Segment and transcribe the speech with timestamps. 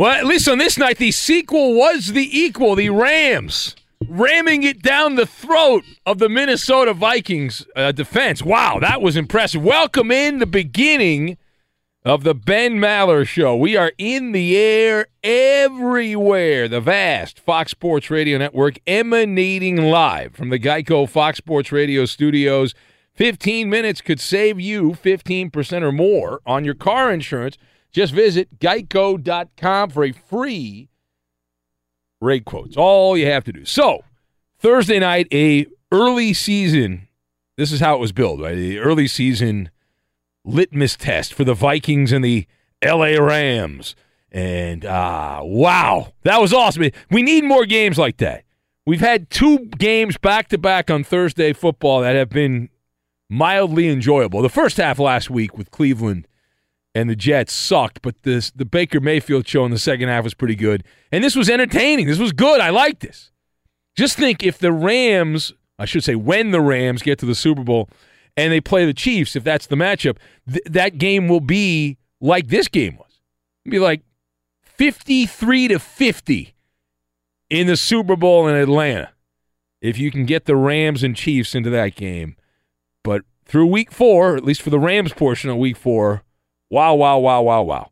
[0.00, 2.74] Well, at least on this night, the sequel was the equal.
[2.74, 3.76] The Rams
[4.08, 8.42] ramming it down the throat of the Minnesota Vikings uh, defense.
[8.42, 9.62] Wow, that was impressive.
[9.62, 11.36] Welcome in the beginning
[12.02, 13.54] of the Ben Maller Show.
[13.54, 16.66] We are in the air everywhere.
[16.66, 22.74] The vast Fox Sports Radio Network emanating live from the Geico Fox Sports Radio studios.
[23.16, 27.58] 15 minutes could save you 15% or more on your car insurance.
[27.92, 30.88] Just visit geico.com for a free
[32.20, 32.68] rate quote.
[32.68, 33.64] It's All you have to do.
[33.64, 34.04] So,
[34.58, 37.08] Thursday night, a early season.
[37.56, 38.54] This is how it was built, right?
[38.54, 39.70] The early season
[40.44, 42.46] litmus test for the Vikings and the
[42.84, 43.94] LA Rams.
[44.32, 46.90] And uh, wow, that was awesome.
[47.10, 48.44] We need more games like that.
[48.86, 52.70] We've had two games back to back on Thursday football that have been
[53.28, 54.42] mildly enjoyable.
[54.42, 56.26] The first half last week with Cleveland
[56.94, 60.34] and the Jets sucked, but this the Baker Mayfield show in the second half was
[60.34, 60.84] pretty good.
[61.12, 62.06] And this was entertaining.
[62.06, 62.60] This was good.
[62.60, 63.30] I like this.
[63.96, 67.62] Just think if the Rams, I should say when the Rams get to the Super
[67.62, 67.88] Bowl
[68.36, 70.16] and they play the Chiefs, if that's the matchup,
[70.50, 73.20] th- that game will be like this game was.
[73.64, 74.02] It'll be like
[74.62, 76.54] 53 to 50
[77.50, 79.10] in the Super Bowl in Atlanta.
[79.80, 82.36] If you can get the Rams and Chiefs into that game.
[83.02, 86.22] But through week four, at least for the Rams portion of week four,
[86.70, 87.90] wow, wow, wow, wow, wow.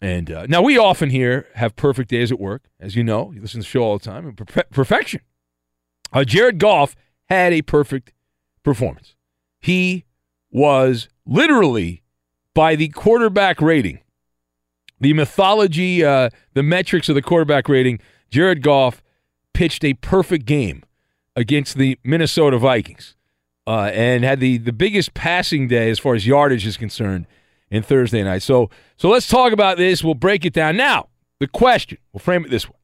[0.00, 3.30] And uh, now we often here have perfect days at work, as you know.
[3.32, 4.34] You listen to the show all the time.
[4.34, 5.20] Perfection.
[6.12, 6.96] Uh, Jared Goff
[7.26, 8.12] had a perfect
[8.64, 9.14] performance.
[9.60, 10.04] He
[10.50, 12.02] was literally
[12.52, 14.00] by the quarterback rating,
[15.00, 18.00] the mythology, uh, the metrics of the quarterback rating.
[18.28, 19.02] Jared Goff
[19.54, 20.82] pitched a perfect game
[21.36, 23.14] against the Minnesota Vikings
[23.66, 27.26] uh, and had the, the biggest passing day as far as yardage is concerned
[27.72, 28.42] in Thursday night.
[28.42, 30.04] So so let's talk about this.
[30.04, 30.76] We'll break it down.
[30.76, 31.08] Now,
[31.40, 32.76] the question, we'll frame it this way.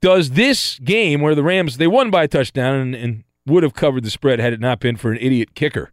[0.00, 3.74] Does this game where the Rams they won by a touchdown and, and would have
[3.74, 5.90] covered the spread had it not been for an idiot kicker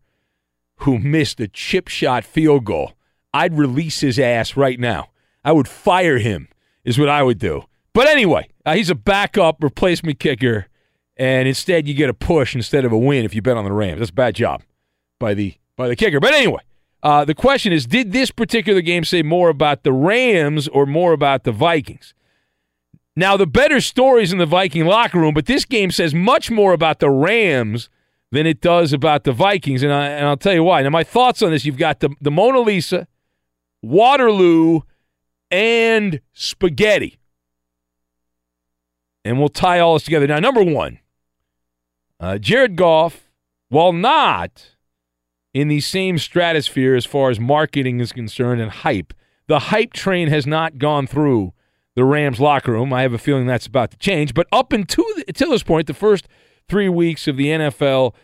[0.77, 2.93] who missed a chip shot field goal.
[3.33, 5.09] I'd release his ass right now.
[5.43, 6.49] I would fire him,
[6.83, 7.63] is what I would do.
[7.93, 10.67] But anyway, uh, he's a backup replacement kicker,
[11.15, 13.71] and instead you get a push instead of a win if you bet on the
[13.71, 13.99] Rams.
[13.99, 14.63] That's a bad job
[15.19, 16.19] by the by the kicker.
[16.19, 16.61] But anyway,
[17.03, 21.13] uh, the question is: Did this particular game say more about the Rams or more
[21.13, 22.15] about the Vikings?
[23.15, 26.73] Now, the better stories in the Viking locker room, but this game says much more
[26.73, 27.89] about the Rams
[28.31, 30.81] than it does about the Vikings, and, I, and I'll tell you why.
[30.81, 33.07] Now, my thoughts on this: You've got the the Mona Lisa,
[33.83, 34.81] Waterloo,
[35.51, 37.19] and spaghetti
[39.25, 40.27] and we'll tie all this together.
[40.27, 40.99] Now, number one,
[42.19, 43.29] uh, Jared Goff,
[43.69, 44.72] while not
[45.53, 49.13] in the same stratosphere as far as marketing is concerned and hype,
[49.47, 51.53] the hype train has not gone through
[51.95, 52.91] the Rams locker room.
[52.91, 54.33] I have a feeling that's about to change.
[54.33, 56.27] But up until, until this point, the first
[56.67, 58.15] three weeks of the NFL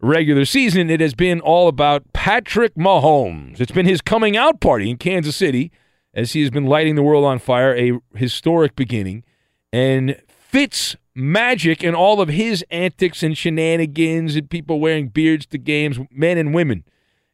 [0.00, 3.60] regular season, it has been all about Patrick Mahomes.
[3.60, 5.70] It's been his coming out party in Kansas City
[6.14, 9.24] as he has been lighting the world on fire, a historic beginning.
[9.72, 15.58] And Fitz magic and all of his antics and shenanigans and people wearing beards to
[15.58, 16.84] games, men and women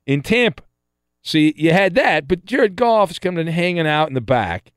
[0.07, 0.63] in Tampa.
[1.23, 4.73] See, you had that, but Jared Goff is coming and hanging out in the back,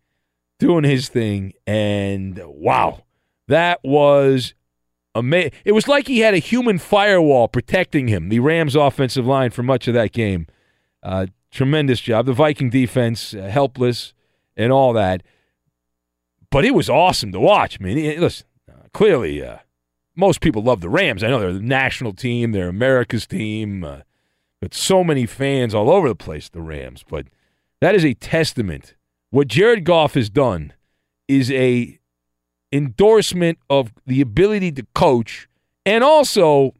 [0.59, 3.03] doing his thing, and wow,
[3.47, 4.53] that was
[5.15, 5.51] amazing.
[5.63, 9.63] It was like he had a human firewall protecting him, the Rams' offensive line, for
[9.63, 10.47] much of that game.
[11.03, 12.25] Uh, tremendous job.
[12.25, 14.13] The Viking defense, uh, helpless,
[14.57, 15.23] and all that
[16.51, 17.79] but it was awesome to watch.
[17.79, 17.95] man.
[18.19, 18.45] listen,
[18.93, 19.57] clearly, uh,
[20.15, 21.23] most people love the Rams.
[21.23, 23.99] I know they're the national team, they're America's team, uh,
[24.59, 27.03] but so many fans all over the place, the Rams.
[27.07, 27.27] But
[27.79, 28.95] that is a testament.
[29.29, 30.73] What Jared Goff has done
[31.27, 31.99] is a
[32.71, 35.47] endorsement of the ability to coach
[35.85, 36.73] and also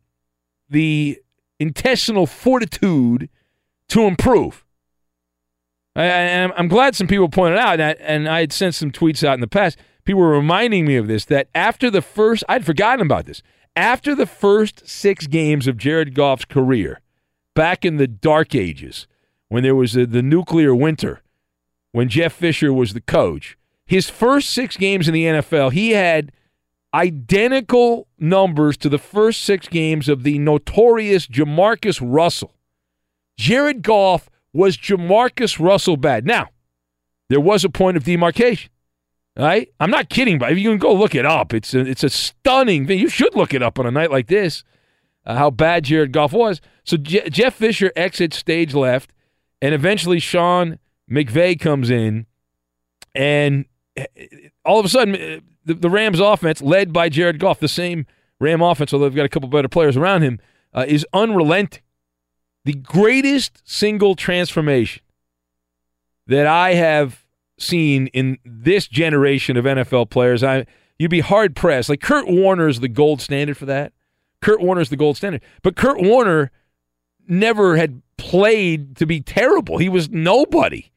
[0.69, 1.19] the
[1.59, 3.29] intestinal fortitude
[3.89, 4.65] to improve.
[5.95, 9.33] I, am glad some people pointed out that, and I had sent some tweets out
[9.33, 9.77] in the past.
[10.03, 13.41] People were reminding me of this that after the first, I'd forgotten about this.
[13.75, 16.99] After the first six games of Jared Goff's career,
[17.53, 19.07] back in the dark ages,
[19.49, 21.21] when there was a, the nuclear winter,
[21.91, 26.31] when Jeff Fisher was the coach, his first six games in the NFL, he had
[26.93, 32.53] identical numbers to the first six games of the notorious Jamarcus Russell.
[33.37, 36.25] Jared Goff was Jamarcus Russell bad?
[36.25, 36.49] Now,
[37.29, 38.69] there was a point of demarcation.
[39.37, 39.69] Right?
[39.79, 41.53] I'm not kidding, but if you can go look it up.
[41.53, 42.99] It's a, it's a stunning thing.
[42.99, 44.63] You should look it up on a night like this,
[45.25, 46.59] uh, how bad Jared Goff was.
[46.83, 49.13] So Je- Jeff Fisher exits stage left,
[49.61, 50.79] and eventually Sean
[51.09, 52.25] McVay comes in,
[53.15, 53.65] and
[53.95, 54.05] eh,
[54.65, 58.05] all of a sudden, eh, the, the Rams offense, led by Jared Goff, the same
[58.39, 60.39] Ram offense, although they've got a couple better players around him,
[60.73, 61.83] uh, is unrelenting
[62.65, 65.03] the greatest single transformation
[66.27, 67.20] that I have
[67.61, 70.43] seen in this generation of NFL players.
[70.43, 70.65] I
[70.97, 71.89] you'd be hard pressed.
[71.89, 73.93] Like Kurt Warner is the gold standard for that.
[74.41, 76.51] Kurt Warner is the gold standard, but Kurt Warner
[77.27, 79.77] never had played to be terrible.
[79.77, 80.91] He was nobody.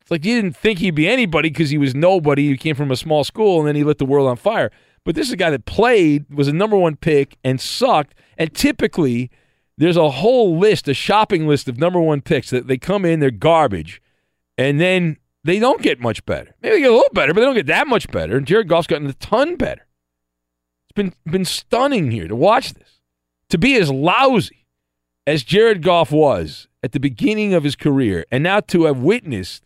[0.00, 2.48] It's like you didn't think he'd be anybody because he was nobody.
[2.48, 4.70] He came from a small school and then he lit the world on fire.
[5.04, 8.14] But this is a guy that played, was a number one pick, and sucked.
[8.36, 9.30] And typically,
[9.78, 13.20] there's a whole list, a shopping list of number one picks that they come in,
[13.20, 14.00] they're garbage,
[14.56, 15.16] and then
[15.46, 16.54] they don't get much better.
[16.62, 18.36] Maybe they get a little better, but they don't get that much better.
[18.36, 19.86] And Jared Goff's gotten a ton better.
[20.86, 23.00] It's been been stunning here to watch this.
[23.50, 24.66] To be as lousy
[25.26, 29.62] as Jared Goff was at the beginning of his career, and now to have witnessed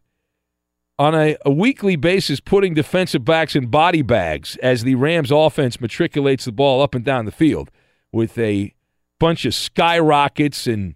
[0.98, 5.80] on a, a weekly basis putting defensive backs in body bags as the Rams offense
[5.80, 7.70] matriculates the ball up and down the field
[8.12, 8.74] with a
[9.18, 10.94] bunch of skyrockets and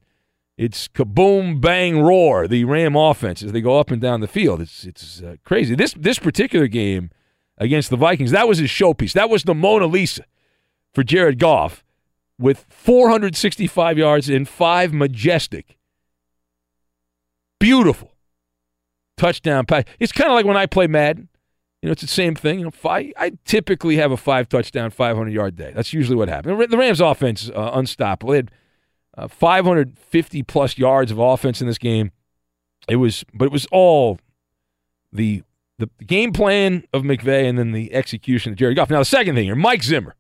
[0.56, 2.46] it's kaboom, bang, roar.
[2.46, 4.60] The Ram offense as they go up and down the field.
[4.60, 5.74] It's it's uh, crazy.
[5.74, 7.10] This this particular game
[7.58, 9.12] against the Vikings, that was his showpiece.
[9.12, 10.24] That was the Mona Lisa
[10.92, 11.84] for Jared Goff.
[12.38, 15.78] with 465 yards and five majestic,
[17.60, 18.12] beautiful
[19.16, 19.84] touchdown pass.
[20.00, 21.28] It's kind of like when I play Madden.
[21.80, 22.60] You know, it's the same thing.
[22.60, 25.72] You know, five, I typically have a five touchdown, 500 yard day.
[25.74, 26.70] That's usually what happens.
[26.70, 28.32] The Rams' offense uh, unstoppable.
[28.32, 28.50] They had
[29.16, 32.10] uh, 550 plus yards of offense in this game.
[32.88, 34.18] It was, but it was all
[35.12, 35.42] the
[35.78, 38.90] the game plan of McVay and then the execution of Jerry Goff.
[38.90, 40.14] Now the second thing here, Mike Zimmer.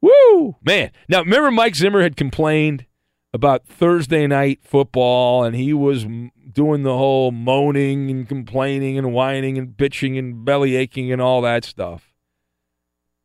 [0.00, 0.90] Woo, man!
[1.08, 2.86] Now remember, Mike Zimmer had complained
[3.32, 6.04] about Thursday night football, and he was
[6.52, 11.40] doing the whole moaning and complaining and whining and bitching and belly aching and all
[11.42, 12.12] that stuff,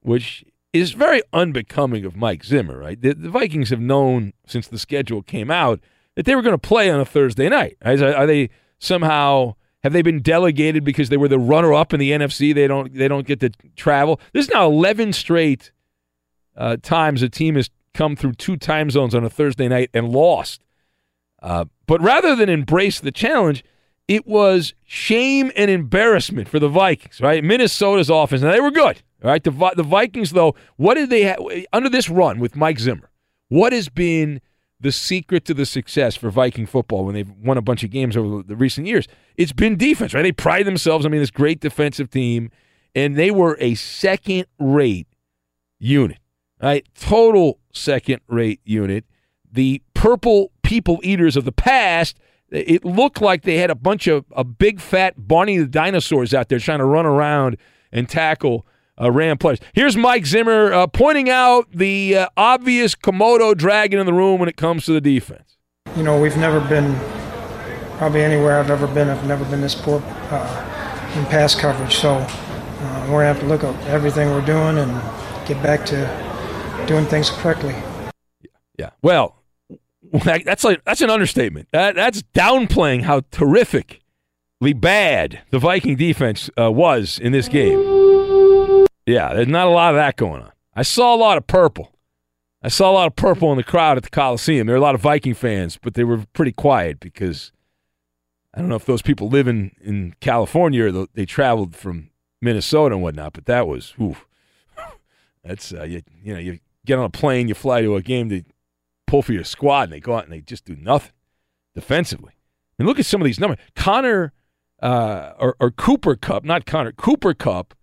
[0.02, 0.46] which
[0.80, 3.00] is very unbecoming of Mike Zimmer, right?
[3.00, 5.80] The, the Vikings have known since the schedule came out
[6.16, 7.78] that they were going to play on a Thursday night.
[7.84, 12.12] Are, they somehow have they been delegated because they were the runner up in the
[12.12, 12.54] NFC?
[12.54, 14.20] They don't they don't get to travel.
[14.34, 15.72] This is now 11 straight
[16.56, 20.10] uh, times a team has come through two time zones on a Thursday night and
[20.10, 20.64] lost.
[21.42, 23.64] Uh, but rather than embrace the challenge,
[24.08, 27.44] it was shame and embarrassment for the Vikings, right?
[27.44, 28.42] Minnesota's offense.
[28.42, 29.44] Now, they were good, right?
[29.44, 31.40] The, the Vikings, though, what did they have
[31.74, 33.10] under this run with Mike Zimmer?
[33.50, 34.42] What has been
[34.80, 38.16] the secret to the success for Viking football when they've won a bunch of games
[38.16, 39.08] over the recent years?
[39.36, 40.22] It's been defense, right?
[40.22, 41.06] They pride themselves.
[41.06, 42.52] I mean, this great defensive team,
[42.94, 45.08] and they were a second rate
[45.80, 46.20] unit,
[46.62, 46.88] right?
[46.96, 49.06] Total second rate unit.
[49.52, 52.18] The purple people eaters of the past,
[52.50, 56.50] it looked like they had a bunch of a big fat Barney the dinosaurs out
[56.50, 57.58] there trying to run around
[57.92, 58.66] and tackle
[59.02, 59.60] uh, Ram players.
[59.74, 64.50] Here's Mike Zimmer uh, pointing out the uh, obvious Komodo dragon in the room when
[64.50, 65.58] it comes to the defense.
[65.96, 66.96] You know, we've never been,
[67.98, 71.96] probably anywhere I've ever been, I've never been this poor uh, in pass coverage.
[71.96, 74.92] So uh, we're going to have to look at everything we're doing and
[75.48, 77.76] get back to doing things correctly.
[78.78, 78.92] Yeah.
[79.02, 79.36] Well,
[80.24, 81.68] that's like that's an understatement.
[81.72, 88.07] That, that's downplaying how terrifically bad the Viking defense uh, was in this game.
[89.08, 90.52] Yeah, there's not a lot of that going on.
[90.76, 91.94] I saw a lot of purple.
[92.62, 94.68] I saw a lot of purple in the crowd at the Coliseum.
[94.68, 97.54] There were a lot of Viking fans, but they were pretty quiet because
[98.54, 102.10] I don't know if those people live in, in California or they traveled from
[102.42, 103.32] Minnesota and whatnot.
[103.32, 104.18] But that was, ooh,
[105.44, 108.28] that's uh, you, you know, you get on a plane, you fly to a game
[108.30, 108.44] to
[109.06, 111.14] pull for your squad, and they go out and they just do nothing
[111.74, 112.34] defensively.
[112.78, 113.60] Mean, look at some of these numbers.
[113.76, 114.34] Connor
[114.82, 117.74] uh, or, or Cooper Kupp, not Connor, Cooper Kupp,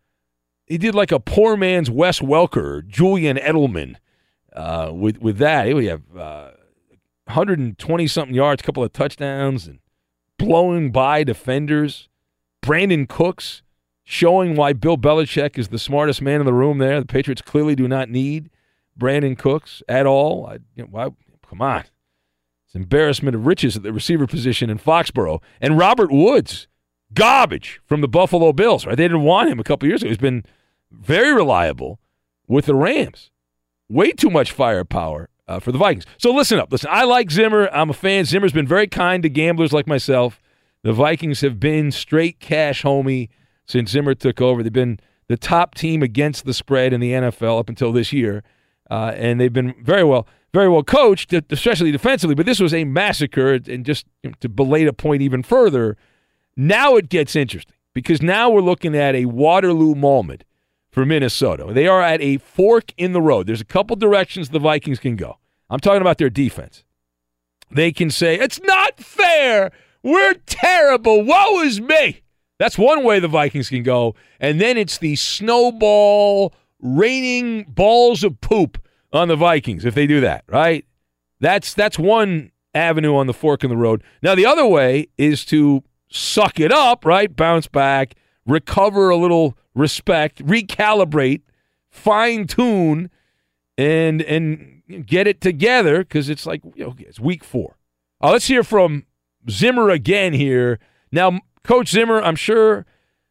[0.66, 3.97] he did like a poor man's Wes Welker, Julian Edelman.
[4.52, 6.50] Uh, with with that, we have uh,
[7.26, 9.78] 120 something yards, a couple of touchdowns, and
[10.38, 12.09] blowing by defenders.
[12.62, 13.62] Brandin Cooks
[14.04, 16.78] showing why Bill Belichick is the smartest man in the room.
[16.78, 18.50] There, the Patriots clearly do not need
[18.99, 20.47] Brandin Cooks at all.
[20.47, 21.09] I, you know, why,
[21.49, 21.85] come on.
[22.66, 25.42] It's embarrassment of riches at the receiver position in Foxborough.
[25.61, 26.68] And Robert Woods,
[27.14, 28.97] garbage from the Buffalo Bills, right?
[28.97, 30.09] They didn't want him a couple years ago.
[30.09, 30.44] He's been
[30.90, 32.00] very reliable
[32.47, 33.30] with the Rams.
[33.88, 36.06] Way too much firepower uh, for the Vikings.
[36.18, 36.73] So listen up.
[36.73, 37.68] Listen, I like Zimmer.
[37.73, 38.25] I'm a fan.
[38.25, 40.40] Zimmer's been very kind to gamblers like myself.
[40.83, 43.28] The Vikings have been straight cash homie
[43.66, 44.62] since Zimmer took over.
[44.62, 48.42] They've been the top team against the spread in the NFL up until this year
[48.90, 52.35] uh, and they've been very well, very well coached, especially defensively.
[52.35, 54.06] But this was a massacre, and just
[54.40, 55.97] to belay a point even further,
[56.56, 60.44] now it gets interesting because now we're looking at a Waterloo moment
[60.90, 61.66] for Minnesota.
[61.73, 63.46] They are at a fork in the road.
[63.46, 65.38] There's a couple directions the Vikings can go.
[65.68, 66.84] I'm talking about their defense.
[67.70, 69.73] They can say, it's not fair.
[70.02, 71.25] We're terrible.
[71.25, 72.23] Woe is me.
[72.58, 74.14] That's one way the Vikings can go.
[74.38, 78.78] And then it's the snowball raining balls of poop
[79.12, 80.84] on the Vikings if they do that, right?
[81.40, 84.02] That's that's one avenue on the fork in the road.
[84.23, 85.82] Now the other way is to
[86.14, 87.35] suck it up, right?
[87.35, 88.14] Bounce back,
[88.47, 91.42] recover a little respect, recalibrate,
[91.90, 93.11] fine tune,
[93.76, 97.76] and and get it together because it's like you know, it's week four.
[98.23, 99.04] Uh, let's hear from
[99.50, 100.78] Zimmer again here.
[101.11, 102.87] Now, Coach Zimmer, I'm sure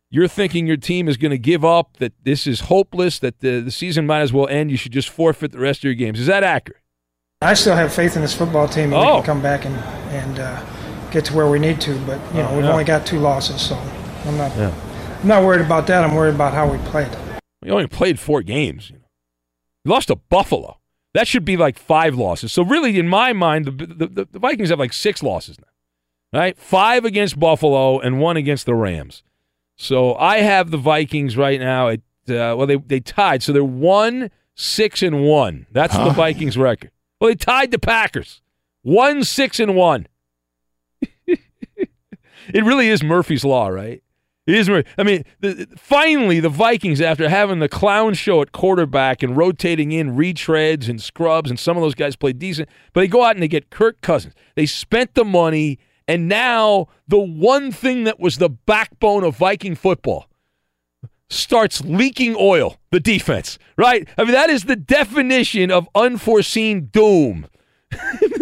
[0.10, 3.60] you're thinking your team is going to give up, that this is hopeless, that the,
[3.60, 6.20] the season might as well end, you should just forfeit the rest of your games.
[6.20, 6.82] Is that accurate?
[7.42, 9.00] I still have faith in this football team oh.
[9.00, 10.64] we can come back and, and uh,
[11.14, 12.72] get to where we need to, but you know oh, we've yeah.
[12.72, 13.76] only got two losses, so
[14.26, 14.74] I'm not yeah.
[15.22, 16.04] I'm not worried about that.
[16.04, 17.16] I'm worried about how we played.
[17.62, 18.90] We only played four games.
[18.90, 19.06] You, know.
[19.86, 20.80] you lost to Buffalo.
[21.14, 22.52] That should be like five losses.
[22.52, 26.58] So really, in my mind, the, the, the Vikings have like six losses now, right?
[26.58, 29.22] Five against Buffalo and one against the Rams.
[29.78, 33.64] So I have the Vikings right now at uh, well they they tied, so they're
[33.64, 35.68] one six and one.
[35.72, 36.06] That's huh?
[36.06, 36.92] the Vikings record.
[37.20, 38.42] Well, they tied the Packers,
[38.82, 40.08] one six and one.
[42.54, 44.02] It really is Murphy's law, right?
[44.46, 44.70] It is.
[44.98, 49.94] I mean, the, finally, the Vikings, after having the clown show at quarterback and rotating
[49.94, 53.36] in retreads and scrubs, and some of those guys played decent, but they go out
[53.36, 54.34] and they get Kirk Cousins.
[54.56, 59.76] They spent the money, and now the one thing that was the backbone of Viking
[59.76, 60.28] football
[61.30, 62.78] starts leaking oil.
[62.92, 64.08] The defense, right?
[64.18, 67.48] I mean, that is the definition of unforeseen doom.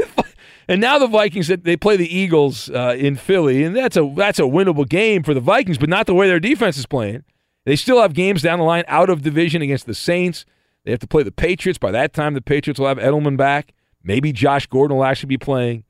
[0.71, 4.39] And now the Vikings they play the Eagles uh, in Philly, and that's a that's
[4.39, 7.25] a winnable game for the Vikings, but not the way their defense is playing.
[7.65, 10.45] They still have games down the line out of division against the Saints.
[10.85, 11.77] They have to play the Patriots.
[11.77, 13.73] By that time, the Patriots will have Edelman back.
[14.01, 15.83] Maybe Josh Gordon will actually be playing,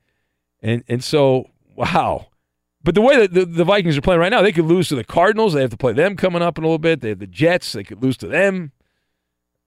[0.60, 1.46] and and so
[1.76, 2.26] wow.
[2.82, 4.96] But the way that the, the Vikings are playing right now, they could lose to
[4.96, 5.52] the Cardinals.
[5.52, 7.02] They have to play them coming up in a little bit.
[7.02, 7.70] They have the Jets.
[7.70, 8.72] They could lose to them.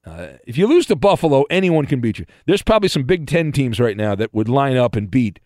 [0.06, 2.26] Uh, if you lose to Buffalo, anyone can beat you.
[2.46, 5.40] There's probably some Big Ten teams right now that would line up and beat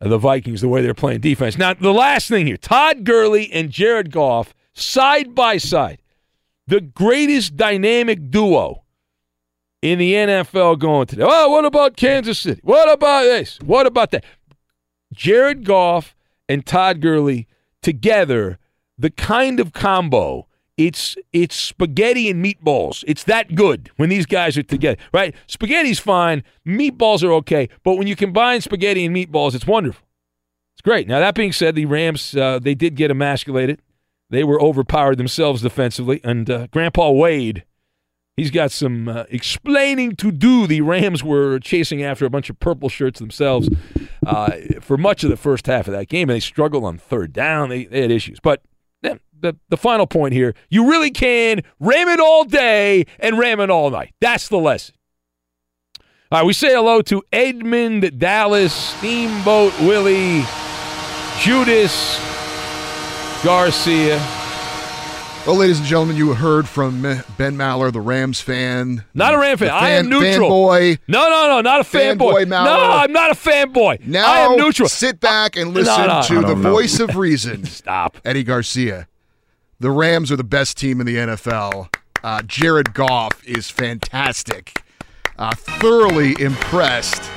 [0.00, 1.58] uh, the Vikings the way they're playing defense.
[1.58, 6.00] Now, the last thing here Todd Gurley and Jared Goff, side by side,
[6.66, 8.84] the greatest dynamic duo
[9.82, 11.24] in the NFL going today.
[11.26, 12.60] Oh, what about Kansas City?
[12.62, 13.58] What about this?
[13.60, 14.24] What about that?
[15.12, 16.14] Jared Goff
[16.48, 17.48] and Todd Gurley
[17.82, 18.58] together,
[18.96, 23.04] the kind of combo it's it's spaghetti and meatballs.
[23.06, 25.34] It's that good when these guys are together, right?
[25.46, 30.04] Spaghetti's fine, meatballs are okay, but when you combine spaghetti and meatballs, it's wonderful.
[30.74, 31.06] It's great.
[31.06, 33.80] Now that being said, the Rams uh, they did get emasculated.
[34.30, 37.64] They were overpowered themselves defensively, and uh, Grandpa Wade,
[38.36, 40.66] he's got some uh, explaining to do.
[40.66, 43.68] The Rams were chasing after a bunch of purple shirts themselves
[44.26, 44.50] uh,
[44.80, 47.68] for much of the first half of that game, and they struggled on third down.
[47.68, 48.62] They, they had issues, but
[49.44, 53.70] the, the final point here you really can ram it all day and ram it
[53.70, 54.14] all night.
[54.20, 54.94] That's the lesson.
[56.32, 60.42] All right, we say hello to Edmund Dallas, Steamboat Willie,
[61.38, 62.18] Judas
[63.44, 64.18] Garcia.
[65.46, 69.04] Well, ladies and gentlemen, you heard from Ben Maller, the Rams fan.
[69.12, 69.68] Not a Ram fan.
[69.68, 70.48] fan I am neutral.
[70.48, 70.98] Fanboy.
[71.06, 72.38] No, no, no, not a fanboy.
[72.38, 74.06] Fan no, I'm not a fanboy.
[74.06, 74.88] Now I am neutral.
[74.88, 77.64] Sit back and listen no, no, to the voice of reason.
[77.66, 78.16] Stop.
[78.24, 79.06] Eddie Garcia.
[79.84, 81.94] The Rams are the best team in the NFL.
[82.22, 84.82] Uh, Jared Goff is fantastic.
[85.36, 87.30] Uh, thoroughly impressed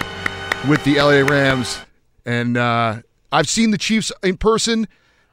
[0.70, 1.78] with the LA Rams.
[2.26, 3.02] And uh,
[3.34, 4.88] I've seen the Chiefs in person,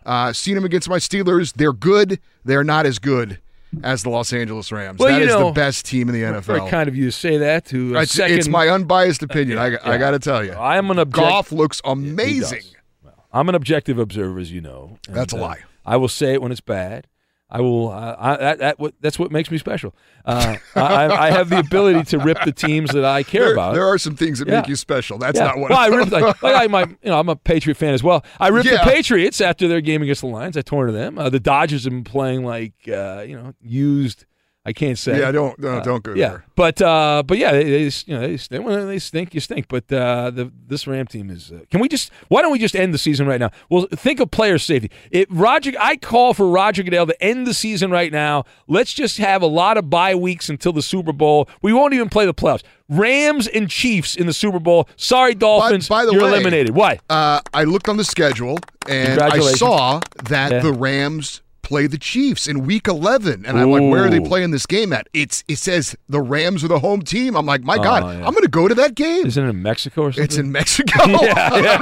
[0.05, 1.53] uh, seen them against my Steelers.
[1.53, 2.19] They're good.
[2.45, 3.39] They're not as good
[3.85, 4.99] as the Los Angeles Rams.
[4.99, 6.43] Well, that is know, the best team in the NFL.
[6.43, 7.67] Very kind of you to say that.
[7.67, 9.59] To it's, second, it's my unbiased opinion.
[9.59, 9.79] I, yeah.
[9.85, 12.65] I got to tell you, I am an object- Goff looks amazing.
[13.05, 14.99] Well, I'm an objective observer, as you know.
[15.07, 15.63] And, That's a lie.
[15.85, 17.07] I will say it when it's bad.
[17.51, 17.93] I will.
[17.93, 19.95] Uh, I, that, that what, that's what makes me special.
[20.25, 23.75] Uh, I, I, have the ability to rip the teams that I care there, about.
[23.75, 24.61] There are some things that yeah.
[24.61, 25.19] make you special.
[25.19, 25.47] That's yeah.
[25.47, 25.69] not one.
[25.69, 28.25] Well, I ripped, like, like I, my, you know, I'm a Patriot fan as well.
[28.41, 28.85] I ripped yeah.
[28.85, 30.57] the Patriots after their game against the Lions.
[30.57, 31.19] I tore into them.
[31.19, 34.25] Uh, the Dodgers have been playing like uh, you know used
[34.67, 35.19] I can't say.
[35.19, 36.29] Yeah, don't no, don't go uh, yeah.
[36.29, 36.45] there.
[36.57, 39.69] But uh, but yeah, they, they you know they, they, they stink, you stink.
[39.69, 41.53] But uh, the this Ram team is.
[41.53, 42.11] Uh, can we just?
[42.29, 43.51] Why don't we just end the season right now?
[43.69, 44.91] Well, think of player safety.
[45.11, 48.45] It Roger, I call for Roger Goodell to end the season right now.
[48.67, 51.47] Let's just have a lot of bye weeks until the Super Bowl.
[51.61, 52.63] We won't even play the playoffs.
[52.89, 54.89] Rams and Chiefs in the Super Bowl.
[54.97, 55.89] Sorry, Dolphins.
[55.89, 56.75] By, by the you're way, eliminated.
[56.75, 57.01] Why?
[57.11, 60.61] Uh, I looked on the schedule and I saw that yeah.
[60.61, 63.45] the Rams play the Chiefs in week 11.
[63.45, 65.09] And I'm like, where are they playing this game at?
[65.13, 67.35] It's It says the Rams are the home team.
[67.35, 68.27] I'm like, my God, oh, yeah.
[68.27, 69.27] I'm going to go to that game.
[69.27, 70.25] Isn't it in Mexico or something?
[70.25, 71.05] It's in Mexico.
[71.07, 71.75] yeah, yeah.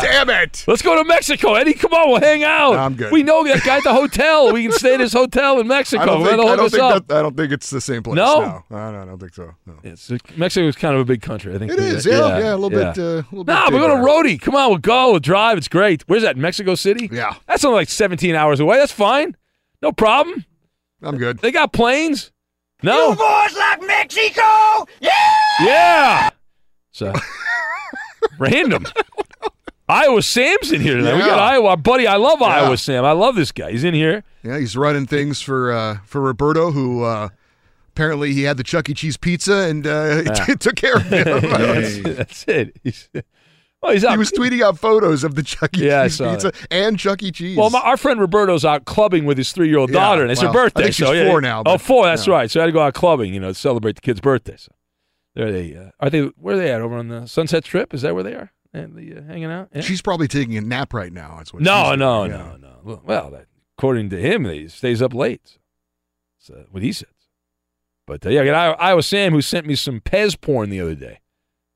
[0.00, 0.64] Damn it.
[0.66, 1.54] Let's go to Mexico.
[1.54, 2.72] Eddie, come on, we'll hang out.
[2.72, 3.12] No, I'm good.
[3.12, 4.52] We know that guy at the hotel.
[4.52, 6.02] We can stay at his hotel in Mexico.
[6.02, 8.16] I don't, think, I don't, think, that, I don't think, it's the same place.
[8.16, 8.64] No?
[8.70, 9.52] No, no I don't think so.
[9.66, 9.74] No.
[9.82, 11.52] It's, Mexico is kind of a big country.
[11.54, 12.06] I think it is.
[12.06, 12.98] Yeah, yeah, a little bit.
[12.98, 14.40] Uh, a little bit nah, we're going to roadie.
[14.40, 15.10] Come on, we'll go.
[15.10, 15.58] We'll drive.
[15.58, 16.08] It's great.
[16.08, 16.36] Where's that?
[16.36, 17.08] Mexico City?
[17.10, 17.34] Yeah.
[17.46, 18.76] That's only like 17 hours away.
[18.78, 19.36] That's fine.
[19.82, 20.44] No problem.
[21.02, 21.38] I'm good.
[21.38, 22.32] They got planes.
[22.82, 23.10] No.
[23.10, 24.86] You boys like Mexico?
[25.00, 25.10] Yeah.
[25.60, 26.30] Yeah.
[26.92, 27.12] So
[28.38, 28.86] random.
[29.88, 31.10] Iowa Sam's in here tonight.
[31.10, 31.16] Yeah.
[31.16, 31.68] We got Iowa.
[31.70, 32.48] Our buddy, I love yeah.
[32.48, 33.04] Iowa Sam.
[33.04, 33.70] I love this guy.
[33.70, 34.24] He's in here.
[34.42, 37.28] Yeah, he's running things for uh, for Roberto, who uh,
[37.92, 38.94] apparently he had the Chuck E.
[38.94, 40.54] Cheese pizza and uh, yeah.
[40.54, 41.24] took care of him.
[41.40, 42.76] that's, that's, it.
[42.82, 43.08] He's,
[43.82, 44.12] well, he's out.
[44.12, 45.86] He was tweeting out photos of the Chuck E.
[45.86, 46.66] Yeah, Cheese pizza that.
[46.70, 47.30] and Chuck E.
[47.30, 47.56] Cheese.
[47.56, 50.52] Well, my, our friend Roberto's out clubbing with his three-year-old yeah, daughter, and it's well,
[50.52, 50.80] her birthday.
[50.80, 51.62] I think so she's yeah, four now.
[51.66, 52.06] oh, four.
[52.06, 52.32] That's no.
[52.32, 52.50] right.
[52.50, 54.56] So I had to go out clubbing, you know, to celebrate the kid's birthday.
[54.56, 54.72] So
[55.34, 56.10] there they uh, are.
[56.10, 56.80] They where are they at?
[56.80, 57.92] Over on the Sunset Strip?
[57.92, 58.52] Is that where they are?
[58.72, 59.68] And the, uh, hanging out.
[59.74, 59.82] Yeah.
[59.82, 61.36] She's probably taking a nap right now.
[61.38, 61.62] That's what.
[61.62, 62.56] No, no, doing, no, yeah.
[62.84, 63.00] no.
[63.04, 63.46] Well, that,
[63.78, 65.58] according to him, he stays up late.
[66.38, 67.08] So, what he says.
[68.06, 70.94] But uh, yeah, I got Iowa Sam who sent me some Pez porn the other
[70.94, 71.20] day.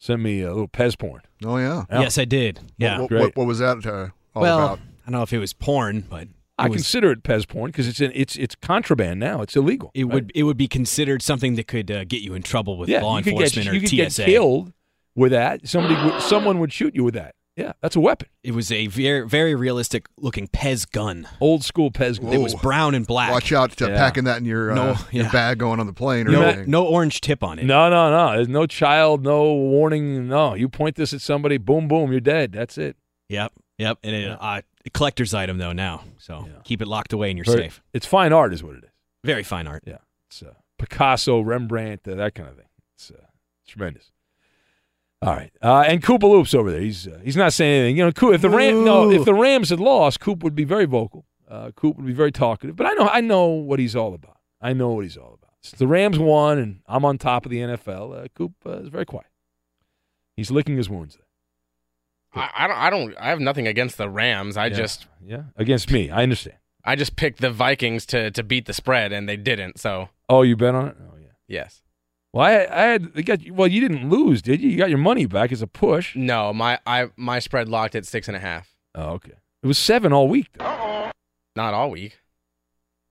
[0.00, 1.20] Sent me a little Pez porn.
[1.44, 1.84] Oh yeah.
[1.90, 2.58] Yes, I did.
[2.78, 3.00] Yeah.
[3.00, 4.78] What, what, what was that uh, all well, about?
[4.78, 6.26] I don't know if it was porn, but
[6.58, 9.42] I was- consider it Pez porn because it's an, it's it's contraband now.
[9.42, 9.90] It's illegal.
[9.94, 12.88] it would it would be considered something that could uh, get you in trouble with
[12.88, 14.22] yeah, law you could enforcement get, you or could TSA.
[14.22, 14.72] get killed
[15.14, 15.68] with that.
[15.68, 17.34] Somebody would, someone would shoot you with that.
[17.60, 18.28] Yeah, that's a weapon.
[18.42, 21.28] It was a very very realistic looking Pez gun.
[21.40, 22.32] Old school Pez gun.
[22.32, 23.30] It was brown and black.
[23.30, 23.96] Watch out to Yeah.
[23.96, 26.70] packing that in your uh, No, your bag going on the plane or No, anything.
[26.70, 27.64] no orange tip on it.
[27.64, 28.32] No, no, no.
[28.36, 30.28] There's no child, no warning.
[30.28, 32.52] No, you point this at somebody, boom, boom, you're dead.
[32.52, 32.96] That's it.
[33.28, 33.98] Yep, yep.
[34.02, 37.44] And it, uh, a collector's item though now, so keep it locked away and you're
[37.44, 37.82] Very- safe.
[37.92, 38.90] It's fine art, is what it is.
[39.24, 39.82] Very fine art.
[39.86, 39.98] Yeah,
[40.30, 42.66] it's uh, Picasso, Rembrandt, uh, that kind of thing.
[42.96, 43.26] It's uh,
[43.68, 44.10] tremendous.
[45.22, 46.80] All right, uh, and Koopa Loop's over there.
[46.80, 47.96] He's uh, he's not saying anything.
[47.98, 50.64] You know, Coop, if the Ram, no, if the Rams had lost, Coop would be
[50.64, 51.26] very vocal.
[51.48, 52.74] Uh, Coop would be very talkative.
[52.76, 54.38] But I know I know what he's all about.
[54.62, 55.50] I know what he's all about.
[55.60, 58.24] Since the Rams won, and I'm on top of the NFL.
[58.24, 59.26] Uh, Coop uh, is very quiet.
[60.36, 61.16] He's licking his wounds.
[61.16, 61.24] There.
[62.42, 62.76] I, I don't.
[62.78, 63.14] I don't.
[63.20, 64.56] I have nothing against the Rams.
[64.56, 64.74] I Yeah.
[64.76, 65.06] just.
[65.22, 66.08] yeah against me.
[66.10, 66.56] I understand.
[66.82, 69.78] I just picked the Vikings to to beat the spread, and they didn't.
[69.78, 70.96] So Oh, you bet on it.
[70.98, 71.32] Oh yeah.
[71.46, 71.82] yes.
[72.32, 73.66] Well, I, I had they got well.
[73.66, 74.70] You didn't lose, did you?
[74.70, 76.14] You got your money back as a push.
[76.14, 78.74] No, my I my spread locked at six and a half.
[78.94, 79.32] Oh, okay.
[79.62, 80.46] It was seven all week.
[80.54, 81.10] Though.
[81.56, 82.18] Not all week.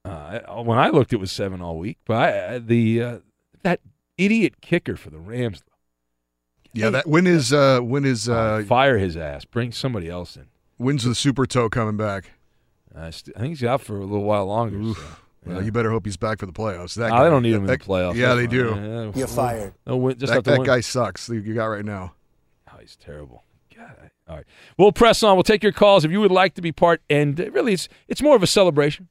[0.05, 1.97] Uh, when I looked, it was seven all week.
[2.05, 3.17] But I, I, the uh,
[3.63, 3.81] that
[4.17, 5.61] idiot kicker for the Rams,
[6.73, 9.43] Yeah, that when is uh when is uh fire his ass.
[9.45, 10.45] Bring somebody else in.
[10.77, 12.31] when's the super toe coming back?
[12.95, 14.93] I, st- I think he's out for a little while longer.
[15.43, 15.65] So, Well, yeah.
[15.65, 16.95] you better hope he's back for the playoffs.
[16.95, 18.15] That guy, they don't need him in that- the playoffs.
[18.15, 18.71] Yeah, they do.
[18.71, 18.83] fine.
[18.83, 19.73] Yeah, You're well, fired.
[19.87, 21.29] No win, just that that guy sucks.
[21.29, 22.13] You got right now.
[22.71, 23.43] Oh, he's terrible.
[23.75, 24.11] God.
[24.27, 24.45] All right.
[24.77, 25.35] We'll press on.
[25.35, 27.01] We'll take your calls if you would like to be part.
[27.09, 29.07] And really, it's it's more of a celebration.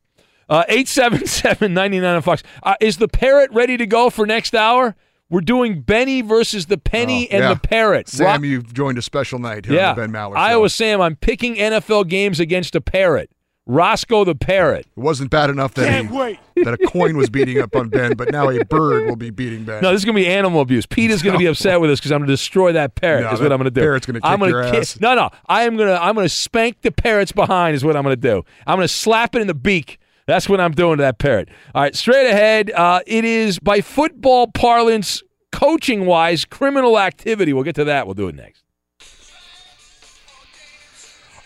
[0.50, 2.42] Uh, 877 99 Fox.
[2.62, 4.96] Uh, is the parrot ready to go for next hour?
[5.30, 7.52] We're doing Benny versus the penny Oh, and yeah.
[7.54, 8.08] the parrot.
[8.08, 9.90] Sam, Rock- you've joined a special night here yeah.
[9.90, 10.40] on the Ben Maller Show.
[10.40, 13.30] Iowa Sam, I'm picking NFL games against a parrot.
[13.68, 14.86] Roscoe the parrot.
[14.96, 18.32] It wasn't bad enough that he, that a coin was beating up on Ben, but
[18.32, 19.82] now a bird will be beating Ben.
[19.82, 20.86] No, this is going to be animal abuse.
[20.86, 23.24] Pete is going to be upset with us because I'm going to destroy that parrot.
[23.24, 23.82] No, is that what I'm going to do.
[23.82, 24.98] parrot's gonna I'm kick gonna your ki- ass.
[25.00, 25.30] No, no.
[25.46, 26.02] I am going to.
[26.02, 27.76] I'm going to spank the parrot's behind.
[27.76, 28.42] Is what I'm going to do.
[28.66, 29.98] I'm going to slap it in the beak.
[30.26, 31.48] That's what I'm doing to that parrot.
[31.74, 32.70] All right, straight ahead.
[32.70, 37.52] Uh, it is by football parlance, coaching wise, criminal activity.
[37.52, 38.06] We'll get to that.
[38.06, 38.64] We'll do it next.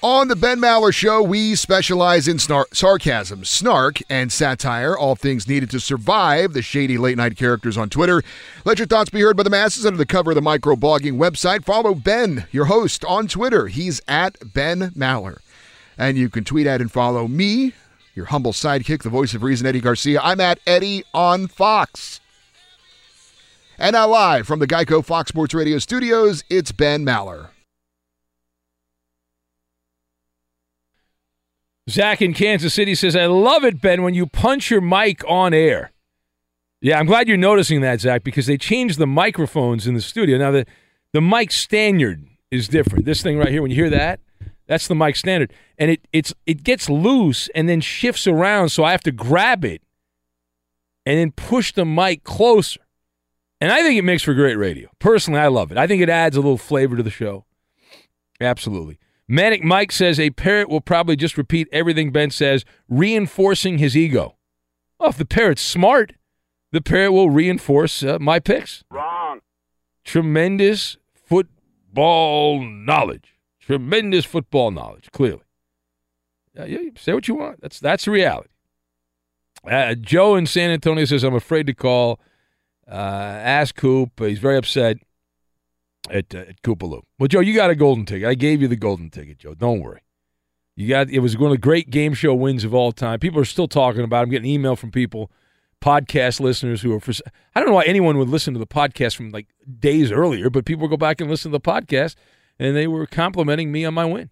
[0.04, 5.46] On the Ben Maller Show, we specialize in snar- sarcasm, snark, and satire, all things
[5.46, 8.20] needed to survive the shady late night characters on Twitter.
[8.64, 11.64] Let your thoughts be heard by the masses under the cover of the microblogging website.
[11.64, 13.68] Follow Ben, your host, on Twitter.
[13.68, 15.38] He's at Ben Maller.
[15.96, 17.72] And you can tweet at and follow me,
[18.16, 20.20] your humble sidekick, the voice of reason, Eddie Garcia.
[20.20, 22.18] I'm at Eddie on Fox.
[23.78, 27.50] And now, live from the Geico Fox Sports Radio studios, it's Ben Maller.
[31.92, 35.52] Zach in Kansas City says, I love it, Ben, when you punch your mic on
[35.52, 35.92] air.
[36.80, 40.38] Yeah, I'm glad you're noticing that, Zach, because they changed the microphones in the studio.
[40.38, 40.66] Now, the,
[41.12, 43.04] the mic standard is different.
[43.04, 44.20] This thing right here, when you hear that,
[44.66, 45.52] that's the mic standard.
[45.78, 49.64] And it, it's, it gets loose and then shifts around, so I have to grab
[49.64, 49.82] it
[51.04, 52.80] and then push the mic closer.
[53.60, 54.88] And I think it makes for great radio.
[54.98, 55.78] Personally, I love it.
[55.78, 57.44] I think it adds a little flavor to the show.
[58.40, 58.98] Absolutely.
[59.28, 64.36] Manic Mike says a parrot will probably just repeat everything Ben says, reinforcing his ego.
[64.98, 66.14] Well, if the parrot's smart,
[66.72, 68.84] the parrot will reinforce uh, my picks.
[68.90, 69.40] Wrong.
[70.04, 73.36] Tremendous football knowledge.
[73.60, 75.42] Tremendous football knowledge, clearly.
[76.58, 77.60] Uh, yeah, say what you want.
[77.62, 78.48] That's that's reality.
[79.64, 82.20] Uh, Joe in San Antonio says, I'm afraid to call.
[82.86, 84.18] Uh, ask Coop.
[84.18, 84.98] He's very upset
[86.10, 87.02] at, uh, at Koopaloo.
[87.18, 88.28] Well, Joe, you got a golden ticket.
[88.28, 89.54] I gave you the golden ticket, Joe.
[89.54, 90.02] Don't worry.
[90.74, 93.18] You got it was one of the great game show wins of all time.
[93.18, 94.20] People are still talking about.
[94.20, 94.22] it.
[94.22, 95.30] I'm getting email from people,
[95.82, 97.00] podcast listeners who are.
[97.00, 97.12] For,
[97.54, 100.64] I don't know why anyone would listen to the podcast from like days earlier, but
[100.64, 102.14] people go back and listen to the podcast,
[102.58, 104.30] and they were complimenting me on my win.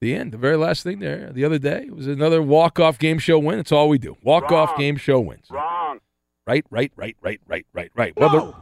[0.00, 2.98] The end, the very last thing there, the other day it was another walk off
[2.98, 3.58] game show win.
[3.58, 4.16] It's all we do.
[4.22, 5.46] Walk off game show wins.
[5.50, 6.00] Wrong.
[6.46, 8.12] Right, right, right, right, right, right, right.
[8.16, 8.54] Well,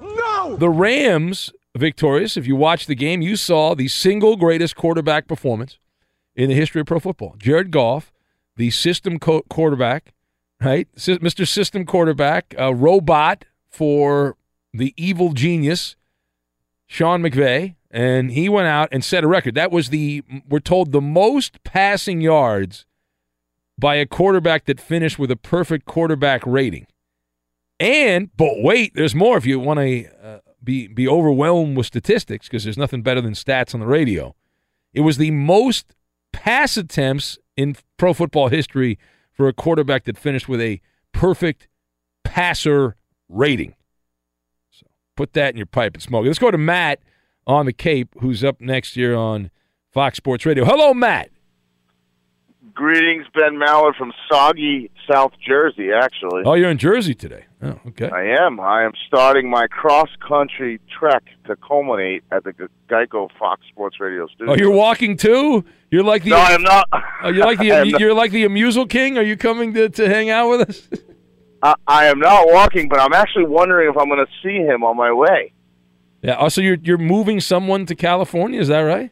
[0.00, 0.56] the, no.
[0.56, 2.36] The Rams victorious.
[2.36, 5.78] If you watched the game, you saw the single greatest quarterback performance
[6.34, 7.34] in the history of pro football.
[7.38, 8.12] Jared Goff,
[8.56, 10.12] the system co- quarterback,
[10.60, 10.88] right?
[10.96, 11.46] Mr.
[11.46, 14.36] System quarterback, a robot for
[14.72, 15.96] the evil genius,
[16.86, 19.54] Sean McVay, and he went out and set a record.
[19.54, 22.84] That was the, we're told, the most passing yards
[23.78, 26.86] by a quarterback that finished with a perfect quarterback rating.
[27.78, 29.36] And but wait, there's more.
[29.36, 33.32] If you want to uh, be be overwhelmed with statistics, because there's nothing better than
[33.32, 34.34] stats on the radio.
[34.92, 35.94] It was the most
[36.32, 38.98] pass attempts in pro football history
[39.32, 40.80] for a quarterback that finished with a
[41.12, 41.68] perfect
[42.24, 42.96] passer
[43.28, 43.74] rating.
[44.70, 46.24] So put that in your pipe and smoke.
[46.24, 46.28] it.
[46.28, 47.00] Let's go to Matt
[47.46, 49.50] on the Cape, who's up next year on
[49.92, 50.64] Fox Sports Radio.
[50.64, 51.30] Hello, Matt.
[52.76, 56.42] Greetings, Ben Maller from soggy South Jersey, actually.
[56.44, 57.46] Oh, you're in Jersey today.
[57.62, 58.10] Oh, okay.
[58.10, 58.60] I am.
[58.60, 62.52] I am starting my cross country trek to culminate at the
[62.86, 64.52] Geico Fox Sports Radio studio.
[64.52, 65.64] Oh, you're walking too?
[65.90, 66.86] You're like the No, I am not.
[67.22, 67.98] Oh, you're like the am not.
[68.00, 69.16] you're like the Amusal King.
[69.16, 70.88] Are you coming to, to hang out with us?
[71.62, 74.84] I, I am not walking, but I'm actually wondering if I'm going to see him
[74.84, 75.54] on my way.
[76.20, 76.34] yeah.
[76.34, 78.60] Also, you're you're moving someone to California.
[78.60, 79.10] Is that right?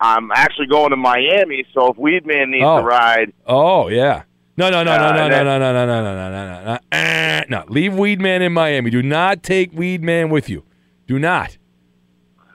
[0.00, 2.78] I'm actually going to Miami, so if Weedman needs Oh.
[2.78, 4.22] a ride, Oh yeah.
[4.56, 6.64] No, no, no, no, Uh, no, no, no, no, no, no, no, no, no, no,
[6.74, 6.78] no.
[6.92, 8.90] Eh, No, leave Weedman in Miami.
[8.90, 10.64] Do not take Weedman with you.
[11.06, 11.56] Do not.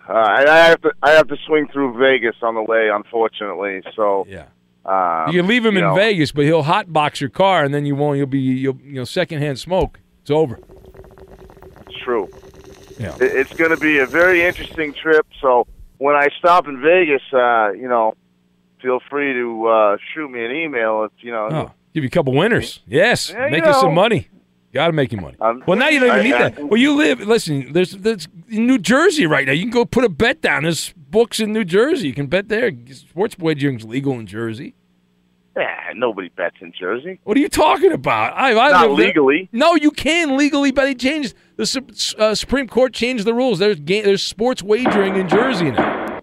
[0.08, 3.82] uh, and I have to I have to swing through Vegas on the way, unfortunately.
[3.96, 4.46] So yeah,
[4.86, 7.74] um, you can leave him you in know, Vegas, but he'll hotbox your car, and
[7.74, 8.18] then you won't.
[8.18, 10.00] You'll be you'll you know secondhand smoke.
[10.22, 10.60] It's over.
[11.88, 12.30] It's true.
[13.00, 13.16] Yeah.
[13.16, 15.26] It- It's going to be a very interesting trip.
[15.42, 15.66] So
[15.98, 18.14] when I stop in Vegas, uh, you know,
[18.82, 21.04] feel free to uh, shoot me an email.
[21.06, 22.82] If you know, Oh, give you a couple winners.
[22.88, 24.02] Yes, Yeah, make you you some know.
[24.02, 24.28] money.
[24.74, 25.38] Got to make you money.
[25.40, 26.64] Um, well, now you don't even I- need I- that.
[26.64, 27.20] Well, you live.
[27.22, 29.52] Listen, there's there's in New Jersey right now.
[29.54, 30.64] You can go put a bet down.
[30.64, 32.08] There's books in New Jersey.
[32.08, 32.72] You can bet there.
[32.92, 34.74] Sports wagering's legal in Jersey.
[35.56, 37.20] Yeah, nobody bets in Jersey.
[37.24, 38.34] What are you talking about?
[38.36, 39.08] I, I Not live there.
[39.08, 39.50] legally.
[39.52, 43.60] No, you can legally, but they changed the uh, Supreme Court changed the rules.
[43.60, 46.22] There's ga- there's sports wagering in Jersey now.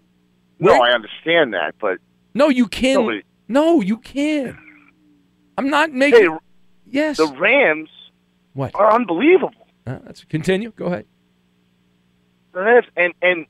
[0.58, 1.98] No, I understand that, but
[2.34, 2.94] No, you can.
[2.94, 4.58] Nobody- No, you can.
[5.56, 6.30] I'm not making.
[6.30, 6.36] hey,
[6.86, 7.16] yes.
[7.18, 7.88] the Rams
[8.54, 8.74] What?
[8.74, 9.66] are unbelievable.
[9.86, 10.72] Uh, let's continue.
[10.74, 11.06] Go ahead.
[12.52, 13.46] The Rams, and and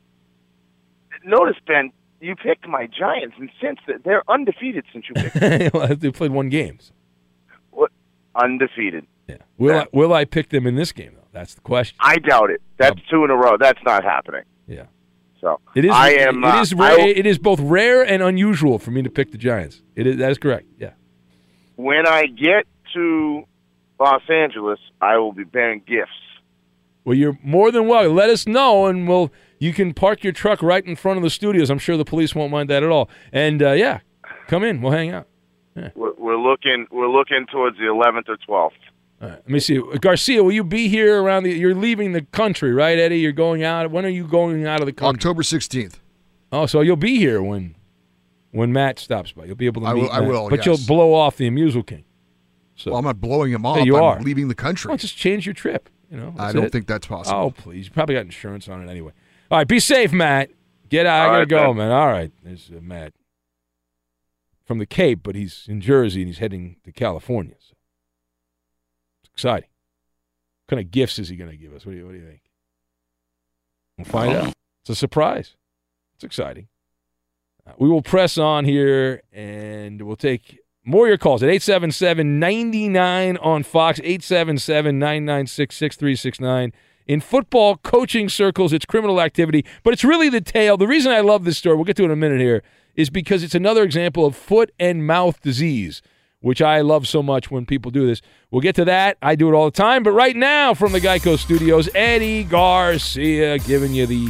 [1.24, 6.10] notice Ben, you picked my Giants, and since they're undefeated since you picked well, they
[6.10, 6.78] played one game.
[7.70, 7.90] what
[8.34, 9.06] undefeated.
[9.26, 9.36] Yeah.
[9.58, 11.28] Will I, will I pick them in this game though?
[11.32, 11.96] That's the question.
[12.00, 12.60] I doubt it.
[12.76, 13.56] That's two in a row.
[13.58, 14.42] That's not happening.
[14.66, 14.86] Yeah.
[15.40, 15.90] So It is.
[15.92, 16.44] I am.
[16.44, 16.74] It uh, is.
[16.74, 19.82] Rare, will- it is both rare and unusual for me to pick the Giants.
[19.96, 20.16] It is.
[20.18, 20.66] That is correct.
[20.78, 20.90] Yeah.
[21.76, 23.44] when I get to
[23.98, 26.10] Los Angeles, I will be bearing gifts.
[27.04, 28.14] Well, you're more than welcome.
[28.14, 29.30] Let us know, and we'll.
[29.60, 31.70] You can park your truck right in front of the studios.
[31.70, 33.08] I'm sure the police won't mind that at all.
[33.32, 34.00] And uh, yeah,
[34.48, 34.80] come in.
[34.82, 35.28] We'll hang out.
[35.94, 36.86] We're, we're looking.
[36.90, 38.48] We're looking towards the 11th or 12th.
[39.22, 39.30] All right.
[39.32, 39.80] Let me see.
[40.00, 41.52] Garcia, will you be here around the?
[41.52, 43.18] You're leaving the country, right, Eddie?
[43.20, 43.90] You're going out.
[43.90, 45.18] When are you going out of the country?
[45.18, 46.00] October 16th.
[46.52, 47.76] Oh, so you'll be here when
[48.50, 49.44] when Matt stops by.
[49.44, 50.02] You'll be able to I meet.
[50.02, 50.66] will- I will, But yes.
[50.66, 52.04] you'll blow off the Amusal King.
[52.74, 53.76] So Well, I'm not blowing him off.
[53.76, 54.20] Yeah, you I'm are.
[54.20, 54.88] leaving the country.
[54.88, 55.88] Well, just change your trip.
[56.10, 56.72] You know, I don't it.
[56.72, 57.38] think that's possible.
[57.38, 57.84] Oh, please!
[57.86, 59.12] You probably got insurance on it anyway.
[59.50, 60.50] All right, be safe, Matt.
[60.88, 61.20] Get out.
[61.20, 61.76] I All gotta right, go, Ben.
[61.76, 61.90] man.
[61.90, 63.12] All right, there's uh, Matt
[64.64, 67.56] from the Cape, but he's in Jersey and he's heading to California.
[67.58, 67.74] So
[69.22, 69.68] it's exciting.
[70.66, 71.84] What kind of gifts is he going to give us?
[71.84, 72.42] What do you What do you think?
[73.98, 74.52] We'll find out.
[74.82, 75.56] It's a surprise.
[76.14, 76.68] It's exciting.
[77.66, 82.38] Uh, we will press on here and we'll take more of your calls at 877
[82.38, 86.72] 99 on Fox, 877 996 6369.
[87.10, 90.76] In football coaching circles, it's criminal activity, but it's really the tail.
[90.76, 92.62] The reason I love this story, we'll get to it in a minute here,
[92.94, 96.02] is because it's another example of foot and mouth disease,
[96.38, 98.22] which I love so much when people do this.
[98.52, 99.18] We'll get to that.
[99.20, 100.04] I do it all the time.
[100.04, 104.28] But right now, from the Geico Studios, Eddie Garcia giving you the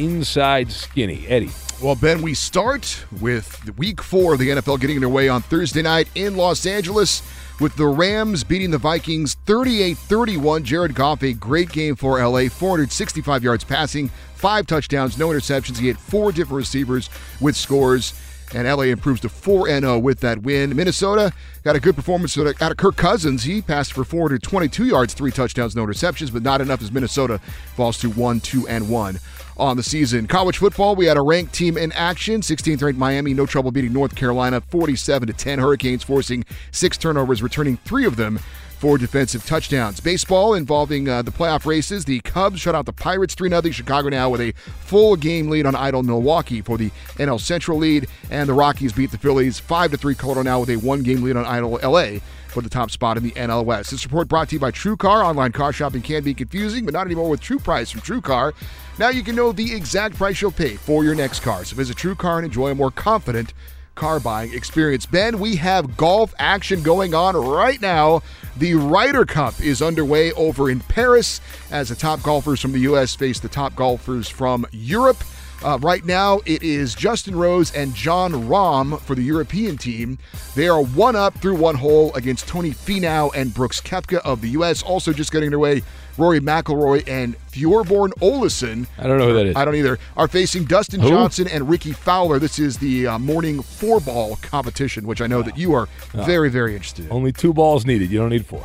[0.00, 1.28] inside skinny.
[1.28, 1.52] Eddie.
[1.80, 6.08] Well, Ben, we start with week four of the NFL getting underway on Thursday night
[6.16, 7.22] in Los Angeles
[7.60, 10.64] with the Rams beating the Vikings 38 31.
[10.64, 15.78] Jared Goff, a great game for LA, 465 yards passing, five touchdowns, no interceptions.
[15.78, 18.14] He had four different receivers with scores.
[18.54, 20.76] And LA improves to 4 0 with that win.
[20.76, 21.32] Minnesota
[21.64, 23.42] got a good performance out of Kirk Cousins.
[23.42, 27.38] He passed for 422 yards, three touchdowns, no interceptions, but not enough as Minnesota
[27.74, 29.18] falls to 1 2 and 1
[29.56, 30.26] on the season.
[30.26, 32.40] College football, we had a ranked team in action.
[32.40, 35.58] 16th ranked Miami, no trouble beating North Carolina 47 to 10.
[35.58, 38.38] Hurricanes forcing six turnovers, returning three of them
[38.78, 40.00] for defensive touchdowns.
[40.00, 42.04] Baseball involving uh, the playoff races.
[42.04, 43.62] The Cubs shut out the Pirates 3 0.
[43.70, 48.06] Chicago now with a full game lead on Idle Milwaukee for the NL Central lead.
[48.30, 50.14] And the Rockies beat the Phillies 5 3.
[50.14, 52.18] Colorado now with a one game lead on Idle LA
[52.56, 53.90] for the top spot in the NL West.
[53.90, 55.22] This report brought to you by TrueCar.
[55.22, 58.54] Online car shopping can be confusing, but not anymore with True Price from TrueCar.
[58.98, 61.66] Now you can know the exact price you'll pay for your next car.
[61.66, 63.52] So visit TrueCar and enjoy a more confident
[63.94, 65.04] car buying experience.
[65.04, 68.22] Ben, we have golf action going on right now.
[68.56, 73.14] The Ryder Cup is underway over in Paris as the top golfers from the U.S.
[73.14, 75.22] face the top golfers from Europe.
[75.64, 80.18] Uh, right now, it is Justin Rose and Jon Rahm for the European team.
[80.54, 84.50] They are one up through one hole against Tony Finau and Brooks Koepka of the
[84.50, 84.82] U.S.
[84.82, 85.82] Also, just getting underway,
[86.18, 88.86] Rory McIlroy and Thorbjorn Olesen.
[88.98, 89.56] I don't know who that is.
[89.56, 89.98] I don't either.
[90.16, 91.08] Are facing Dustin Who?
[91.08, 92.38] Johnson and Rickie Fowler.
[92.38, 96.50] This is the uh, morning four ball competition, which I know that you are very,
[96.50, 97.12] very interested in.
[97.12, 98.10] Only two balls needed.
[98.10, 98.64] You don't need four.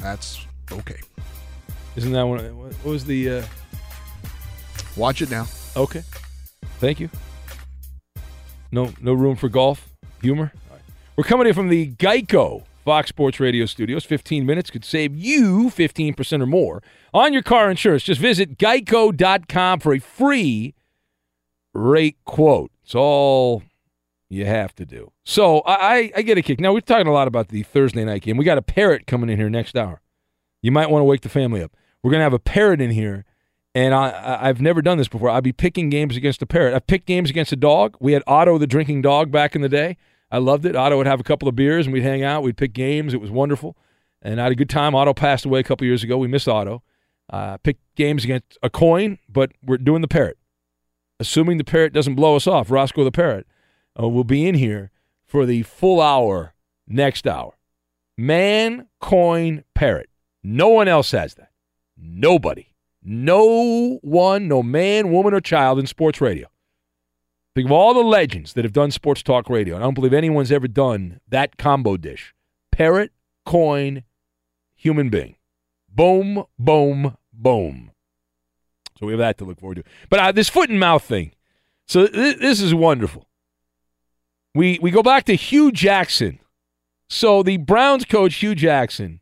[0.00, 1.00] That's okay.
[1.96, 2.38] Isn't that one?
[2.58, 3.30] What what was the?
[3.30, 3.42] Uh...
[4.96, 5.46] Watch it now.
[5.76, 6.02] Okay.
[6.78, 7.10] Thank you.
[8.72, 10.52] No, no room for golf humor.
[10.70, 10.80] Right.
[11.16, 14.04] We're coming in from the Geico Fox Sports Radio studios.
[14.04, 18.02] 15 minutes could save you 15% or more on your car insurance.
[18.02, 20.74] Just visit geico.com for a free
[21.74, 22.70] rate quote.
[22.84, 23.62] It's all
[24.28, 25.12] you have to do.
[25.24, 26.60] So I, I get a kick.
[26.60, 28.36] Now, we're talking a lot about the Thursday night game.
[28.36, 30.00] We got a parrot coming in here next hour.
[30.62, 31.76] You might want to wake the family up.
[32.02, 33.24] We're going to have a parrot in here,
[33.76, 35.28] and I, I've never done this before.
[35.28, 36.72] I'd be picking games against a parrot.
[36.74, 37.94] I've picked games against a dog.
[38.00, 39.98] We had Otto, the drinking dog, back in the day.
[40.30, 40.74] I loved it.
[40.74, 42.42] Otto would have a couple of beers, and we'd hang out.
[42.42, 43.12] We'd pick games.
[43.12, 43.76] It was wonderful,
[44.22, 44.94] and I had a good time.
[44.94, 46.16] Otto passed away a couple years ago.
[46.16, 46.82] We missed Otto.
[47.28, 50.38] Uh, picked games against a coin, but we're doing the parrot.
[51.20, 53.46] Assuming the parrot doesn't blow us off, Roscoe the parrot
[54.00, 54.90] uh, will be in here
[55.26, 56.54] for the full hour
[56.88, 57.58] next hour.
[58.16, 60.08] Man, coin, parrot.
[60.42, 61.50] No one else has that.
[61.94, 62.70] Nobody.
[63.08, 66.48] No one, no man, woman, or child in sports radio.
[67.54, 69.76] Think of all the legends that have done sports talk radio.
[69.76, 72.34] I don't believe anyone's ever done that combo dish
[72.72, 73.12] parrot,
[73.46, 74.02] coin,
[74.74, 75.36] human being.
[75.88, 77.92] Boom, boom, boom.
[78.98, 79.84] So we have that to look forward to.
[80.10, 81.32] But uh, this foot and mouth thing.
[81.86, 83.28] So th- this is wonderful.
[84.52, 86.40] We we go back to Hue Jackson.
[87.08, 89.20] So the Browns coach Hue Jackson.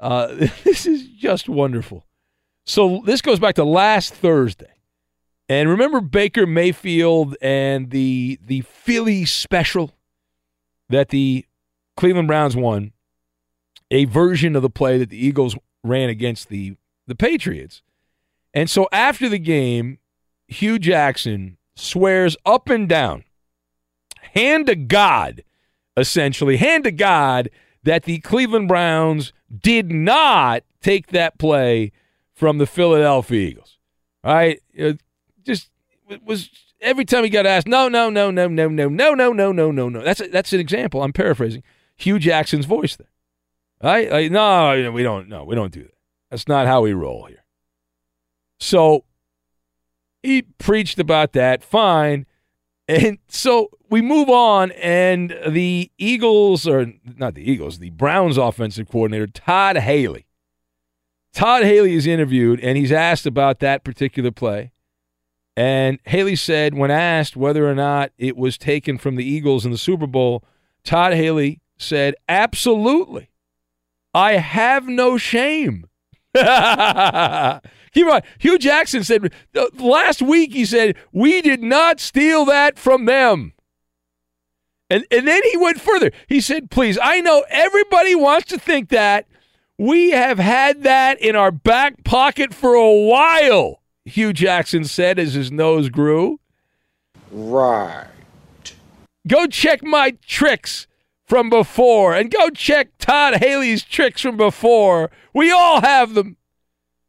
[0.00, 0.26] Uh,
[0.64, 2.04] this is just wonderful.
[2.66, 4.72] So this goes back to last Thursday.
[5.48, 9.92] And remember Baker Mayfield and the the Philly special
[10.88, 11.44] that the
[11.96, 12.92] Cleveland Browns won,
[13.90, 17.82] a version of the play that the Eagles ran against the the Patriots.
[18.54, 19.98] And so after the game,
[20.48, 23.24] Hue Jackson swears up and down,
[24.32, 25.44] hand to God,
[25.96, 27.50] essentially, hand to God,
[27.82, 31.92] that the Cleveland Browns did not take that play
[32.44, 33.78] from the Philadelphia Eagles.
[34.22, 34.60] All right?
[34.74, 35.00] It
[35.44, 35.70] just
[36.10, 39.32] it was every time he got asked, no, no, no, no, no, no, no, no,
[39.32, 40.02] no, no, no, no.
[40.02, 41.02] That's a, that's an example.
[41.02, 41.62] I'm paraphrasing.
[41.96, 43.08] Hue Jackson's voice there.
[43.80, 44.12] All right?
[44.12, 45.26] Like, no, we don't.
[45.26, 45.94] No, we don't do that.
[46.30, 47.44] That's not how we roll here.
[48.60, 49.04] So
[50.22, 51.64] he preached about that.
[51.64, 52.26] Fine.
[52.86, 58.90] And so we move on, and the Eagles, or not the Eagles, the Browns offensive
[58.90, 60.26] coordinator, Todd Haley.
[61.34, 64.70] Todd Haley is interviewed, and he's asked about that particular play.
[65.56, 69.72] And Haley said, when asked whether or not it was taken from the Eagles in
[69.72, 70.44] the Super Bowl,
[70.84, 73.30] Todd Haley said, Absolutely.
[74.12, 75.86] I have no shame.
[76.34, 78.22] Keep on.
[78.38, 79.32] Hue Jackson said
[79.74, 83.52] last week, he said, We did not steal that from them.
[84.90, 86.12] And, and then he went further.
[86.28, 89.26] He said, Please, I know everybody wants to think that.
[89.78, 95.34] We have had that in our back pocket for a while, Hue Jackson said as
[95.34, 96.38] his nose grew.
[97.32, 98.06] Right.
[99.26, 100.86] Go check my tricks
[101.26, 105.10] from before and go check Todd Haley's tricks from before.
[105.32, 106.36] We all have them.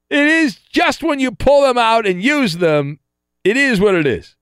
[0.09, 2.99] It is just when you pull them out and use them,
[3.43, 4.35] it is what it is.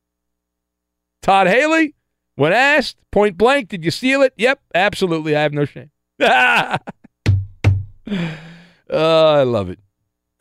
[1.21, 1.95] Todd Haley,
[2.35, 4.33] when asked point blank, did you steal it?
[4.37, 5.35] Yep, absolutely.
[5.35, 5.89] I have no shame.
[8.09, 9.79] oh, I love it.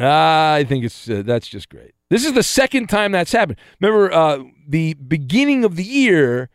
[0.00, 1.92] Ah, I think it's uh, that's just great.
[2.10, 3.58] This is the second time that's happened.
[3.80, 6.50] Remember uh, the beginning of the year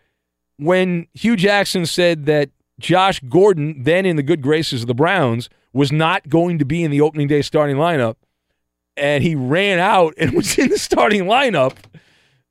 [0.57, 5.49] when Hue Jackson said that Josh Gordon, then in the good graces of the Browns,
[5.73, 8.15] was not going to be in the opening day starting lineup,
[8.95, 11.77] and he ran out and was in the starting lineup.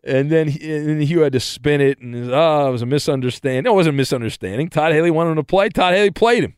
[0.02, 2.86] And then, he, and then Hue had to spin it, and oh, it was a
[2.86, 3.70] misunderstanding.
[3.70, 4.68] It wasn't a misunderstanding.
[4.68, 5.68] Todd Haley wanted him to play.
[5.68, 6.54] Todd Haley played him.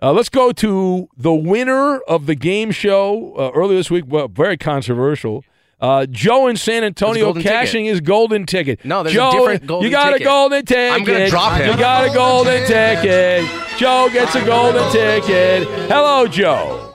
[0.00, 4.04] Uh, let's go to the winner of the game show uh, earlier this week.
[4.06, 5.44] Well, very controversial.
[5.80, 7.90] Uh, Joe in San Antonio cashing ticket.
[7.92, 8.84] his golden ticket.
[8.84, 10.20] No, there's a different golden You got ticket.
[10.22, 10.92] a golden ticket.
[10.92, 11.70] I'm gonna drop him.
[11.70, 13.44] You got a golden ticket.
[13.76, 15.68] Joe gets a golden ticket.
[15.88, 16.94] Hello, Joe.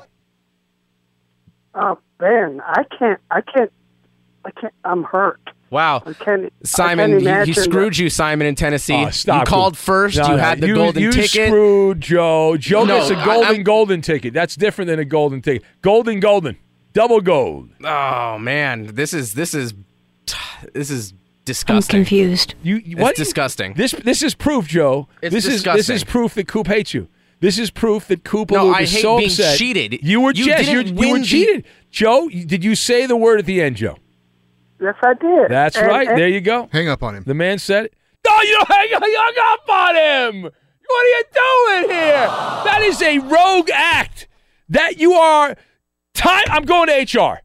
[1.76, 3.72] Oh, Ben, I can't, I can't,
[4.46, 5.40] I can't, I'm hurt.
[5.74, 6.00] Wow.
[6.20, 8.94] Can, Simon, he, he imagine screwed you, Simon, in Tennessee.
[8.94, 10.18] Oh, stop you called first.
[10.18, 11.48] No, you no, had the you, golden you ticket.
[11.48, 12.56] screwed Joe.
[12.58, 14.34] Joe No, gets a I- golden I'm- golden ticket.
[14.34, 15.64] That's different than a golden ticket.
[15.82, 16.58] Golden golden.
[16.94, 17.70] Double gold.
[17.84, 19.74] Oh man, this is this is
[20.74, 21.14] this is
[21.44, 21.98] disgusting.
[21.98, 22.54] confused.
[22.62, 23.16] You It's what?
[23.16, 23.74] disgusting.
[23.74, 25.08] This this is proof, Joe.
[25.22, 27.08] It's this is this is proof that Coop hates you.
[27.40, 29.58] This is proof that Coop No, Loop I is hate so being upset.
[29.58, 30.00] cheated.
[30.04, 31.66] You were You yes, didn't you, you win were the- cheated.
[31.92, 33.98] Joe, did you say the word at the end, Joe?
[34.84, 35.50] Yes, I did.
[35.50, 36.08] That's And- right.
[36.08, 36.68] and- there you go.
[36.74, 37.24] Hang up on him.
[37.26, 37.94] The man said it.
[38.26, 40.44] No, you don't hang hung up on him.
[40.44, 41.24] What are you
[41.88, 42.28] doing here?
[42.66, 44.28] That is a rogue act.
[44.70, 45.56] That you are.
[46.14, 46.44] Time.
[46.50, 47.42] I'm going to HR.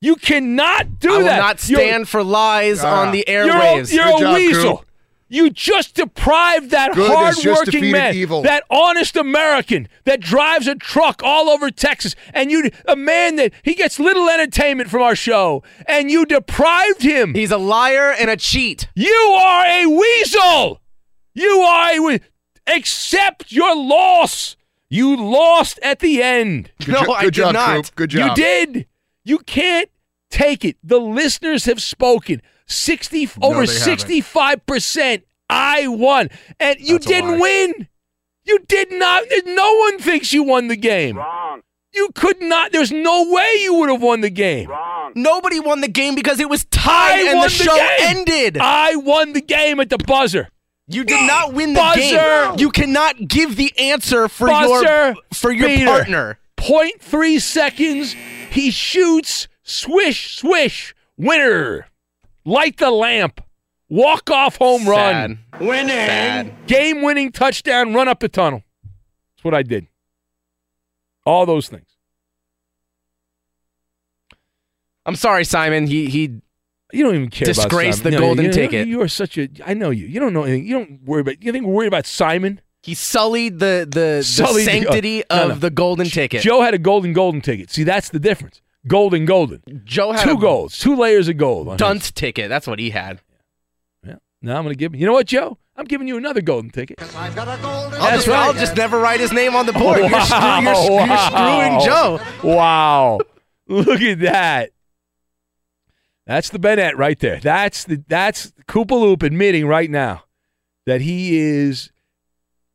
[0.00, 1.38] You cannot do I will that.
[1.38, 3.02] not You're- stand for lies Ah.
[3.02, 3.92] on the you're a, airwaves.
[3.92, 4.76] you're a job, weasel.
[4.78, 4.86] Coop.
[5.32, 8.42] You just deprived that Good has just hard-working defeated man, evil.
[8.42, 13.52] that honest American that drives a truck all over Texas, and you, a man that
[13.62, 17.34] he gets little entertainment from our show, and you deprived him.
[17.34, 18.88] He's a liar and a cheat.
[18.96, 20.80] You are a weasel.
[21.32, 22.20] You are a we-
[22.66, 24.56] accept your loss.
[24.88, 26.72] You lost at the end.
[26.80, 27.76] Good No, jo- I good did job, not.
[27.86, 27.94] Coop.
[27.94, 28.36] Good job.
[28.36, 28.86] You did.
[29.24, 29.88] You can't
[30.30, 30.76] take it.
[30.82, 32.42] The listeners have spoken.
[32.70, 35.22] 60 over 65%.
[35.48, 36.28] I won.
[36.58, 37.88] And you That's didn't win.
[38.44, 39.24] You did not.
[39.46, 41.16] No one thinks you won the game.
[41.16, 41.60] Wrong.
[41.92, 42.70] You could not.
[42.72, 44.68] There's no way you would have won the game.
[44.68, 45.12] Wrong.
[45.16, 47.88] Nobody won the game because it was I tied and won the show game.
[48.00, 48.58] ended.
[48.60, 50.48] I won the game at the buzzer.
[50.86, 52.00] You did not win the Buzzer.
[52.00, 52.54] game.
[52.58, 55.86] You cannot give the answer for Buzzer your for your beater.
[55.86, 56.38] partner.
[56.56, 58.14] 0.3 seconds.
[58.50, 59.46] He shoots.
[59.62, 60.94] Swish, swish.
[61.16, 61.86] Winner.
[62.44, 63.40] Light the lamp.
[63.88, 65.40] Walk off home run.
[65.60, 65.88] Winning.
[65.88, 66.66] Sad.
[66.66, 67.92] Game winning touchdown.
[67.92, 68.62] Run up the tunnel.
[68.84, 69.86] That's what I did.
[71.26, 71.86] All those things.
[75.06, 75.86] I'm sorry, Simon.
[75.86, 76.40] He he
[76.92, 78.12] You don't even care about Disgrace Simon.
[78.12, 78.86] the No, golden you- ticket.
[78.88, 79.48] You are such a.
[79.64, 80.06] I know you.
[80.06, 80.66] You don't know anything.
[80.66, 81.42] You don't worry about.
[81.42, 82.60] You think we're worried about Simon?
[82.82, 85.54] he sullied the the, Sullied the the- sanctity no, of no.
[85.56, 86.42] the golden ticket.
[86.42, 87.70] Joe had a golden golden ticket.
[87.70, 88.62] See, that's the difference.
[88.86, 89.82] Golden golden.
[89.84, 90.78] Joe had Two a golds.
[90.78, 91.68] Two layers of gold.
[91.68, 91.78] on his.
[91.78, 92.48] dunce ticket.
[92.48, 93.20] That's what he had.
[94.06, 94.16] Yeah.
[94.42, 94.94] Now I'm going to give.
[94.94, 95.58] You you know what, Joe?
[95.76, 96.98] I'm giving you another golden ticket.
[97.00, 98.38] I'll That's just, right.
[98.38, 99.98] I'll just never write his name on the board.
[100.00, 102.20] You're, screw- you're, screw- you're screwing Joe.
[102.42, 103.20] Wow.
[103.68, 104.70] Look at that.
[106.26, 107.40] That's the Bennett right there.
[107.40, 110.24] That's the that's Koopaloop admitting right now
[110.86, 111.90] that he is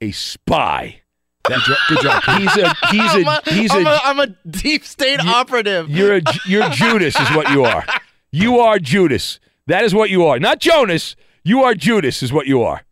[0.01, 1.01] a spy.
[1.47, 1.77] Good job.
[1.89, 2.23] Good job.
[2.39, 5.89] He's a he's I'm a a, he's I'm a a, I'm a deep state operative.
[5.89, 7.85] you're a you're Judas is what you are.
[8.31, 9.39] You are Judas.
[9.67, 10.39] That is what you are.
[10.39, 11.15] Not Jonas.
[11.43, 12.83] You are Judas is what you are.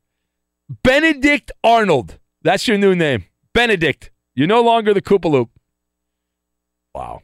[0.83, 2.19] Benedict Arnold.
[2.41, 3.25] That's your new name.
[3.53, 4.11] Benedict.
[4.35, 5.49] You're no longer the Koopaloop.
[6.93, 7.21] Wow.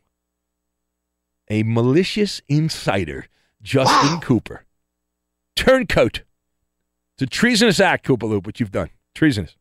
[1.49, 3.27] A malicious insider,
[3.61, 4.65] Justin Cooper.
[5.55, 6.23] Turncoat.
[7.15, 8.89] It's a treasonous act, Koopaloop, what you've done.
[9.15, 9.55] Treasonous.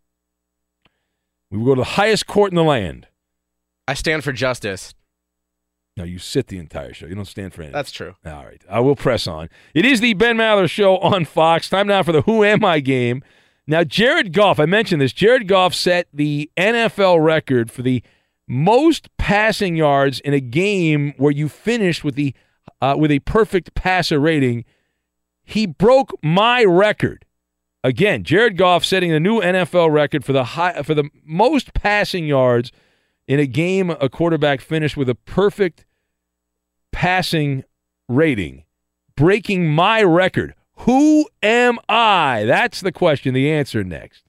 [1.51, 3.07] We will go to the highest court in the land.
[3.87, 4.95] I stand for justice.
[5.97, 7.07] No, you sit the entire show.
[7.07, 7.75] You don't stand for anything.
[7.75, 8.15] That's true.
[8.25, 8.63] All right.
[8.71, 9.49] I will press on.
[9.75, 11.69] It is the Ben Maller Show on Fox.
[11.69, 13.23] Time now for the Who Am I game.
[13.67, 15.13] Now, Jared Goff, I mentioned this.
[15.13, 18.03] Jared Goff set the NFL record for the
[18.47, 22.35] most passing yards in a game where you finished with the
[22.81, 24.65] uh, with a perfect passer rating.
[25.43, 27.25] He broke my record.
[27.85, 32.27] Again, Jared Goff setting a new NFL record for the high for the most passing
[32.27, 32.73] yards
[33.29, 35.85] in a game a quarterback finished with a perfect
[36.93, 37.63] passing
[38.09, 38.65] rating,
[39.17, 40.55] breaking my record.
[40.81, 42.45] Who am I?
[42.47, 43.35] That's the question.
[43.35, 44.28] The answer next.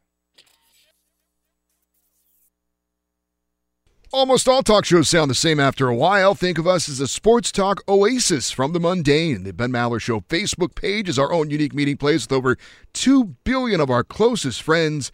[4.11, 6.33] Almost all talk shows sound the same after a while.
[6.33, 9.43] Think of us as a sports talk oasis from the mundane.
[9.43, 12.57] The Ben Maller Show Facebook page is our own unique meeting place with over
[12.93, 15.11] 2 billion of our closest friends,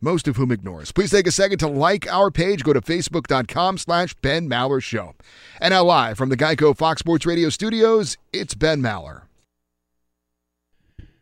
[0.00, 0.92] most of whom ignore us.
[0.92, 2.64] Please take a second to like our page.
[2.64, 5.14] Go to facebook.com slash Ben Maller Show.
[5.60, 9.27] And now live from the Geico Fox Sports Radio studios, it's Ben Maller.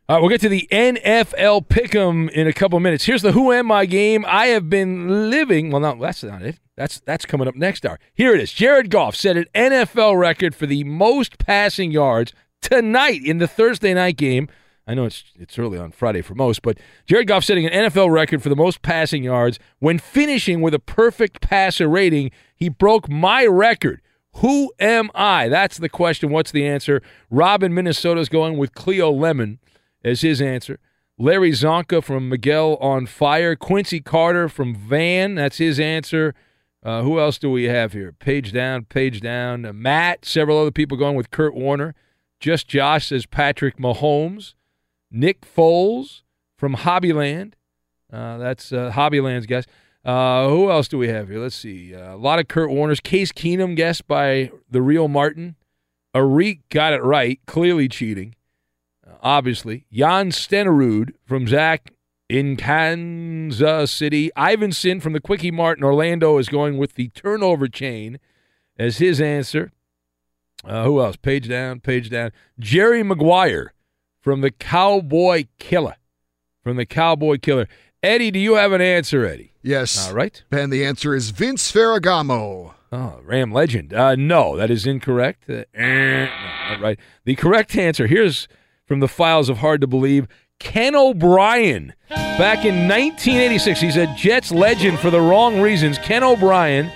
[0.09, 3.07] All right, we'll get to the NFL pick'em in a couple minutes.
[3.07, 4.25] Here's the Who Am I game.
[4.29, 5.73] I have been living.
[5.73, 6.61] Well, no, that's not it.
[6.77, 7.99] That's that's coming up next hour.
[8.15, 8.53] Here it is.
[8.53, 12.33] Jared Goff set an NFL record for the most passing yards
[12.63, 14.49] tonight in the Thursday night game.
[14.87, 18.13] I know it's it's early on Friday for most, but Jared Goff setting an NFL
[18.13, 22.31] record for the most passing yards when finishing with a perfect passer rating.
[22.55, 24.03] He broke my record.
[24.35, 25.49] Who am I?
[25.49, 26.31] That's the question.
[26.31, 27.03] What's the answer?
[27.29, 29.59] Rob in Minnesota is going with Cleo Lemon
[30.05, 30.79] as his answer.
[31.19, 33.57] Larry Csonka from Miguel on Fire.
[33.57, 35.35] Quincy Carter from Van.
[35.35, 36.35] That's his answer.
[36.83, 38.13] Uh, who else do we have here?
[38.13, 39.65] Page down, page down.
[39.65, 41.95] Uh, Matt, several other people going with Kurt Warner.
[42.39, 44.55] Just Josh says Patrick Mahomes.
[45.11, 46.23] Nick Foles
[46.57, 47.55] from Hobbyland.
[48.13, 49.65] Uh, that's uh, Hobbyland's guess.
[50.05, 51.41] Uh, who else do we have here?
[51.41, 51.95] Let's see.
[51.95, 53.01] Uh, a lot of Kurt Warner's.
[53.01, 55.57] Case Keenum guessed by the real Martin.
[56.15, 57.41] Arik got it right.
[57.47, 58.35] Clearly cheating.
[59.27, 59.87] Obviously.
[59.93, 61.93] Jan Stenerud from Zach
[62.29, 64.31] in Kansas City.
[64.37, 68.21] Ivanson from the Quickie Mart in Orlando is going with the turnover chain
[68.79, 69.73] as his answer.
[70.65, 71.17] Uh, who else?
[71.17, 72.31] Page down, page down.
[72.61, 73.75] Jerry Maguire
[74.21, 75.97] from the Cowboy Killer.
[76.63, 77.67] From the Cowboy Killer.
[78.05, 79.55] Eddie, do you have an answer, Eddie?
[79.61, 80.07] Yes.
[80.07, 80.41] All right.
[80.53, 82.75] And the answer is Vince Ferragamo.
[82.93, 83.93] Oh, Ram legend.
[83.93, 85.51] Uh, no, that is incorrect.
[85.51, 87.01] Uh, eh, no, right.
[87.25, 88.47] The correct answer here's
[88.87, 90.27] from the files of Hard to Believe.
[90.59, 91.93] Ken O'Brien.
[92.09, 95.99] Back in 1986, he's a Jets legend for the wrong reasons.
[95.99, 96.91] Ken O'Brien,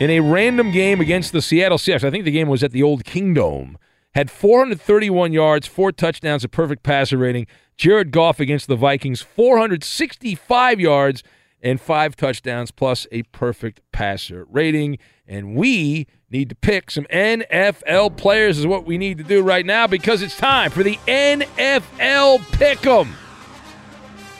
[0.00, 2.82] in a random game against the Seattle Seahawks, I think the game was at the
[2.82, 3.78] old Kingdome,
[4.14, 7.46] had 431 yards, four touchdowns, a perfect passer rating.
[7.76, 11.22] Jared Goff against the Vikings, 465 yards
[11.62, 14.98] and five touchdowns plus a perfect passer rating.
[15.26, 19.64] And we need to pick some NFL players is what we need to do right
[19.64, 23.08] now because it's time for the NFL Pick'em.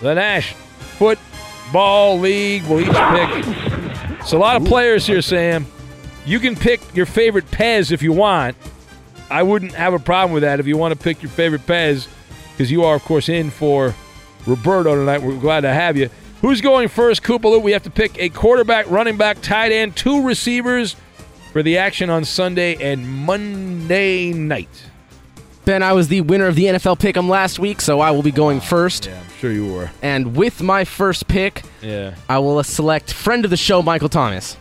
[0.03, 0.61] The National
[0.99, 4.21] Football League will each pick.
[4.21, 5.67] It's a lot of players here, Sam.
[6.27, 8.55] You can pick your favorite Pez if you want.
[9.31, 12.07] I wouldn't have a problem with that if you want to pick your favorite Pez
[12.53, 13.95] because you are, of course, in for
[14.47, 15.23] Roberto tonight.
[15.23, 16.11] We're glad to have you.
[16.43, 17.63] Who's going first, Koopaloo?
[17.63, 20.95] We have to pick a quarterback, running back, tight end, two receivers
[21.53, 24.69] for the action on Sunday and Monday night.
[25.65, 28.31] Ben, I was the winner of the NFL Pick'em last week, so I will be
[28.31, 29.07] going ah, first.
[29.07, 29.91] Yeah, I'm sure you were.
[30.01, 32.15] And with my first pick, Yeah.
[32.29, 34.57] I will uh, select friend of the show, Michael Thomas.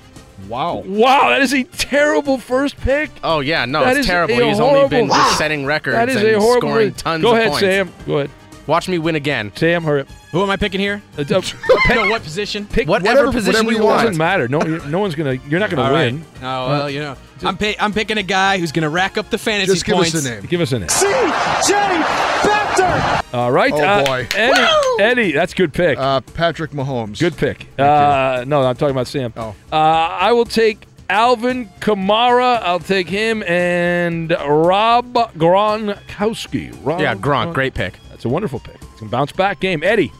[0.49, 0.83] Wow.
[0.85, 3.09] Wow, that is a terrible first pick.
[3.23, 4.39] Oh yeah, no, That it's is terrible.
[4.39, 6.67] a He's only been just setting records That is and a horrible.
[6.69, 7.59] scoring tons Go of ahead, points.
[7.61, 7.93] Sam.
[8.05, 8.29] Go ahead.
[8.67, 9.51] Watch me win again.
[9.55, 10.07] Sam, hurry up.
[10.31, 11.01] Who am I picking here?
[11.17, 11.41] Uh, uh,
[11.95, 12.65] no, what position?
[12.67, 14.01] pick Whatever position whatever you It want.
[14.03, 14.47] doesn't matter.
[14.49, 15.35] No, no one's gonna.
[15.49, 16.11] You're not gonna All right.
[16.13, 16.25] win.
[16.41, 19.29] Oh well, you know, I'm pi- I'm picking a guy who's going to rack up
[19.29, 20.13] the fantasy Just give points.
[20.15, 20.45] us a name.
[20.47, 20.89] Give us a name.
[20.89, 22.03] CJ
[22.41, 23.33] Beathard.
[23.33, 24.27] All right, Oh, uh, boy.
[24.35, 24.67] Eddie.
[25.03, 25.97] Eddie, that's good pick.
[25.97, 27.19] Uh, Patrick Mahomes.
[27.19, 27.67] Good pick.
[27.79, 29.31] Uh, no, I'm talking about Sam.
[29.37, 29.55] Oh.
[29.71, 32.61] Uh, I will take Alvin Kamara.
[32.63, 36.77] I'll take him and Rob Gronkowski.
[36.83, 37.93] Rob Yeah, Gronk, great pick.
[38.17, 38.77] That's a wonderful pick.
[38.93, 39.83] It's a bounce back game.
[39.83, 40.11] Eddie.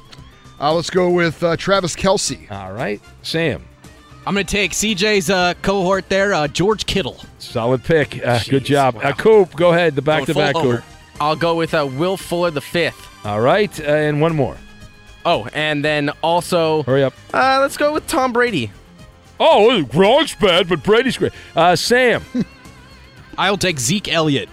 [0.61, 2.49] Uh, let's go with uh, Travis Kelce.
[2.51, 3.01] All right.
[3.23, 3.65] Sam.
[4.27, 7.17] I'm going to take CJ's uh, cohort there, uh, George Kittle.
[7.39, 8.23] Solid pick.
[8.23, 8.93] Uh, good job.
[8.95, 9.01] wow.
[9.01, 9.95] Uh, Coop, go ahead.
[9.95, 10.83] The back to back full Coop.
[11.19, 13.09] I'll go with uh, Will Fuller the fifth.
[13.25, 13.79] All right.
[13.79, 14.57] Uh, and one more.
[15.25, 17.15] Oh, and then also, Hurry up.
[17.33, 18.71] uh, let's go with Tom Brady.
[19.39, 21.31] Oh, Gronk's bad, but Brady's great.
[21.55, 22.21] Uh, Sam.
[23.39, 24.49] I'll take Zeke Elliott.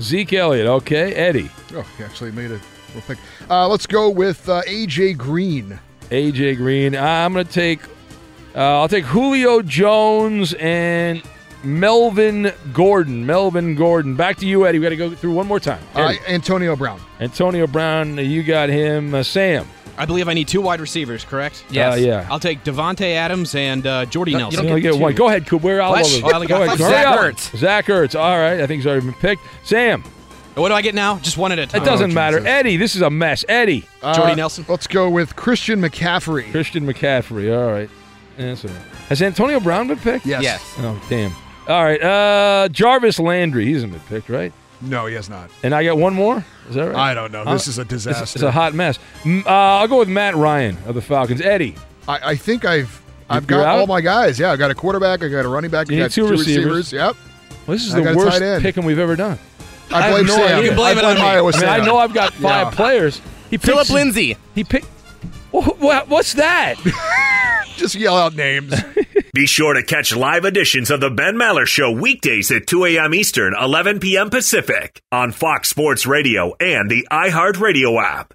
[0.00, 0.66] Zeke Elliott.
[0.66, 1.14] Okay.
[1.14, 1.48] Eddie.
[1.74, 2.60] Oh, he actually made a
[2.94, 3.18] real pick.
[3.50, 5.78] Uh, let's go with uh, AJ Green.
[6.10, 6.94] AJ Green.
[6.94, 7.80] Uh, I'm going to take.
[8.54, 11.22] Uh, I'll take Julio Jones and
[11.62, 13.26] Melvin Gordon.
[13.26, 14.14] Melvin Gordon.
[14.16, 14.78] Back to you, Eddie.
[14.78, 15.82] We got to go through one more time.
[15.94, 17.00] Uh, Antonio Brown.
[17.20, 18.16] Antonio Brown.
[18.18, 19.14] You got him.
[19.14, 19.66] Uh, Sam.
[19.96, 21.64] I believe I need two wide receivers, correct?
[21.70, 21.94] Yes.
[21.94, 22.28] Uh, yeah.
[22.30, 24.62] I'll take Davante Adams and uh, Jordy No, Nelson.
[24.64, 25.14] You don't get get one.
[25.16, 25.62] Go ahead, Coop.
[25.62, 26.06] We're all What?
[26.06, 26.26] over.
[26.36, 26.78] Oh, Go got ahead.
[26.78, 26.78] five.
[26.78, 27.18] Hurry Zach up.
[27.20, 27.56] Ertz.
[27.58, 28.18] Zach Ertz.
[28.18, 28.60] All right.
[28.60, 29.42] I think he's already been picked.
[29.64, 30.04] Sam.
[30.54, 31.18] What do I get now?
[31.20, 31.82] Just one at a time.
[31.82, 32.38] It doesn't Oh, matter.
[32.38, 32.50] Jesus.
[32.50, 33.44] Eddie, this is a mess.
[33.48, 33.84] Eddie.
[34.02, 34.64] Uh, Jordy Nelson.
[34.68, 36.50] Let's go with Christian McCaffrey.
[36.50, 37.56] Christian McCaffrey.
[37.56, 37.88] All right.
[38.38, 38.68] Answer.
[38.68, 38.84] all right.
[39.08, 40.26] Has Antonio Brown been picked?
[40.26, 40.42] Yes.
[40.42, 40.74] Yes.
[40.78, 41.32] Oh, damn.
[41.68, 42.02] All right.
[42.02, 43.66] Uh, Jarvis Landry.
[43.66, 44.52] He hasn't been picked, right?
[44.80, 45.50] No, he has not.
[45.62, 46.44] And I got one more.
[46.68, 46.96] Is that right?
[47.10, 47.44] I don't know.
[47.44, 47.52] Huh?
[47.54, 48.22] This is a disaster.
[48.22, 48.98] it's a hot mess.
[49.26, 51.40] Uh, I'll go with Matt Ryan of the Falcons.
[51.40, 51.74] Eddie.
[52.06, 53.78] I, I think I've I've You're got out?
[53.80, 54.38] all my guys.
[54.38, 55.22] Yeah, I got a quarterback.
[55.22, 55.88] I got a running back.
[55.88, 56.92] I You need got two receivers.
[56.92, 57.16] Yep.
[57.66, 58.62] Well, this is I the worst tight end.
[58.62, 59.38] picking we've ever done.
[59.90, 60.62] I have blame no Sam.
[60.62, 61.20] You can blame I it on me.
[61.22, 61.80] Iowa I mean, Sam.
[61.82, 62.70] I know I've got five Yeah.
[62.76, 63.20] players.
[63.50, 64.36] He Phillip picks- Lindsay.
[64.54, 64.86] He picked.
[65.54, 66.74] Wh- wh- What's that?
[67.76, 68.74] Just yell out names.
[69.34, 73.14] Be sure to catch live editions of the Ben Maller Show weekdays at 2 a.m.
[73.14, 74.30] Eastern, 11 p.m.
[74.30, 78.34] Pacific on Fox Sports Radio and the iHeartRadio app.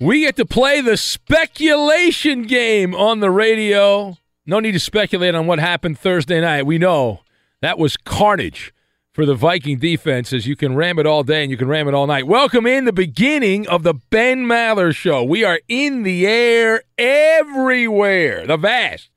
[0.00, 4.16] We get to play the speculation game on the radio.
[4.44, 6.66] No need to speculate on what happened Thursday night.
[6.66, 7.20] We know
[7.62, 8.74] that was carnage
[9.14, 11.86] for the Viking defense as you can ram it all day and you can ram
[11.86, 12.26] it all night.
[12.26, 15.22] Welcome in the beginning of the Ben Maller Show.
[15.22, 18.44] We are in the air everywhere.
[18.44, 19.10] The vast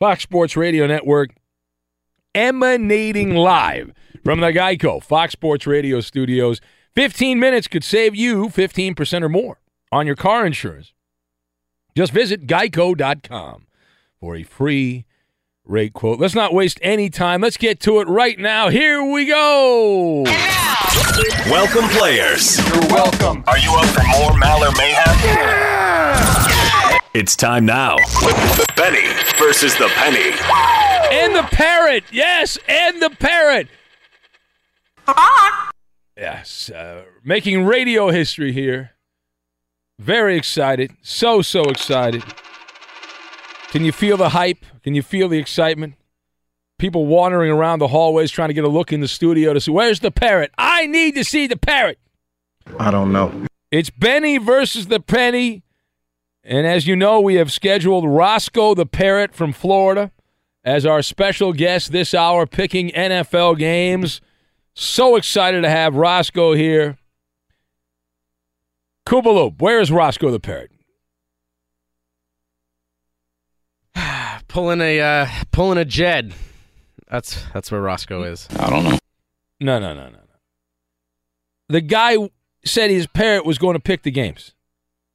[0.00, 1.36] Fox Sports Radio Network
[2.34, 3.92] emanating live
[4.24, 6.60] from the Geico Fox Sports Radio studios.
[6.96, 9.60] 15 minutes could save you 15% or more
[9.92, 10.92] on your car insurance.
[11.96, 13.68] Just visit geico.com
[14.18, 15.04] for a free
[15.66, 16.18] rate quote.
[16.18, 17.40] Let's not waste any time.
[17.40, 18.68] Let's get to it right now.
[18.68, 20.24] Here we go.
[21.46, 22.58] Welcome, players.
[22.68, 23.44] You're welcome.
[23.46, 25.18] Are you up for more Maller Mayhem?
[25.24, 26.98] Yeah.
[27.14, 27.96] It's time now.
[27.96, 29.06] The Benny
[29.38, 30.32] versus the Penny.
[31.12, 32.04] And the parrot.
[32.10, 33.68] Yes, and the parrot.
[36.16, 38.92] Yes, uh, making radio history here.
[39.98, 40.92] Very excited.
[41.02, 42.24] So, so excited.
[43.74, 44.64] Can you feel the hype?
[44.84, 45.94] Can you feel the excitement?
[46.78, 49.72] People wandering around the hallways trying to get a look in the studio to see
[49.72, 50.52] where's the parrot?
[50.56, 51.98] I need to see the parrot.
[52.78, 53.46] I don't know.
[53.72, 55.64] It's Benny versus the Penny.
[56.44, 60.12] And as you know, we have scheduled Roscoe the Parrot from Florida
[60.62, 64.20] as our special guest this hour, picking NFL games.
[64.74, 66.96] So excited to have Roscoe here.
[69.04, 70.70] Koopaloop, where is Roscoe the Parrot?
[74.54, 76.32] Pulling a uh, pulling a Jed.
[77.10, 78.48] That's that's where Roscoe is.
[78.58, 78.98] I don't know.
[79.60, 80.18] No, no, no, no, no.
[81.68, 82.16] The guy
[82.64, 84.54] said his parrot was going to pick the games.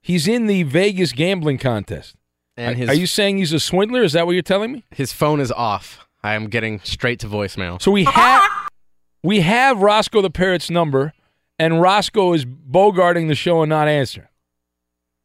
[0.00, 2.14] He's in the Vegas gambling contest.
[2.56, 4.02] And Are- his Are you saying he's a swindler?
[4.02, 4.84] Is that what you're telling me?
[4.92, 6.06] his phone is off.
[6.22, 7.80] I am getting straight to voicemail.
[7.80, 8.50] So we have
[9.22, 11.12] we have Roscoe the Parrot's number,
[11.58, 14.28] and Roscoe is bogarting the show and not answering.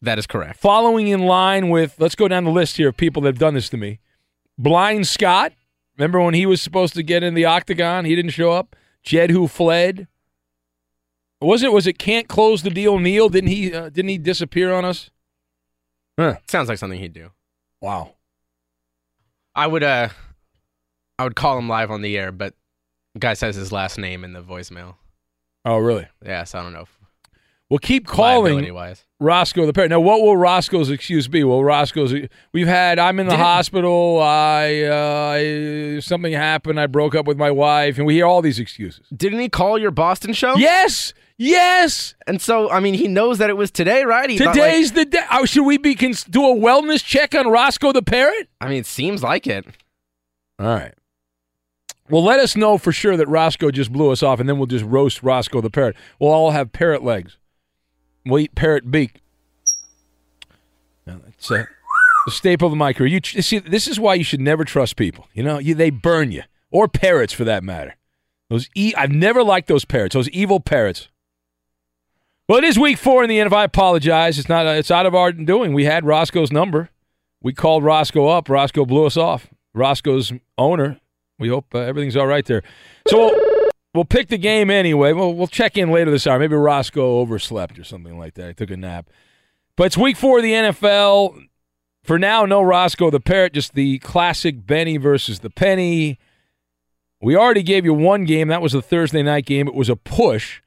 [0.01, 0.59] That is correct.
[0.59, 3.55] Following in line with, let's go down the list here of people that have done
[3.55, 3.99] this to me.
[4.57, 5.53] Blind Scott,
[5.97, 8.75] remember when he was supposed to get in the octagon, he didn't show up.
[9.03, 10.07] Jed who fled.
[11.41, 11.71] Was it?
[11.71, 11.99] Was it?
[11.99, 12.97] Can't close the deal.
[12.97, 13.73] Neil didn't he?
[13.73, 15.11] Uh, didn't he disappear on us?
[16.17, 16.37] Huh.
[16.47, 17.31] Sounds like something he'd do.
[17.81, 18.13] Wow.
[19.53, 20.09] I would uh
[21.19, 22.53] I would call him live on the air, but
[23.19, 24.95] guy says his last name in the voicemail.
[25.63, 26.07] Oh, really?
[26.23, 26.81] Yeah, so I don't know.
[26.81, 26.99] If
[27.69, 29.05] Well, keep calling liability-wise.
[29.21, 29.89] Roscoe the parrot.
[29.89, 31.43] Now, what will Roscoe's excuse be?
[31.45, 32.13] Well, Roscoe's
[32.51, 32.99] we've had.
[32.99, 34.19] I'm in the Did- hospital.
[34.21, 36.79] I, uh, I something happened.
[36.79, 39.07] I broke up with my wife, and we hear all these excuses.
[39.15, 40.55] Didn't he call your Boston show?
[40.57, 42.13] Yes, yes.
[42.27, 44.29] And so, I mean, he knows that it was today, right?
[44.29, 45.23] He's not like- Today's the day.
[45.31, 48.49] Oh, should we be cons- do a wellness check on Roscoe the parrot?
[48.59, 49.65] I mean, it seems like it.
[50.59, 50.93] All right.
[52.09, 54.67] Well, let us know for sure that Roscoe just blew us off, and then we'll
[54.67, 55.95] just roast Roscoe the parrot.
[56.19, 57.37] We'll all have parrot legs.
[58.25, 59.21] We'll eat parrot beak.
[61.05, 61.65] Now, It's uh,
[62.25, 63.05] the staple of the micro.
[63.05, 65.27] You see, this is why you should never trust people.
[65.33, 67.95] You know, you, they burn you, or parrots for that matter.
[68.49, 70.13] Those e- I've never liked those parrots.
[70.13, 71.09] Those evil parrots.
[72.47, 73.47] Well, it is week four in the end.
[73.47, 74.65] If I apologize, it's not.
[74.67, 75.73] It's out of our doing.
[75.73, 76.89] We had Roscoe's number.
[77.41, 78.49] We called Roscoe up.
[78.49, 79.47] Roscoe blew us off.
[79.73, 80.99] Roscoe's owner.
[81.37, 82.63] We hope uh, everything's all right there.
[83.07, 83.29] So
[83.95, 85.13] we'll pick the game anyway.
[85.13, 86.37] We'll, we'll check in later this hour.
[86.37, 88.47] Maybe Roscoe overslept or something like that.
[88.47, 89.09] He took a nap.
[89.75, 91.47] But it's week four of the NFL.
[92.03, 96.19] For now, no Roscoe the Parrot, just the classic Benny versus the Penny.
[97.19, 98.47] We already gave you one game.
[98.49, 99.67] That was the Thursday night game.
[99.67, 100.61] It was a push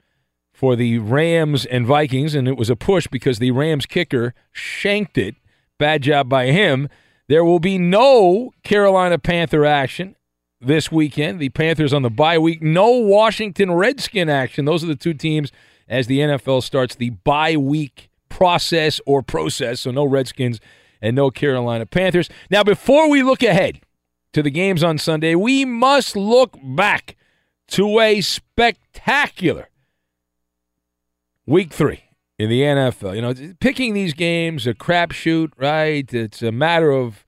[0.52, 5.16] for the Rams and Vikings, and it was a push because the Rams kicker shanked
[5.16, 5.36] it.
[5.78, 6.88] Bad job by him.
[7.28, 10.16] There will be no Carolina Panther action
[10.60, 11.40] this weekend.
[11.40, 12.62] The Panthers on the bye week.
[12.62, 14.64] No Washington Redskin action.
[14.64, 15.52] Those are the two teams
[15.88, 19.80] as the NFL starts the bye week process or process.
[19.80, 20.60] So no Redskins
[21.00, 22.28] and no Carolina Panthers.
[22.50, 23.80] Now, before we look ahead
[24.32, 27.16] to the games on Sunday, we must look back
[27.68, 29.68] to a spectacular
[31.46, 32.04] week three
[32.38, 33.14] in the NFL.
[33.14, 36.12] You know, picking these games a crapshoot, right?
[36.12, 37.24] It's a matter of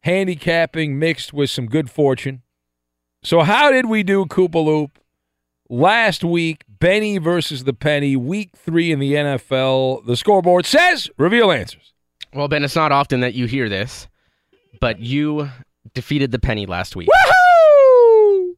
[0.00, 2.42] handicapping mixed with some good fortune.
[3.24, 4.98] So, how did we do, Koopa Loop?
[5.68, 10.04] Last week, Benny versus the Penny, week three in the NFL.
[10.06, 11.92] The scoreboard says reveal answers.
[12.34, 14.08] Well, Ben, it's not often that you hear this,
[14.80, 15.48] but you
[15.94, 17.08] defeated the penny last week.
[17.08, 18.54] Woohoo!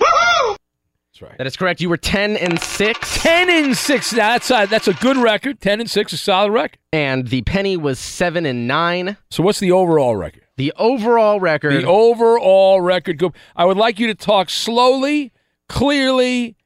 [0.00, 1.38] That's right.
[1.38, 1.80] That is correct.
[1.80, 3.22] You were 10 and 6.
[3.22, 4.12] 10 and 6.
[4.14, 5.60] Now, that's a, that's a good record.
[5.60, 6.78] 10 and 6 is a solid record.
[6.92, 9.16] And the penny was 7 and 9.
[9.30, 10.42] So, what's the overall record?
[10.58, 11.72] The overall record.
[11.72, 13.22] The overall record.
[13.56, 15.32] I would like you to talk slowly,
[15.68, 16.56] clearly,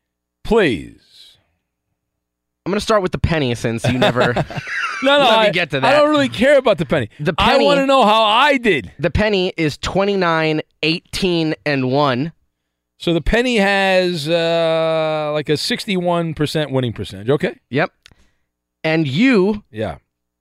[0.45, 1.37] please.
[2.65, 4.35] I'm going to start with the penny since you never.
[5.05, 5.95] No, no, Let me I, get to that.
[5.95, 7.09] I don't really care about the penny.
[7.19, 7.65] The penny.
[7.65, 8.93] I want to know how I did.
[9.01, 12.33] the penny is 29, 18, and 1.
[13.01, 17.31] So the penny has uh, like a 61% winning percentage.
[17.31, 17.59] Okay.
[17.71, 17.93] Yep.
[18.85, 19.97] And you Yeah.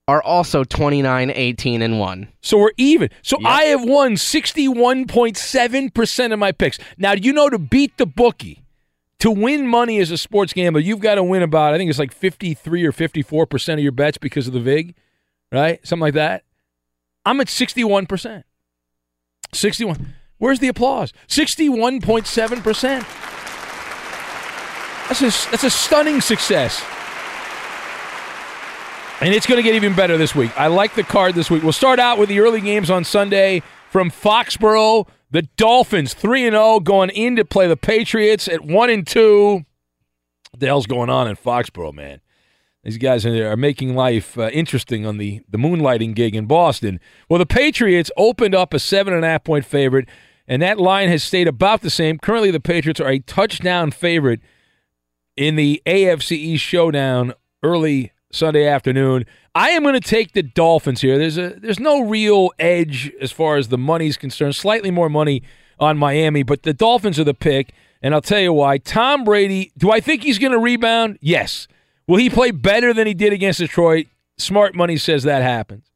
[0.08, 2.28] Are also 29, 18, and 1.
[2.42, 3.10] So we're even.
[3.22, 3.50] So Yep.
[3.50, 6.78] I have won 61.7% of my picks.
[6.98, 8.64] Now, do you know to beat the bookie,
[9.20, 12.00] to win money as a sports gambler, you've got to win about, I think it's
[12.00, 14.96] like 53 or 54% of your bets because of the VIG,
[15.52, 15.86] right?
[15.86, 16.44] Something like that.
[17.26, 18.44] I'm at 61%.
[19.54, 20.14] 61.
[20.40, 21.14] Where's the applause?
[21.28, 23.06] 61.7%.
[25.08, 26.84] That's a, that's a stunning success.
[29.22, 30.52] And it's going to get even better this week.
[30.60, 31.62] I like the card this week.
[31.62, 33.62] We'll start out with the early games on Sunday
[33.92, 35.08] from Foxborough.
[35.30, 39.54] The Dolphins 3 and 0 going in to play the Patriots at 1 and 2.
[39.54, 42.20] What the hell's going on in Foxborough, man?
[42.84, 47.00] These guys are making life uh, interesting on the, the moonlighting gig in Boston.
[47.30, 50.10] Well, the Patriots opened up a seven and a half point favorite,
[50.48, 52.18] and that line has stayed about the same.
[52.18, 54.40] Currently, the Patriots are a touchdown favorite
[55.38, 59.26] in the AFC East showdown early Sunday afternoon.
[59.54, 61.18] I am going to take the Dolphins here.
[61.18, 64.56] There's a there's no real edge as far as the money's concerned.
[64.56, 65.44] Slightly more money
[65.80, 68.78] on Miami, but the Dolphins are the pick, and I'll tell you why.
[68.78, 71.18] Tom Brady, do I think he's going to rebound?
[71.22, 71.68] Yes.
[72.08, 74.08] Will he play better than he did against Detroit?
[74.38, 75.92] Smart money says that happens.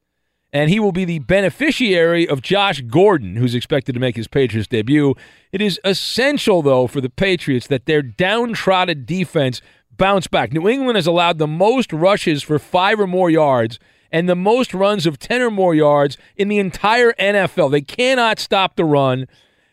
[0.54, 4.70] And he will be the beneficiary of Josh Gordon, who's expected to make his Patriots
[4.70, 5.16] debut.
[5.52, 9.62] It is essential, though, for the Patriots that their downtrodden defense
[9.98, 10.54] bounce back.
[10.54, 13.80] New England has allowed the most rushes for five or more yards
[14.12, 17.72] and the most runs of 10 or more yards in the entire NFL.
[17.72, 19.28] They cannot stop the run.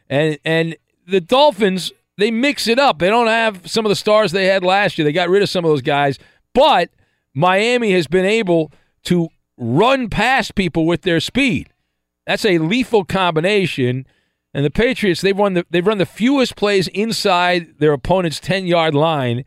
[0.09, 2.99] And and the Dolphins, they mix it up.
[2.99, 5.05] They don't have some of the stars they had last year.
[5.05, 6.18] They got rid of some of those guys,
[6.55, 6.91] but
[7.35, 8.73] Miami has been able
[9.05, 11.70] to run past people with their speed.
[12.27, 14.07] That's a lethal combination.
[14.55, 18.95] And the Patriots, they've run the they've run the fewest plays inside their opponent's 10-yard
[18.95, 19.45] line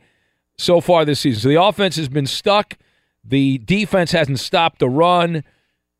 [0.57, 1.41] so far this season.
[1.41, 2.77] So the offense has been stuck.
[3.23, 5.43] The defense hasn't stopped the run.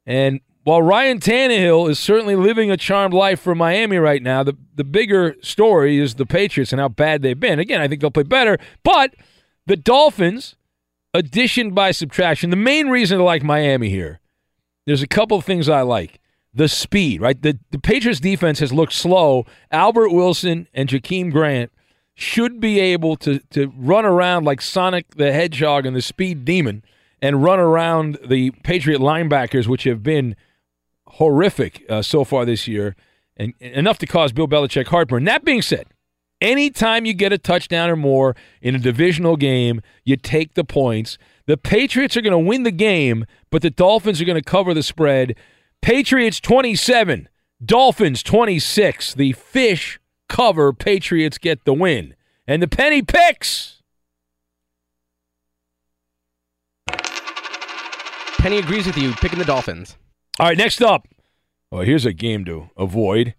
[0.05, 4.57] And while Ryan Tannehill is certainly living a charmed life for Miami right now, the,
[4.73, 7.59] the bigger story is the Patriots and how bad they've been.
[7.59, 9.15] Again, I think they'll play better, but
[9.67, 10.55] the Dolphins,
[11.13, 14.19] addition by subtraction, the main reason to like Miami here,
[14.85, 16.19] there's a couple of things I like.
[16.53, 17.39] The speed, right?
[17.39, 19.45] The, the Patriots defense has looked slow.
[19.71, 21.71] Albert Wilson and Jakeem Grant
[22.15, 26.83] should be able to, to run around like Sonic the Hedgehog and the Speed Demon
[27.21, 30.35] and run around the Patriot linebackers, which have been
[31.07, 32.95] horrific uh, so far this year,
[33.37, 35.25] and, and enough to cause Bill Belichick heartburn.
[35.25, 35.87] That being said,
[36.41, 41.17] anytime you get a touchdown or more in a divisional game, you take the points.
[41.47, 44.73] The Patriots are going to win the game, but the Dolphins are going to cover
[44.73, 45.35] the spread.
[45.81, 47.29] Patriots 27,
[47.63, 49.13] Dolphins 26.
[49.13, 50.73] The fish cover.
[50.73, 52.15] Patriots get the win.
[52.47, 53.81] And the penny picks.
[58.37, 59.97] Penny agrees with you, picking the Dolphins.
[60.39, 61.07] All right, next up.
[61.71, 63.33] Oh, here's a game to avoid.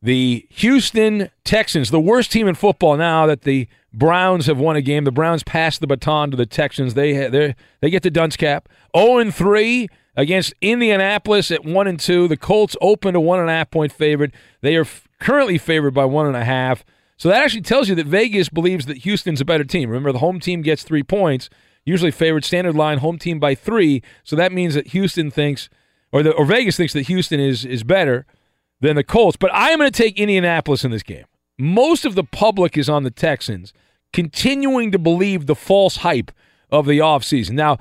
[0.00, 4.82] The Houston Texans, the worst team in football now that the Browns have won a
[4.82, 5.04] game.
[5.04, 6.94] The Browns pass the baton to the Texans.
[6.94, 8.68] They they they get the dunce cap.
[8.96, 12.28] 0 and 3 against Indianapolis at 1 and 2.
[12.28, 14.32] The Colts open a one and a half point favorite.
[14.60, 14.86] They are
[15.20, 16.84] currently favored by one and a half.
[17.16, 19.88] So that actually tells you that Vegas believes that Houston's a better team.
[19.88, 21.48] Remember, the home team gets three points,
[21.84, 24.02] usually favored standard line, home team by three.
[24.24, 25.68] So that means that Houston thinks,
[26.12, 28.26] or the, or Vegas thinks that Houston is is better
[28.80, 29.36] than the Colts.
[29.36, 31.24] But I am going to take Indianapolis in this game.
[31.58, 33.72] Most of the public is on the Texans,
[34.12, 36.30] continuing to believe the false hype
[36.70, 37.52] of the offseason.
[37.52, 37.78] Now,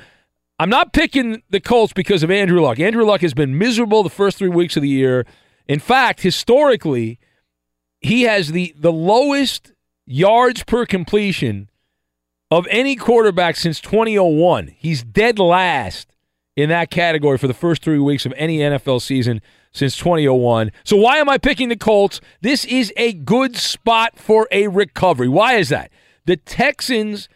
[0.57, 2.79] I'm not picking the Colts because of Andrew Luck.
[2.79, 5.25] Andrew Luck has been miserable the first three weeks of the year.
[5.67, 7.19] In fact, historically,
[7.99, 9.73] he has the, the lowest
[10.05, 11.69] yards per completion
[12.51, 14.67] of any quarterback since 2001.
[14.77, 16.07] He's dead last
[16.55, 19.41] in that category for the first three weeks of any NFL season
[19.71, 20.71] since 2001.
[20.83, 22.21] So, why am I picking the Colts?
[22.41, 25.27] This is a good spot for a recovery.
[25.27, 25.91] Why is that?
[26.25, 27.27] The Texans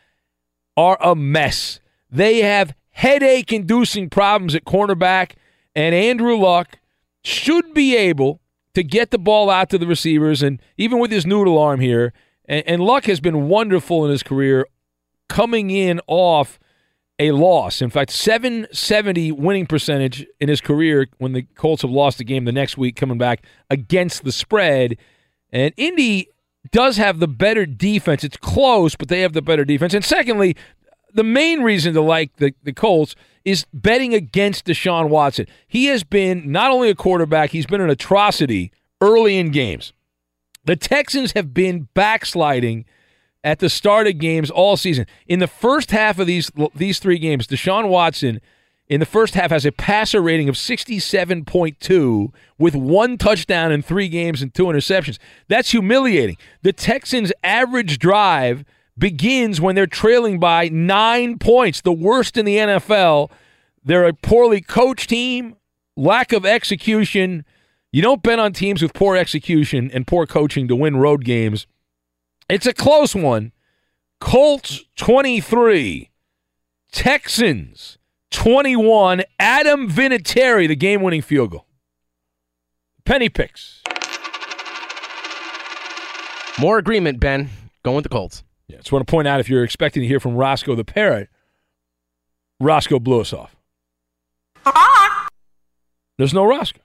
[0.78, 1.80] are a mess.
[2.10, 5.34] They have headache inducing problems at cornerback,
[5.76, 6.79] and Andrew Luck
[7.24, 8.42] should be able
[8.74, 10.42] to get the ball out to the receivers.
[10.42, 12.14] And even with his noodle arm here,
[12.46, 14.66] and, and Luck has been wonderful in his career
[15.28, 16.60] coming in off
[17.20, 17.82] a loss.
[17.82, 22.46] In fact, 770 winning percentage in his career when the Colts have lost a game
[22.46, 24.98] the next week coming back against the spread.
[25.52, 26.30] And Indy
[26.72, 28.24] does have the better defense.
[28.24, 29.94] It's close, but they have the better defense.
[29.94, 30.56] And secondly,
[31.14, 33.16] the main reason to like the, the Colts
[33.46, 35.48] is betting against Deshaun Watson.
[35.68, 38.72] He has been not only a quarterback, he's been an atrocity
[39.02, 39.94] early in games.
[40.66, 42.86] The Texans have been backsliding
[43.44, 45.06] at the start of games all season.
[45.28, 48.42] In the first half of these these three games, Deshaun Watson
[48.88, 54.10] in the first half has a passer rating of 67.2 with one touchdown in three
[54.10, 55.20] games and two interceptions.
[55.48, 56.38] That's humiliating.
[56.64, 58.66] The Texans' average drive–
[59.00, 63.32] begins when they're trailing by nine points, the worst in the NFL.
[63.84, 65.56] They're a poorly coached team,
[65.95, 67.45] lack of execution.
[67.91, 71.66] You don't bet on teams with poor execution and poor coaching to win road games.
[72.50, 73.52] It's a close one.
[74.20, 76.10] Colts 23,
[76.91, 77.97] Texans
[78.32, 79.24] 21.
[79.39, 81.66] Adam Vinatieri, the game winning field goal.
[83.06, 83.82] Penny picks.
[86.60, 87.50] More agreement, Ben.
[87.84, 88.43] Going with the Colts.
[88.70, 91.30] Yeah, just want to point out if you're expecting to hear from Roscoe the Parrot,
[92.60, 93.56] Roscoe blew us off.
[96.18, 96.82] There's no Roscoe.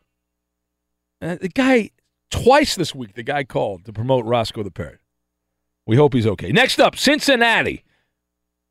[1.20, 1.90] Uh, the guy,
[2.30, 5.00] twice this week, the guy called to promote Roscoe the Parrot.
[5.86, 6.52] We hope he's okay.
[6.52, 7.84] Next up, Cincinnati.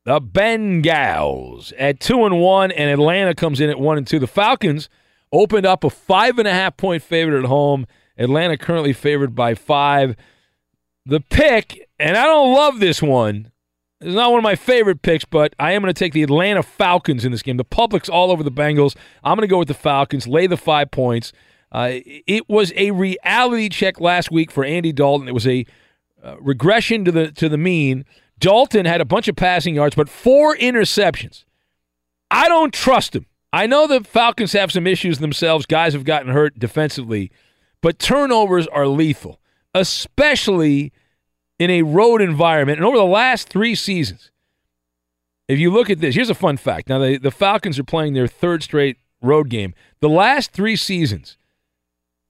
[0.05, 4.19] The Bengals at two and one, and Atlanta comes in at one and two.
[4.19, 4.89] The Falcons
[5.31, 7.85] opened up a five and a half point favorite at home.
[8.17, 10.15] Atlanta currently favored by five.
[11.05, 13.49] The pick, and I don't love this one.
[14.01, 16.61] It's not one of my favorite picks, but I am going to take the Atlanta
[16.61, 17.55] Falcons in this game.
[17.55, 18.97] The public's all over the Bengals.
[19.23, 21.31] I'm going to go with the Falcons, lay the five points.
[21.71, 25.29] Uh, it was a reality check last week for Andy Dalton.
[25.29, 25.65] It was a
[26.21, 28.03] uh, regression to the to the mean.
[28.37, 31.45] Dalton had a bunch of passing yards, but four interceptions.
[32.29, 33.27] I don't trust him.
[33.53, 35.65] I know the Falcons have some issues themselves.
[35.65, 37.31] Guys have gotten hurt defensively,
[37.81, 39.39] but turnovers are lethal,
[39.73, 40.91] especially
[41.63, 42.77] in a road environment.
[42.77, 44.31] And over the last three seasons,
[45.47, 46.89] if you look at this, here's a fun fact.
[46.89, 49.73] Now, the, the Falcons are playing their third straight road game.
[50.01, 51.37] The last three seasons,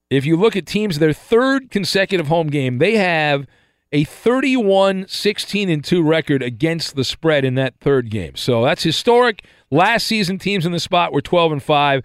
[0.08, 3.48] if you look at teams, their third consecutive home game, they have
[3.90, 8.36] a 31 16 and 2 record against the spread in that third game.
[8.36, 9.44] So that's historic.
[9.68, 12.02] Last season, teams in the spot were 12 and 5.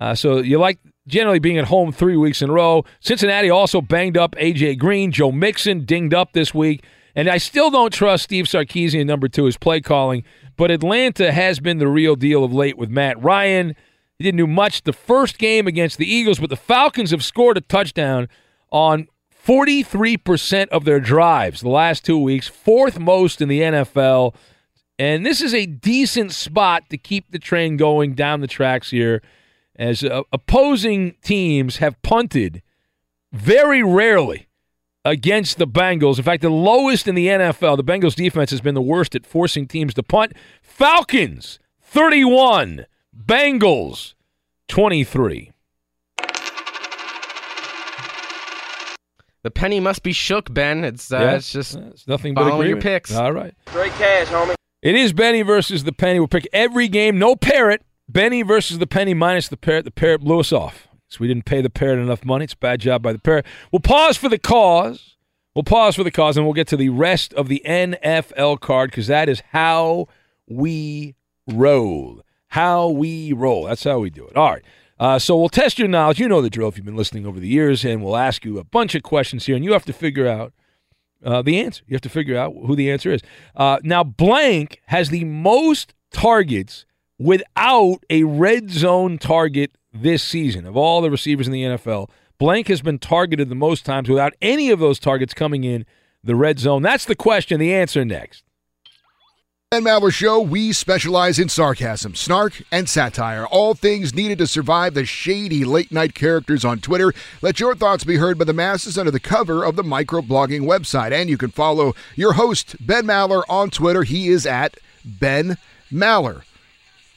[0.00, 2.84] Uh, so you like generally being at home three weeks in a row.
[3.00, 4.76] Cincinnati also banged up A.J.
[4.76, 5.10] Green.
[5.10, 6.84] Joe Mixon dinged up this week.
[7.14, 10.22] And I still don't trust Steve Sarkisian, number two, his play calling.
[10.56, 13.74] But Atlanta has been the real deal of late with Matt Ryan.
[14.18, 17.56] He didn't do much the first game against the Eagles, but the Falcons have scored
[17.56, 18.28] a touchdown
[18.70, 19.08] on
[19.44, 24.34] 43% of their drives the last two weeks, fourth most in the NFL.
[24.98, 29.22] And this is a decent spot to keep the train going down the tracks here
[29.78, 32.62] as uh, opposing teams have punted
[33.32, 34.48] very rarely
[35.04, 36.18] against the Bengals.
[36.18, 39.24] In fact, the lowest in the NFL, the Bengals defense has been the worst at
[39.24, 40.32] forcing teams to punt.
[40.60, 44.14] Falcons 31, Bengals
[44.68, 45.52] 23.
[49.44, 50.84] The penny must be shook, Ben.
[50.84, 53.14] It's uh, Yeah, it's just it's nothing but following your picks.
[53.14, 53.54] All right.
[53.66, 54.54] Great cash, homie.
[54.82, 56.18] It is Benny versus the Penny.
[56.18, 57.18] We'll pick every game.
[57.18, 57.82] No parrot.
[58.08, 59.84] Benny versus the Penny minus the parrot.
[59.84, 60.88] The parrot blew us off.
[61.08, 62.44] So we didn't pay the parrot enough money.
[62.44, 63.46] It's a bad job by the parrot.
[63.72, 65.16] We'll pause for the cause.
[65.54, 68.90] We'll pause for the cause, and we'll get to the rest of the NFL card
[68.90, 70.06] because that is how
[70.46, 72.22] we roll.
[72.48, 73.64] How we roll.
[73.64, 74.36] That's how we do it.
[74.36, 74.62] All right.
[75.00, 76.18] Uh, so we'll test your knowledge.
[76.18, 78.58] You know the drill if you've been listening over the years, and we'll ask you
[78.58, 80.52] a bunch of questions here, and you have to figure out
[81.24, 81.82] uh, the answer.
[81.86, 83.22] You have to figure out who the answer is.
[83.56, 86.84] Uh, now, blank has the most targets
[87.18, 92.10] without a red zone target this season of all the receivers in the NFL.
[92.38, 95.84] Blank has been targeted the most times without any of those targets coming in
[96.22, 96.82] the red zone.
[96.82, 97.58] That's the question.
[97.58, 98.44] The answer next.
[99.70, 103.44] Ben Maller Show, we specialize in sarcasm, snark, and satire.
[103.44, 107.12] All things needed to survive the shady late night characters on Twitter.
[107.42, 111.12] Let your thoughts be heard by the masses under the cover of the microblogging website.
[111.12, 114.04] And you can follow your host, Ben Maller, on Twitter.
[114.04, 115.58] He is at Ben
[115.92, 116.44] Maller.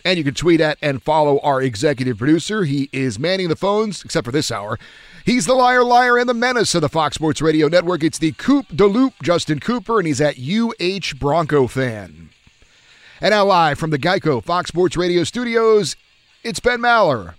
[0.04, 2.64] And you can tweet at and follow our executive producer.
[2.64, 4.80] He is manning the phones, except for this hour.
[5.26, 8.04] He's the liar, liar, and the menace of the Fox Sports Radio Network.
[8.04, 12.30] It's the Coop de Loop, Justin Cooper, and he's at UH Bronco Fan.
[13.20, 15.96] And now live from the Geico Fox Sports Radio studios,
[16.44, 17.36] it's Ben Maller.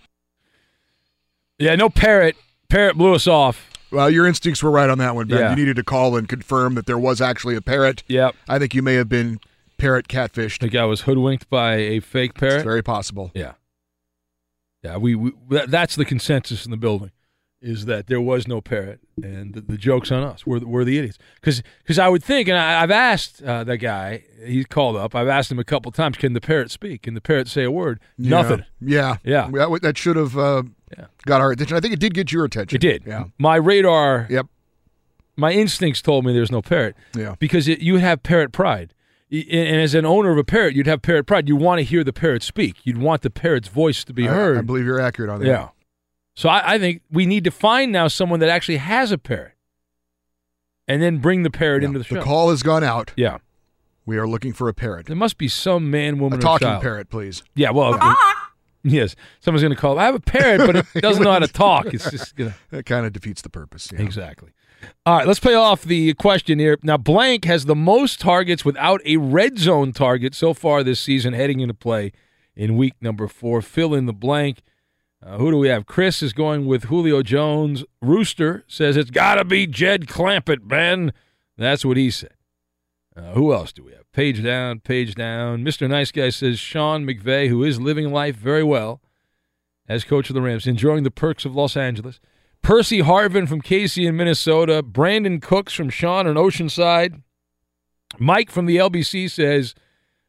[1.59, 2.37] Yeah, no parrot.
[2.69, 3.69] Parrot blew us off.
[3.91, 5.39] Well, your instincts were right on that one, Ben.
[5.39, 5.51] Yeah.
[5.51, 8.05] You needed to call and confirm that there was actually a parrot.
[8.07, 8.35] Yep.
[8.49, 9.41] I think you may have been
[9.83, 10.61] parrot catfished.
[10.61, 12.55] The guy was hoodwinked by a fake parrot.
[12.57, 13.31] It's very possible.
[13.35, 13.53] Yeah.
[14.83, 17.11] Yeah, we, we that- that's the consensus in the building
[17.61, 20.45] is that there was no parrot, and the, the joke's on us.
[20.45, 21.17] We're the, we're the idiots.
[21.41, 21.63] Because
[21.97, 25.15] I would think, and I, I've asked uh, that guy, he's called up.
[25.15, 27.03] I've asked him a couple times, can the parrot speak?
[27.03, 28.01] Can the parrot say a word?
[28.19, 28.31] Yeah.
[28.31, 28.65] Nothing.
[28.81, 29.19] Yeah.
[29.23, 29.49] Yeah.
[29.53, 30.65] That, that should have uh,
[31.25, 31.77] got our attention.
[31.77, 32.75] I think it did get your attention.
[32.75, 33.05] It did.
[33.07, 33.27] Yeah.
[33.39, 34.27] My radar.
[34.29, 34.47] Yep.
[35.37, 36.97] My instincts told me there's no parrot.
[37.17, 37.37] Yeah.
[37.39, 38.93] Because it, you have parrot pride.
[39.33, 41.49] Y- And as an owner of a parrot, you'd have parrot pride.
[41.49, 42.85] You want to hear the parrot speak.
[42.85, 44.59] You'd want the parrot's voice to be heard.
[44.59, 45.47] I, believe you're accurate on that.
[45.47, 45.69] Yeah.
[46.37, 49.55] So I, I think we need to find now someone that actually has a parrot,
[50.89, 52.17] and then bring the parrot into the show.
[52.17, 53.13] The call has gone out.
[53.17, 53.39] Yeah.
[54.05, 55.07] We are looking for a parrot.
[55.07, 56.83] There must be some man, woman, A or talking child.
[56.83, 57.43] parrot, please.
[57.55, 57.71] Yeah.
[57.71, 57.97] Well.
[58.01, 58.39] Ah!
[58.85, 59.97] Yes, someone's going to call.
[59.97, 61.95] I have a parrot, but it doesn't know how to talk.
[61.95, 62.57] It's just gonna.
[62.71, 63.89] That kind of defeats the purpose.
[63.93, 64.01] yeah.
[64.03, 64.51] Exactly.
[65.05, 66.79] All right, let's pay off the question here.
[66.83, 71.33] Now, blank has the most targets without a red zone target so far this season,
[71.33, 72.13] heading into play
[72.55, 73.63] in week number four.
[73.63, 74.63] Fill in the blank.
[75.25, 75.87] Uh, who do we have?
[75.87, 77.85] Chris is going with Julio Jones.
[78.01, 81.13] Rooster says it's got to be Jed Clampett, Ben.
[81.57, 82.35] That's what he said.
[83.15, 84.11] Uh, who else do we have?
[84.13, 85.65] Page down, page down.
[85.65, 85.89] Mr.
[85.89, 89.01] Nice Guy says Sean McVay, who is living life very well
[89.89, 92.21] as coach of the Rams, enjoying the perks of Los Angeles.
[92.63, 94.83] Percy Harvin from Casey in Minnesota.
[94.83, 97.23] Brandin Cooks from Sean in Oceanside.
[98.19, 99.75] Mike from the LBC says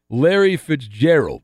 [0.09, 1.43] Larry Fitzgerald.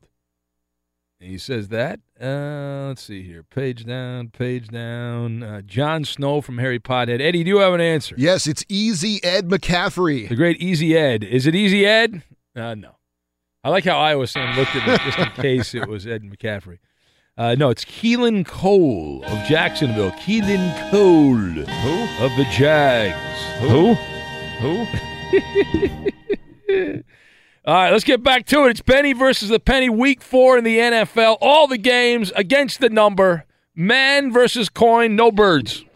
[1.20, 2.00] He says that.
[2.20, 3.42] Uh, let's see here.
[3.42, 5.42] Page down, page down.
[5.42, 7.20] Uh, John Snow from Harry Pothead.
[7.20, 8.14] Eddie, do you have an answer?
[8.18, 10.28] Yes, it's Easy Ed McCaffrey.
[10.28, 11.22] The great Easy Ed.
[11.22, 12.22] Is it Easy Ed?
[12.56, 12.96] Uh, no.
[13.62, 16.78] I like how Iowa Sam looked at me just in case it was Ed McCaffrey.
[17.40, 20.10] Uh, no, it's Keelan Cole of Jacksonville.
[20.10, 22.24] Keelan Cole Who?
[22.24, 23.16] of the Jags.
[23.60, 23.94] Who?
[24.60, 24.84] Who?
[27.64, 28.72] All right, let's get back to it.
[28.72, 31.38] It's Benny versus the Penny, week four in the NFL.
[31.40, 33.46] All the games against the number.
[33.74, 35.86] Man versus coin, no birds.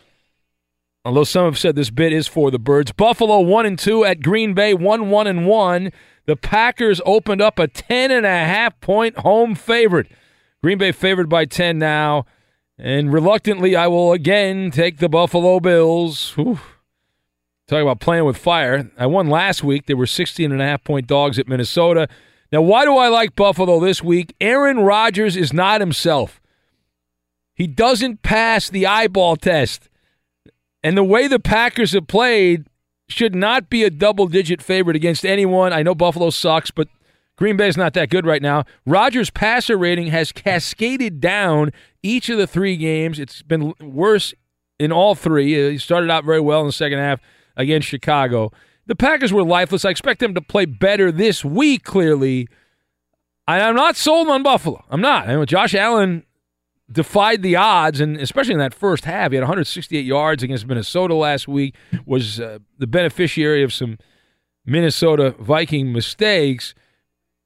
[1.04, 2.90] Although some have said this bit is for the birds.
[2.90, 5.92] Buffalo one and two at Green Bay, one one and one.
[6.24, 10.06] The Packers opened up a ten and a half point home favorite.
[10.64, 12.24] Green Bay favored by ten now,
[12.78, 16.30] and reluctantly, I will again take the Buffalo Bills.
[16.36, 16.58] Whew.
[17.68, 18.90] Talk about playing with fire.
[18.96, 19.84] I won last week.
[19.84, 22.08] They were 16 and a half point dogs at Minnesota.
[22.50, 24.34] Now, why do I like Buffalo this week?
[24.40, 26.40] Aaron Rodgers is not himself.
[27.54, 29.90] He doesn't pass the eyeball test.
[30.82, 32.64] And the way the Packers have played
[33.06, 35.74] should not be a double digit favorite against anyone.
[35.74, 36.88] I know Buffalo sucks, but
[37.36, 38.64] Green Bay's not that good right now.
[38.86, 41.72] Rodgers' passer rating has cascaded down
[42.02, 43.18] each of the three games.
[43.18, 44.32] It's been worse
[44.78, 45.72] in all three.
[45.72, 47.20] He started out very well in the second half
[47.56, 48.52] against Chicago.
[48.86, 49.84] The Packers were lifeless.
[49.84, 52.48] I expect them to play better this week, clearly.
[53.48, 54.84] And I'm not sold on Buffalo.
[54.90, 55.28] I'm not.
[55.28, 56.24] I mean, Josh Allen
[56.90, 61.14] defied the odds, and especially in that first half, he had 168 yards against Minnesota
[61.14, 61.74] last week.
[62.06, 63.98] Was uh, the beneficiary of some
[64.66, 66.74] Minnesota Viking mistakes.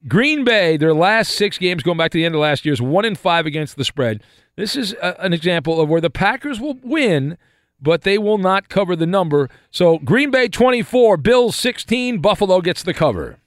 [0.07, 2.81] Green Bay, their last six games going back to the end of last year, is
[2.81, 4.23] one in five against the spread.
[4.55, 7.37] This is a, an example of where the Packers will win,
[7.81, 9.49] but they will not cover the number.
[9.71, 13.39] So Green Bay 24, Bills 16, Buffalo gets the cover.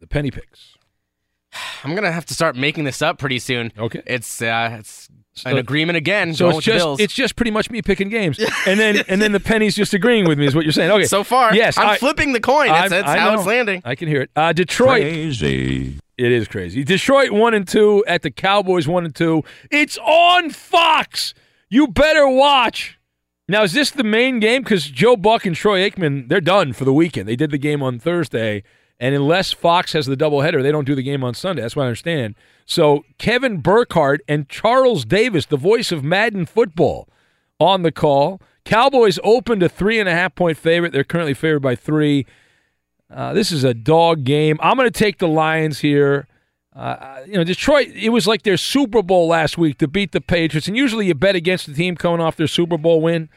[0.00, 0.76] The penny picks.
[1.84, 3.72] I'm gonna have to start making this up pretty soon.
[3.78, 5.08] Okay, it's uh, it's
[5.46, 6.34] an agreement again.
[6.34, 7.00] So going it's with the just Bills.
[7.00, 10.26] it's just pretty much me picking games, and then and then the pennies just agreeing
[10.26, 10.90] with me is what you're saying.
[10.90, 11.54] Okay, so far.
[11.54, 12.68] yes, I'm I- flipping the coin.
[12.68, 13.38] That's, I- that's I how know.
[13.38, 13.82] it's landing.
[13.84, 14.30] I can hear it.
[14.36, 15.02] Uh, Detroit.
[15.02, 15.98] Crazy.
[16.16, 16.82] It is crazy.
[16.82, 19.44] Detroit one and two at the Cowboys one and two.
[19.70, 21.32] It's on Fox.
[21.70, 22.98] You better watch.
[23.48, 24.62] Now is this the main game?
[24.62, 27.28] Because Joe Buck and Troy Aikman they're done for the weekend.
[27.28, 28.62] They did the game on Thursday,
[29.00, 31.62] and unless Fox has the doubleheader, they don't do the game on Sunday.
[31.62, 32.34] That's what I understand.
[32.66, 37.08] So Kevin Burkhardt and Charles Davis, the voice of Madden football,
[37.60, 38.40] on the call.
[38.64, 40.92] Cowboys opened a three and a half point favorite.
[40.92, 42.26] They're currently favored by three.
[43.10, 44.58] Uh, this is a dog game.
[44.60, 46.26] I'm going to take the Lions here.
[46.76, 50.20] Uh, you know, Detroit, it was like their Super Bowl last week to beat the
[50.20, 50.68] Patriots.
[50.68, 53.28] And usually you bet against the team coming off their Super Bowl win.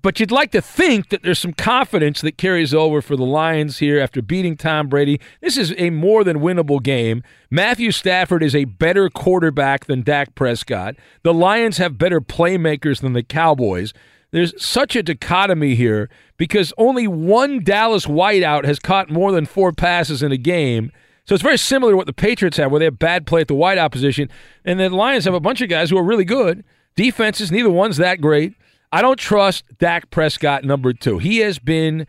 [0.00, 3.78] But you'd like to think that there's some confidence that carries over for the Lions
[3.78, 5.20] here after beating Tom Brady.
[5.40, 7.22] This is a more than winnable game.
[7.50, 10.94] Matthew Stafford is a better quarterback than Dak Prescott.
[11.22, 13.92] The Lions have better playmakers than the Cowboys.
[14.30, 19.72] There's such a dichotomy here because only one Dallas wideout has caught more than four
[19.72, 20.92] passes in a game.
[21.24, 23.48] So it's very similar to what the Patriots have, where they have bad play at
[23.48, 24.30] the wideout position.
[24.64, 26.62] And the Lions have a bunch of guys who are really good.
[26.94, 28.54] Defenses, neither one's that great.
[28.90, 31.18] I don't trust Dak Prescott, number two.
[31.18, 32.06] He has been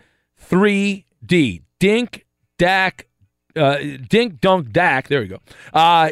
[0.50, 1.64] 3D.
[1.80, 2.26] Dink,
[2.58, 3.08] Dak,
[3.56, 3.78] uh,
[4.08, 5.08] Dink, Dunk, Dak.
[5.08, 5.40] There we go.
[5.74, 6.10] Uh,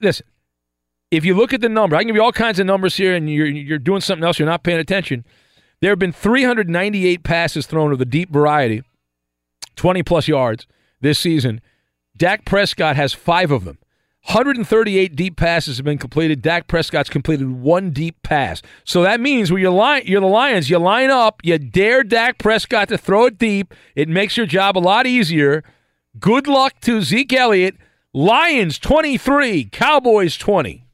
[0.00, 0.26] listen,
[1.10, 3.14] if you look at the number, I can give you all kinds of numbers here,
[3.14, 5.24] and you're, you're doing something else, you're not paying attention.
[5.80, 8.82] There have been 398 passes thrown of the deep variety,
[9.76, 10.66] 20 plus yards
[11.00, 11.60] this season.
[12.16, 13.78] Dak Prescott has five of them.
[14.24, 16.42] 138 deep passes have been completed.
[16.42, 18.60] Dak Prescott's completed one deep pass.
[18.84, 22.38] So that means when you're, li- you're the Lions, you line up, you dare Dak
[22.38, 23.74] Prescott to throw it deep.
[23.94, 25.64] It makes your job a lot easier.
[26.18, 27.76] Good luck to Zeke Elliott.
[28.12, 30.84] Lions 23, Cowboys 20.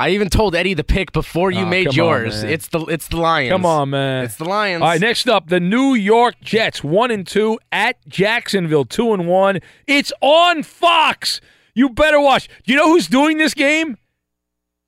[0.00, 2.42] I even told Eddie the pick before you Oh, made come on, yours.
[2.42, 3.52] it's the it's the Lions.
[3.52, 4.24] Come on, man.
[4.24, 4.80] It's the Lions.
[4.82, 9.28] All right, next up, the New York Jets, one and two at Jacksonville, two and
[9.28, 9.60] one.
[9.86, 11.40] It's on Fox.
[11.74, 12.48] You better watch.
[12.64, 13.96] Do you know who's doing this game?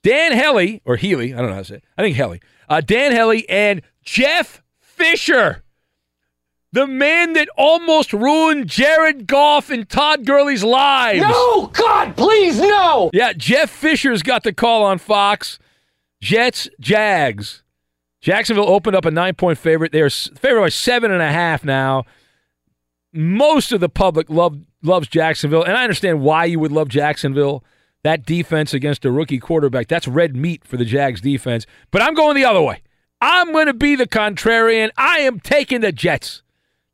[0.03, 1.33] Dan Helly or Healy.
[1.35, 1.75] I don't know how to say.
[1.77, 1.85] It.
[1.97, 2.41] I think Helly.
[2.69, 5.62] Uh, Dan Helly and Jeff Fisher,
[6.73, 11.20] the man that almost ruined Jared Goff and Todd Gurley's lives.
[11.20, 13.11] No, God, please, no.
[13.12, 15.59] Yeah, Jeff Fisher's got the call on Fox.
[16.20, 17.62] Jets, Jags.
[18.20, 19.93] Jacksonville opened up a nine point favorite.
[19.93, 22.05] They're s- favored by seven and a half now.
[23.12, 27.62] Most of the public love, loves Jacksonville, and I understand why you would love Jacksonville.
[28.05, 31.66] That defense against a rookie quarterback, that's red meat for the Jags defense.
[31.93, 32.83] But I'm going the other way.
[33.20, 34.91] I'm going to be the contrarian.
[34.97, 36.43] I am taking the Jets.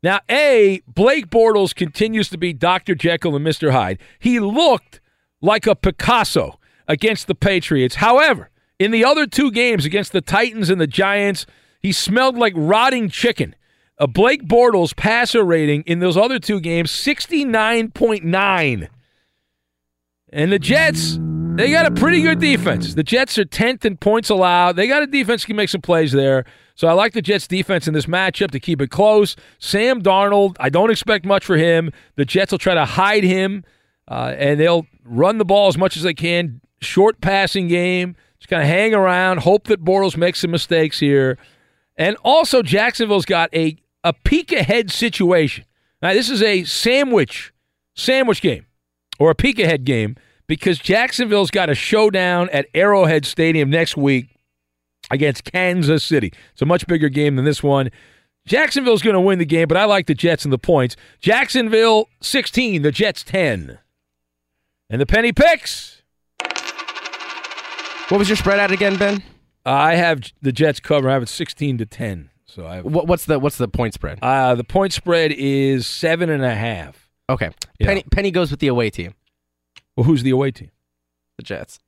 [0.01, 2.95] Now, A, Blake Bortles continues to be Dr.
[2.95, 3.71] Jekyll and Mr.
[3.71, 3.99] Hyde.
[4.17, 5.01] He looked
[5.41, 7.95] like a Picasso against the Patriots.
[7.95, 11.45] However, in the other two games against the Titans and the Giants,
[11.81, 13.55] he smelled like rotting chicken.
[13.97, 18.87] A Blake Bortles passer rating in those other two games, 69.9.
[20.31, 21.17] And the Jets,
[21.55, 22.93] they got a pretty good defense.
[22.93, 24.75] The Jets are 10th in points allowed.
[24.75, 26.45] They got a defense that can make some plays there.
[26.75, 29.35] So I like the Jets defense in this matchup to keep it close.
[29.57, 31.91] Sam Darnold, I don't expect much for him.
[32.15, 33.65] The Jets will try to hide him,
[34.07, 36.61] uh, and they'll run the ball as much as they can.
[36.79, 38.15] Short passing game.
[38.39, 41.37] Just kind of hang around, hope that Bortles makes some mistakes here.
[41.97, 43.75] And also, Jacksonville's got a,
[44.05, 45.65] a peek ahead situation.
[46.01, 47.51] Now, this is a sandwich
[47.95, 48.65] sandwich game
[49.19, 50.15] or a peek ahead game
[50.47, 54.35] because Jacksonville's got a showdown at Arrowhead Stadium next week
[55.11, 56.33] against Kansas City.
[56.53, 57.91] It's a much bigger game than this one.
[58.47, 60.95] Jacksonville's going to win the game, but I like the Jets and the points.
[61.19, 63.77] Jacksonville 16, the Jets 10.
[64.89, 66.01] And the penny picks.
[68.07, 69.21] What was your spread at again, Ben?
[69.65, 71.09] I have the Jets cover.
[71.09, 72.31] I have it 16 to 10.
[72.47, 74.17] So I have, what's the what's the point spread?
[74.23, 77.07] uh, the point spread is seven and a half.
[77.29, 77.51] Okay.
[77.79, 77.87] Yeah.
[77.87, 79.13] Penny Penny goes with the away team,
[79.95, 80.71] Well, who's the away team?
[81.37, 81.79] the Jets.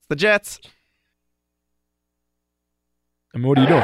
[0.00, 0.60] It's the Jets.
[3.34, 3.82] I mean, what are you doing?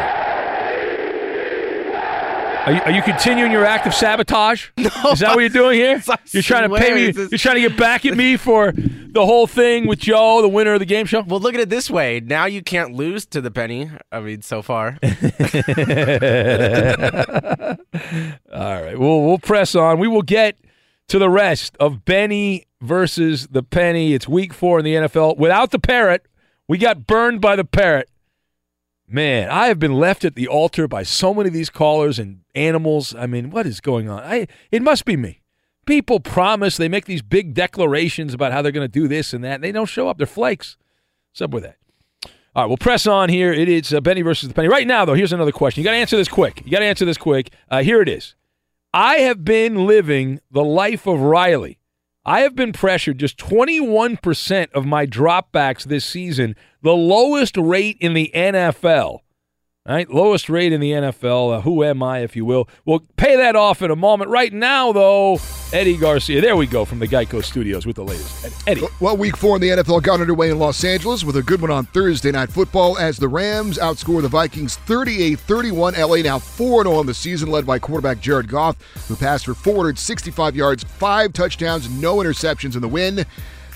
[2.64, 4.68] Are you, are you continuing your act of sabotage?
[4.78, 6.02] No, Is that what you're doing here?
[6.32, 7.12] You're trying to pay me.
[7.12, 10.74] You're trying to get back at me for the whole thing with Joe, the winner
[10.74, 11.22] of the game show.
[11.22, 12.20] Well, look at it this way.
[12.20, 13.90] Now you can't lose to the penny.
[14.10, 14.98] I mean, so far.
[18.52, 19.98] All right, we'll we'll press on.
[19.98, 20.56] We will get
[21.08, 24.14] to the rest of Benny versus the Penny.
[24.14, 25.36] It's Week Four in the NFL.
[25.36, 26.26] Without the parrot,
[26.68, 28.08] we got burned by the parrot.
[29.12, 32.40] Man, I have been left at the altar by so many of these callers and
[32.54, 33.14] animals.
[33.14, 34.22] I mean, what is going on?
[34.22, 35.42] I it must be me.
[35.84, 39.44] People promise they make these big declarations about how they're going to do this and
[39.44, 39.56] that.
[39.56, 40.16] And they don't show up.
[40.16, 40.78] They're flakes.
[41.30, 41.76] What's up with that?
[42.54, 43.52] All right, we'll press on here.
[43.52, 44.68] It is uh, Benny versus the Penny.
[44.68, 45.82] Right now, though, here's another question.
[45.82, 46.62] You got to answer this quick.
[46.64, 47.52] You got to answer this quick.
[47.70, 48.34] Uh, here it is.
[48.94, 51.78] I have been living the life of Riley.
[52.24, 58.14] I have been pressured just 21% of my dropbacks this season, the lowest rate in
[58.14, 59.20] the NFL.
[59.86, 60.08] Right?
[60.08, 61.58] Lowest rate in the NFL.
[61.58, 62.68] Uh, who am I, if you will?
[62.84, 64.30] We'll pay that off in a moment.
[64.30, 65.38] Right now, though,
[65.72, 66.40] Eddie Garcia.
[66.40, 68.68] There we go from the Geico Studios with the latest.
[68.68, 68.82] Eddie.
[69.00, 71.70] Well, week four in the NFL got underway in Los Angeles with a good one
[71.70, 75.94] on Thursday Night Football as the Rams outscore the Vikings 38 31.
[75.94, 78.76] LA now 4 0 on the season, led by quarterback Jared Goff,
[79.08, 83.24] who passed for 465 yards, five touchdowns, no interceptions in the win.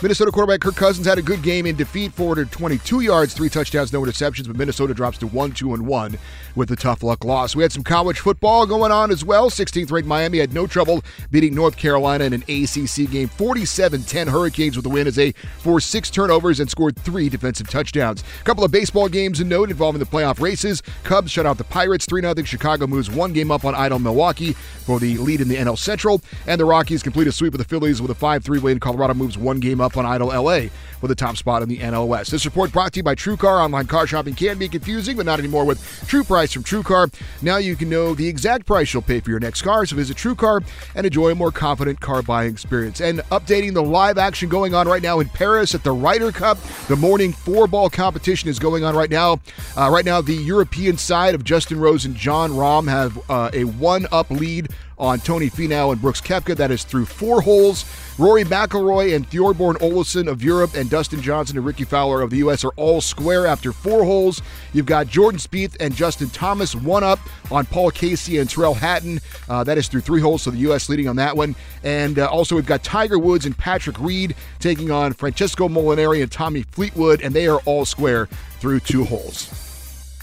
[0.03, 4.03] Minnesota quarterback Kirk Cousins had a good game in defeat, 422 yards, three touchdowns, no
[4.03, 6.18] interceptions, but Minnesota drops to 1 2 and 1
[6.55, 7.57] with the tough luck loss.
[7.57, 9.49] We had some college football going on as well.
[9.49, 13.29] 16th ranked Miami had no trouble beating North Carolina in an ACC game.
[13.29, 17.68] 47 10 Hurricanes with the win as they forced six turnovers and scored three defensive
[17.68, 18.22] touchdowns.
[18.41, 20.83] A couple of baseball games in note involving the playoff races.
[21.04, 22.34] Cubs shut out the Pirates 3 0.
[22.45, 26.21] Chicago moves one game up on idle Milwaukee for the lead in the NL Central.
[26.46, 28.79] And the Rockies complete a sweep of the Phillies with a 5 3 win.
[28.79, 30.68] Colorado moves one game up on idle LA
[31.00, 32.30] for the top spot in the NLS.
[32.30, 33.64] This report brought to you by TrueCar.
[33.64, 37.13] Online car shopping can be confusing, but not anymore with True Price from TrueCar.
[37.42, 39.84] Now you can know the exact price you'll pay for your next car.
[39.87, 40.64] So visit TrueCar
[40.95, 43.00] and enjoy a more confident car buying experience.
[43.00, 46.58] And updating the live action going on right now in Paris at the Ryder Cup.
[46.88, 49.41] The morning four ball competition is going on right now.
[49.76, 53.64] Uh, right now, the European side of Justin Rose and Jon Rahm have uh, a
[53.64, 54.68] one up lead
[54.99, 56.57] on Tony Finau and Brooks Koepka.
[56.57, 57.85] That is through four holes.
[58.18, 62.39] Rory McIlroy and Thorbjorn Olesen of Europe and Dustin Johnson and Rickie Fowler of the
[62.39, 62.64] U.S.
[62.64, 64.41] are all square after four holes.
[64.73, 67.18] You've got Jordan Spieth and Justin Thomas one up
[67.51, 69.21] on Paul Casey and Tyrrell Hatton.
[69.49, 70.89] Uh, that is through three holes, so the U.S.
[70.89, 71.55] leading on that one.
[71.85, 76.33] And uh, also we've got Tiger Woods and Patrick Reed taking on Francesco Molinari and
[76.33, 78.27] Tommy Fleetwood, and they are all square
[78.61, 79.53] through two holes.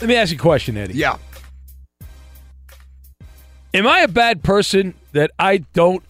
[0.02, 0.96] Let me ask you a question, Eddie.
[0.96, 1.18] Yeah.
[3.74, 6.04] Am I a bad person that I don't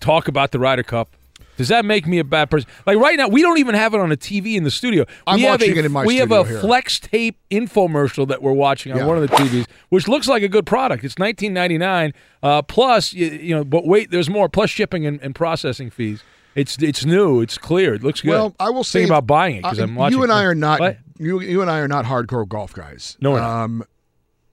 [0.00, 1.08] talk about the Ryder Cup?
[1.56, 2.68] Does that make me a bad person?
[2.84, 5.06] Like right now, we don't even have it on a TV in the studio.
[5.26, 6.60] I'm we have watching a, it in my We have a here.
[6.60, 9.06] flex tape infomercial that we're watching on Yeah.
[9.06, 11.02] one of the TVs, which looks like a good product.
[11.02, 12.12] It's 19.99
[12.42, 16.22] uh, plus, you, you know, but wait, there's more plus shipping and, and processing fees.
[16.54, 17.40] It's it's new.
[17.40, 17.94] It's clear.
[17.94, 18.30] It looks good.
[18.30, 20.18] Well, I will say about buying it because I'm watching.
[20.18, 20.98] You and I are not What?
[21.18, 23.16] you, you and I are not hardcore golf guys.
[23.20, 23.36] No.
[23.36, 23.82] Um,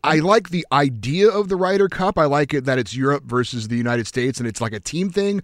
[0.04, 2.18] I like the idea of the Ryder Cup.
[2.18, 5.10] I like it that it's Europe versus the United States and it's like a team
[5.10, 5.42] thing.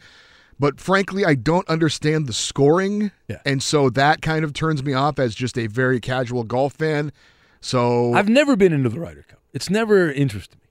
[0.59, 3.11] But frankly, I don't understand the scoring.
[3.29, 3.39] Yeah.
[3.45, 7.13] And so that kind of turns me off as just a very casual golf fan.
[7.61, 9.39] So I've never been into the Ryder Cup.
[9.53, 10.67] It's never interested me.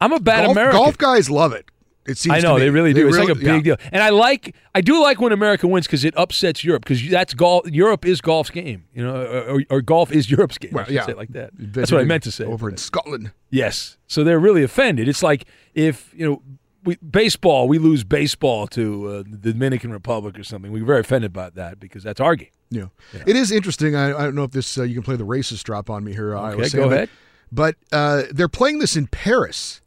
[0.00, 0.80] I'm a bad golf, American.
[0.80, 1.66] golf guys love it.
[2.04, 3.06] It seems I know they really do.
[3.06, 3.60] it's like a big yeah.
[3.60, 4.56] deal, and I like.
[4.74, 7.70] I do like when America wins because it upsets Europe because that's golf.
[7.70, 10.72] Europe is golf's game, you know, or, or golf is Europe's game.
[10.72, 11.06] Well, yeah.
[11.06, 11.50] say it like that.
[11.54, 12.44] That's what I meant to say.
[12.44, 13.32] Over in Scotland.
[13.50, 15.08] Yes, so they're really offended.
[15.08, 16.42] It's like if you know.
[16.84, 20.72] We, baseball, we lose baseball to uh, the Dominican Republic or something.
[20.72, 22.48] We're very offended about that because that's our game.
[22.70, 22.86] Yeah.
[23.24, 23.94] It is interesting.
[23.94, 26.12] I, I don't know if this uh, you can play the racist drop on me
[26.12, 26.36] here.
[26.36, 27.10] Iowa Okay, Sam, go but- ahead.
[27.52, 29.81] But uh, they're playing this in Paris.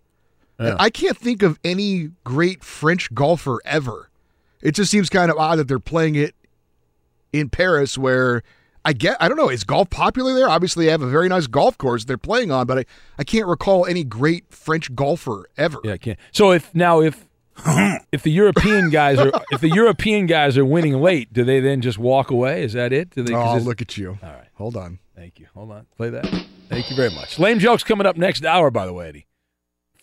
[0.60, 0.76] And Yeah.
[0.80, 4.10] I can't think of any great French golfer ever.
[4.62, 6.34] It just seems kind of odd that they're playing it
[7.34, 8.42] in Paris, where
[8.84, 9.18] I get.
[9.20, 9.50] I don't know.
[9.50, 10.48] Is golf popular there?
[10.50, 12.86] Obviously, they have a very nice golf course they're playing on, but I,
[13.20, 15.80] I can't recall any great French golfer ever.
[15.84, 16.20] Yeah, I can't.
[16.32, 17.26] So if now if
[18.12, 21.82] if the European guys are if the European guys are winning late, do they then
[21.82, 22.64] just walk away?
[22.64, 23.10] Is that it?
[23.12, 24.18] Do they, 'cause Oh, look at you.
[24.24, 24.48] All right.
[24.56, 25.00] Hold on.
[25.16, 25.48] Thank you.
[25.54, 25.86] Hold on.
[25.98, 26.26] Play that.
[26.70, 27.40] Thank you very much.
[27.40, 29.26] Lame jokes coming up next hour, by the way, Eddie.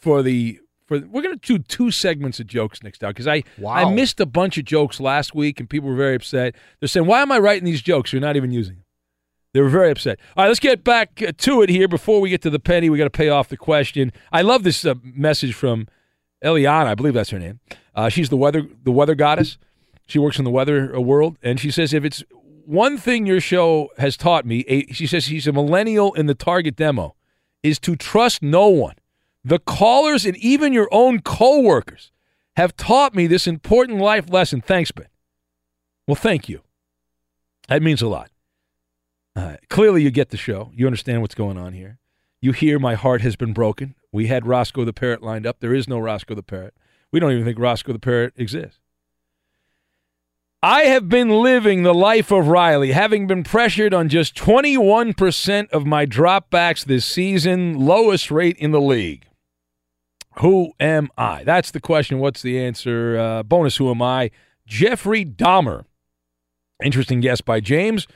[0.02, 3.90] For the for we're gonna do two segments of jokes next hour because I I
[3.94, 6.54] missed a bunch of jokes last week and people were very upset.
[6.80, 8.12] They're saying, "Why am I writing these jokes?
[8.12, 8.84] You're not even using them."
[9.54, 10.18] They were very upset.
[10.36, 11.86] All right, let's get back uh, to it here.
[11.86, 14.12] Before we get to the penny, we got to pay off the question.
[14.32, 15.88] I love this uh, message from
[16.42, 16.86] Eliana.
[16.86, 17.60] I believe that's her name.
[17.94, 19.58] Uh, she's the weather the weather goddess.
[20.06, 22.24] She works in the weather uh, world, and she says if it's
[22.64, 26.34] one thing your show has taught me, a, she says she's a millennial in the
[26.34, 27.14] target demo,
[27.62, 28.94] is to trust no one.
[29.44, 32.12] The callers and even your own coworkers
[32.56, 34.60] have taught me this important life lesson.
[34.60, 35.08] Thanks, Ben.
[36.06, 36.60] Well, thank you.
[37.68, 38.30] That means a lot.
[39.34, 40.70] Uh, clearly, you get the show.
[40.74, 41.98] You understand what's going on here.
[42.40, 43.94] You hear my heart has been broken.
[44.10, 45.60] We had Roscoe the Parrot lined up.
[45.60, 46.74] There is no Roscoe the Parrot.
[47.10, 48.78] We don't even think Roscoe the Parrot exists.
[50.62, 55.86] I have been living the life of Riley, having been pressured on just 21% of
[55.86, 59.26] my dropbacks this season, lowest rate in the league.
[60.38, 61.44] Who am I?
[61.44, 62.18] That's the question.
[62.18, 63.18] What's the answer?
[63.18, 64.30] Uh, bonus, who am I?
[64.66, 65.84] Jeffrey Dahmer.
[66.82, 68.06] Interesting guess by James.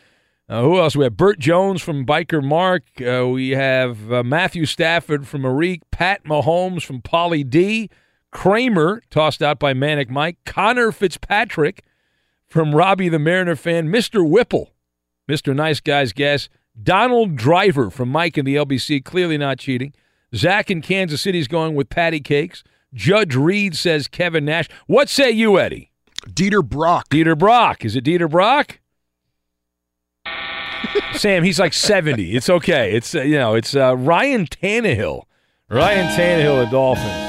[0.48, 0.94] Uh, who else?
[0.94, 2.84] We have Bert Jones from Biker Mark.
[3.00, 5.82] Uh, we have uh, Matthew Stafford from Arik.
[5.90, 7.90] Pat Mahomes from Polly D.
[8.32, 10.36] Kramer, tossed out by Manic Mike.
[10.44, 11.82] Connor Fitzpatrick
[12.46, 13.88] from Robbie the Mariner fan.
[13.88, 14.28] Mr.
[14.28, 14.72] Whipple,
[15.28, 15.54] Mr.
[15.54, 16.48] Nice Guy's guess.
[16.80, 19.94] Donald Driver from Mike and the LBC, clearly not cheating.
[20.36, 22.62] Zach in Kansas City's going with patty cakes.
[22.94, 24.68] Judge Reed says Kevin Nash.
[24.86, 25.90] What say you, Eddie?
[26.28, 27.08] Dieter Brock.
[27.08, 27.84] Dieter Brock.
[27.84, 28.80] Is it Dieter Brock?
[31.14, 32.36] Sam, he's like 70.
[32.36, 32.92] It's okay.
[32.94, 35.22] It's, uh, you know, it's uh, Ryan Tannehill.
[35.68, 37.26] Ryan Tannehill, the Dolphins.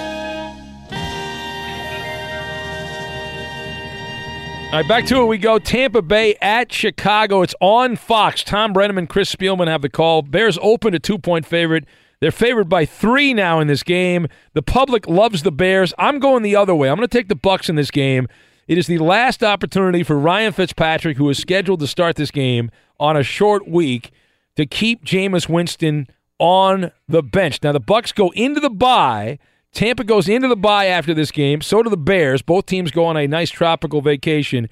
[4.68, 5.60] All right, back to it we go.
[5.60, 7.42] Tampa Bay at Chicago.
[7.42, 8.44] It's on Fox.
[8.44, 10.22] Thom Brennaman and Chris Spielman have the call.
[10.22, 11.86] Bears open a two point favorite.
[12.20, 14.28] They're favored by three now in this game.
[14.54, 15.94] The public loves the Bears.
[15.98, 16.90] I'm going the other way.
[16.90, 18.28] I'm going to take the Bucks in this game.
[18.68, 22.72] It is the last opportunity for Ryan Fitzpatrick, who is scheduled to start this game
[23.00, 24.12] on a short week,
[24.56, 26.08] to keep Jameis Winston
[26.40, 27.62] on the bench.
[27.64, 29.40] Now the Bucks go into the bye.
[29.72, 31.62] Tampa goes into the bye after this game.
[31.62, 32.42] So do the Bears.
[32.42, 34.70] Both teams go on a nice tropical vacation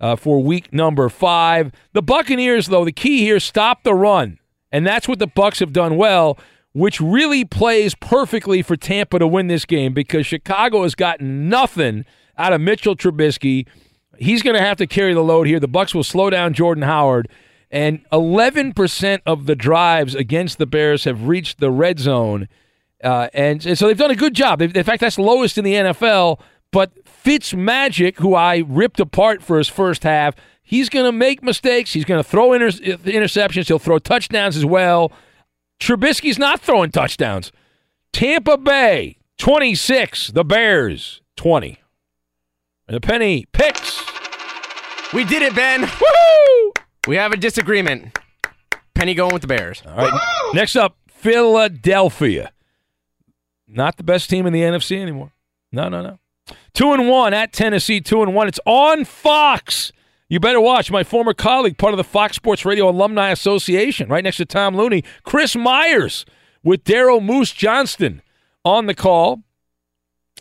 [0.00, 1.72] uh, for week number five.
[1.92, 4.38] The Buccaneers, though, the key here: stop the run,
[4.72, 6.38] and that's what the Bucks have done well,
[6.78, 12.04] which really plays perfectly for Tampa to win this game because Chicago has gotten nothing
[12.36, 13.66] out of Mitchell Trubisky.
[14.16, 15.58] He's going to have to carry the load here.
[15.58, 17.28] The Bucks will slow down Jordan Howard.
[17.68, 22.46] And 11% of the drives against the Bears have reached the red zone.
[23.02, 24.62] Uh, and, and so they've done a good job.
[24.62, 26.40] In fact, that's lowest in the NFL.
[26.70, 31.42] But Fitz Magic, who I ripped apart for his first half, he's going to make
[31.42, 31.92] mistakes.
[31.92, 33.66] He's going to throw inter- interceptions.
[33.66, 35.12] He'll throw touchdowns as well.
[35.80, 37.52] Trubisky's not throwing touchdowns.
[38.12, 40.28] Tampa Bay, 26.
[40.28, 41.78] The Bears, 20.
[42.88, 44.02] And the penny picks.
[45.12, 45.82] We did it, Ben.
[45.82, 46.72] Woohoo!
[47.06, 48.18] We have a disagreement.
[48.94, 49.82] Penny going with the Bears.
[49.86, 50.20] All right.
[50.54, 52.52] Next up, Philadelphia.
[53.66, 55.32] Not the best team in the NFC anymore.
[55.70, 56.18] No, no, no.
[56.72, 58.00] Two and one at Tennessee.
[58.00, 58.48] Two and one.
[58.48, 59.92] It's on Fox.
[60.30, 60.90] You better watch.
[60.90, 64.76] My former colleague, part of the Fox Sports Radio Alumni Association, right next to Tom
[64.76, 66.26] Looney, Chris Myers
[66.62, 68.20] with Daryl Moose Johnston
[68.62, 69.42] on the call.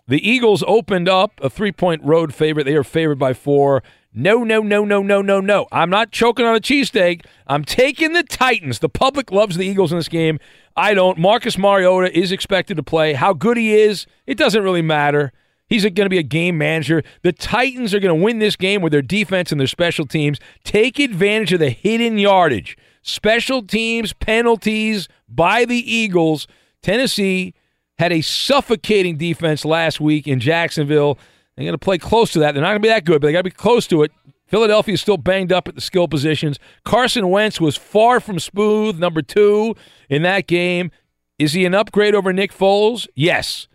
[0.05, 2.65] The Eagles opened up a three point road favorite.
[2.65, 3.81] They are favored by four.
[4.13, 5.67] No, no, no, no, no, no, no.
[5.71, 7.25] I'm not choking on a cheesesteak.
[7.45, 8.79] I'm taking the Titans.
[8.79, 10.39] The public loves the Eagles in this game.
[10.75, 11.17] I don't.
[11.17, 13.13] Marcus Mariota is expected to play.
[13.13, 15.31] How good he is, it doesn't really matter.
[15.67, 17.03] He's going to be a game manager.
[17.23, 20.39] The Titans are going to win this game with their defense and their special teams.
[20.63, 22.77] Take advantage of the hidden yardage.
[23.01, 26.47] Special teams, penalties by the Eagles.
[26.81, 27.53] Tennessee
[27.97, 31.17] had a suffocating defense last week in Jacksonville.
[31.55, 32.53] They're going to play close to that.
[32.53, 34.11] They're not going to be that good, but they got to be close to it.
[34.45, 36.57] Philadelphia is still banged up at the skill positions.
[36.85, 39.75] Carson Wentz was far from smooth, number two
[40.09, 40.91] in that game.
[41.37, 43.07] Is he an upgrade over Nick Foles?
[43.13, 43.67] Yes.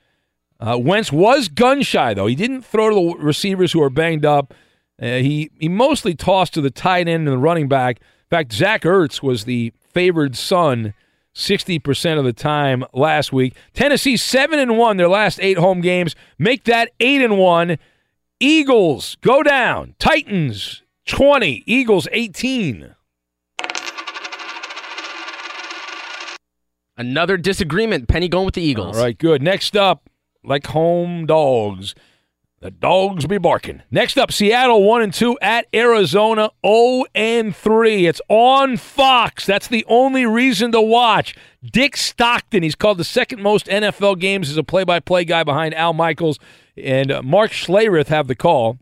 [0.63, 2.29] Uh, Wentz was gun shy though.
[2.29, 4.55] He didn't throw to the receivers who are banged up.
[5.01, 7.99] Uh, he he mostly tossed to the tight end and the running back.
[7.99, 10.95] In fact, Zach Ertz was the favored son
[11.35, 13.57] 60% of the time last week.
[13.73, 16.15] Tennessee 7 and 1 their last 8 home games.
[16.39, 17.79] Make that 8 and 1.
[18.39, 19.95] Eagles go down.
[19.99, 22.95] Titans 20, Eagles 18.
[26.97, 28.09] Another disagreement.
[28.09, 28.97] Penny going with the Eagles.
[28.97, 29.43] All right, good.
[29.43, 30.09] Next up,
[30.45, 31.95] like home dogs.
[32.61, 33.83] The dogs be barking.
[33.91, 38.07] Next up, Seattle 1 and 2 at Arizona 0 and 3.
[38.07, 39.45] It's on Fox.
[39.45, 41.35] That's the only reason to watch.
[41.65, 45.93] Dick Stockton, he's called the second most NFL games as a play-by-play guy behind Al
[45.93, 46.39] Michaels
[46.77, 48.79] and uh, Mark Schlereth have the call.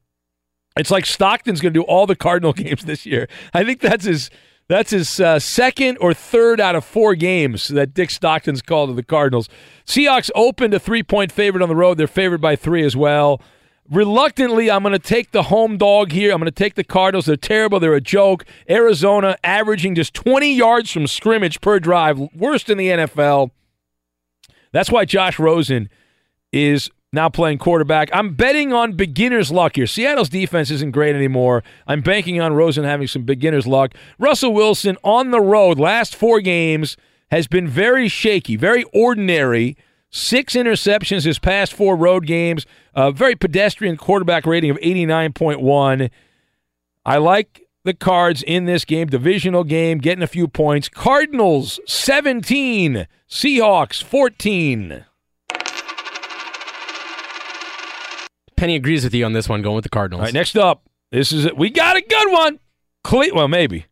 [0.77, 3.29] It's like Stockton's going to do all the Cardinal games this year.
[3.55, 4.29] I think that's his
[4.71, 8.95] that's his uh, second or third out of four games that Dick Stockton's called to
[8.95, 9.49] the Cardinals.
[9.85, 11.99] Seahawks opened a three-point favorite on the road.
[11.99, 13.43] They're favored by three as well.
[13.91, 16.33] Reluctantly, I'm going to take the home dog here.
[16.33, 17.27] I'm going to take the Cardinals.
[17.27, 17.81] They're terrible.
[17.81, 18.45] They're a joke.
[18.69, 23.51] Arizona averaging just 20 yards from scrimmage per drive, worst in the NFL.
[24.71, 25.91] That's why Josh Rosen
[26.53, 28.09] is now playing quarterback.
[28.13, 29.87] I'm betting on beginner's luck here.
[29.87, 31.65] Seattle's defense isn't great anymore.
[31.87, 33.95] I'm banking on Rosen having some beginner's luck.
[34.19, 36.97] Russell Wilson on the road, last four games,
[37.31, 39.77] has been very shaky, very ordinary.
[40.11, 42.65] Six interceptions his past four road games.
[42.95, 46.11] A very pedestrian quarterback rating of 89.1.
[47.05, 50.89] I like the Cards in this game, divisional game, getting a few points.
[50.89, 55.07] Cardinals 17, Seahawks 14.
[58.61, 60.21] Penny agrees with you on this one, going with the Cardinals.
[60.21, 61.57] All right, next up, this is it.
[61.57, 62.61] We got a good one.
[63.03, 63.87] Cle- well, maybe.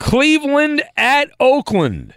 [0.00, 2.14] Cleveland at Oakland.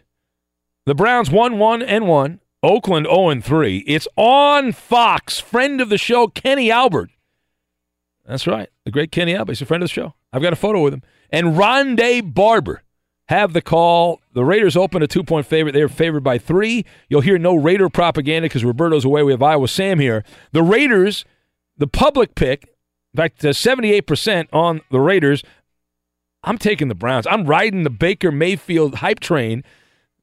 [0.86, 2.40] The Browns 1 1 and 1.
[2.64, 3.80] Oakland 0 and 3.
[3.80, 5.42] It's on Fox.
[5.42, 7.10] Friend of the show, Kenny Albert.
[8.26, 8.70] That's right.
[8.86, 9.52] The great Kenny Albert.
[9.52, 10.14] He's a friend of the show.
[10.32, 11.04] I've got a photo with him.
[11.32, 12.82] And Rondé Barber
[13.28, 14.22] have the call.
[14.32, 15.74] The Raiders open a two point favorite.
[15.74, 16.86] They are favored by three.
[17.10, 19.22] You'll hear no Raider propaganda because Roberto's away.
[19.24, 20.24] We have Iowa Sam here.
[20.54, 21.26] The Raiders,
[21.78, 22.64] the public pick,
[23.14, 25.44] in fact, uh, 78% on the Raiders.
[26.44, 27.28] I'm taking the Browns.
[27.28, 29.64] I'm riding the Baker Mayfield hype train.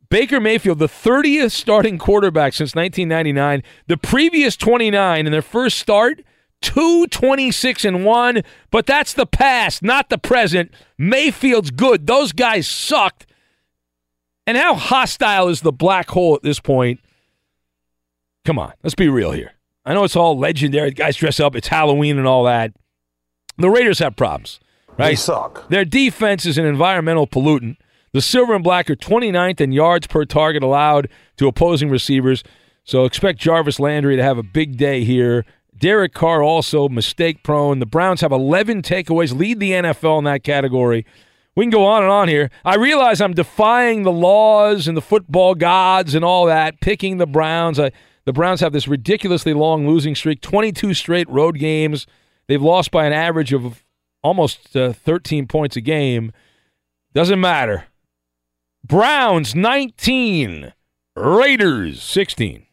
[0.08, 6.22] Baker Mayfield, the 30th starting quarterback since 1999, the previous 29 in their first start,
[6.60, 10.72] 226 and 1, but that's the past, not the present.
[10.96, 12.06] Mayfield's good.
[12.06, 13.26] Those guys sucked.
[14.46, 17.00] And how hostile is the black hole at this point?
[18.44, 19.52] Come on, let's be real here.
[19.84, 20.90] I know it's all legendary.
[20.90, 22.72] Guys dress up, it's Halloween and all that.
[23.58, 24.60] The Raiders have problems,
[24.98, 25.10] right?
[25.10, 25.68] They suck.
[25.68, 27.76] Their defense is an environmental pollutant.
[28.12, 32.42] The silver and black are 29th in yards per target allowed to opposing receivers.
[32.84, 35.44] So expect Jarvis Landry to have a big day here.
[35.76, 37.80] Derek Carr also mistake prone.
[37.80, 41.04] The Browns have 11 takeaways, lead the NFL in that category.
[41.56, 42.50] We can go on and on here.
[42.64, 47.26] I realize I'm defying the laws and the football gods and all that, picking the
[47.26, 47.78] Browns.
[47.78, 47.92] I,
[48.26, 52.06] the Browns have this ridiculously long losing streak 22 straight road games.
[52.46, 53.82] They've lost by an average of
[54.22, 56.32] almost uh, 13 points a game.
[57.12, 57.86] Doesn't matter.
[58.86, 60.72] Browns 19,
[61.16, 62.66] Raiders 16.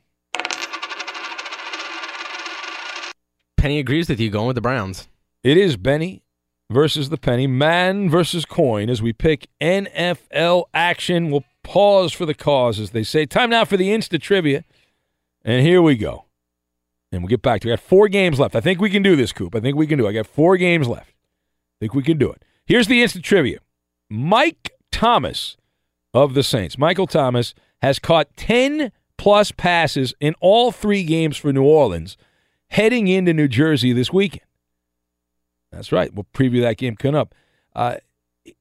[3.58, 5.08] Penny agrees with you going with the Browns.
[5.44, 6.24] It is Benny
[6.72, 11.30] versus the penny, man versus coin as we pick NFL action.
[11.30, 13.26] We'll pause for the cause, as they say.
[13.26, 14.64] Time now for the Insta trivia.
[15.44, 16.26] And here we go.
[17.12, 17.74] And we'll get back to it.
[17.74, 18.56] I got four games left.
[18.56, 19.56] I think we can do this, Coop.
[19.56, 20.10] I think we can do it.
[20.10, 21.10] I got four games left.
[21.10, 22.44] I think we can do it.
[22.66, 23.60] Here's the instant Trivia
[24.10, 25.58] Mike Thomas
[26.14, 31.52] of the Saints, Michael Thomas, has caught 10 plus passes in all three games for
[31.52, 32.18] New Orleans
[32.70, 34.46] heading into New Jersey this weekend.
[35.72, 36.14] That's right.
[36.14, 37.34] We'll preview that game coming up.
[37.76, 37.98] Uh,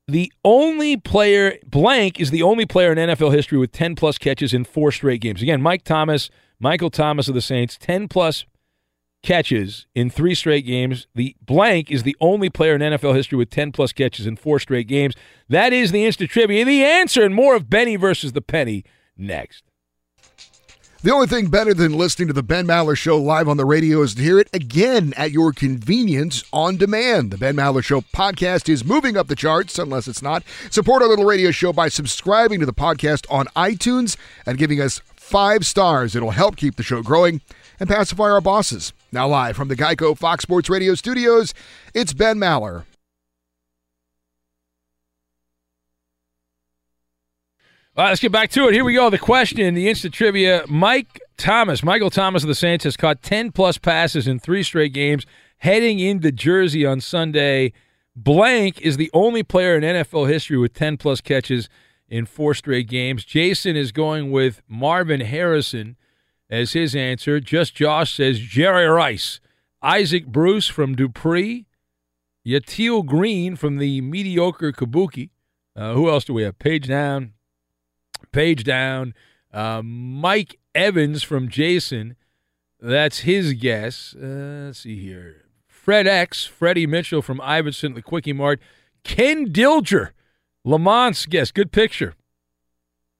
[0.06, 4.52] the only player, blank, is the only player in NFL history with 10 plus catches
[4.52, 5.42] in four straight games.
[5.42, 6.30] Again, Mike Thomas,
[6.60, 8.44] Michael Thomas of the Saints, 10 plus
[9.22, 11.06] catches in three straight games.
[11.14, 14.58] The blank is the only player in NFL history with 10 plus catches in four
[14.60, 15.14] straight games.
[15.48, 16.64] That is the instant trivia.
[16.64, 18.84] The answer and more of Benny versus the Penny
[19.16, 19.64] next.
[21.02, 24.02] The only thing better than listening to the Ben Maller Show live on the radio
[24.02, 27.30] is to hear it again at your convenience on demand.
[27.30, 30.42] The Ben Maller Show podcast is moving up the charts, unless it's not.
[30.68, 35.00] Support our little radio show by subscribing to the podcast on iTunes and giving us
[35.30, 36.16] five stars.
[36.16, 37.40] It'll help keep the show growing
[37.78, 38.92] and pacify our bosses.
[39.12, 41.54] Now, live from the Geico Fox Sports Radio studios,
[41.94, 42.84] it's Ben Maller.
[47.96, 48.74] All right, let's get back to it.
[48.74, 49.10] Here we go.
[49.10, 50.64] The question, the instant trivia.
[50.68, 54.92] Mike Thomas, Michael Thomas of the Saints, has caught 10 plus passes in three straight
[54.92, 55.26] games
[55.58, 57.72] heading into Jersey on Sunday.
[58.16, 61.68] Blank is the only player in NFL history with 10 plus catches
[62.10, 63.24] in four straight games.
[63.24, 65.96] Jason is going with Marvin Harrison
[66.50, 67.40] as his answer.
[67.40, 69.40] Just Josh says Jerry Rice.
[69.80, 71.66] Isaac Bruce from Dupree.
[72.46, 75.30] Yatil Green from the mediocre Kabuki.
[75.76, 76.58] Uh, who else do we have?
[76.58, 77.32] Page down.
[78.32, 79.14] Page down.
[79.52, 82.16] Uh, Mike Evans from Jason.
[82.80, 84.14] That's his guess.
[84.16, 85.44] Uh, let's see here.
[85.68, 88.60] Fred X, Freddie Mitchell from Iverson, the Quickie Mart.
[89.02, 90.10] Ken Dilger,
[90.64, 91.50] Lamont's guess.
[91.50, 92.14] Good picture.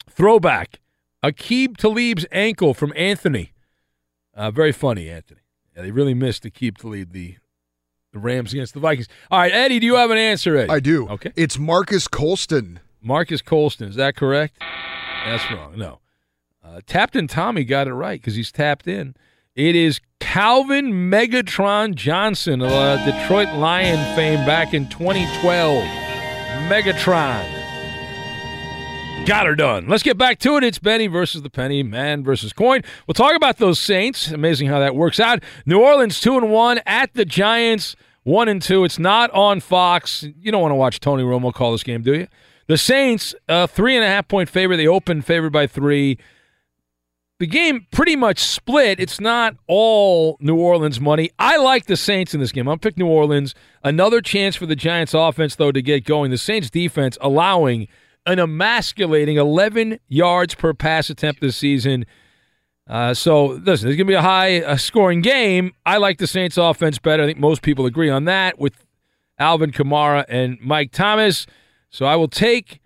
[0.09, 0.81] Throwback.
[1.23, 3.53] Aqib Talib's ankle from Anthony.
[4.35, 5.41] Uh, very funny, Anthony.
[5.77, 7.37] Yeah, they really missed Aqib Talib, the,
[8.13, 9.09] the Rams against the Vikings.
[9.31, 10.71] All right, Eddie, do you have an answer, Eddie?
[10.71, 11.09] I do.
[11.09, 11.33] Okay.
[11.37, 12.81] It's Marques Colston.
[13.03, 13.89] Marques Colston.
[13.89, 14.57] Is that correct?
[15.25, 15.79] That's wrong.
[15.79, 16.01] No.
[16.65, 19.15] Uh, tapped in Tommy got it right because he's tapped in.
[19.55, 26.10] It is Calvin Megatron Johnson uh, Detroit Lion fame back in 2012.
[26.71, 27.45] Megatron.
[29.27, 29.89] Got her done.
[29.89, 30.63] Let's get back to it.
[30.63, 32.83] It's Benny versus the penny, man versus coin.
[33.09, 34.31] We'll talk about those Saints.
[34.31, 35.43] Amazing how that works out.
[35.67, 38.85] New Orleans two and one at the Giants one and two.
[38.85, 40.25] It's not on Fox.
[40.41, 42.29] You don't want to watch Tony Romo call this game, do you?
[42.69, 44.77] The Saints, uh, three and a half point favorite.
[44.77, 46.19] They opened favored by three.
[47.41, 49.01] The game pretty much split.
[49.01, 51.31] It's not all New Orleans money.
[51.39, 52.69] I like the Saints in this game.
[52.69, 53.55] I'm pick New Orleans.
[53.83, 56.31] Another chance for the Giants offense, though, to get going.
[56.31, 57.89] The Saints defense allowing
[58.27, 62.05] an emasculating 11 yards per pass attempt this season.
[62.87, 65.73] Uh, so, listen, there's going to be a high uh, scoring game.
[65.87, 67.23] I like the Saints offense better.
[67.23, 68.85] I think most people agree on that with
[69.39, 71.47] Alvin Kamara and Mike Thomas.
[71.89, 72.83] So I will take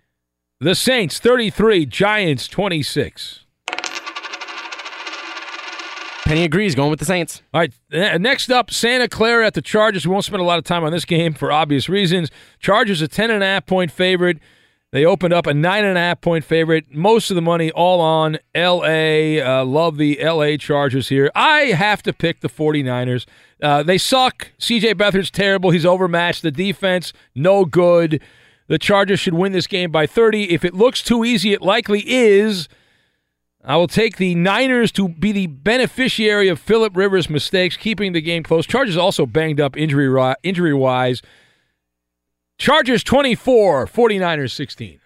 [0.61, 3.44] the Saints 33, Giants 26.
[6.25, 7.43] Penny agrees, going with the Saints.
[7.53, 10.07] All right, next up, Santa Clara at the Chargers.
[10.07, 12.31] We won't spend a lot of time on this game for obvious reasons.
[12.59, 14.39] Chargers a 10.5 point favorite.
[14.91, 16.91] They opened up a 9.5 point favorite.
[16.91, 19.39] Most of the money all on L.A.
[19.39, 20.57] Uh, love the L.A.
[20.57, 21.29] Chargers here.
[21.35, 23.27] I have to pick the 49ers.
[23.61, 24.51] Uh, they suck.
[24.57, 24.93] C.J.
[24.93, 25.69] Beathard's terrible.
[25.69, 26.41] He's overmatched.
[26.41, 28.19] The defense, no good.
[28.67, 30.51] The Chargers should win this game by 30.
[30.51, 32.67] If it looks too easy, it likely is.
[33.67, 38.21] I will take the Niners to be the beneficiary of Philip Rivers' mistakes, keeping the
[38.21, 38.67] game close.
[38.67, 41.23] Chargers also banged up injury injury wise.
[42.59, 44.99] Chargers 24, 49ers 16.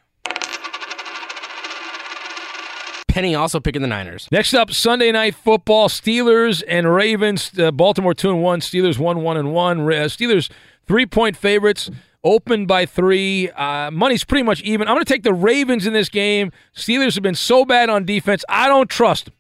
[3.08, 4.28] Penny also picking the Niners.
[4.32, 7.58] Next up, Sunday night football: Steelers and Ravens.
[7.58, 8.60] Uh, Baltimore two and one.
[8.60, 9.82] Steelers one one and one.
[9.82, 10.50] Uh, Steelers
[10.86, 11.90] three point favorites.
[12.24, 13.50] Opened by three.
[13.52, 14.88] Uh, money's pretty much even.
[14.88, 16.52] I'm going to take the Ravens in this game.
[16.76, 18.44] Steelers have been so bad on defense.
[18.50, 19.34] I don't trust them.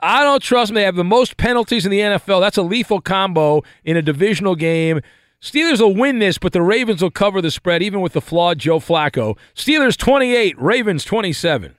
[0.00, 0.74] I don't trust them.
[0.74, 2.40] They have the most penalties in the NFL.
[2.40, 5.00] That's a lethal combo in a divisional game.
[5.40, 8.58] Steelers will win this, but the Ravens will cover the spread, even with the flawed
[8.58, 9.36] Joe Flacco.
[9.54, 11.76] Steelers 28, Ravens 27.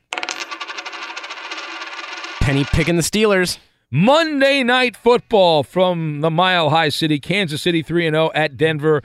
[2.40, 3.58] Penny picking the Steelers.
[3.92, 9.04] Monday night football from the Mile High City, Kansas City 3 0 at Denver.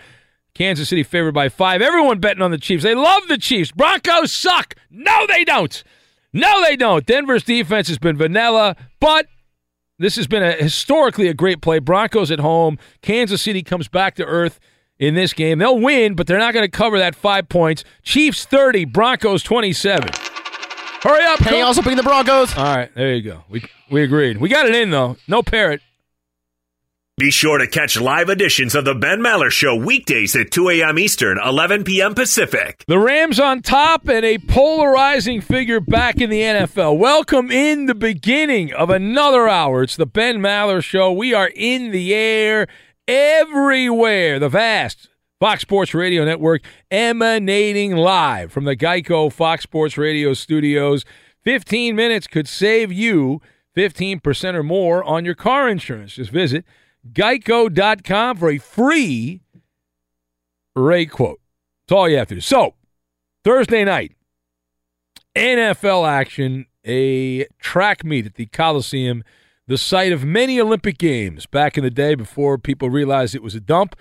[0.54, 1.80] Kansas City favored by five.
[1.80, 2.82] Everyone betting on the Chiefs.
[2.82, 3.72] They love the Chiefs.
[3.72, 4.74] Broncos suck.
[4.90, 5.82] No, they don't.
[6.32, 7.04] No, they don't.
[7.06, 9.26] Denver's defense has been vanilla, but
[9.98, 11.78] this has been a historically a great play.
[11.78, 12.78] Broncos at home.
[13.02, 14.58] Kansas City comes back to earth
[14.98, 15.58] in this game.
[15.58, 17.84] They'll win, but they're not going to cover that five points.
[18.02, 20.08] Chiefs 30, Broncos 27.
[21.02, 21.40] Hurry up.
[21.40, 22.56] Penny also picking the Broncos.
[22.56, 23.44] All right, there you go.
[23.48, 24.38] We we agreed.
[24.38, 25.16] We got it in though.
[25.26, 25.80] No parrot.
[27.22, 30.98] Be sure to catch live editions of the Ben Maller Show weekdays at 2 a.m.
[30.98, 32.16] Eastern, 11 p.m.
[32.16, 32.82] Pacific.
[32.88, 36.98] The Rams on top and a polarizing figure back in the NFL.
[36.98, 39.84] Welcome in the beginning of another hour.
[39.84, 41.12] It's the Ben Maller Show.
[41.12, 42.66] We are in the air
[43.06, 44.40] everywhere.
[44.40, 45.08] The vast
[45.38, 51.04] Fox Sports Radio Network emanating live from the Geico Fox Sports Radio studios.
[51.44, 53.40] 15 minutes could save you
[53.76, 56.14] 15% or more on your car insurance.
[56.14, 56.64] Just visit
[57.10, 59.40] geico.com for a free
[60.74, 61.40] rate quote.
[61.86, 62.40] That's all you have to do.
[62.40, 62.74] So,
[63.44, 64.12] Thursday night,
[65.34, 69.24] NFL action, a track meet at the Coliseum,
[69.66, 73.54] the site of many Olympic Games back in the day before people realized it was
[73.54, 73.96] a dump.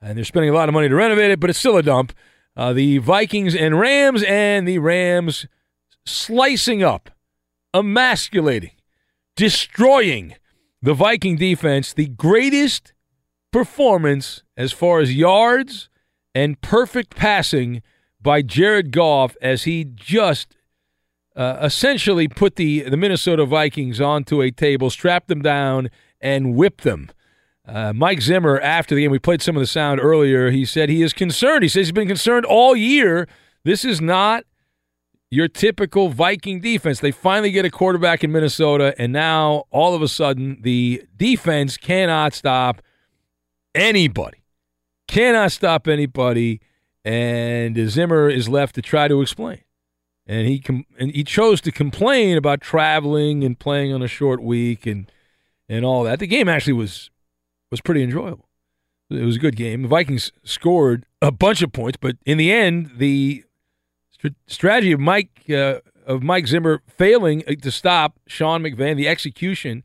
[0.00, 2.12] And they're spending a lot of money to renovate it, but it's still a dump.
[2.56, 5.46] Uh, the Vikings and Rams, and the Rams
[6.06, 7.10] slicing up,
[7.74, 8.72] emasculating,
[9.36, 10.36] destroying
[10.82, 12.92] the Viking defense, the greatest
[13.52, 15.88] performance as far as yards
[16.34, 17.82] and perfect passing
[18.20, 20.56] by Jared Goff as he just
[21.34, 25.90] uh, essentially put the, the Minnesota Vikings onto a table, strapped them down,
[26.20, 27.10] and whipped them.
[27.66, 30.50] Uh, Mike Zimmer, after the game, we played some of the sound earlier.
[30.50, 31.62] He said he is concerned.
[31.62, 33.26] He says he's been concerned all year.
[33.64, 34.44] This is not
[35.30, 37.00] your typical Viking defense.
[37.00, 41.76] They finally get a quarterback in Minnesota, and now all of a sudden the defense
[41.76, 42.82] cannot stop
[43.74, 44.38] anybody.
[45.08, 46.60] Cannot stop anybody,
[47.04, 49.60] and Zimmer is left to try to explain.
[50.26, 54.42] And he com- and he chose to complain about traveling and playing on a short
[54.42, 55.10] week and
[55.68, 56.18] and all that.
[56.18, 57.10] The game actually was
[57.70, 58.48] was pretty enjoyable.
[59.08, 59.82] It was a good game.
[59.82, 63.44] The Vikings scored a bunch of points, but in the end, the
[64.46, 69.82] strategy of Mike uh, of Mike Zimmer failing to stop Sean McVay, the execution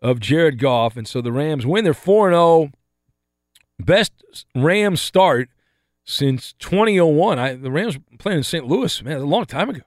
[0.00, 1.84] of Jared Goff, and so the Rams win.
[1.84, 2.70] They're four zero, oh.
[3.78, 4.12] best
[4.54, 5.48] Rams start
[6.04, 7.38] since 2001.
[7.38, 8.66] I, the Rams playing in St.
[8.66, 9.82] Louis, man, a long time ago,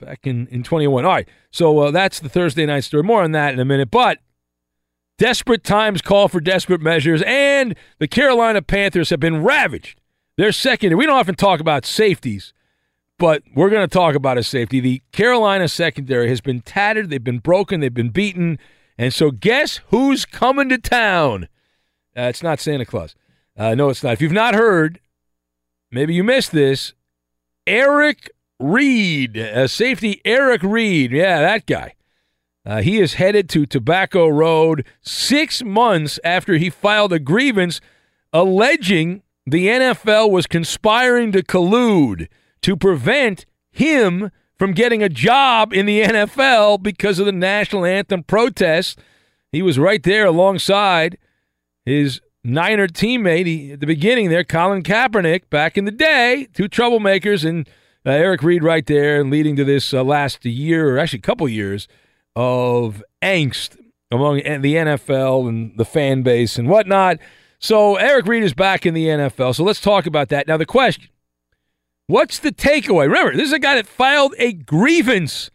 [0.00, 1.04] back in in 2001.
[1.04, 3.02] All right, so uh, that's the Thursday night story.
[3.02, 4.18] More on that in a minute, but.
[5.18, 9.98] Desperate times call for desperate measures, and the Carolina Panthers have been ravaged.
[10.36, 10.94] They're second.
[10.98, 12.52] We don't often talk about safeties
[13.18, 14.80] but we're going to talk about his safety.
[14.80, 18.58] The Carolina secondary has been tattered, they've been broken, they've been beaten.
[18.98, 21.48] And so, guess who's coming to town?
[22.16, 23.14] Uh, it's not Santa Claus.
[23.56, 24.12] Uh, no, it's not.
[24.12, 25.00] If you've not heard,
[25.90, 26.94] maybe you missed this.
[27.66, 31.12] Eric Reid, a safety Eric Reid.
[31.12, 31.94] Yeah, that guy.
[32.64, 37.80] Uh, he is headed to Tobacco Road six months after he filed a grievance
[38.32, 42.26] alleging the NFL was conspiring to collude
[42.66, 48.24] to prevent him from getting a job in the NFL because of the national anthem
[48.24, 48.96] protests.
[49.52, 51.16] He was right there alongside
[51.84, 56.68] his Niner teammate he, at the beginning there, Colin Kaepernick, back in the day, two
[56.68, 57.68] troublemakers, and
[58.04, 61.22] uh, Eric Reid right there, and leading to this uh, last year, or actually a
[61.22, 61.86] couple years,
[62.34, 63.76] of angst
[64.10, 67.18] among the NFL and the fan base and whatnot.
[67.60, 69.54] So Eric Reid is back in the NFL.
[69.54, 70.48] So let's talk about that.
[70.48, 71.10] Now, the question
[72.08, 73.06] What's the takeaway?
[73.06, 75.50] Remember, this is a guy that filed a grievance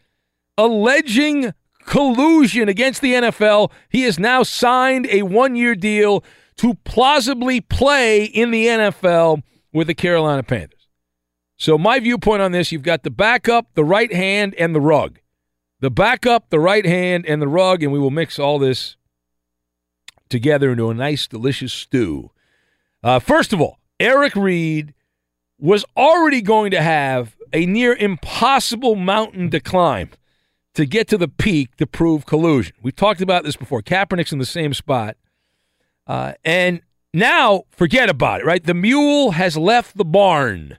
[0.58, 1.52] alleging
[1.86, 3.70] collusion against the NFL.
[3.88, 6.22] He has now signed a one year deal
[6.56, 9.42] to plausibly play in the NFL
[9.72, 10.88] with the Carolina Panthers.
[11.56, 15.20] So, my viewpoint on this you've got the backup, the right hand, and the rug.
[15.80, 18.96] The backup, the right hand, and the rug, and we will mix all this
[20.28, 22.30] together into a nice, delicious stew.
[23.02, 24.94] Uh, first of all, Eric Reid
[25.62, 30.10] was already going to have a near impossible mountain to climb
[30.74, 32.74] to get to the peak to prove collusion.
[32.82, 33.80] We've talked about this before.
[33.80, 35.16] Kaepernick's in the same spot.
[36.04, 36.80] Uh, and
[37.14, 38.64] now, forget about it, right?
[38.64, 40.78] The mule has left the barn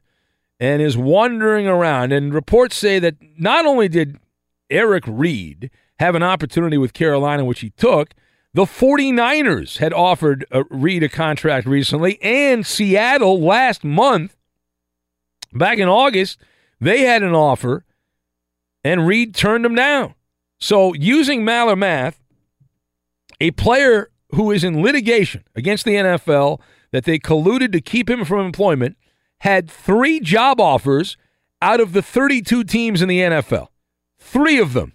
[0.59, 2.11] and is wandering around.
[2.11, 4.17] And reports say that not only did
[4.69, 8.13] Eric Reid have an opportunity with Carolina, which he took,
[8.53, 14.35] the 49ers had offered uh, Reid a contract recently, and Seattle last month
[15.53, 16.39] Back in August,
[16.79, 17.85] they had an offer,
[18.83, 20.15] and Reid turned them down.
[20.59, 22.19] So, using Maller math,
[23.39, 26.59] a player who is in litigation against the NFL
[26.91, 28.97] that they colluded to keep him from employment
[29.39, 31.17] had three job offers
[31.61, 33.67] out of the 32 teams in the NFL.
[34.19, 34.93] Three of them.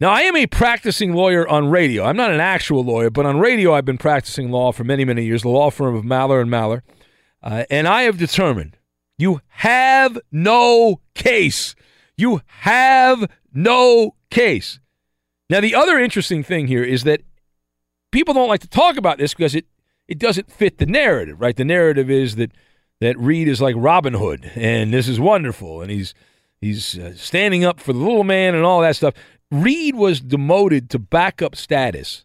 [0.00, 2.04] Now, I am a practicing lawyer on radio.
[2.04, 5.24] I'm not an actual lawyer, but on radio, I've been practicing law for many, many
[5.24, 6.80] years, the law firm of Maller and Maller.
[7.42, 8.76] Uh, and I have determined
[9.18, 11.74] you have no case.
[12.16, 14.80] You have no case.
[15.48, 17.22] Now, the other interesting thing here is that
[18.12, 19.66] people don't like to talk about this because it,
[20.06, 21.56] it doesn't fit the narrative, right?
[21.56, 22.52] The narrative is that,
[23.00, 26.14] that Reid is like Robin Hood and this is wonderful and he's
[26.60, 29.14] he's uh, standing up for the little man and all that stuff.
[29.50, 32.24] Reid was demoted to backup status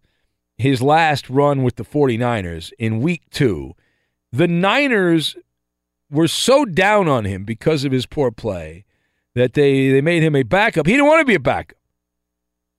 [0.58, 3.74] his last run with the 49ers in week two.
[4.36, 5.38] The Niners
[6.12, 8.84] were so down on him because of his poor play
[9.34, 10.86] that they, they made him a backup.
[10.86, 11.78] He didn't want to be a backup.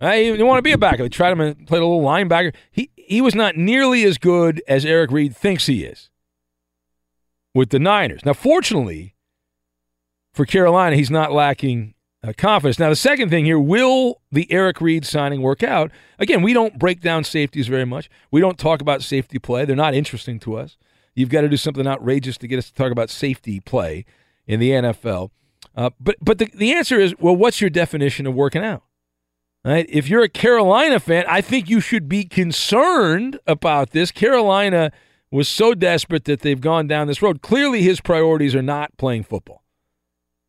[0.00, 0.24] Right?
[0.24, 0.98] He didn't want to be a backup.
[0.98, 2.54] They tried him and played a little linebacker.
[2.70, 6.10] He, he was not nearly as good as Eric Reid thinks he is
[7.54, 8.24] with the Niners.
[8.24, 9.14] Now, fortunately
[10.34, 12.78] for Carolina, he's not lacking uh, confidence.
[12.78, 15.90] Now, the second thing here will the Eric Reid signing work out?
[16.18, 18.10] Again, we don't break down safeties very much.
[18.30, 20.76] We don't talk about safety play, they're not interesting to us.
[21.16, 24.04] You've got to do something outrageous to get us to talk about safety play
[24.46, 25.30] in the NFL.
[25.74, 28.84] Uh, but but the, the answer is well, what's your definition of working out?
[29.64, 29.86] Right?
[29.88, 34.12] If you're a Carolina fan, I think you should be concerned about this.
[34.12, 34.92] Carolina
[35.32, 37.42] was so desperate that they've gone down this road.
[37.42, 39.64] Clearly, his priorities are not playing football.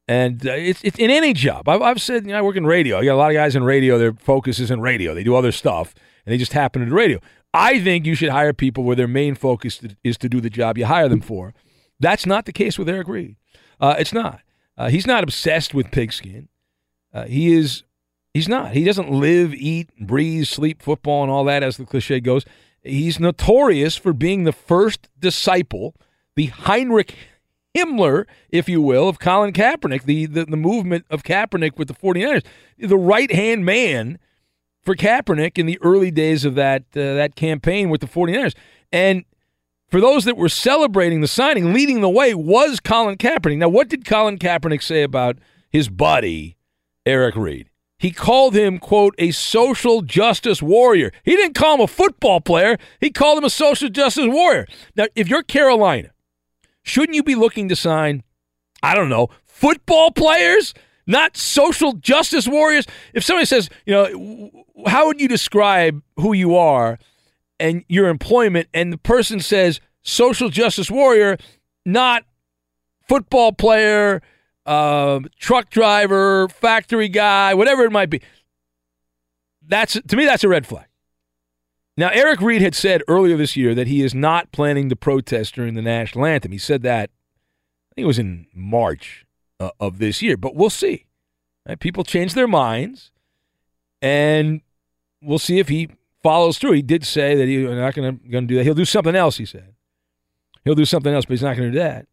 [0.07, 1.67] And uh, it's, it's in any job.
[1.67, 2.99] I've, I've said, you know, I work in radio.
[2.99, 3.97] I got a lot of guys in radio.
[3.97, 5.13] Their focus is in radio.
[5.13, 5.93] They do other stuff,
[6.25, 7.19] and they just happen to do radio.
[7.57, 10.77] I think you should hire people where their main focus is to do the job
[10.77, 11.53] you hire them for.
[11.99, 13.35] That's not the case with Eric Reid.
[13.79, 14.41] Uh, it's not.
[14.77, 16.49] Uh, he's not obsessed with pigskin.
[17.11, 17.83] Uh, he is.
[18.33, 18.73] He's not.
[18.73, 22.45] He doesn't live, eat, breathe, sleep football, and all that, as the cliche goes.
[22.83, 25.95] He's notorious for being the first disciple,
[26.35, 27.15] the Heinrich
[27.75, 31.95] Himmler, if you will, of Colin Kaepernick, the, the, the movement of Kaepernick with the
[31.95, 32.45] 49ers,
[32.77, 34.19] the right hand man
[34.87, 38.55] for Kaepernick in the early days of that, uh, that campaign with the 49ers.
[38.91, 39.25] And
[39.89, 43.57] for those that were celebrating the signing, leading the way was Colin Kaepernick.
[43.57, 45.37] Now, what did Colin Kaepernick say about
[45.69, 46.57] his buddy,
[47.05, 47.69] Eric Reid?
[47.99, 51.11] He called him, quote, a social justice warrior.
[51.23, 54.65] He didn't call him a football player, he called him a social justice warrior.
[54.95, 56.11] Now, if you're Carolina,
[56.87, 58.23] Shouldn't you be looking to sign,
[58.81, 60.73] I don't know, football players,
[61.07, 62.85] not social justice warriors?
[63.13, 66.99] If somebody says, you know, how would you describe who you are
[67.59, 71.37] and your employment, and the person says social justice warrior,
[71.85, 72.23] not
[73.07, 74.21] football player,
[74.65, 78.21] uh, truck driver, factory guy, whatever it might be.
[79.65, 80.85] That's to me, that's a red flag.
[81.95, 85.55] Now, Eric Reid had said earlier this year that he is not planning to protest
[85.55, 86.51] during the national anthem.
[86.51, 87.09] He said that,
[87.91, 89.25] I think it was in March
[89.59, 91.05] uh, of this year, but we'll see.
[91.67, 91.79] Right?
[91.79, 93.11] People change their minds,
[94.01, 94.61] and
[95.21, 95.89] we'll see if he
[96.23, 96.73] follows through.
[96.73, 98.63] He did say that he's not going to do that.
[98.63, 99.73] He'll do something else, he said.
[100.63, 102.07] He'll do something else, but he's not going to do that.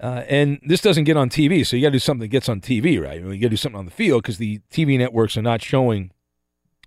[0.00, 2.48] Uh, and this doesn't get on TV, so you got to do something that gets
[2.48, 3.20] on TV, right?
[3.20, 6.12] You got to do something on the field because the TV networks are not showing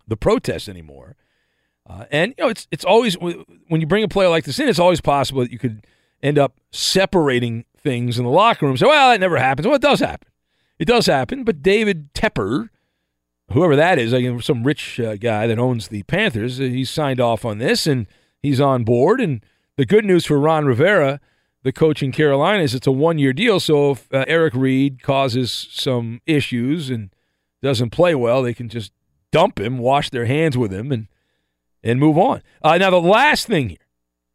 [0.08, 1.18] the protests anymore.
[1.90, 4.70] Uh, and you know, it's it's always when you bring a player like this in,
[4.70, 5.86] it's always possible that you could
[6.24, 8.78] end up separating things in the locker room.
[8.78, 9.66] So, well, that never happens.
[9.66, 10.28] Well, it does happen.
[10.80, 11.44] It does happen.
[11.44, 12.70] But David Tepper,
[13.52, 17.46] whoever that is, some rich uh, guy that owns the Panthers, uh, he's signed off
[17.46, 18.08] on this and
[18.42, 19.22] he's on board.
[19.22, 19.44] And
[19.78, 21.20] the good news for Ron Rivera,
[21.64, 23.60] the coach in Carolina, is it's a one-year deal.
[23.60, 27.10] So if uh, Eric Reid causes some issues and
[27.62, 28.92] doesn't play well, they can just
[29.32, 31.08] dump him, wash their hands with him, and
[31.84, 32.42] and move on.
[32.62, 33.78] Uh, now, the last thing here,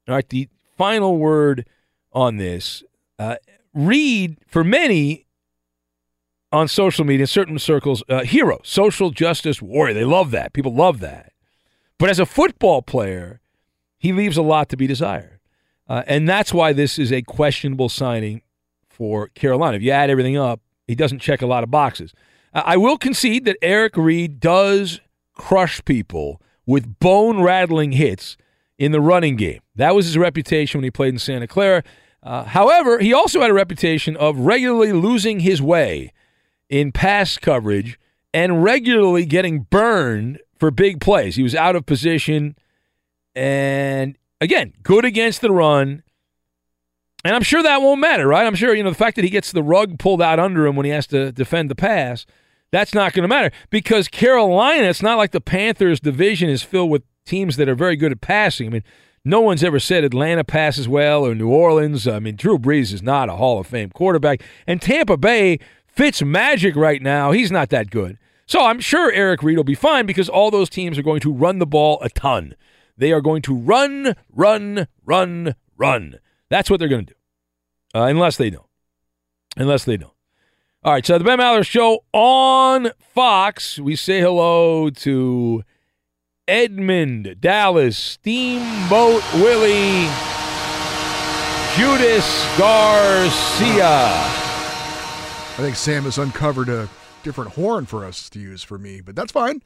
[0.08, 1.64] all right, the final word
[2.12, 2.82] on this.
[3.18, 3.36] Uh,
[3.74, 5.26] Reid, for many
[6.52, 9.94] on social media, certain circles, uh, hero, social justice warrior.
[9.94, 10.52] They love that.
[10.52, 11.32] People love that.
[11.98, 13.40] But as a football player,
[13.98, 15.40] he leaves a lot to be desired.
[15.88, 18.42] Uh, and that's why this is a questionable signing
[18.88, 19.76] for Carolina.
[19.76, 22.12] If you add everything up, he doesn't check a lot of boxes.
[22.52, 25.00] I will concede that Eric Reid does
[25.34, 28.36] crush people with bone rattling hits
[28.78, 29.60] in the running game.
[29.74, 31.82] That was his reputation when he played in Santa Clara.
[32.26, 36.12] Uh, however, he also had a reputation of regularly losing his way
[36.68, 37.98] in pass coverage
[38.34, 41.36] and regularly getting burned for big plays.
[41.36, 42.56] He was out of position
[43.34, 46.02] and, again, good against the run.
[47.24, 48.46] And I'm sure that won't matter, right?
[48.46, 50.76] I'm sure, you know, the fact that he gets the rug pulled out under him
[50.76, 52.26] when he has to defend the pass–
[52.72, 56.90] that's not going to matter because Carolina, it's not like the Panthers division is filled
[56.90, 58.66] with teams that are very good at passing.
[58.66, 58.84] I mean,
[59.26, 62.06] no one's ever said Atlanta passes well or New Orleans.
[62.06, 64.40] I mean, Drew Brees is not a Hall of Fame quarterback.
[64.68, 65.58] And Tampa Bay
[65.96, 67.32] Fitzmagic right now.
[67.32, 68.18] He's not that good.
[68.46, 71.32] So I'm sure Eric Reid will be fine because all those teams are going to
[71.32, 72.54] run the ball a ton.
[72.96, 76.20] They are going to run, run, run, run.
[76.48, 78.68] That's what they're going to do, uh, unless they don't.
[79.56, 80.12] Unless they don't.
[80.84, 83.80] All right, so the Ben Maller Show on Fox.
[83.80, 85.64] We say hello to
[86.48, 90.06] Edmund, Dallas, Steamboat Willie,
[91.76, 93.88] Judas Garcia.
[93.88, 96.88] I think Sam has uncovered a
[97.22, 99.60] different horn for us to use for me, but that's fine.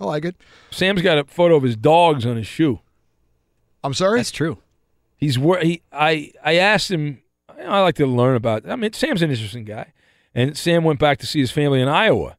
[0.00, 0.34] I like it.
[0.72, 2.80] Sam's got a photo of his dogs on his shoe.
[3.84, 4.18] I'm sorry.
[4.18, 4.58] That's true.
[5.16, 5.82] He's wor- he.
[5.92, 7.22] I I asked him.
[7.56, 8.68] you know, I like to learn about.
[8.68, 9.92] I mean, Sam's an interesting guy,
[10.34, 12.36] and Sam went back to see his family in Iowa,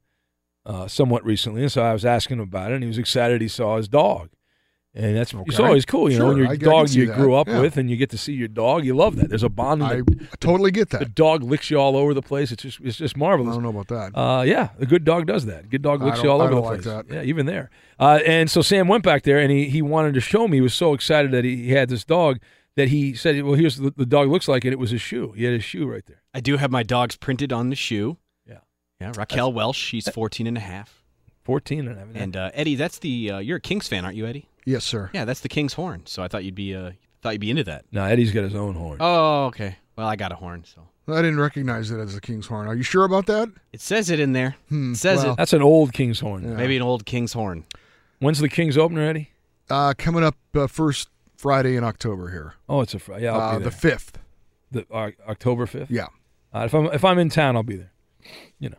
[0.66, 3.42] uh, somewhat recently, and so I was asking him about it, and he was excited
[3.42, 4.30] he saw his dog,
[4.94, 7.18] and that's it's always cool, you know, when your I- I dog see you that.
[7.18, 7.60] grew up Yeah.
[7.62, 9.30] with, and you get to see your dog, you love that.
[9.30, 9.82] There's a bond.
[9.82, 11.00] in I the, totally get that.
[11.00, 12.52] the dog licks you all over the place.
[12.52, 13.52] It's just it's just marvelous.
[13.52, 14.18] I don't know about that.
[14.20, 15.70] Uh, yeah, a good dog does that.
[15.70, 17.06] Good dog licks you all I over the don't like place.
[17.08, 17.14] that.
[17.14, 17.70] Yeah, even there.
[18.00, 20.58] Uh, and so Sam went back there and he, he wanted to show me.
[20.58, 22.40] He was so excited that he, he had this dog
[22.76, 25.32] that he said, "Well, here's what the dog looks like," and it was his shoe.
[25.34, 26.22] He had his shoe right there.
[26.34, 28.18] I do have my dogs printed on the shoe.
[29.06, 29.12] Yeah.
[29.16, 31.02] Yeah, Raquel Welsh, she's 14 and a half.
[31.44, 32.08] 14 and a half.
[32.16, 34.48] And uh, Eddie, that's the uh, you're a Kings fan, aren't you, Eddie?
[34.66, 35.10] Yes, sir.
[35.14, 36.02] Yeah, that's the King's horn.
[36.06, 36.92] So I thought you'd be uh,
[37.22, 37.86] thought you'd be into that.
[37.92, 38.98] No, Eddie's got his own horn.
[39.00, 39.78] Oh, okay.
[39.96, 42.68] Well, I got a horn, so I didn't recognize it as a king's horn.
[42.68, 43.50] Are you sure about that?
[43.72, 44.56] it says it in there.
[44.70, 45.38] Hmm, It says well, it.
[45.38, 46.56] That's an old King's horn.
[46.58, 47.66] Maybe an old King's horn.
[48.20, 49.30] When's the King's opener, Eddie?
[49.70, 52.56] Uh, coming up uh, first Friday in October here.
[52.68, 53.24] Oh, it's a Friday.
[53.26, 54.18] Yeah, I'll Uh, be the fifth.
[54.72, 55.92] The uh, October fifth.
[55.92, 56.08] Yeah.
[56.54, 57.92] Uh, if I'm if I'm in town, I'll be there.
[58.60, 58.78] You know.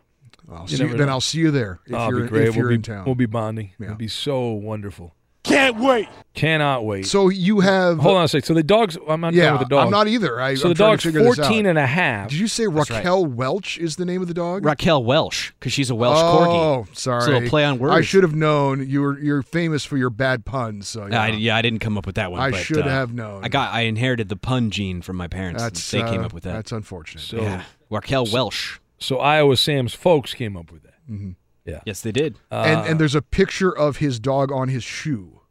[0.49, 1.13] I'll You see you, then know.
[1.13, 2.47] I'll see you there if Oh, you're be great.
[2.47, 3.05] if you're we'll in be, town.
[3.05, 3.71] We'll be bonding.
[3.79, 3.87] Yeah.
[3.87, 5.13] It'll be so wonderful.
[5.47, 6.09] Can't wait.
[6.33, 7.07] Cannot wait.
[7.07, 8.45] So you have Hold on a sec.
[8.45, 8.97] So the dogs.
[9.07, 9.85] I'm not Yeah, done with the dog.
[9.85, 10.39] I'm not either.
[10.39, 12.29] I, so I'm the dog's to figure this 14 and a half.
[12.29, 12.97] Did you say That's right.
[12.97, 14.65] Raquel Welch is the name of the dog?
[14.65, 16.53] Raquel Welsh, because she's a Welsh oh, corgi.
[16.53, 17.17] Oh, sorry.
[17.19, 17.95] It's a little play on words.
[17.95, 18.87] I should have known.
[18.87, 20.87] You were you're famous for your bad puns.
[20.89, 21.35] So Yeah, I, yeah.
[21.37, 22.41] yeah, I didn't come up with that one.
[22.41, 23.43] I but, should uh, have known.
[23.43, 23.73] I got.
[23.73, 25.63] I inherited the pun gene from my parents.
[25.63, 26.53] That's they came uh, up with that.
[26.53, 27.21] That's unfortunate.
[27.21, 28.79] So, yeah, Raquel Welsh.
[28.99, 30.95] So Iowa Sam's folks came up with that.
[31.09, 31.35] Mhm.
[31.65, 31.81] Yeah.
[31.85, 32.37] Yes, they did.
[32.51, 35.41] Uh, and and there's a picture of his dog on his shoe.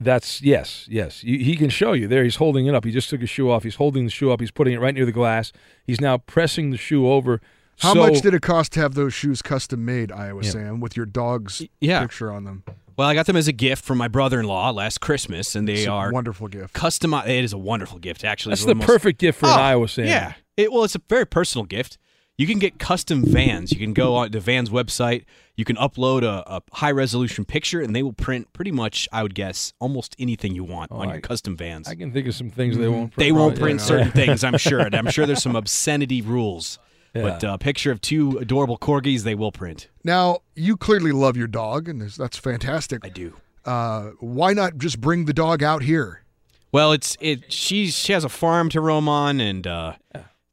[0.00, 1.24] That's yes, yes.
[1.24, 2.22] You, he can show you there.
[2.22, 2.84] He's holding it up.
[2.84, 3.64] He just took his shoe off.
[3.64, 4.40] He's holding the shoe up.
[4.40, 5.52] He's putting it right near the glass.
[5.84, 7.40] He's now pressing the shoe over.
[7.80, 10.50] How So- much did it cost to have those shoes custom made, Iowa Yeah.
[10.50, 12.00] Sam, with your dog's yeah.
[12.02, 12.62] picture on them?
[12.96, 15.86] Well, I got them as a gift from my brother-in-law last Christmas, and they It's
[15.86, 16.74] a are wonderful gift.
[16.74, 17.28] customized.
[17.28, 18.50] It is a wonderful gift, actually.
[18.52, 20.06] That's It's the one of perfect gift for an Oh, Iowa Sam.
[20.06, 20.32] Yeah.
[20.56, 21.98] It, well, it's a very personal gift.
[22.38, 23.72] You can get custom vans.
[23.72, 25.24] You can go on the Vans website.
[25.56, 29.24] You can upload a, a high resolution picture, and they will print pretty much, I
[29.24, 31.88] would guess, almost anything you want on Oh, I- your custom vans.
[31.88, 33.14] I can think of some things they won't.
[33.16, 33.60] they won't yeah.
[33.62, 34.78] print certain things, I'm sure.
[34.78, 36.78] And I'm sure there's some obscenity rules.
[37.12, 37.22] Yeah.
[37.22, 39.88] But a picture of two adorable corgis, they will print.
[40.04, 43.04] Now you clearly love your dog, and that's fantastic.
[43.04, 43.34] I do.
[43.64, 46.22] Uh, why not just bring the dog out here?
[46.70, 47.50] Well, it's it.
[47.52, 49.94] She's she has a farm to roam on, and uh,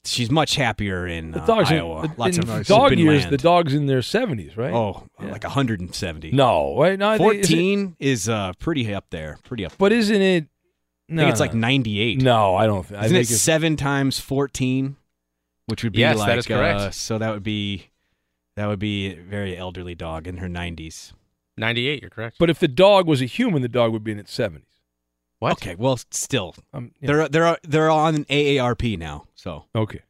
[0.05, 2.03] she's much happier in The uh, dogs in- Iowa.
[2.05, 3.21] in, Lots of dog open years.
[3.23, 3.31] land.
[3.33, 4.73] The dog's in their seventies, right?
[4.73, 5.31] Oh, Yeah.
[5.31, 6.31] like 170.
[6.31, 6.97] no, right?
[6.97, 9.37] No, I think- is it- 14 is uh pretty up there.
[9.43, 9.73] Pretty up.
[9.77, 10.47] but isn't it?
[11.11, 12.21] I think it's like 98.
[12.21, 12.83] No, I don't.
[12.83, 14.95] Think, I Isn't think it it's, seven times 14,
[15.67, 16.79] which would be Yes, like that is correct.
[16.79, 17.89] Uh, so that would be
[18.55, 21.11] that would be a very elderly dog in her 90s.
[21.57, 22.37] 98, you're correct.
[22.39, 24.74] But if the dog was a human, the dog would be in its seventies.
[25.39, 25.53] What?
[25.53, 27.07] Okay, well, still, Um, yeah.
[27.07, 30.01] they're they're they're on an AARP now, so okay.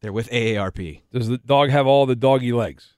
[0.00, 1.02] they're with AARP.
[1.12, 2.94] Does the dog have all the doggy legs?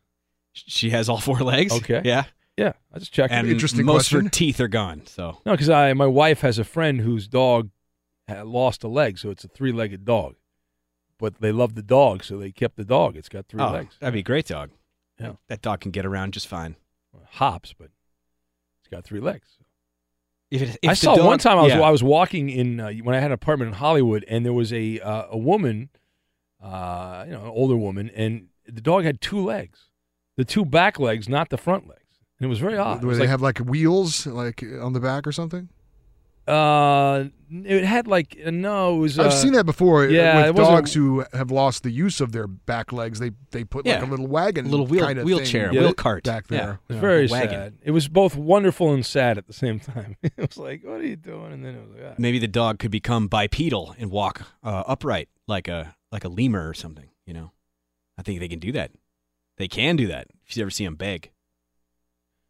[0.52, 1.72] She has all four legs.
[1.72, 2.00] Okay.
[2.04, 2.24] yeah,
[2.56, 3.32] Yeah, I just checked.
[3.32, 5.02] and Interesting most of her teeth are gone.
[5.06, 7.70] So No, because I my wife has a friend whose dog
[8.28, 10.36] lost a leg, so it's a three-legged dog.
[11.18, 13.16] But they love the dog, so they kept the dog.
[13.16, 13.96] It's got three oh, legs.
[14.00, 14.70] that'd be a great dog.
[15.18, 15.32] Yeah.
[15.48, 16.76] that dog can get around just fine.
[17.32, 17.88] Hops, but
[18.80, 19.56] it's got three legs.
[20.50, 21.80] If it, if I saw dog- one time I was yeah.
[21.80, 24.72] I was walking in uh, when I had an apartment in Hollywood, and there was
[24.72, 25.90] a uh, a woman,
[26.62, 29.88] uh, you know, an older woman, and the dog had two legs,
[30.36, 32.02] the two back legs, not the front legs.
[32.38, 33.00] And it was very odd.
[33.00, 35.68] Do they like- have like wheels, like on the back or something?
[36.48, 39.18] Uh, it had like uh, no, it was.
[39.18, 40.04] I've uh, seen that before.
[40.04, 43.64] uh, yeah, with dogs who have lost the use of their back legs, they they
[43.64, 44.00] put Yeah.
[44.00, 46.24] like a little wagon, A little wheel- kind of wheelchair, thing wheel cart.
[46.24, 46.58] back Yeah.
[46.58, 46.70] there.
[46.72, 47.00] It was Yeah.
[47.00, 47.50] very wagon.
[47.50, 47.74] sad.
[47.82, 50.16] It was both wonderful and sad at the same time.
[50.22, 51.52] it was like, what are you doing?
[51.52, 52.14] And then it was like, ah.
[52.18, 56.68] Maybe the dog could become bipedal and walk uh, upright like a like a lemur
[56.68, 57.08] or something.
[57.26, 57.52] You know,
[58.18, 58.92] I think they can do that.
[59.58, 60.28] They can do that.
[60.46, 61.30] If you ever see them beg,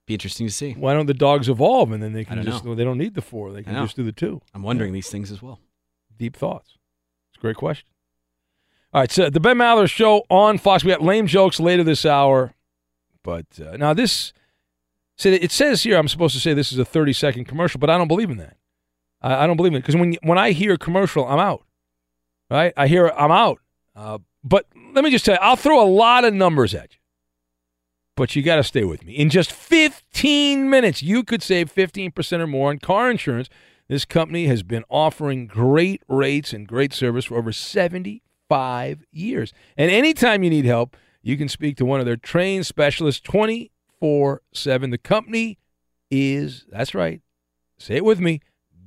[0.06, 0.72] be interesting to see.
[0.72, 2.74] why don't the dogs evolve and then they can just know.
[2.74, 3.52] they don't need the four.
[3.52, 4.40] They can just do the two.
[4.54, 5.60] I'm wondering these things as well.
[6.16, 6.78] Deep thoughts.
[7.30, 7.88] It's a great question.
[8.94, 10.84] All right, so the Ben Maller Show on Fox.
[10.84, 12.54] We got lame jokes later this hour.
[13.22, 14.32] But uh, now this,
[15.16, 17.90] say it says here I'm supposed to say this is a 30 second commercial, but
[17.90, 18.56] I don't believe in that.
[19.20, 21.64] I, I don't believe in it because when when I hear commercial, I'm out.
[22.48, 22.72] Right?
[22.76, 23.58] I hear I'm out.
[23.96, 26.98] Uh, but let me just tell you, I'll throw a lot of numbers at you.
[28.16, 29.12] But you got to stay with me.
[29.12, 33.48] In just 15 minutes, you could save 15% or more on car insurance.
[33.88, 39.52] This company has been offering great rates and great service for over 75 years.
[39.76, 44.42] And anytime you need help, you can speak to one of their trained specialists 24
[44.52, 44.90] 7.
[44.90, 45.58] The company
[46.10, 47.20] is, that's right,
[47.78, 48.40] say it with me,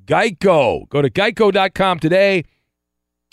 [0.06, 0.90] Geico.
[0.90, 2.46] Go to geico.com today.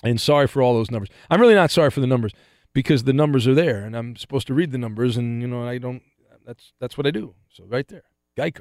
[0.04, 1.08] And sorry for all those numbers.
[1.30, 2.32] I'm really not sorry for the numbers
[2.76, 5.66] because the numbers are there and I'm supposed to read the numbers and you know
[5.66, 6.02] I don't
[6.44, 7.34] that's that's what I do.
[7.48, 8.02] So right there.
[8.38, 8.60] Geico.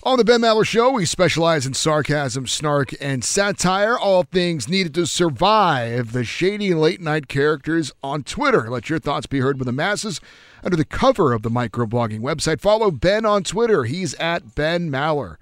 [0.09, 4.95] On the Ben Maller Show, we specialize in sarcasm, snark, and satire, all things needed
[4.95, 8.71] to survive the shady late night characters on Twitter.
[8.71, 10.19] Let your thoughts be heard with the masses
[10.63, 12.59] under the cover of the microblogging website.
[12.59, 13.83] Follow Ben on Twitter.
[13.83, 15.35] He's at Ben Maller.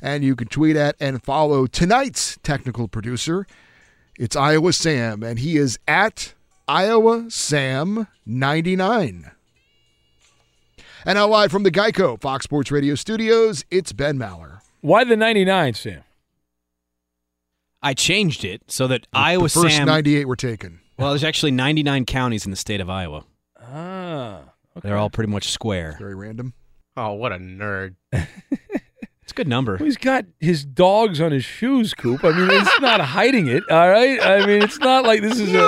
[0.00, 3.46] And you can tweet at and follow tonight's technical producer.
[4.18, 6.34] It's Iowa Sam, and he is at
[6.66, 9.30] Iowa Sam 99.
[11.04, 14.60] And now live from the Geico Fox Sports Radio studios, it's Ben Maller.
[14.82, 16.04] Why the 99, Sam?
[17.82, 19.86] I changed it so that The Iowa first Sam.
[19.86, 20.80] 98 were taken.
[20.98, 23.24] Well, there's actually 99 counties in the state of Iowa.
[23.60, 24.42] Ah.
[24.80, 25.96] They're all pretty much square.
[25.98, 26.54] Very random.
[26.96, 27.96] Oh, what a nerd.
[29.22, 29.76] It's a good number.
[29.76, 32.24] Well, he's got his dogs on his shoes, Coop.
[32.24, 34.20] I mean, it's not hiding it, all right?
[34.20, 35.60] I mean, it's not like this is a,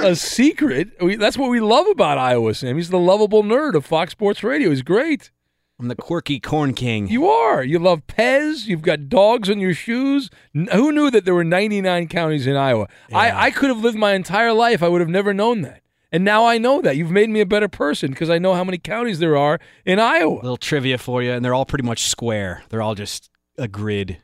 [0.00, 0.88] a secret.
[1.00, 2.76] We, that's what we love about Iowa, Sam.
[2.76, 4.70] He's the lovable nerd of Fox Sports Radio.
[4.70, 5.30] He's great.
[5.78, 7.08] I'm the quirky corn king.
[7.08, 7.64] You are.
[7.64, 8.66] You love Pez.
[8.66, 10.30] You've got dogs on your shoes.
[10.54, 12.88] N- who knew that there were 99 counties in Iowa?
[13.12, 14.82] I, I could have lived my entire life.
[14.82, 15.82] I would have never known that.
[16.12, 16.96] And now I know that.
[16.96, 19.98] You've made me a better person because I know how many counties there are in
[19.98, 20.36] Iowa.
[20.36, 22.62] Little trivia for you, and they're all pretty much square.
[22.68, 24.18] They're all just a grid.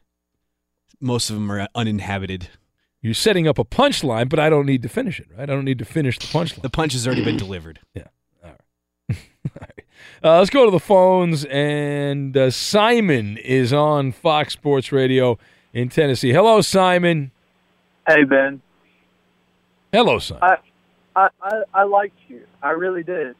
[1.00, 2.50] Most of them are uninhabited.
[3.00, 5.42] You're setting up a punchline, but I don't need to finish it, right?
[5.48, 6.62] I don't need to finish the punchline.
[6.62, 7.78] The punch has already been delivered.
[7.94, 8.04] Yeah.
[8.44, 8.60] All right.
[9.54, 9.84] All right.
[10.24, 11.44] Uh, let's go to the phones.
[11.44, 15.38] And uh, Simon is on Fox Sports Radio
[15.72, 16.32] in Tennessee.
[16.32, 17.30] Hello, Simon.
[18.08, 18.62] Hey Ben,
[19.92, 20.42] Hello, Simon.
[20.42, 20.56] I,
[21.14, 23.36] I I I liked you, I really did,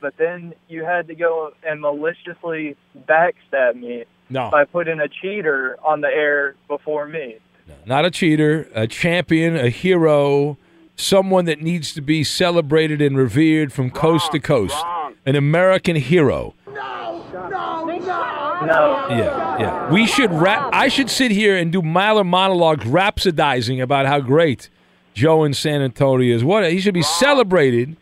[0.00, 2.76] but then you had to go and maliciously
[3.08, 4.50] backstab me No.
[4.50, 7.36] by putting a cheater on the air before me.
[7.86, 10.58] Not a cheater, a champion, a hero,
[10.96, 14.76] someone that needs to be celebrated and revered from coast to coast.
[15.24, 16.54] An American hero.
[16.66, 17.24] No.
[17.32, 18.66] No, no.
[18.66, 19.06] no.
[19.10, 19.90] Yeah, yeah.
[19.90, 20.70] We should rap.
[20.72, 24.68] I should sit here and do Miler monologues, rhapsodizing about how great
[25.14, 26.44] Joe in San Antonio is.
[26.44, 27.96] What he should be celebrated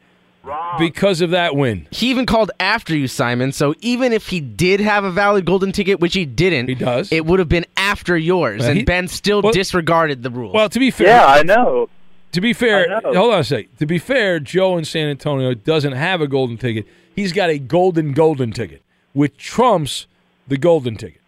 [0.78, 1.86] because of that win.
[1.90, 3.52] He even called after you, Simon.
[3.52, 7.10] So even if he did have a valid golden ticket, which he didn't, he does.
[7.12, 10.54] It would have been after yours, Well, and he- Ben still disregarded the rules.
[10.54, 11.88] Well, to be fair, Yeah, I know.
[12.32, 13.74] To be fair, hold on a sec.
[13.78, 16.84] To be fair, Joe in San Antonio doesn't have a golden ticket.
[17.14, 18.82] He's got a golden golden ticket,
[19.14, 20.06] which trumps
[20.46, 21.22] the golden ticket.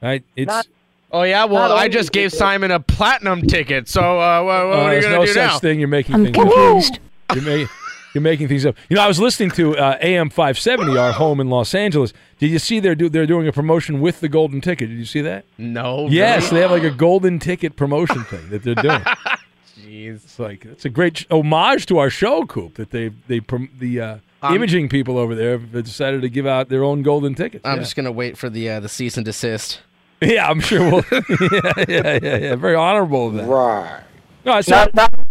[0.00, 0.22] Right?
[0.36, 0.66] It's Not-
[1.10, 1.44] oh yeah.
[1.46, 2.38] Well, I just gave ticket.
[2.38, 3.88] Simon a platinum ticket.
[3.88, 5.58] So uh, what, what uh, are you there's gonna no do such now?
[5.58, 5.80] thing.
[5.80, 7.00] You're making I'm things confused.
[7.30, 7.36] up.
[7.36, 7.66] You're, ma-
[8.14, 8.76] you're making things up.
[8.88, 12.12] You know, I was listening to uh, AM 570, our home in Los Angeles.
[12.38, 14.88] Did you see they're do- they're doing a promotion with the golden ticket?
[14.88, 15.44] Did you see that?
[15.58, 16.06] No.
[16.08, 16.54] Yes, really?
[16.54, 19.00] they have like a golden ticket promotion thing that they're doing.
[19.80, 20.14] Jeez.
[20.24, 22.74] It's like it's a great sh- homage to our show, Coop.
[22.74, 26.46] That they they prom- the uh, Um, imaging people over there have decided to give
[26.46, 27.64] out their own golden tickets.
[27.64, 27.82] I'm yeah.
[27.82, 29.80] just gonna wait for the uh, the cease and desist.
[30.20, 31.04] yeah, I'm sure we'll.
[31.12, 32.54] yeah, yeah, yeah, yeah.
[32.54, 33.46] Very honorable of that.
[33.46, 34.02] Right.
[34.44, 35.10] No, it's Not, not.
[35.10, 35.23] not, only,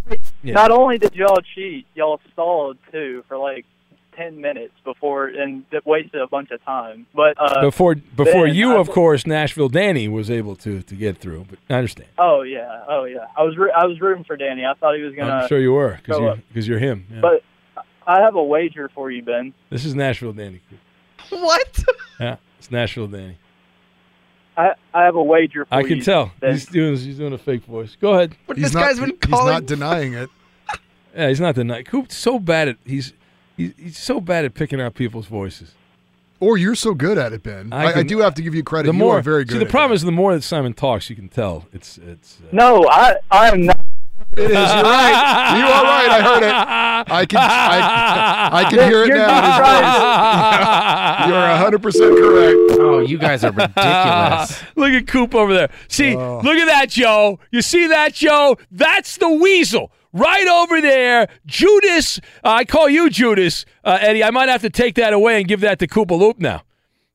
[0.43, 0.53] Yeah.
[0.53, 3.65] not only did y'all cheat, y'all stalled too for like
[4.15, 7.07] ten minutes before and wasted a bunch of time.
[7.15, 10.95] But uh, before before Ben, you, I- of course, Nashville Danny was able to to
[10.95, 11.45] get through.
[11.49, 12.09] But I understand.
[12.17, 13.27] Oh yeah, oh yeah.
[13.37, 14.65] I was re- I was rooting for Danny.
[14.65, 15.31] I thought he was gonna.
[15.31, 17.05] I'm sure you were because you, because you're him.
[17.11, 17.21] Yeah.
[17.21, 17.43] But
[18.05, 19.53] I have a wager for you, Ben.
[19.69, 20.59] this is Nashville Danny.
[21.29, 21.83] What?
[22.19, 23.37] Yeah, it's Nashville Danny.
[24.57, 25.87] I I have a wager for I you.
[25.87, 26.51] can tell Ben.
[26.53, 27.95] he's doing he's doing a fake voice.
[27.99, 28.35] Go ahead.
[28.47, 29.45] But He's this not, guy's been calling.
[29.45, 30.29] he's not denying it.
[31.15, 31.79] Yeah, he's not denying.
[31.79, 31.85] night.
[31.87, 33.13] Coop's so bad at he's
[33.55, 35.73] he's, he's so bad at picking out people's voices.
[36.39, 37.71] Or you're so good at it, Ben.
[37.71, 38.87] I, I can- do have to give you credit.
[38.87, 39.53] The you more are very good.
[39.53, 42.39] See, the at problem is the more that Simon talks, you can tell it's it's.
[42.41, 43.79] Uh, No, I I am not
[44.35, 44.49] It is.
[44.49, 45.55] You're right.
[45.57, 46.09] You are right.
[46.09, 46.53] I heard it.
[47.13, 47.39] I can.
[47.39, 49.37] I, I can hear it You're now.
[49.37, 51.27] in his voice.
[51.27, 52.79] You are 100 percent correct.
[52.79, 54.63] Oh, you guys are ridiculous.
[54.75, 55.69] look at Coop over there.
[55.87, 56.41] See, Oh.
[56.43, 57.39] look at that, Joe.
[57.51, 58.57] You see that, Joe?
[58.71, 59.91] That's the weasel.
[60.13, 62.19] Right over there, Judas.
[62.43, 64.23] Uh, I call you Judas, uh, Eddie.
[64.23, 66.63] I might have to take that away and give that to Koopaloop now,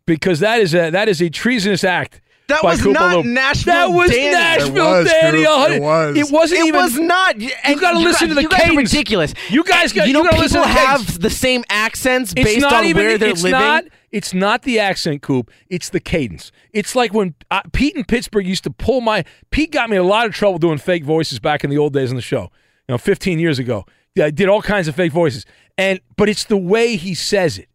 [0.05, 2.21] because that is a that is a treasonous act.
[2.49, 3.27] That was Koopa not Loop.
[3.27, 4.33] Nashville That was Danny.
[4.33, 5.45] Nashville It was, Danny.
[5.45, 5.71] Coop.
[5.71, 6.17] It was.
[6.17, 6.81] It wasn't It even.
[6.81, 7.35] was not.
[7.65, 8.93] And gotta listen guys- to the you guys are cadence.
[8.93, 9.35] ridiculous.
[9.51, 11.07] You guys got- You know, you gotta listen people to the cadence.
[11.11, 13.05] have the same accents It's based not on even.
[13.05, 13.59] where they're it's living.
[13.61, 13.85] not.
[14.11, 15.51] It's not the accent, Coop.
[15.69, 16.51] It's the cadence.
[16.73, 19.25] It's like when uh, Pete in Pittsburgh used to pull my.
[19.51, 21.93] Pete got me in a lot of trouble doing fake voices back in the old
[21.93, 22.51] days on the show.
[22.89, 23.85] You know, 15 years ago,
[24.15, 25.45] Yeah, I did all kinds of fake voices.
[25.77, 27.69] And but it's the way he says it.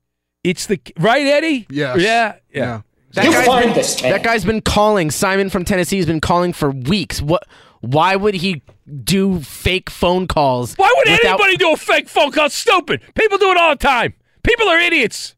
[0.43, 1.67] It's the right, Eddie.
[1.69, 1.99] Yes.
[2.01, 2.33] Yeah.
[2.53, 2.81] Yeah.
[3.14, 5.11] That guy's, been, that guy's been calling.
[5.11, 7.22] Simon from Tennessee has been calling for weeks.
[7.22, 7.48] What?
[7.81, 8.64] Why would he
[9.03, 10.73] do fake phone calls?
[10.76, 12.49] Why would without- anybody do a fake phone call?
[12.49, 13.02] Stupid.
[13.14, 14.14] People do it all the time.
[14.41, 15.35] People are idiots.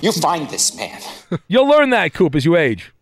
[0.00, 1.00] You find this man.
[1.48, 2.92] You'll learn that, Coop, as you age.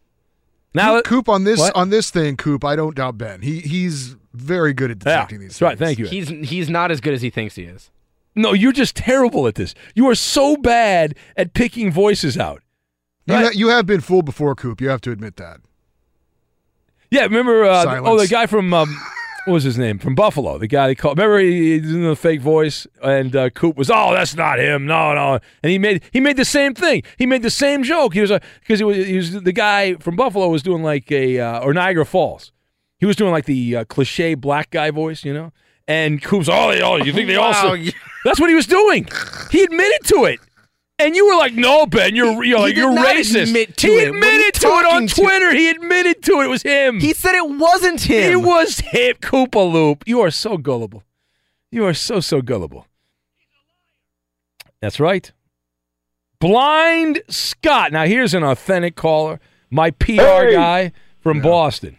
[0.74, 1.74] Now, Coop on this What?
[1.74, 2.64] on this thing, Coop.
[2.64, 3.42] I don't doubt Ben.
[3.42, 5.50] He he's very good at yeah, detecting these.
[5.50, 5.78] that's right.
[5.78, 6.06] Thank you.
[6.06, 7.90] He's he's not as good as he thinks he is.
[8.36, 9.74] No, you're just terrible at this.
[9.94, 12.62] You are so bad at picking voices out.
[13.26, 14.80] You, ha- you have been fooled before, Coop.
[14.80, 15.60] You have to admit that.
[17.10, 17.64] Yeah, remember?
[17.64, 18.88] Uh, oh, the guy from um,
[19.44, 19.98] what was his name?
[19.98, 20.58] From Buffalo.
[20.58, 21.18] The guy they called.
[21.18, 24.86] Remember he, he in the fake voice, and uh, Coop was, "Oh, that's not him.
[24.86, 27.02] No, no." And he made he made the same thing.
[27.18, 28.14] He made the same joke.
[28.14, 31.10] He was a because he was, he was the guy from Buffalo was doing like
[31.10, 32.52] a uh, or Niagara Falls.
[32.98, 35.52] He was doing like the uh, cliche black guy voice, you know.
[35.88, 37.04] And Coop's, oh, they all.
[37.04, 37.76] You think they Wow, also?
[38.24, 39.08] That's what he was doing.
[39.50, 40.38] He admitted to it.
[41.00, 43.76] And you were like, "No, Ben, you're you're, he like, did you're not racist." admit
[43.78, 44.10] to he it.
[44.10, 45.14] What are you admitted to it on talking to?
[45.22, 45.54] Twitter.
[45.54, 46.44] He admitted to it.
[46.44, 47.00] It was him.
[47.00, 48.32] He said it wasn't him.
[48.32, 50.02] It was him, Koopaloop.
[50.06, 51.02] You are so gullible.
[51.70, 52.86] You are so so gullible.
[54.80, 55.32] That's right.
[56.40, 57.92] Blind Scott.
[57.92, 59.40] Now here's an authentic caller.
[59.70, 60.52] My PR Hey.
[60.54, 61.98] guy from Boston.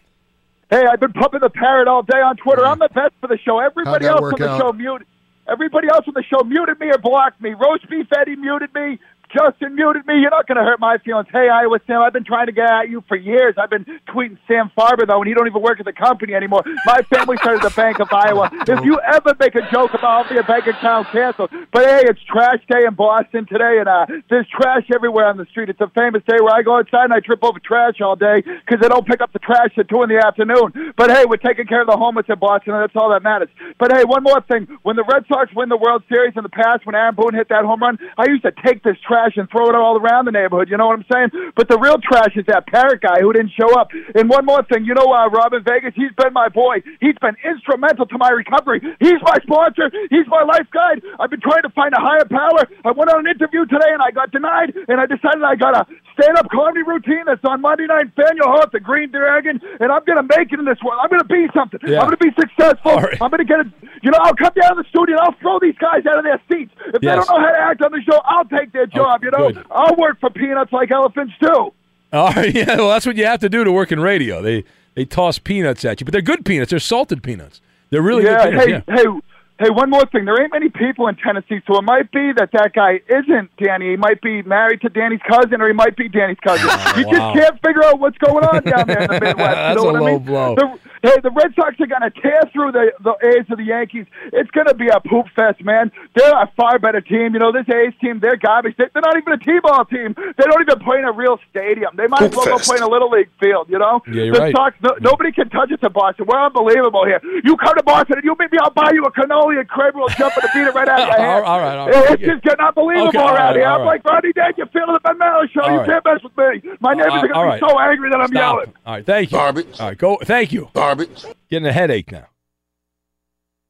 [0.70, 2.66] Hey, I've been pumping the parrot all day on Twitter.
[2.66, 3.60] I'm the best for the show.
[3.60, 4.60] Everybody else work on the out?
[4.62, 5.06] show muted.
[5.52, 7.54] Everybody else on the show muted me or blocked me.
[7.54, 9.00] Roast beef Eddie muted me.
[9.34, 10.20] Justin muted me.
[10.20, 11.28] You're not going to hurt my feelings.
[11.32, 13.56] Hey, Iowa Sam, I've been trying to get at you for years.
[13.58, 16.64] I've been tweeting Sam Farber though, and he don't even work at the company anymore.
[16.86, 18.50] My family started the Bank of Iowa.
[18.72, 22.20] If you ever make a joke about I'll a bank account canceled, but hey, it's
[22.24, 25.70] trash day in Boston today, and uh, there's trash everywhere on the street.
[25.70, 28.42] It's a famous day where I go outside and I trip over trash all day
[28.42, 30.94] because they don't pick up the trash at two in the afternoon.
[30.96, 33.50] But hey, we're taking care of the homeless in Boston, and that's all that matters.
[33.78, 36.50] But hey, one more thing: when the Red Sox win the World Series in the
[36.50, 39.50] past, when Aaron Boone hit that home run, I used to take this trash and
[39.50, 40.70] throw it all around the neighborhood.
[40.70, 41.54] You know what I'm saying?
[41.56, 43.90] But the real trash is that parrot guy who didn't show up.
[44.16, 46.82] And one more thing: you know, uh, Robin Vegas, he's been my boy.
[47.00, 48.82] He's been instrumental to my recovery.
[49.00, 49.92] He's my sponsor.
[50.10, 51.06] He's my life guide.
[51.20, 52.66] I've been trying to find a higher power.
[52.86, 54.74] I went on an interview today and I got denied.
[54.88, 55.86] And I decided I got a
[56.18, 60.24] stand-up comedy routine that's on Monday Night Faneuil Hall the Green Dragon, and I'm gonna
[60.24, 61.00] make it in this world.
[61.04, 61.80] I'm gonna be something.
[61.84, 62.00] Yeah.
[62.00, 62.96] I'm gonna be successful.
[62.96, 63.20] Right.
[63.20, 63.68] I'm gonna get it.
[64.02, 66.24] You know, I'll come down to the studio and I'll throw these guys out of
[66.24, 66.72] their seats.
[66.94, 69.11] If they don't know how to act on the show, I'll take their job.
[69.22, 69.66] You know, good.
[69.72, 71.74] I'll work for peanuts like elephants too.
[72.14, 74.42] All right, yeah, well, that's what you have to do to work in radio.
[74.42, 74.66] They
[74.96, 76.72] they toss peanuts at you, but they're good peanuts.
[76.72, 77.62] They're salted peanuts.
[77.90, 78.86] They're really yeah, good peanuts.
[78.88, 79.12] hey, yeah.
[79.14, 79.20] hey,
[79.62, 80.26] hey, one more thing.
[80.26, 83.92] There ain't many people in Tennessee, so it might be that that guy isn't Danny.
[83.92, 86.66] He might be married to Danny's cousin, or he might be Danny's cousin.
[86.98, 87.12] you wow.
[87.14, 89.38] just can't figure out what's going on down there in the Midwest.
[89.38, 90.24] That's you know a what I low mean?
[90.26, 90.56] blow.
[90.56, 93.64] The, hey, the Red Sox are going to tear through the the A's of the
[93.64, 94.06] Yankees.
[94.34, 95.92] It's going to be a poop fest, man.
[96.16, 97.34] They're a far better team.
[97.34, 98.76] You know, this A's team, they're garbage.
[98.78, 100.16] They, they're not even a T-ball team.
[100.18, 101.96] They don't even play in a real stadium.
[101.96, 103.70] They might as well go play in a little league field.
[103.70, 104.56] You know, Yeah, you're the right.
[104.56, 106.26] Sox, no, nobody can touch it to Boston.
[106.28, 107.22] We're unbelievable here.
[107.44, 110.00] You come to Boston and you meet me, I'll buy you a cannoli and Kramer
[110.00, 111.46] will jump and beat it right out of your All hand.
[111.46, 112.12] all right, all right.
[112.14, 113.66] It's just getting unbelievable Okay, all around right, here.
[113.66, 113.86] I'm right.
[113.88, 115.62] like Rodney Dad, you feel the Ben Maller show.
[115.62, 115.88] All you right.
[115.88, 116.72] can't mess with me.
[116.80, 117.62] My neighbors Uh, are going all to right.
[117.62, 118.74] be so angry that I'm Stop yelling.
[118.86, 119.38] All right, thank you.
[119.38, 119.80] Garbage.
[119.80, 120.18] All right, go.
[120.24, 120.70] Thank you.
[120.74, 121.26] Garbage.
[121.50, 122.28] Getting a headache now.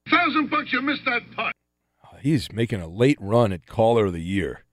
[0.09, 1.53] Thousand bucks, you missed that putt.
[2.21, 4.63] He's making a late run at caller of the year.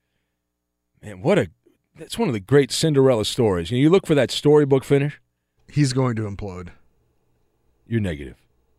[1.03, 1.49] Man, what a
[1.97, 3.71] that's one of the great Cinderella stories.
[3.71, 5.21] You, know, you look for that storybook finish.
[5.71, 6.69] He's going to implode.
[7.87, 8.37] You're negative.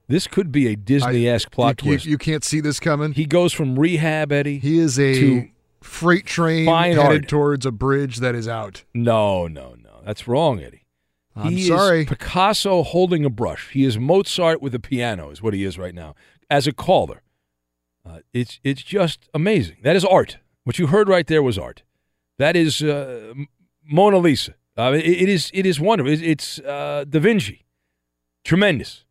[0.10, 2.06] This could be a Disney-esque plot you, you- twist.
[2.08, 3.14] You, can't see this coming.
[3.14, 4.60] he goes from rehab, Eddie.
[4.60, 5.50] He is a to
[5.82, 7.28] freight train headed art.
[7.30, 8.84] towards a bridge that is out.
[8.94, 10.02] no, no, no.
[10.06, 10.86] That's wrong, Eddie.
[11.36, 12.02] I'm he sorry.
[12.02, 13.70] is Picasso holding a brush.
[13.72, 16.16] He is Mozart with a piano, is what he is right now.
[16.50, 17.22] As a caller,
[18.06, 19.78] uh, it's it's just amazing.
[19.84, 20.40] That is art.
[20.64, 21.84] What you heard right there was art.
[22.40, 23.34] That is uh,
[23.86, 24.56] Mona Lisa.
[24.78, 26.12] Uh, it, it is it is wonderful.
[26.12, 27.66] It- it's uh, Da Vinci.
[28.44, 29.06] Tremendous.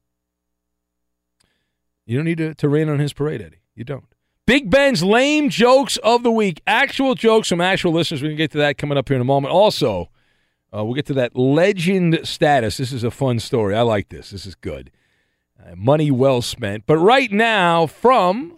[2.09, 3.61] You don't need to, to rain on his parade, Eddie.
[3.75, 4.07] You don't.
[4.47, 6.63] Big Ben's lame jokes of the week.
[6.67, 8.23] Actual jokes from actual listeners.
[8.23, 9.53] We can get to that coming up here in a moment.
[9.53, 10.09] Also,
[10.75, 12.79] uh, we'll get to that legend status.
[12.79, 13.77] This is a fun story.
[13.77, 14.31] I like this.
[14.31, 14.91] This is good.
[15.63, 16.85] Uh, money well spent.
[16.87, 18.58] But right now, from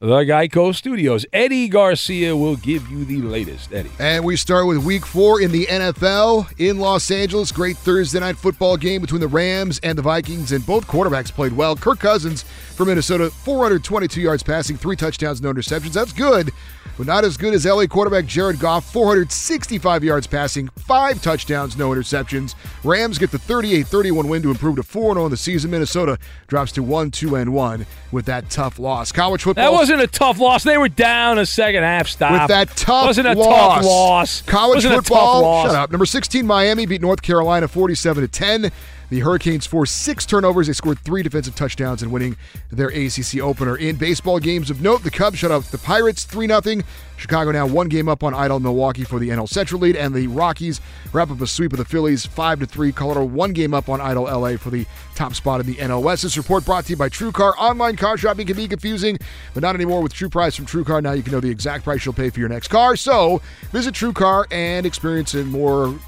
[0.00, 3.72] the Geico Studios, Eddie Garcia will give you the latest.
[3.72, 3.90] Eddie.
[3.98, 7.50] And we start with week four in the NFL in Los Angeles.
[7.50, 11.52] Great Thursday night football game between the Rams and the Vikings, and both quarterbacks played
[11.52, 11.74] well.
[11.74, 15.92] Kirk Cousins for Minnesota, 422 yards passing, three touchdowns, no interceptions.
[15.92, 16.52] That's good,
[16.98, 21.90] but not as good as LA quarterback Jared Goff, 465 yards passing, five touchdowns, no
[21.90, 22.54] interceptions.
[22.84, 25.70] Rams get the 38 31 win to improve to 4 0 in the season.
[25.70, 26.18] Minnesota
[26.48, 29.12] drops to 1 2 and 1 with that tough loss.
[29.12, 29.64] College football.
[29.64, 30.64] That wasn't a tough loss.
[30.64, 32.32] They were down a second half stop.
[32.32, 33.76] With that tough wasn't a loss.
[33.76, 34.42] tough loss.
[34.42, 35.18] College wasn't football.
[35.18, 35.66] A tough loss.
[35.66, 35.90] Shut up.
[35.92, 38.72] Number 16 Miami beat North Carolina 47 to 10.
[39.10, 40.66] The Hurricanes forced six turnovers.
[40.66, 42.36] They scored three defensive touchdowns in winning
[42.70, 43.76] their ACC opener.
[43.76, 46.82] In baseball games of note, the Cubs shut out the Pirates 3 0.
[47.16, 50.26] Chicago now one game up on idle Milwaukee for the NL Central lead, and the
[50.26, 50.80] Rockies
[51.12, 52.92] wrap up a sweep of the Phillies 5 3.
[52.92, 56.22] Colorado one game up on idle LA for the top spot in the NL West.
[56.22, 57.54] This report brought to you by TrueCar.
[57.58, 59.18] Online car shopping can be confusing,
[59.54, 61.02] but not anymore with True Price from TrueCar.
[61.02, 62.94] Now you can know the exact price you'll pay for your next car.
[62.94, 63.40] So
[63.72, 65.98] visit TrueCar and experience a more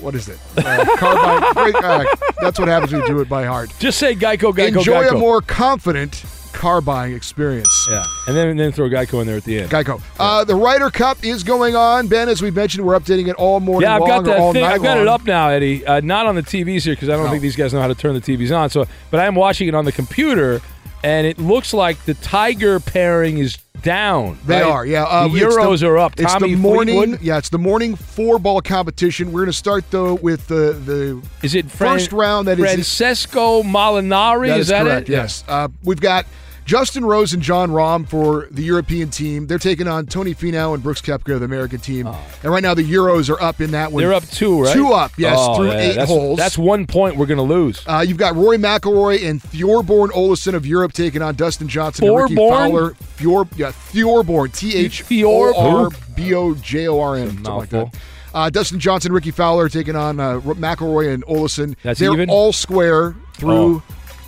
[0.00, 0.38] what is it?
[0.56, 1.14] Uh, car
[1.54, 2.04] by, uh,
[2.40, 3.72] that's what happens when you do it by heart.
[3.78, 5.16] Just say Geico, Geico, Enjoy Geico.
[5.16, 7.86] a more confident car buying experience.
[7.90, 9.70] Yeah, and then and then throw Geico in there at the end.
[9.70, 10.00] Geico.
[10.18, 12.28] Uh, the Ryder Cup is going on, Ben.
[12.28, 14.64] As we mentioned, we're updating it all morning Yeah, I've long got that thing.
[14.64, 15.06] I've got long.
[15.06, 15.84] it up now, Eddie.
[15.86, 17.30] Uh, not on the TVs here because I don't No.
[17.30, 18.70] think these guys know how to turn the TVs on.
[18.70, 20.60] So, but I'm watching it on the computer,
[21.04, 24.38] and it looks like the Tiger pairing is down.
[24.46, 24.64] They right?
[24.64, 25.04] are, yeah.
[25.04, 26.18] Uh, the Euros are up.
[26.18, 27.20] It's Tommy the morning, Fleetwood.
[27.22, 27.36] yeah.
[27.36, 29.30] It's the morning four ball competition.
[29.30, 32.48] We're going to start though with the the Is it Fran- first round?
[32.48, 34.48] That is Francesco Molinari?
[34.48, 35.08] That is is that correct.
[35.10, 35.12] it?
[35.12, 35.44] Yes.
[35.46, 36.24] Uh, we've got
[36.64, 39.46] Justin Rose and Jon Rahm for the European team.
[39.46, 42.06] They're taking on Tony Finau and Brooks Koepka, the American team.
[42.06, 44.02] And right now the Euros are up in that one.
[44.02, 44.06] Oh.
[44.06, 44.72] They're up two, right?
[44.72, 46.38] Two up, yes, Oh, through yeah, eight that's, holes.
[46.38, 47.82] That's one point we're going to lose.
[47.86, 52.16] Uh, you've got Rory McIlroy and Thorborn Olesen of Europe taking on Dustin Johnson and
[52.16, 52.94] Rickie Fowler.
[53.16, 57.68] Fjord, yeah, Thorborn, T H O R B O J O R N, something like
[57.70, 57.94] that.
[58.32, 61.76] Uh, Dustin Johnson, Rickie Fowler taking on uh, McIlroy and Olesen.
[61.84, 62.28] That's They're even?
[62.30, 63.82] all square through Oh.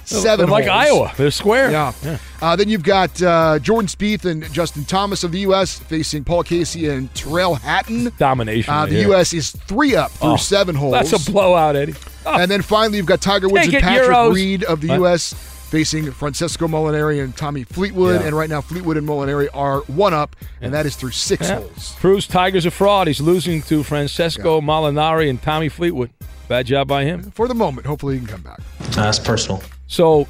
[0.06, 0.46] Seven.
[0.46, 0.86] They're like holes.
[0.88, 1.12] Iowa.
[1.16, 1.70] They're square.
[1.70, 1.92] Yeah.
[2.40, 5.78] Uh, then you've got uh, Jordan Spieth and Justin Thomas of the U.S.
[5.78, 8.12] facing Paul Casey and Tyrrell Hatton.
[8.18, 8.72] Domination.
[8.72, 9.08] Uh, the here.
[9.08, 9.32] U.S.
[9.34, 10.92] is three up through Oh, seven holes.
[10.92, 11.94] That's a blowout, Eddie.
[12.24, 14.34] Oh, And then finally, you've got Tiger Woods Take and Patrick Euros.
[14.34, 14.96] Reed of the What?
[14.98, 15.32] U.S.
[15.70, 18.20] facing Francesco Molinari and Tommy Fleetwood.
[18.20, 18.26] Yeah.
[18.28, 21.56] And right now, Fleetwood and Molinari are one up, and that is through six Yeah.
[21.60, 21.94] holes.
[21.98, 23.08] Proves Tiger's a fraud.
[23.08, 26.10] He's losing to Francesco Molinari and Tommy Fleetwood.
[26.48, 27.32] Bad job by him.
[27.32, 28.60] For the moment, hopefully he can come back.
[28.92, 29.60] That's personal.
[29.86, 30.26] So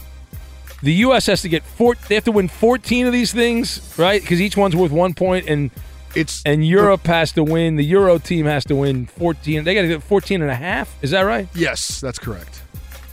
[0.82, 1.26] the U.S.
[1.26, 1.94] has to get four.
[2.08, 4.20] They have to win 14 of these things, right?
[4.20, 5.70] Because each one's worth one point, and
[6.14, 7.76] it's and Europe has to win.
[7.76, 9.64] The Euro team has to win 14.
[9.64, 10.96] They got to get 14 and a half.
[11.02, 11.48] Is that right?
[11.54, 12.62] Yes, that's correct.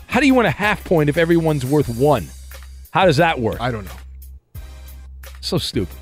[0.07, 2.27] How do you win a half point if everyone's worth one?
[2.91, 3.59] How does that work?
[3.59, 4.61] I don't know.
[5.41, 5.95] So stupid.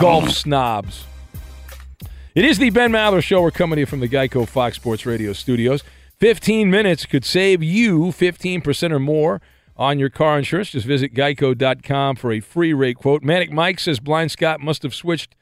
[0.00, 1.04] Golf snobs.
[2.34, 3.42] It is the Ben Maller Show.
[3.42, 5.82] We're coming to you from the Geico Fox Sports Radio studios.
[6.20, 9.40] 15 minutes could save you 15% or more
[9.74, 10.70] on your car insurance.
[10.70, 13.22] Just visit geico.com for a free rate quote.
[13.22, 15.34] Manic Mike says Blind Scott must have switched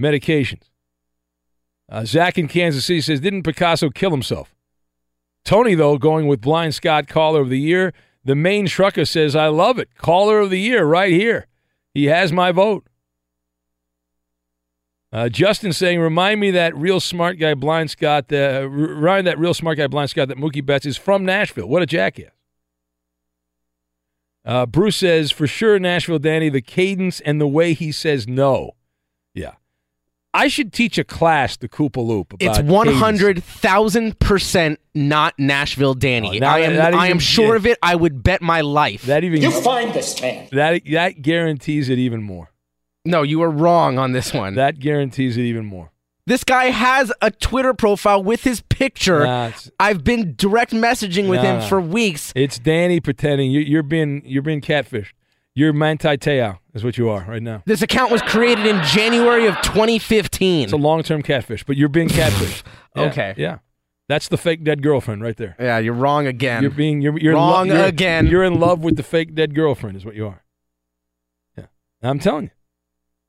[0.00, 0.70] medications.
[1.88, 4.54] Uh, Zach in Kansas City says, Didn't Picasso kill himself?
[5.44, 7.92] Tony, though, going with Blind Scott Caller of the Year.
[8.24, 9.94] The main trucker says, I love it.
[9.96, 11.48] Caller of the Year right here.
[11.92, 12.86] He has my vote.
[15.12, 19.52] Uh, Justin saying, remind me that real smart guy Blind Scott, uh, remind that real
[19.52, 21.68] smart guy Blind Scott that Mookie Betts is from Nashville.
[21.68, 22.30] What a jackass.
[24.44, 28.72] Uh, Bruce says, for sure, Nashville Danny, the cadence and the way he says no.
[29.34, 29.52] Yeah.
[30.34, 32.72] I should teach a class to Koopaloop about It's cadence.
[32.72, 36.36] one hundred thousand percent not Nashville Danny.
[36.36, 36.74] Oh, now I am.
[36.76, 37.56] that I am sure yeah.
[37.56, 37.78] of it.
[37.82, 39.02] I would bet my life.
[39.02, 40.48] That even You find this man.
[40.52, 42.48] that that guarantees it even more.
[43.04, 44.54] No, you were wrong on this one.
[44.54, 45.90] That guarantees it even more.
[46.24, 49.24] This guy has a Twitter profile with his picture.
[49.24, 49.50] Nah,
[49.80, 51.58] I've been direct messaging with Nah.
[51.60, 52.32] him for weeks.
[52.36, 55.10] It's Danny pretending you, you're being you're being catfished.
[55.54, 57.62] You're Manti Te'o is what you are right now.
[57.66, 60.62] This account was created in January of 2015.
[60.64, 62.62] It's a long term catfish, but you're being catfished.
[62.94, 63.34] Yeah, Okay.
[63.38, 63.58] Yeah.
[64.10, 65.56] That's the fake dead girlfriend right there.
[65.58, 66.60] yeah, you're wrong again.
[66.62, 68.26] You're being you're you're Wrong lo- you're- again.
[68.26, 70.44] You're in love with the fake dead girlfriend is what you are.
[71.56, 71.64] Yeah.
[72.02, 72.50] I'm telling you.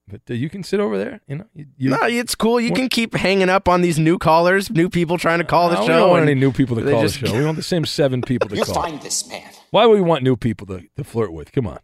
[0.08, 1.46] But uh, you can sit over there, you know.
[1.54, 2.60] You, you, no, it's cool.
[2.60, 5.78] You can keep hanging up on these new callers, new people trying to call the
[5.78, 6.00] Uh, we show.
[6.00, 7.38] don't want any new people to call just- the show.
[7.38, 8.76] We want the same seven people to You call.
[8.76, 9.50] find this man.
[9.72, 11.52] Why would we want new people to, to flirt with?
[11.54, 11.80] Come on.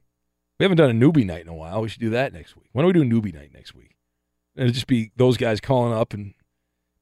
[0.60, 1.82] We haven't done a newbie night in a while.
[1.82, 2.68] We should do that next week.
[2.74, 3.96] When don't we do a newbie night next week?
[4.58, 6.34] And it'll just be those guys calling up and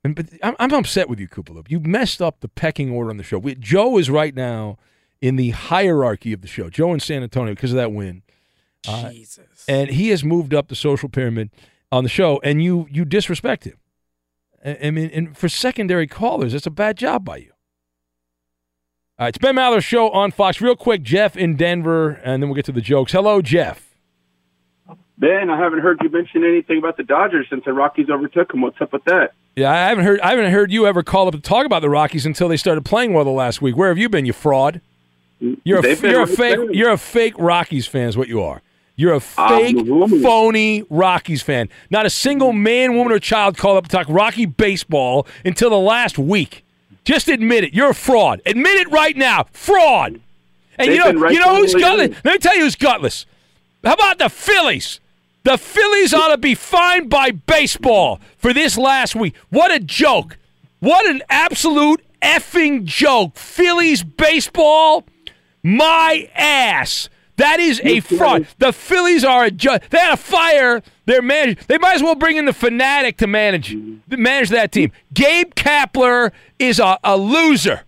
[0.04, 1.72] and but I'm, I'm upset with you, Koopaloop.
[1.72, 3.40] You messed up the pecking order on the show.
[3.40, 4.78] We, Joe is right now
[5.20, 6.70] in the hierarchy of the show.
[6.70, 8.22] Joe in San Antonio because of that win.
[8.88, 9.66] Uh, Jesus.
[9.68, 11.50] and he has moved up the social pyramid
[11.92, 13.78] on the show, and you you disrespect him.
[14.64, 17.52] I, I mean, and for secondary callers, it's a bad job by you.
[19.20, 20.62] All right, it's Ben Maller's show on Fox.
[20.62, 23.14] Real quick, Jeff in Denver, and then we'll get to the jokes.
[23.14, 23.96] Hello, Jeff.
[25.18, 28.62] Ben, I haven't heard you mention anything about the Dodgers since the Rockies overtook them.
[28.62, 29.32] What's up with that?
[29.56, 31.90] Yeah, I haven't heard I haven't heard you ever call up to talk about the
[31.90, 33.76] Rockies until they started playing well the last week.
[33.76, 34.82] Where have you been, you fraud?
[35.40, 36.72] You're a, you're a fake there.
[36.74, 38.62] you're a fake Rockies fan is what you are.
[38.98, 40.24] You're a I'm fake, a woman.
[40.24, 41.70] phony Rockies fan.
[41.92, 45.78] Not a single man, woman, or child called up to talk Rocky baseball until the
[45.78, 46.66] last week.
[47.06, 47.74] Just admit it.
[47.74, 48.42] You're a fraud.
[48.46, 49.46] Admit it right now.
[49.54, 50.20] Fraud.
[50.80, 52.10] And you They've know, right you know who's gutless?
[52.26, 53.26] Let me tell you who's gutless.
[53.84, 55.00] How about the Phillies?
[55.44, 59.36] The Phillies ought to be fined by baseball for this last week.
[59.50, 60.38] What a joke.
[60.80, 63.38] What an absolute effing joke.
[63.38, 65.06] Phillies baseball,
[65.64, 67.10] my ass.
[67.38, 68.48] That is a fraud.
[68.58, 69.84] The Phillies are a joke.
[69.90, 71.62] They had to fire their manager.
[71.68, 73.76] They might as well bring in the fanatic to manage
[74.08, 74.92] manage that team.
[75.14, 77.82] Gabe Kapler is a, a loser.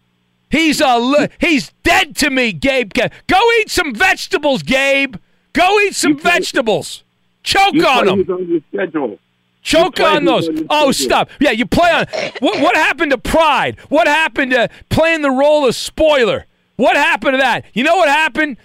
[0.51, 2.93] He's a lo- he's dead to me, Gabe.
[2.93, 5.15] Ka- Go eat some vegetables, Gabe.
[5.53, 7.03] Go eat some vegetables.
[7.43, 8.19] Choke on them.
[8.29, 9.17] on your schedule.
[9.61, 10.47] Choke on those.
[10.69, 11.29] Oh, stop.
[11.39, 12.05] Yeah, you play on.
[12.39, 13.77] What, what happened to pride?
[13.89, 16.45] What happened to playing the role of spoiler?
[16.77, 17.65] What happened to that?
[17.73, 18.57] You know what happened?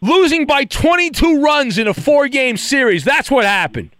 [0.00, 3.04] Losing by 22 runs in a four-game series.
[3.04, 3.90] That's what happened.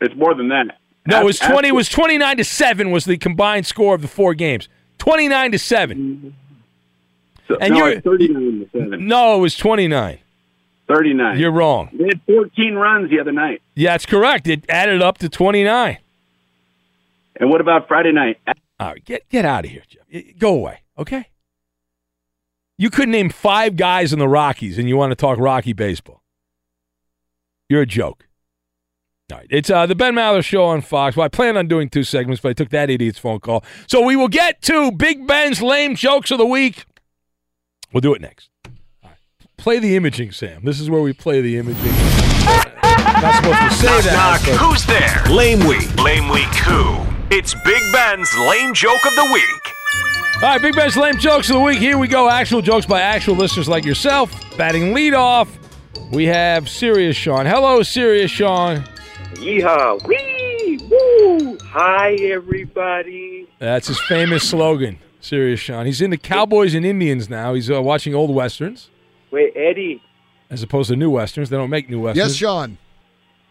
[0.00, 0.76] It's more than that.
[1.06, 1.68] No, it was 20.
[1.68, 2.90] It was 29 to seven.
[2.90, 4.68] Was the combined score of the four games?
[4.98, 6.34] 29 to seven.
[7.60, 9.06] and no, you're- 39 to 7.
[9.06, 10.18] No, it was 29.
[10.88, 11.38] 39.
[11.38, 11.88] You're wrong.
[11.92, 13.62] They had 14 runs the other night.
[13.74, 14.46] Yeah, that's correct.
[14.48, 15.98] It added up to 29.
[17.38, 18.38] And what about Friday night?
[18.78, 20.38] All right, get get out of here, Jeff.
[20.38, 21.28] Go away, okay?
[22.78, 26.22] You could name five guys in the Rockies, and you want to talk Rocky baseball.
[27.68, 28.26] You're a joke.
[29.32, 31.16] All right, it's uh, the Ben Maller Show on Fox.
[31.16, 33.64] Well, I planned on doing two segments, but I took that idiot's phone call.
[33.88, 36.84] So we will get to Big Ben's lame jokes of the week.
[37.92, 38.50] We'll do it next.
[38.66, 38.72] All
[39.10, 39.16] right.
[39.56, 40.64] Play the imaging, Sam.
[40.64, 41.82] This is where we play the imaging.
[41.86, 44.12] Not supposed to say Knock, that.
[44.12, 44.40] knock.
[44.44, 45.24] but- Who's there?
[45.34, 45.92] Lame week.
[45.96, 46.94] Lame week who?
[47.34, 49.75] It's Big Ben's lame joke of the week.
[50.36, 51.78] All right, Big Ben's lame jokes of the week.
[51.78, 52.28] Here we go.
[52.28, 54.30] Actual jokes by actual listeners like yourself.
[54.58, 55.48] Batting leadoff,
[56.12, 57.46] we have Serious Sean.
[57.46, 58.84] Hello, Serious Sean.
[59.36, 60.06] Yeehaw!
[60.06, 60.78] Wee!
[60.90, 61.56] Woo!
[61.62, 63.48] Hi, everybody.
[63.58, 64.98] That's his famous slogan.
[65.20, 65.86] Serious Sean.
[65.86, 67.54] He's into Cowboys and Indians now.
[67.54, 68.90] He's uh, watching old westerns
[69.30, 70.02] Wait, Eddie,
[70.50, 71.48] as opposed to new westerns.
[71.48, 72.28] They don't make new westerns.
[72.28, 72.76] Yes, Sean.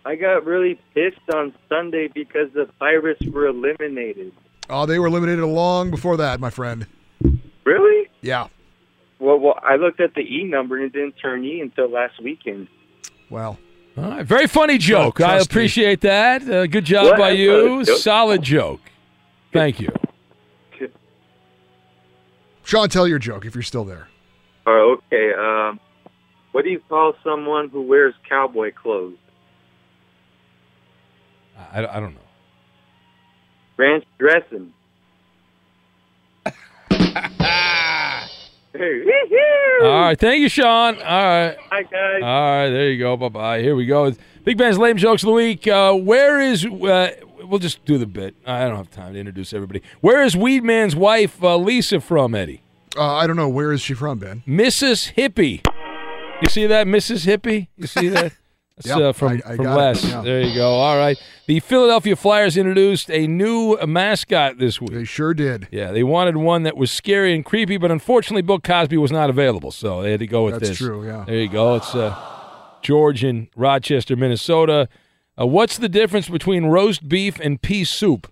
[0.05, 4.33] I got really pissed on Sunday because the Pirates were eliminated.
[4.69, 6.87] Oh, they were eliminated long before that, my friend.
[7.63, 8.09] Really?
[8.21, 8.47] Yeah.
[9.19, 12.21] Well, well, I looked at the E number and it didn't turn E until last
[12.21, 12.67] weekend.
[13.29, 13.57] Well.
[13.97, 15.21] All right, very funny joke.
[15.21, 15.53] I trust me.
[15.53, 16.41] appreciate that.
[16.49, 17.17] Uh, good job What?
[17.17, 17.79] by you.
[17.79, 17.97] Uh, joke.
[17.99, 18.81] Solid joke.
[19.53, 19.89] Thank you.
[22.63, 24.07] Sean, tell your joke if you're still there.
[24.65, 25.31] Oh, okay.
[25.33, 25.79] Um,
[26.51, 29.17] what do you call someone who wears cowboy clothes?
[31.71, 32.19] I, I don't know.
[33.77, 34.73] Ranch dressing.
[39.81, 40.95] All right, thank you, Sean.
[40.95, 41.57] All right.
[41.69, 42.21] Hi, guys.
[42.21, 43.15] All right, there you go.
[43.17, 43.61] Bye bye.
[43.61, 44.11] Here we go.
[44.43, 45.67] Big Ben's lame jokes of the week.
[45.67, 46.65] Uh, where is?
[46.65, 47.11] Uh,
[47.43, 48.35] we'll just do the bit.
[48.45, 49.81] I don't have time to introduce everybody.
[50.01, 52.61] Where is Weedman's wife uh, Lisa from, Eddie?
[52.97, 53.49] Uh, I don't know.
[53.49, 54.43] Where is she from, Ben?
[54.47, 55.13] Mrs.
[55.13, 55.65] Hippie.
[56.41, 57.25] You see that, Mrs.
[57.25, 57.67] Hippie?
[57.77, 58.33] You see that?
[58.77, 60.03] That's Yeah, uh, from, I- I from Les.
[60.03, 60.21] yeah.
[60.21, 60.69] There you go.
[60.69, 61.17] All right.
[61.47, 64.91] The Philadelphia Flyers introduced a new mascot this week.
[64.91, 65.67] They sure did.
[65.71, 69.29] Yeah, they wanted one that was scary and creepy, but unfortunately, Bill Cosby was not
[69.29, 70.79] available, so they had to go with That's this.
[70.79, 71.23] That's true, yeah.
[71.25, 71.75] There you go.
[71.75, 72.15] It's uh,
[72.81, 74.89] George in Rochester, Minnesota.
[75.39, 78.29] Uh, what's the difference between roast beef and pea soup?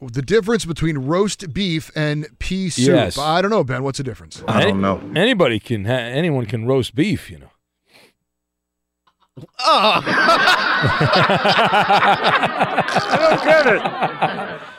[0.00, 2.88] The difference between roast beef and pea soup.
[2.88, 3.16] Yes.
[3.16, 3.82] I don't know, Ben.
[3.84, 4.42] What's the difference?
[4.48, 4.72] Any-
[5.18, 5.84] Anybody can.
[5.84, 7.30] Ha- anyone can roast beef.
[7.30, 7.50] You know.
[9.58, 10.00] I
[13.18, 13.82] don't get it.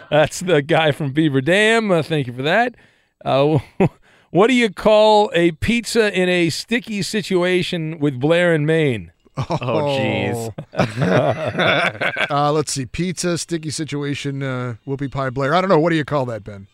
[0.10, 1.91] That's the guy from Beaver Dam.
[1.91, 2.76] Uh, thank you for that.
[3.23, 3.60] Uh,
[4.32, 9.11] what do you call a pizza in a sticky situation with Blair and Maine?
[9.38, 12.86] Oh, uh, let's see.
[12.86, 15.53] Pizza, sticky situation, uh, whoopie pie, Blair.
[15.53, 15.80] I don't know.
[15.80, 16.68] What do you call that, Ben?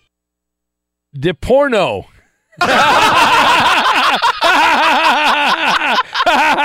[1.16, 2.06] De porno.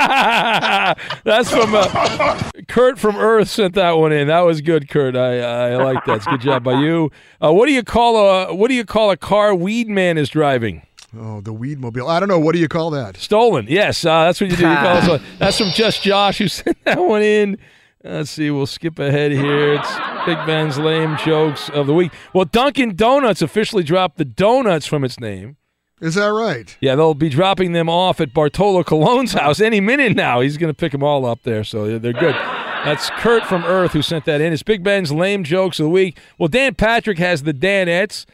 [1.23, 4.27] That's from uh, Kurt from Earth sent that one in.
[4.27, 5.15] That was good, Kurt.
[5.15, 6.17] I I like that.
[6.17, 7.11] It's good job by you.
[7.43, 10.29] Uh, what do you call a What do you call a car Weed Man is
[10.29, 10.83] driving?
[11.17, 12.07] Oh, the weed mobile.
[12.07, 12.39] I don't know.
[12.39, 13.17] What do you call that?
[13.17, 13.65] Stolen.
[13.69, 14.67] Yes, uh, that's what you do.
[14.67, 15.21] You call it.
[15.39, 17.57] That's from Just Josh who sent that one in.
[18.03, 18.49] Let's see.
[18.51, 19.73] We'll skip ahead here.
[19.73, 19.91] It's
[20.25, 22.11] Big Ben's lame jokes of the week.
[22.33, 25.57] Well, Dunkin' Donuts officially dropped the donuts from its name.
[25.99, 26.77] Is that right?
[26.79, 30.41] Yeah, they'll be dropping them off at Bartolo Colon's house any minute now.
[30.41, 32.35] He's going to pick them all up there, so they're good.
[32.35, 34.53] That's Kurt from Earth who sent that in.
[34.53, 36.19] It's Big Ben's lame jokes of the week.
[36.37, 38.25] Well, Dan Patrick has the Danettes.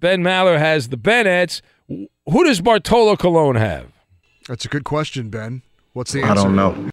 [0.00, 1.60] Ben Maller has the Bennettes.
[1.88, 3.92] Who does Bartolo Cologne have?
[4.48, 5.62] That's a good question, Ben.
[5.92, 6.32] What's the answer?
[6.32, 6.90] I don't know.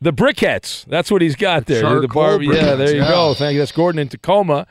[0.00, 0.84] The Briquettes.
[0.86, 1.80] That's what he's got there.
[1.80, 3.08] Charcoal the bar- yeah, there you yeah.
[3.08, 3.34] go.
[3.34, 3.60] Thank you.
[3.60, 4.66] That's Gordon in Tacoma.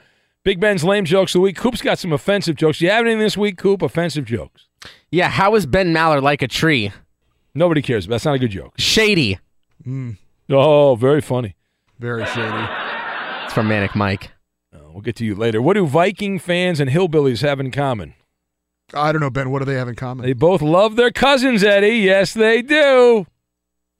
[0.47, 1.57] Big Ben's lame jokes of the week.
[1.57, 2.79] Coop's got some offensive jokes.
[2.79, 3.81] Do you have anything this week, Coop?
[3.81, 4.69] Offensive jokes.
[5.11, 6.93] Yeah, how is Ben Maller like a tree?
[7.53, 8.07] Nobody cares.
[8.07, 8.73] That's not a good joke.
[8.77, 9.39] Shady.
[9.83, 10.11] Hmm.
[10.49, 11.57] Oh, very funny.
[11.99, 12.65] Very shady.
[13.43, 14.31] It's from Manic Mike.
[14.73, 15.61] Oh, we'll get to you later.
[15.61, 18.13] What do Viking fans and hillbillies have in common?
[18.93, 19.51] I don't know, Ben.
[19.51, 20.25] What do they have in common?
[20.25, 21.97] They both love their cousins, Eddie.
[21.97, 23.27] Yes, they do.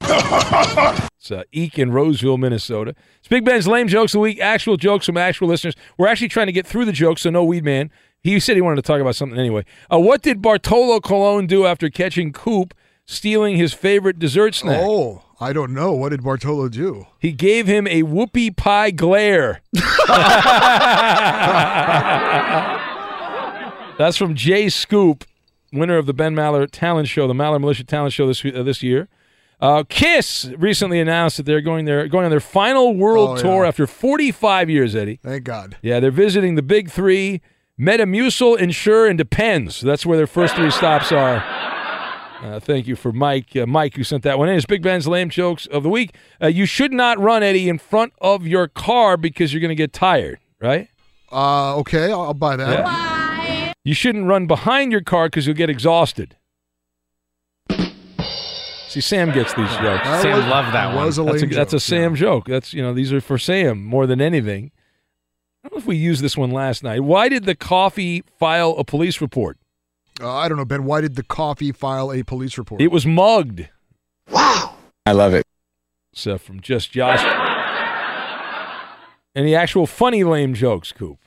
[0.00, 2.94] it's uh, Eek in Roseville, Minnesota.
[3.18, 4.40] It's Big Ben's lame jokes of the week.
[4.40, 5.74] Actual jokes from actual listeners.
[5.96, 7.90] We're actually trying to get through the jokes, so no weed man.
[8.22, 9.64] He said he wanted to talk about something anyway.
[9.92, 12.74] Uh, what did Bartolo Colon do after catching Coop
[13.06, 14.80] stealing his favorite dessert snack?
[14.82, 15.92] Oh, I don't know.
[15.92, 17.06] What did Bartolo do?
[17.18, 19.60] He gave him a whoopie pie glare.
[23.98, 25.24] That's from Jay Scoop,
[25.72, 28.82] winner of the Ben Maller Talent Show, the Maller Militia Talent Show this uh, this
[28.82, 29.08] year.
[29.60, 33.42] Uh, Kiss recently announced that they're going their going on their final world Oh, yeah.
[33.42, 34.94] tour after 45 years.
[34.94, 35.76] Eddie, Thank God.
[35.82, 37.40] yeah, they're visiting the big three:
[37.78, 39.80] Metamucil, Ensure, and Depends.
[39.80, 41.44] That's where their first three stops are.
[42.40, 43.56] Uh, thank you for Mike.
[43.56, 44.54] Uh, Mike, who sent that one in.
[44.54, 46.14] It's Big Ben's lame jokes of the week.
[46.40, 49.74] Uh, you should not run Eddie in front of your car because you're going to
[49.74, 50.38] get tired.
[50.60, 50.88] Right?
[51.32, 53.74] Uh, okay, I'll, I'll buy that.
[53.82, 56.36] You shouldn't run behind your car because you'll get exhausted.
[58.88, 60.04] See, Sam gets these jokes.
[60.04, 61.04] That Sam was- loved that one.
[61.04, 62.46] a That's a, lame that's a joke, Sam joke.
[62.48, 64.70] That's you know these are for Sam more than anything.
[65.64, 67.00] I don't know if we used this one last night.
[67.00, 69.58] Why did the coffee file a police report?
[70.20, 70.84] Uh, I don't know, Ben.
[70.84, 72.80] Why did the coffee file a police report?
[72.80, 73.68] It was mugged.
[74.30, 74.74] Wow.
[75.04, 75.44] I love it.
[76.14, 77.22] So from just Josh.
[79.34, 81.18] Any actual funny lame jokes, Coop?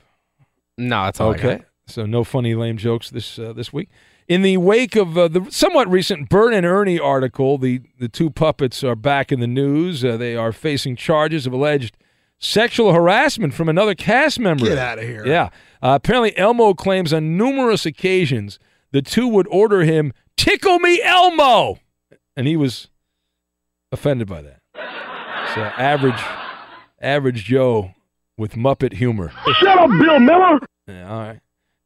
[0.76, 1.66] No, that's all I Okay, got.
[1.86, 3.88] so no funny lame jokes this uh, this week.
[4.32, 8.30] In the wake of uh, the somewhat recent Bert and Ernie article, the the two
[8.30, 10.02] puppets are back in the news.
[10.02, 11.98] Uh, they are facing charges of alleged
[12.38, 14.64] sexual harassment from another cast member.
[14.64, 15.26] Get out of here.
[15.26, 15.50] Yeah.
[15.82, 18.58] Uh, apparently, Elmo claims on numerous occasions
[18.90, 21.78] the two would order him "Tickle me, Elmo,"
[22.34, 22.88] and he was
[23.92, 24.60] offended by that.
[25.54, 26.22] So average,
[27.02, 27.92] average Joe
[28.38, 29.30] with Muppet humor.
[29.60, 30.58] Shut up, Bill Miller.
[30.86, 31.40] Yeah, all right.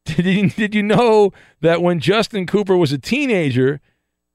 [0.14, 3.80] Did you, did you know that when Justin Cooper was a teenager,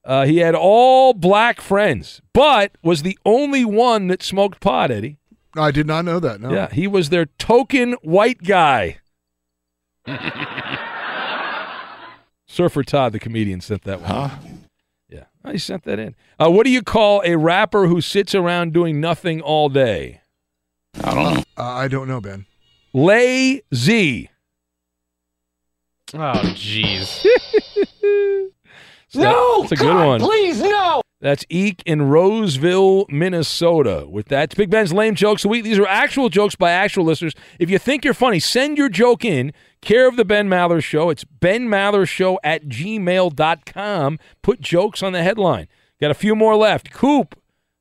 [0.03, 5.17] uh, he had all black friends, but was the only one that smoked pot, Eddie?
[5.55, 6.41] I did not know that.
[6.41, 6.51] No.
[6.51, 8.97] Yeah, he was their token white guy.
[12.47, 14.09] Surfer Todd, the comedian, sent that one.
[14.09, 14.29] Huh?
[15.07, 16.15] Yeah, he sent that in.
[16.37, 20.19] Uh, what do you call a rapper who sits around doing nothing all day?
[21.01, 21.43] I don't know.
[21.57, 22.45] Uh, I don't know, Ben.
[22.93, 24.30] Lazy.
[26.13, 27.25] Oh, jeez.
[29.13, 30.19] No, that's a good God, one.
[30.21, 31.01] please, no.
[31.19, 34.05] That's Eek in Roseville, Minnesota.
[34.09, 35.65] With that, it's Big Ben's lame jokes of the week.
[35.65, 37.33] These are actual jokes by actual listeners.
[37.59, 39.51] If you think you're funny, send your joke in.
[39.81, 41.09] Care of the Ben Maller Show.
[41.09, 44.19] It's Ben Maller Show at gmail.com.
[44.41, 45.67] Put jokes on the headline.
[45.99, 46.91] Got a few more left.
[46.91, 47.37] Coop.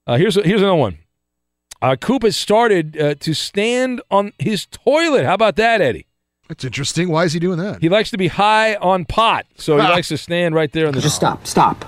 [0.07, 0.99] Uh, here's a, here's another one.
[1.81, 5.25] Uh, Coop has started uh, to stand on his toilet.
[5.25, 6.07] How about that, Eddie?
[6.51, 7.09] That's interesting.
[7.11, 7.81] Why is he doing that?
[7.81, 10.95] He likes to be high on pot, so he likes to stand right there on
[10.95, 11.01] the.
[11.01, 11.47] Just stop.
[11.47, 11.85] Stop.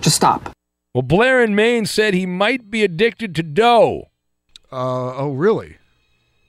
[0.00, 0.52] Just stop.
[0.94, 4.04] Well, Blair in Maine said he might be addicted to dough.
[4.70, 5.78] Uh, oh, really?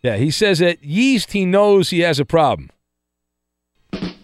[0.04, 2.70] Yeah, he says that yeast, he knows he has a problem.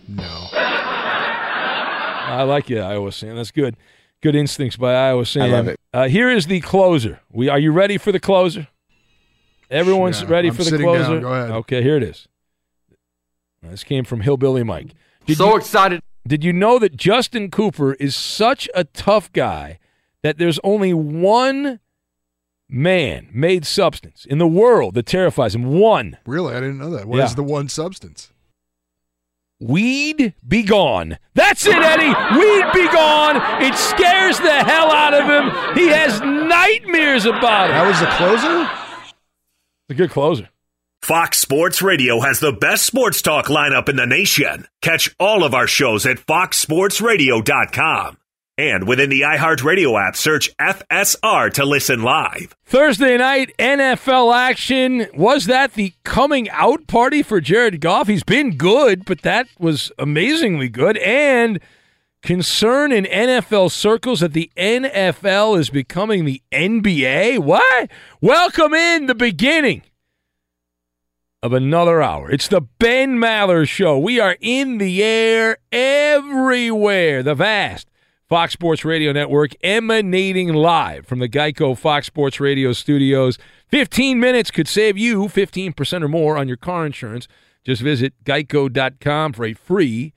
[0.07, 0.47] No.
[0.53, 3.35] I like you, Iowa Sam.
[3.38, 3.76] That's good.
[4.22, 5.41] Good instincts by Iowa Sam.
[5.41, 5.80] I love it.
[5.91, 7.22] Uh, here is the closer.
[7.31, 8.68] We are you ready for the closer?
[9.72, 11.02] Everyone's Yeah, ready I'm for the closer.
[11.14, 11.22] down.
[11.22, 11.49] Go ahead.
[11.52, 12.27] Okay, here it is.
[13.69, 14.93] This came from Hillbilly Mike.
[15.25, 16.01] Did so you, excited.
[16.27, 19.79] Did you know that Justin Cooper is such a tough guy
[20.23, 21.79] that there's only one
[22.67, 25.65] man made substance in the world that terrifies him?
[25.79, 26.17] One.
[26.25, 26.55] Really?
[26.55, 27.05] I didn't know that.
[27.07, 27.35] What is Yeah.
[27.35, 28.31] the one substance?
[29.61, 31.17] Weed be gone.
[31.33, 32.07] That's it, Eddie.
[32.37, 33.37] Weed be gone.
[33.63, 35.75] It scares the hell out of him.
[35.77, 37.73] He has nightmares about it.
[37.73, 38.69] That was the closer?
[39.89, 40.49] A good closer.
[41.06, 44.65] Fox Sports Radio has the best sports talk lineup in the nation.
[44.82, 48.18] Catch all of our shows at foxsportsradio.com.
[48.57, 52.56] And within the iHeartRadio app, search FSR to listen live.
[52.65, 55.06] Thursday night NFL action.
[55.14, 58.07] Was that the coming out party for Jared Goff?
[58.07, 60.98] He's been good, but that was amazingly good.
[60.98, 61.60] And
[62.23, 67.38] concern in NFL circles that the NFL is becoming the NBA.
[67.38, 67.91] What?
[68.22, 69.84] Welcome in the beginning
[71.45, 72.31] of another hour.
[72.31, 73.99] It's the Ben Maller Show.
[73.99, 77.22] We are in the air everywhere.
[77.22, 77.88] The vast
[78.27, 83.38] Fox Sports Radio Network emanating live from the Geico Fox Sports Radio studios.
[83.67, 87.27] 15 minutes could save you 15% or more on your car insurance.
[87.63, 90.13] Just visit geico.com for a free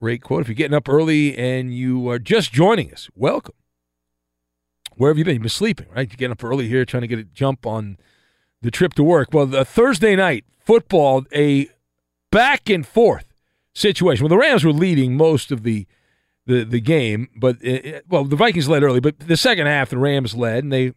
[0.00, 0.42] rate quote.
[0.42, 3.56] If you're getting up early and you are just joining us, welcome.
[4.94, 5.34] Where have you been?
[5.34, 6.08] You've been sleeping, right?
[6.08, 7.96] You're getting up early here trying to get a jump on
[8.60, 9.30] the trip to work.
[9.32, 11.68] Well, the Thursday night football, a
[12.30, 13.26] back and forth
[13.74, 14.24] situation.
[14.24, 15.86] Well, the Rams were leading most of the
[16.46, 19.98] the the game, but it, well, the Vikings led early, but the second half the
[19.98, 20.92] Rams led and they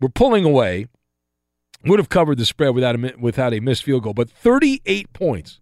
[0.00, 0.86] were pulling away.
[1.84, 5.60] Would have covered the spread without a without a missed field goal, but 38 points.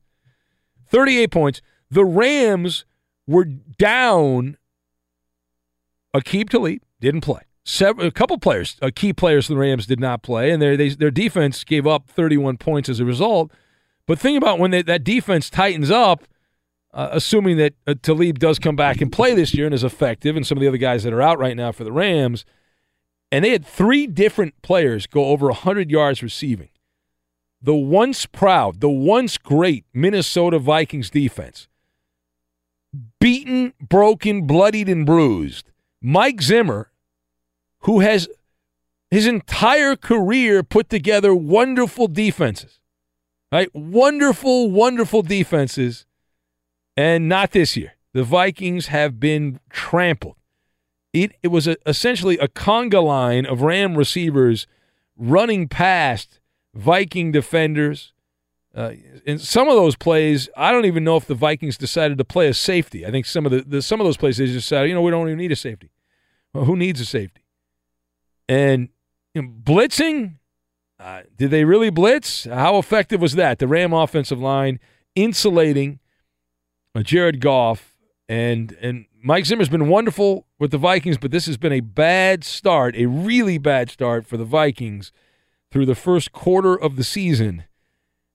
[0.88, 1.60] 38 points.
[1.90, 2.86] The Rams
[3.26, 4.56] were down
[6.14, 7.42] Aqib Talib, didn't play.
[7.68, 10.76] Several, a couple players, uh, key players for the Rams did not play, and their
[10.76, 13.50] they, their defense gave up 31 points as a result.
[14.06, 16.22] But think about when they, that defense tightens up,
[16.94, 20.36] uh, assuming that uh, Talib does come back and play this year and is effective,
[20.36, 22.44] and some of the other guys that are out right now for the Rams,
[23.32, 26.68] and they had three different players go over 100 yards receiving.
[27.60, 31.66] The once proud, the once great Minnesota Vikings defense,
[33.18, 35.72] beaten, broken, bloodied, and bruised.
[36.00, 36.92] Mike Zimmer
[37.86, 38.28] who has
[39.12, 42.80] his entire career put together wonderful defenses,
[43.52, 43.72] right?
[43.72, 46.04] Wonderful, wonderful defenses,
[46.96, 47.92] and not this year.
[48.12, 50.34] The Vikings have been trampled.
[51.12, 54.66] It, it was a, essentially a conga line of Ram receivers
[55.16, 56.40] running past
[56.74, 58.12] Viking defenders.
[58.74, 58.94] Uh,
[59.24, 62.48] in some of those plays, I don't even know if the Vikings decided to play
[62.48, 63.06] a safety.
[63.06, 65.02] I think some of the, the some of those plays they just said, you know,
[65.02, 65.92] we don't even need a safety.
[66.52, 67.42] Well, who needs a safety?
[68.48, 68.88] And
[69.34, 70.36] you know, blitzing,
[70.98, 72.44] uh, did they really blitz?
[72.44, 73.58] How effective was that?
[73.58, 74.80] The Ram offensive line
[75.14, 75.98] insulating
[76.94, 77.96] uh, Jared Goff
[78.28, 82.44] and and Mike Zimmer's been wonderful with the Vikings, but this has been a bad
[82.44, 85.10] start, a really bad start for the Vikings
[85.70, 87.64] through the first quarter of the season,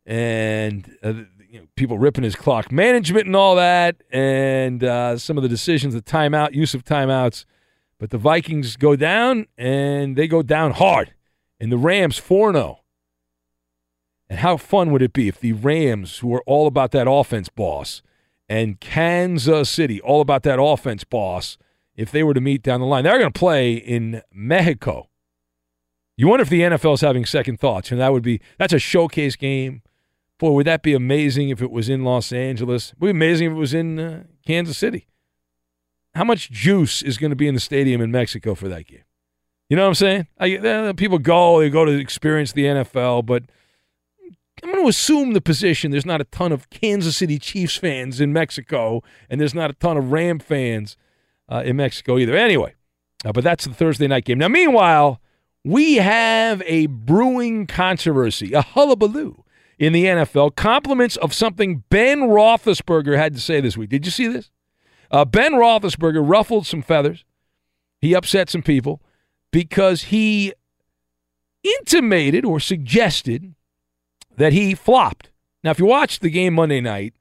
[0.05, 1.13] and uh,
[1.49, 5.49] you know, people ripping his clock management and all that, and uh, some of the
[5.49, 7.45] decisions, the timeout, use of timeouts.
[8.01, 11.13] But the Vikings go down, and they go down hard.
[11.59, 12.79] And the Rams 4 0.
[14.27, 17.47] And how fun would it be if the Rams, who are all about that offense
[17.49, 18.01] boss,
[18.49, 21.59] and Kansas City, all about that offense boss,
[21.95, 23.03] if they were to meet down the line?
[23.03, 25.07] They're going to play in Mexico.
[26.17, 28.79] You wonder if the NFL is having second thoughts, and that would be that's a
[28.79, 29.83] showcase game.
[30.39, 32.93] Boy, would that be amazing if it was in Los Angeles?
[32.93, 35.05] It would be amazing if it was in uh, Kansas City
[36.13, 39.03] how much juice is going to be in the stadium in Mexico for that game?
[39.69, 40.27] You know what I'm saying?
[40.37, 43.43] I, uh, people go, they go to experience the NFL, but
[44.61, 48.19] I'm going to assume the position there's not a ton of Kansas City Chiefs fans
[48.19, 50.97] in Mexico, and there's not a ton of Ram fans
[51.49, 52.35] uh, in Mexico either.
[52.35, 52.73] Anyway,
[53.25, 54.37] uh, but that's the Thursday night game.
[54.37, 55.21] Now, meanwhile,
[55.63, 59.43] we have a brewing controversy, a hullabaloo
[59.79, 60.55] in the NFL.
[60.55, 63.89] Compliments of something Ben Roethlisberger had to say this week.
[63.89, 64.51] Did you see this?
[65.11, 67.25] Uh, ben Roethlisberger ruffled some feathers.
[67.99, 69.01] He upset some people
[69.51, 70.53] because he
[71.63, 73.53] intimated or suggested
[74.37, 75.29] that he flopped.
[75.63, 77.13] Now, if you watched the game Monday night,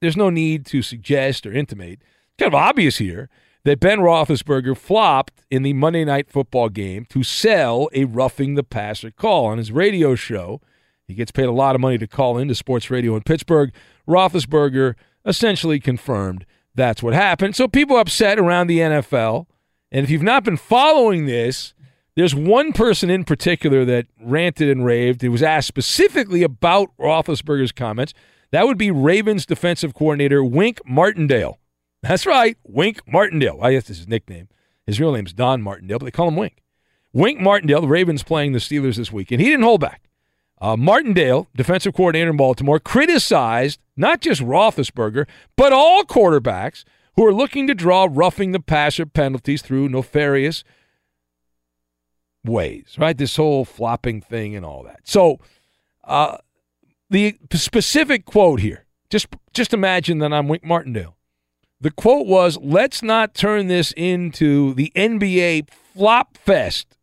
[0.00, 2.00] there's no need to suggest or intimate.
[2.02, 3.28] It's kind of obvious here
[3.64, 8.64] that Ben Roethlisberger flopped in the Monday night football game to sell a roughing the
[8.64, 10.60] passer call on his radio show.
[11.06, 13.72] He gets paid a lot of money to call into sports radio in Pittsburgh.
[14.06, 14.94] Roethlisberger
[15.24, 17.56] essentially confirmed that's what happened.
[17.56, 19.46] So people upset around the NFL.
[19.90, 21.74] And if you've not been following this,
[22.16, 25.22] there's one person in particular that ranted and raved.
[25.24, 28.12] It was asked specifically about Roethlisberger's comments.
[28.50, 31.58] That would be Ravens defensive coordinator Wink Martindale.
[32.02, 33.60] That's right, Wink Martindale.
[33.62, 34.48] I guess this is his nickname.
[34.86, 36.62] His real name's Don Martindale, but they call him Wink.
[37.12, 40.02] Wink Martindale, the Ravens playing the Steelers this week, and he didn't hold back.
[40.62, 45.26] Uh, Martindale, defensive coordinator in Baltimore, criticized not just Roethlisberger,
[45.56, 46.84] but all quarterbacks
[47.16, 50.62] who are looking to draw roughing the passer penalties through nefarious
[52.44, 53.18] ways, right?
[53.18, 55.00] This whole flopping thing and all that.
[55.02, 55.40] So,
[56.04, 56.38] uh,
[57.10, 61.16] the specific quote here, just just imagine that I'm Wink Martindale.
[61.80, 65.62] The quote was, "Let's not turn this into the NBA
[65.92, 66.96] flop fest."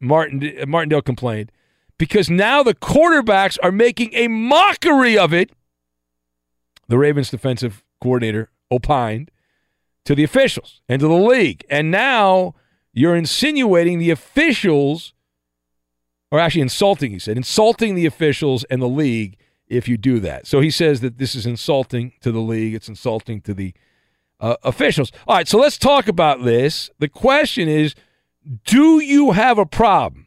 [0.00, 1.52] Martin Martindale complained
[1.98, 5.50] because now the quarterbacks are making a mockery of it.
[6.88, 9.30] The Ravens defensive coordinator opined
[10.04, 11.64] to the officials and to the league.
[11.70, 12.54] And now
[12.92, 15.14] you're insinuating the officials,
[16.30, 20.46] or actually insulting, he said, insulting the officials and the league if you do that.
[20.46, 23.72] So he says that this is insulting to the league, it's insulting to the
[24.40, 25.10] uh, officials.
[25.26, 26.90] All right, so let's talk about this.
[26.98, 27.94] The question is
[28.64, 30.23] do you have a problem?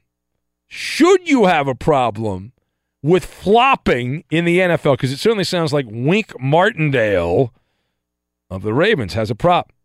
[0.68, 2.52] Should you have a problem
[3.02, 4.94] with flopping in the NFL?
[4.94, 7.54] Because it certainly sounds like Wink Martindale
[8.50, 9.76] of the Ravens has a problem.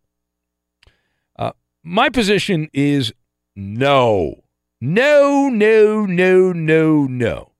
[1.36, 1.52] Uh,
[1.82, 3.12] my position is
[3.54, 4.42] no.
[4.80, 7.52] No, no, no, no, no.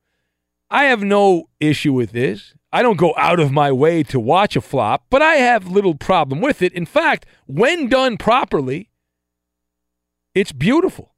[0.70, 2.54] I have no issue with this.
[2.72, 5.94] I don't go out of my way to watch a flop, but I have little
[5.94, 6.72] problem with it.
[6.72, 8.90] In fact, when done properly,
[10.34, 11.14] it's beautiful.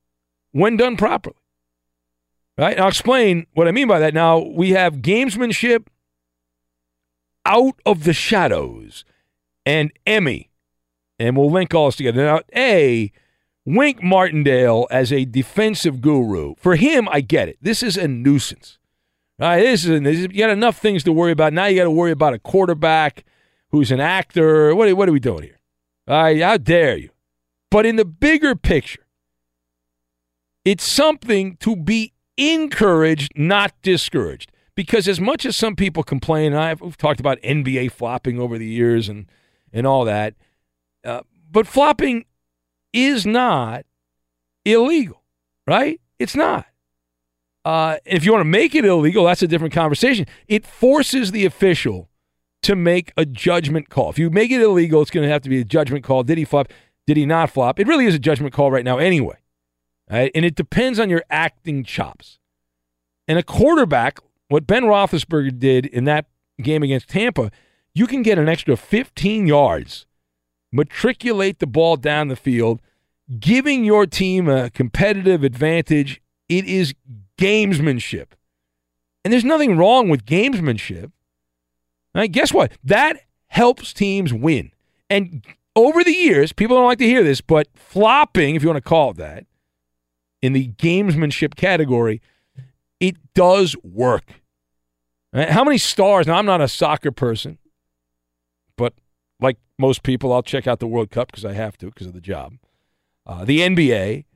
[0.51, 1.37] When done properly.
[2.57, 2.79] Right?
[2.79, 4.15] I'll explain what I mean by that.
[4.15, 5.87] Now, we have gamesmanship
[7.45, 9.05] out of the shadows
[9.67, 10.51] and Emmy.
[11.19, 12.25] And we'll link all this together.
[12.25, 13.13] Now, A,
[13.67, 16.55] Wink Martindale as a defensive guru.
[16.57, 17.59] For him, I get it.
[17.61, 18.79] This is a nuisance.
[19.39, 21.53] This is, is you got enough things to worry about.
[21.53, 23.25] Now you got to worry about a quarterback
[23.71, 24.75] who's an actor.
[24.75, 25.59] What, what are we doing here?
[26.07, 27.11] All right, how dare you?
[27.71, 29.07] But in the bigger picture,
[30.65, 34.51] it's something to be encouraged, not discouraged.
[34.75, 38.59] Because as much as some people complain, and I've we've talked about NBA flopping over
[38.59, 39.27] the years and
[39.73, 40.35] and all that,
[41.05, 41.21] uh,
[41.51, 42.25] but flopping
[42.93, 43.87] is not
[44.65, 45.23] illegal,
[45.67, 46.01] right?
[46.19, 46.67] It's not.
[47.65, 50.27] Uh, if you want to make it illegal, that's a different conversation.
[50.49, 52.11] It forces the official
[52.63, 54.11] to make a judgment call.
[54.11, 56.23] If you make it illegal, it's going to have to be a judgment call.
[56.23, 56.73] Did he flop?
[57.07, 57.79] Did he not flop?
[57.79, 59.37] It really is a judgment call right now, anyway.
[60.15, 60.31] Right?
[60.33, 62.39] And it depends on your acting chops.
[63.27, 66.27] And a quarterback, what Ben Roethlisberger did in that
[66.63, 67.51] game against Tampa,
[67.97, 70.07] you can get an extra 15 yards,
[70.71, 72.81] matriculate the ball down the field,
[73.41, 76.23] giving your team a competitive advantage.
[76.49, 76.95] It is
[77.37, 78.27] gamesmanship.
[79.25, 81.11] And there's nothing wrong with gamesmanship.
[82.15, 82.31] Right?
[82.31, 82.71] Guess what?
[82.85, 83.19] That
[83.49, 84.71] helps teams win.
[85.11, 88.77] And over the years, people don't like to hear this, but flopping, if you want
[88.77, 89.47] to call it that,
[90.45, 92.21] in the gamesmanship category,
[93.01, 94.43] it does work.
[95.33, 95.49] Right?
[95.49, 96.27] How many stars?
[96.27, 97.57] Now, I'm not a soccer person,
[98.77, 98.93] but
[99.41, 102.13] like most people, I'll check out the World Cup because I have to because of
[102.13, 102.59] the job.
[103.27, 104.27] Uh, the NBA,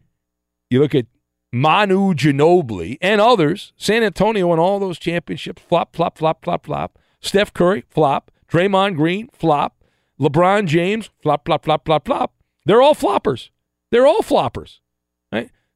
[0.71, 1.05] you look at
[1.53, 6.99] Manu Ginobili and others, San Antonio and all those championships, flop, flop, flop, flop, flop.
[7.21, 8.31] Steph Curry, flop.
[8.51, 9.85] Draymond Green, flop.
[10.19, 12.33] LeBron James, flop, flop, flop, flop, flop.
[12.65, 13.51] They're all floppers.
[13.91, 14.79] They're all floppers.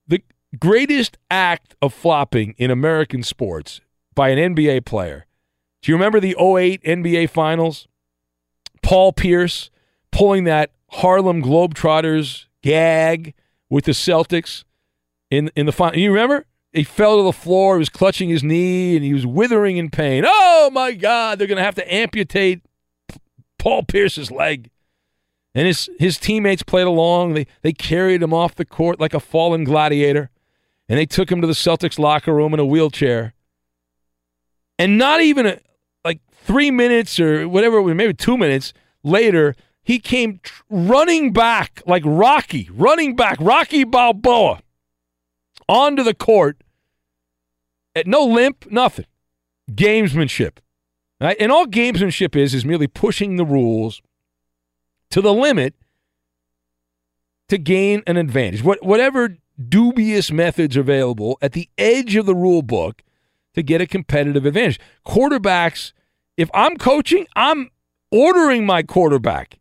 [0.06, 0.22] The
[0.58, 3.80] greatest act of flopping in American sports
[4.14, 5.26] by an NBA player.
[5.82, 7.88] Do you remember the 08 NBA Finals?
[8.82, 9.70] Paul Pierce
[10.10, 13.34] pulling that Harlem Globetrotters gag
[13.70, 14.64] with the Celtics
[15.30, 15.98] in in the final.
[15.98, 16.46] You remember?
[16.72, 17.76] He fell to the floor.
[17.76, 20.24] He was clutching his knee and he was withering in pain.
[20.26, 21.38] Oh my God!
[21.38, 22.62] They're going to have to amputate
[23.58, 24.70] Paul Pierce's leg.
[25.54, 27.34] And his his teammates played along.
[27.34, 30.30] They they carried him off the court like a fallen gladiator,
[30.88, 33.34] and they took him to the Celtics locker room in a wheelchair.
[34.78, 35.58] And not even a,
[36.04, 38.72] like three minutes or whatever, maybe two minutes
[39.04, 44.62] later, he came tr- running back like Rocky, running back, Rocky Balboa,
[45.68, 46.62] onto the court.
[47.94, 49.04] At no limp, nothing.
[49.70, 50.58] Gamesmanship.
[51.20, 51.36] Right?
[51.38, 54.00] And all gamesmanship is is merely pushing the rules
[55.12, 55.74] to the limit
[57.48, 58.62] to gain an advantage.
[58.62, 59.36] What, whatever
[59.68, 63.02] dubious methods available at the edge of the rule book
[63.54, 64.80] to get a competitive advantage.
[65.06, 65.92] Quarterbacks,
[66.36, 67.70] if I'm coaching, I'm
[68.10, 69.58] ordering my quarterback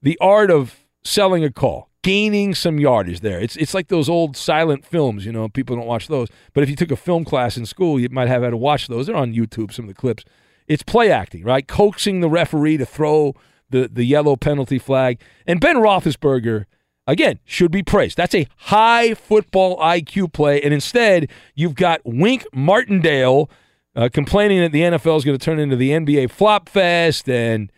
[0.00, 3.40] the art of selling a call, gaining some yardage there.
[3.40, 6.28] It's it's like those old silent films, you know, people don't watch those.
[6.52, 8.88] But if you took a film class in school, you might have had to watch
[8.88, 9.06] those.
[9.06, 10.24] They're on YouTube, some of the clips.
[10.68, 11.66] It's play acting, right?
[11.66, 13.34] Coaxing the referee to throw
[13.72, 15.20] the, the yellow penalty flag.
[15.46, 16.66] And Ben Roethlisberger,
[17.06, 18.16] again, should be praised.
[18.16, 20.62] That's a high football IQ play.
[20.62, 23.50] And instead, you've got Wink Martindale
[23.96, 27.70] uh, complaining that the NFL is going to turn into the NBA flop fest and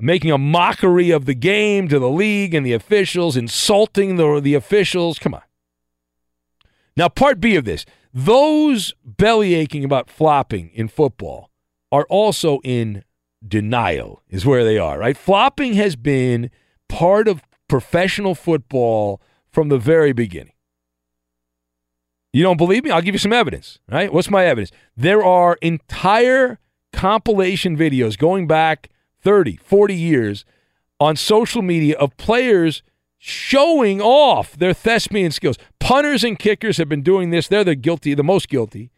[0.00, 4.54] making a mockery of the game to the league and the officials, insulting the, the
[4.54, 5.18] officials.
[5.18, 5.42] Come on.
[6.96, 11.50] Now, part B of this those belly aching about flopping in football
[11.92, 13.04] are also in
[13.46, 15.16] denial, is where they are, right?
[15.16, 16.50] Flopping has been
[16.88, 19.20] part of professional football
[19.50, 20.52] from the very beginning.
[22.32, 22.90] You don't believe me?
[22.90, 24.12] I'll give you some evidence, right?
[24.12, 24.70] What's my evidence?
[24.96, 26.58] There are entire
[26.92, 28.90] compilation videos going back
[29.22, 30.44] 30, 40 years
[31.00, 32.82] on social media of players
[33.18, 35.56] showing off their thespian skills.
[35.80, 37.48] Punters and kickers have been doing this.
[37.48, 38.90] They're the guilty, the most guilty.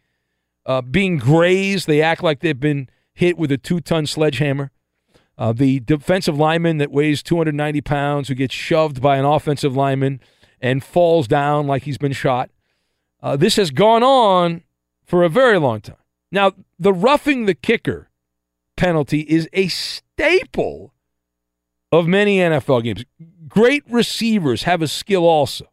[0.65, 2.87] Uh, being grazed, they act like they've been
[3.21, 4.71] hit with a two-ton sledgehammer.
[5.37, 10.19] Uh, the defensive lineman that weighs 290 pounds who gets shoved by an offensive lineman
[10.59, 12.49] and falls down like he's been shot.
[13.21, 14.63] Uh, this has gone on
[15.05, 15.97] for a very long time.
[16.31, 18.09] Now, the roughing the kicker
[18.75, 20.93] penalty is a staple
[21.91, 23.05] of many NFL games.
[23.47, 25.70] Great receivers have a skill also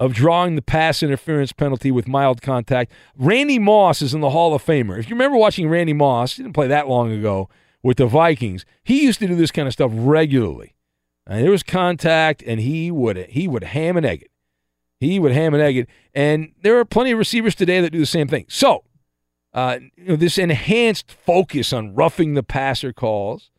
[0.00, 2.92] of drawing the pass interference penalty with mild contact.
[3.16, 4.98] Randy Moss is in the Hall of Famer.
[4.98, 7.48] If you remember watching Randy Moss, he didn't play that long ago
[7.82, 8.64] with the Vikings.
[8.84, 10.74] He used to do this kind of stuff regularly.
[11.26, 14.30] And there was contact, and he would he would ham and egg it.
[14.98, 15.88] He would ham and egg it.
[16.14, 18.46] And there are plenty of receivers today that do the same thing.
[18.48, 18.84] So,
[19.52, 23.50] uh, you know, this enhanced focus on roughing the passer calls,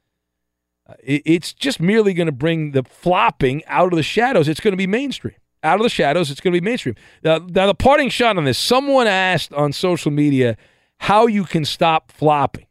[0.87, 4.47] uh, it's just merely going to bring the flopping out of the shadows.
[4.47, 5.35] It's going to be mainstream.
[5.63, 6.95] Out of the shadows, it's going to be mainstream.
[7.23, 10.55] Now, now, the parting shot on this someone asked on social media
[10.99, 12.67] how you can stop flopping.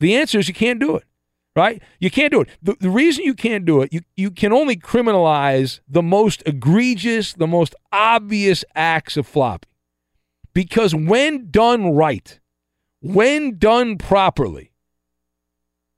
[0.00, 1.04] The answer is you can't do it
[1.56, 1.82] right?
[2.00, 2.48] You can't do it.
[2.62, 7.32] The, the reason you can't do it, you, you can only criminalize the most egregious,
[7.32, 9.68] the most obvious acts of flopping.
[10.52, 12.38] Because when done right,
[13.00, 14.72] when done properly,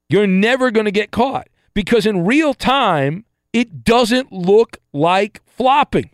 [0.08, 1.48] you're never going to get caught.
[1.74, 3.25] Because in real time,
[3.56, 6.10] it doesn't look like flopping.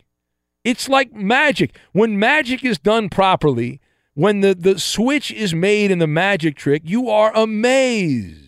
[0.64, 1.76] It's like magic.
[1.92, 3.80] When magic is done properly,
[4.14, 8.42] when the, the switch is made in the magic trick, you are amazed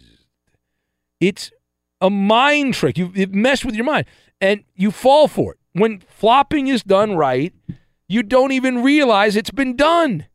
[1.20, 1.50] it's
[2.00, 2.98] a mind trick.
[2.98, 4.06] You it messed with your mind,
[4.40, 5.58] and you fall for it.
[5.72, 7.52] When flopping is done right,
[8.08, 10.26] you don't even realize it's been done.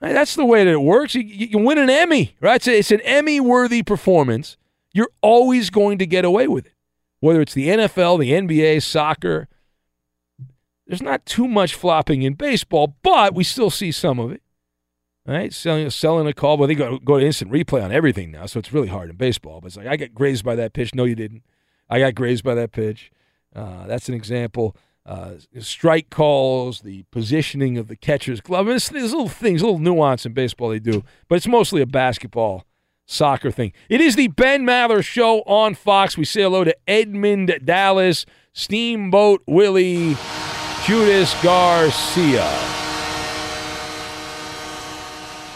[0.00, 1.14] That's the way that it works.
[1.14, 2.56] You, you win an Emmy, right?
[2.56, 4.56] It's, a, it's an Emmy-worthy performance.
[4.92, 6.72] You're always going to get away with it,
[7.20, 9.48] whether it's the NFL, the NBA, soccer.
[10.86, 14.42] There's not too much flopping in baseball, but we still see some of it
[15.28, 15.52] right?
[15.52, 18.58] Selling, selling a call, but they go, go to instant replay on everything now, so
[18.58, 19.60] it's really hard in baseball.
[19.60, 20.94] But it's like, I got grazed by that pitch.
[20.94, 21.42] No, you didn't.
[21.90, 23.12] I got grazed by that pitch.
[23.54, 24.74] Uh, that's an example.
[25.04, 28.66] Uh, strike calls, the positioning of the catcher's glove.
[28.66, 31.86] I mean, there's little things, little nuance in baseball they do, but it's mostly a
[31.86, 32.64] basketball,
[33.12, 33.72] soccer thing.
[33.88, 36.16] It is the Ben Maller Show on Fox.
[36.16, 40.16] We say hello to Edmund Dallas, Steamboat Willie,
[40.84, 42.46] Judas Garcia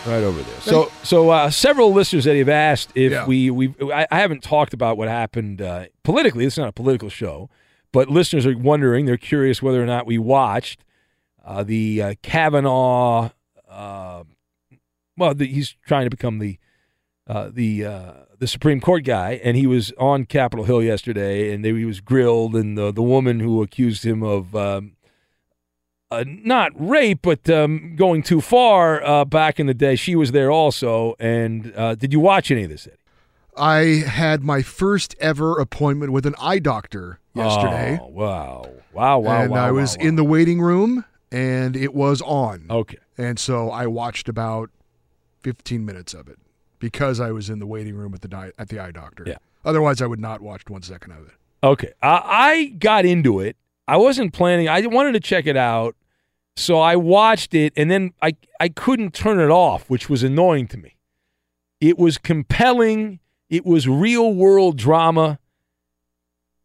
[0.04, 0.60] right over there.
[0.62, 3.24] So, so uh, several listeners that have asked if Yeah.
[3.24, 6.44] we we I, I haven't talked about what happened uh, politically.
[6.44, 7.50] It's not a political show,
[7.92, 9.06] but listeners are wondering.
[9.06, 10.82] They're curious whether or not we watched
[11.44, 13.30] uh, the uh, Kavanaugh.
[13.68, 14.24] Uh,
[15.16, 16.58] well, the, he's trying to become the
[17.26, 21.64] uh, the uh, the Supreme Court guy, and he was on Capitol Hill yesterday, and
[21.64, 24.54] they, he was grilled, and the the woman who accused him of.
[24.54, 24.96] Um,
[26.10, 29.96] uh, not rape, but um, going too far uh, back in the day.
[29.96, 31.14] She was there also.
[31.18, 32.86] And uh, did you watch any of this?
[32.86, 32.98] Eddie?
[33.56, 37.98] I had my first ever appointment with an eye doctor yesterday.
[37.98, 38.70] Oh, wow.
[38.92, 39.66] Wow, wow, and wow.
[39.68, 40.08] I was wow, wow.
[40.08, 42.66] in the waiting room and it was on.
[42.68, 42.98] Okay.
[43.16, 44.68] And so I watched about
[45.40, 46.38] 15 minutes of it
[46.82, 49.22] because I was in the waiting room at the di- at the eye doctor.
[49.24, 49.36] Yeah.
[49.64, 51.34] Otherwise, I would not watch one second of it.
[51.62, 51.92] Okay.
[52.02, 53.56] I, I got into it.
[53.86, 54.68] I wasn't planning.
[54.68, 55.94] I wanted to check it out.
[56.56, 60.66] So I watched it and then I, I couldn't turn it off, which was annoying
[60.68, 60.96] to me.
[61.80, 63.20] It was compelling.
[63.48, 65.38] It was real world drama.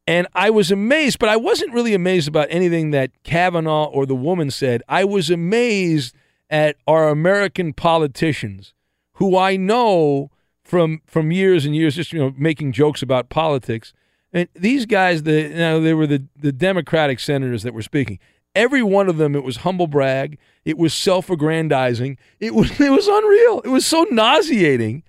[0.07, 4.15] And I was amazed, but I wasn't really amazed about anything that Kavanaugh or the
[4.15, 4.81] woman said.
[4.89, 6.15] I was amazed
[6.49, 8.73] at our American politicians
[9.17, 10.31] who I know
[10.63, 13.93] from from years and years just you know making jokes about politics.
[14.33, 18.19] And these guys, the you know, they were the, the Democratic senators that were speaking.
[18.55, 20.37] Every one of them, it was humble brag.
[20.65, 22.17] It was self-aggrandizing.
[22.39, 23.61] It was it was unreal.
[23.61, 25.03] It was so nauseating.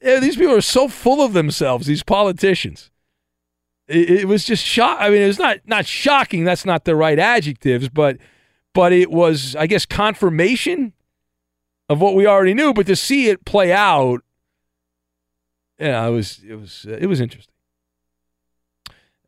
[0.00, 1.86] Yeah, these people are so full of themselves.
[1.86, 2.90] These politicians.
[3.88, 4.96] it, it was just shock.
[5.00, 6.44] I mean, it was not not shocking.
[6.44, 8.16] That's not the right adjectives, but
[8.72, 10.94] but it was, I guess, confirmation
[11.90, 12.72] of what we already knew.
[12.72, 14.22] But to see it play out,
[15.78, 17.52] yeah, it was it was uh, it was interesting.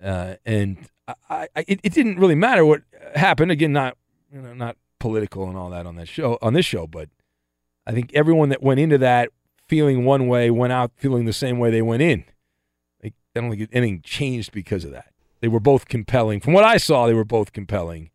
[0.03, 2.83] Uh, and I, I, it, it didn't really matter what
[3.15, 3.51] happened.
[3.51, 3.99] Again, not
[4.33, 7.11] you know not political and all that on that show on this show, but
[7.87, 9.31] I think everyone that went into that
[9.69, 12.25] feeling one way went out feeling the same way they went in.
[13.03, 15.13] Like, I don't think anything changed because of that.
[15.41, 16.41] They were both compelling.
[16.41, 18.11] From what I saw, they were both compelling.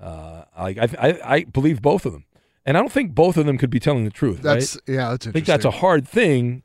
[0.00, 2.24] Uh, I, I, I believe both of them,
[2.64, 4.42] and I don't think both of them could be telling the truth.
[4.42, 4.94] That's right?
[4.94, 6.62] yeah, that's I think that's a hard thing.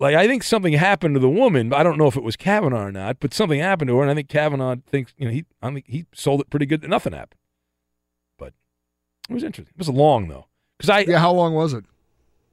[0.00, 1.72] Like I think something happened to the woman.
[1.72, 4.10] I don't know if it was Kavanaugh or not, but something happened to her, and
[4.10, 6.88] I think Kavanaugh thinks you know he I think he sold it pretty good that
[6.88, 7.40] nothing happened.
[8.38, 8.52] But
[9.28, 9.74] it was interesting.
[9.74, 10.46] It was long though,
[10.76, 11.18] because I yeah.
[11.18, 11.84] How long was it?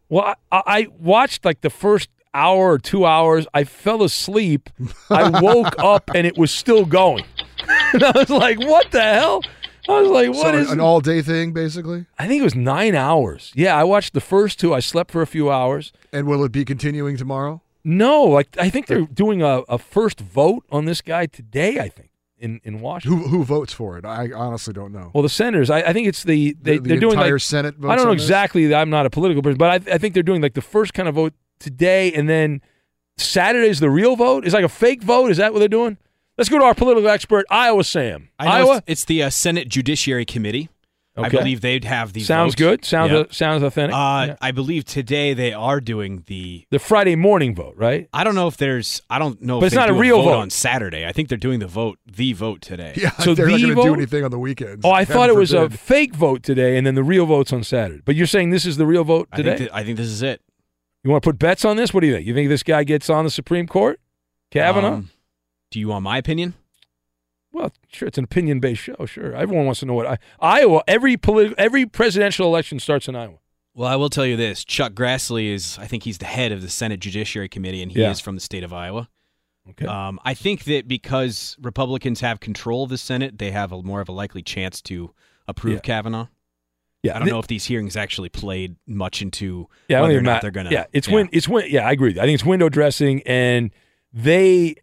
[0.10, 3.48] Well, I, I watched like the first hour or two hours.
[3.54, 4.70] I fell asleep.
[5.10, 7.26] I woke up and it was still going.
[7.94, 9.42] and I was like, "What the hell?"
[9.90, 12.06] I was like, "What so is an all day thing, basically?
[12.18, 13.52] I think it was nine hours.
[13.56, 14.74] Yeah, I watched the first two.
[14.74, 15.92] I slept for a few hours.
[16.12, 17.62] And will it be continuing tomorrow?
[17.84, 21.80] No, like I think they're doing a, a first vote on this guy today.
[21.80, 23.20] I think in in Washington.
[23.22, 24.06] Who who votes for it?
[24.06, 25.12] I honestly don't know.
[25.14, 25.70] Well, the senators.
[25.70, 28.06] I, I think it's the they The- the are doing entire like, Senate I don't
[28.06, 28.74] know exactly.
[28.74, 31.08] I'm not a political person, but I, I think they're doing like the first kind
[31.08, 32.62] of vote today, and then
[33.18, 34.46] Saturday's the real vote.
[34.46, 35.32] Is like a fake vote.
[35.32, 35.98] Is that what they're doing?
[36.38, 38.30] Let's go to our political expert, Iowa Sam.
[38.38, 38.76] I know Iowa.
[38.78, 40.70] It's, it's the uh, Senate Judiciary Committee.
[41.18, 42.60] I believe they'd have the Sounds votes.
[42.60, 42.84] good.
[42.84, 43.20] Sounds Yeah.
[43.20, 43.96] uh, sounds authentic.
[43.96, 44.36] Uh, Yeah.
[44.42, 46.66] I believe today they are doing the.
[46.72, 48.10] The Friday morning vote, right?
[48.12, 49.02] I don't know if there's.
[49.10, 49.62] I don't know.
[49.62, 50.40] But if it's they not a do real vote vote.
[50.40, 51.06] on Saturday.
[51.06, 52.96] I think they're doing the vote, the vote today.
[52.98, 54.82] Yeah, So they're the not going to do anything on the weekends.
[54.84, 57.64] Oh, I thought it was a fake vote today, and then the real vote's on
[57.64, 58.02] Saturday.
[58.04, 59.58] But you're saying this is the real vote I today?
[59.58, 60.42] think, that, I think this is it.
[61.06, 61.94] you want to put bets on this?
[61.94, 62.28] What do you think?
[62.28, 64.02] You think this guy gets on the Supreme Court?
[64.52, 64.96] Kavanaugh?
[64.96, 65.10] Um,
[65.76, 66.54] do you want my opinion?
[67.52, 69.06] Well, sure, it's an opinion-based show.
[69.06, 70.84] Sure, everyone wants to know what I, Iowa.
[70.88, 73.40] Every political, every presidential election starts in Iowa.
[73.74, 75.78] Well, I will tell you this: Chuck Grassley is.
[75.78, 78.12] I think he's the head of the Senate Judiciary Committee, and he Yeah.
[78.12, 79.10] is from the state of Iowa.
[79.72, 79.86] Okay.
[79.86, 84.00] Um, I think that because Republicans have control of the Senate, they have a more
[84.00, 85.14] of a likely chance to
[85.46, 85.80] approve Yeah.
[85.82, 86.28] Kavanaugh.
[87.04, 90.14] Yeah, I don't know if these hearings actually played much into Yeah, I don't whether
[90.14, 90.72] or even not ma- they're going to.
[90.72, 91.28] Yeah, it's win.
[91.34, 91.66] It's win.
[91.70, 92.10] Yeah, I agree.
[92.10, 92.22] with you.
[92.22, 93.72] I think it's window dressing, and
[94.12, 94.76] they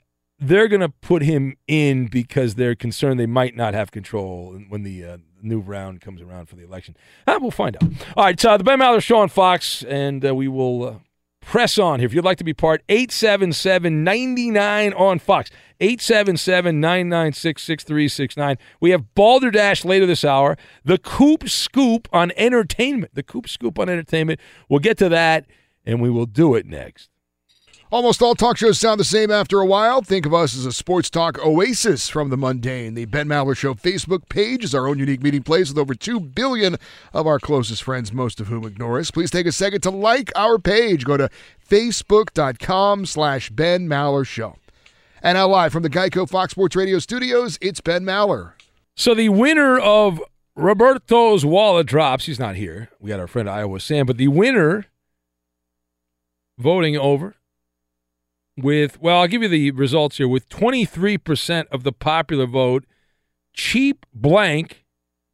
[0.43, 4.83] they're going to put him in because they're concerned they might not have control when
[4.83, 6.97] the uh, new round comes around for the election.
[7.27, 7.85] Ah, we'll find out.
[8.17, 10.97] All right, so the Ben Maller Show on Fox, and uh, we will uh,
[11.41, 12.07] press on here.
[12.07, 15.51] If you'd like to be part, 877-99 on Fox.
[15.81, 18.59] 877-996-6369.
[18.81, 20.57] We have Balderdash later this hour.
[20.85, 23.15] The Coop Scoop on entertainment.
[23.15, 24.41] The Coop Scoop on entertainment.
[24.69, 25.47] We'll get to that,
[25.85, 27.12] and we will do it next.
[27.93, 30.01] Almost all talk shows sound the same after a while.
[30.01, 32.95] Think of us as a sports talk oasis from the mundane.
[32.95, 36.19] The Ben Maller Show Facebook page is our own unique meeting place with over 2
[36.19, 36.79] billion
[37.13, 39.11] of our closest friends, most of whom ignore us.
[39.11, 41.05] Please take a second to like our page.
[41.05, 41.29] Go to
[41.69, 44.57] facebook.com slash Ben Maller Show.
[45.23, 48.53] And now live from the Geico Fox Sports Radio studios, it's Ben Maller.
[48.97, 50.19] So the winner of
[50.57, 52.89] Roberto's Wall of Drops, he's not here.
[53.01, 54.87] We got our friend Iowa Sam, but the winner
[56.59, 57.35] voting over
[58.57, 60.29] with, well, I'll give you the results here.
[60.29, 62.85] With 23% of the popular vote,
[63.53, 64.85] Cheap Blank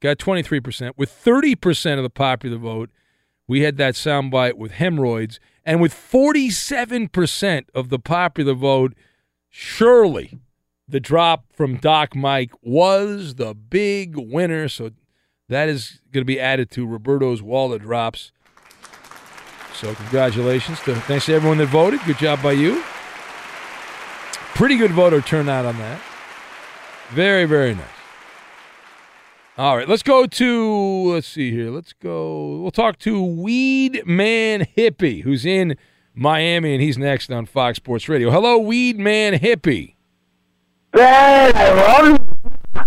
[0.00, 0.92] got 23%.
[0.96, 2.90] With 30% of the popular vote,
[3.46, 5.40] we had that soundbite with hemorrhoids.
[5.64, 8.94] And with 47% of the popular vote,
[9.50, 10.38] surely
[10.86, 14.68] the drop from Doc Mike was the big winner.
[14.68, 14.90] So
[15.48, 18.32] that is going to be added to Roberto's wall of drops.
[19.74, 22.00] So congratulations to thanks to everyone that voted.
[22.04, 22.82] Good job by you.
[24.58, 26.00] Pretty good voter turnout on that.
[27.10, 27.84] Very very nice.
[29.56, 31.70] All right, let's go to let's see here.
[31.70, 32.58] Let's go.
[32.58, 35.76] We'll talk to Weed Man Hippie, who's in
[36.12, 38.32] Miami, and he's next on Fox Sports Radio.
[38.32, 39.94] Hello, Weed Man Hippie.
[40.90, 42.20] Ben, I love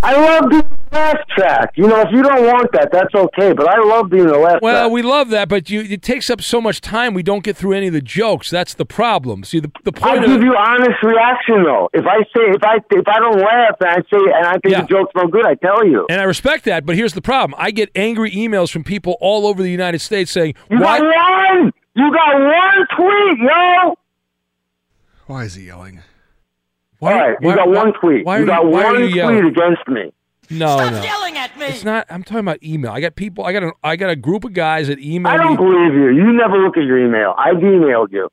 [0.04, 1.72] I love being the laugh track.
[1.76, 3.54] You know, if you don't want that, that's okay.
[3.54, 4.62] But I love being the last.
[4.62, 4.92] Well, track.
[4.92, 7.14] we love that, but you, it takes up so much time.
[7.14, 8.50] We don't get through any of the jokes.
[8.50, 9.44] That's the problem.
[9.44, 10.04] See, the the point.
[10.06, 11.90] I point give of you honest reaction though.
[11.94, 14.76] If I say if I if I don't laugh and I say and I think
[14.76, 16.06] the joke's no good, I tell you.
[16.10, 19.48] and I respect that, but here's the problem: I get angry emails from people all
[19.48, 21.74] over the United States saying, You "Why?" got one.
[21.94, 23.96] You got one tweet, yo.
[25.28, 26.02] Why is he yelling?
[27.02, 28.26] All right, you why- got one tweet.
[28.26, 29.46] why you are got you- why are one you tweet yelling?
[29.48, 30.14] against me.
[30.52, 31.66] No, no, yelling at me.
[31.68, 32.06] it's not.
[32.10, 32.92] I'm talking about email.
[32.92, 33.46] I got people.
[33.46, 33.72] I got a.
[33.84, 35.58] I got a group of guys that email I don't me.
[35.58, 36.10] believe you.
[36.10, 37.34] You never look at your email.
[37.38, 38.30] I've emailed you.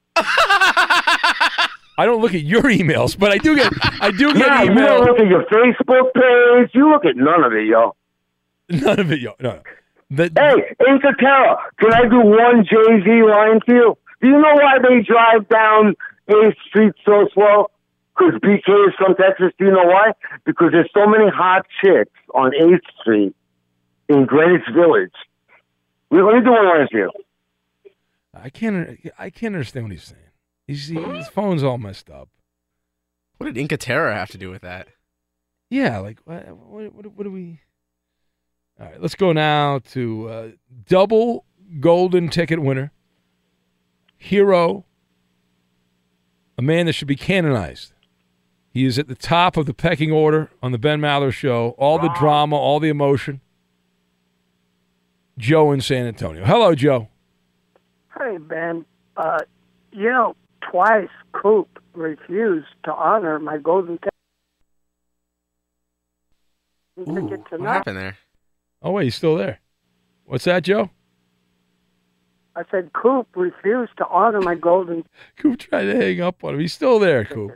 [2.01, 4.75] I don't look at your emails, but I do get I do get Yeah, you
[4.75, 6.71] don't look at your Facebook page.
[6.75, 7.95] You look at none of it, yo.
[8.71, 9.33] None of it, yo.
[9.41, 9.61] No.
[10.11, 13.99] The, Hey, Incatera, can I do one Jay Z line to you?
[14.21, 15.95] Do you know why they drive down
[16.29, 17.71] 8th Street so slow?
[18.19, 19.53] Because BK is from Texas.
[19.59, 20.13] Do you know why?
[20.45, 23.37] Because there's so many hot chicks on 8th Street
[24.09, 25.13] in Greenwich Village.
[26.11, 27.11] Let me do one line for you.
[28.35, 30.23] I can't I can't understand what he's saying.
[30.67, 32.29] He's, he, his phone's all messed up.
[33.37, 34.89] What did Incatera have to do with that?
[35.71, 37.61] Yeah, like what what, what, what do we?
[38.81, 40.49] All right, let's go now to uh,
[40.87, 41.45] double
[41.81, 42.93] golden ticket winner,
[44.17, 44.85] hero,
[46.57, 47.93] a man that should be canonized.
[48.71, 51.75] He is at the top of the pecking order on the Ben Maller show.
[51.79, 53.41] All the drama, all the emotion.
[55.39, 56.45] Joe in San Antonio.
[56.45, 57.09] Hello, Joe.
[58.19, 58.85] Hey, Ben.
[59.17, 59.41] Uh,
[59.93, 64.13] you know, twice Coop refused to honor my golden ticket.
[67.07, 68.19] ticket What happened there?
[68.83, 69.61] Oh wait, he's still there.
[70.25, 70.91] What's that, Joe?
[72.55, 75.05] I said Coop refused to honor my golden.
[75.37, 76.61] Coop tried to hang up on him.
[76.61, 77.53] He's still there, Coop.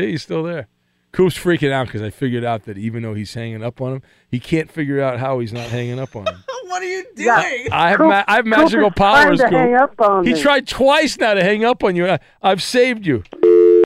[0.00, 0.68] See, he's still there.
[1.12, 4.02] Coop's freaking out because I figured out that even though he's hanging up on him,
[4.28, 6.42] he can't figure out how he's not hanging up on him.
[6.64, 7.26] what are you doing?
[7.28, 7.68] Yeah.
[7.70, 9.52] I have Coop- ma- I have magical is powers, to Coop.
[9.52, 10.42] hang up on he me.
[10.42, 12.08] tried twice now to hang up on you.
[12.08, 13.22] I, I've saved you.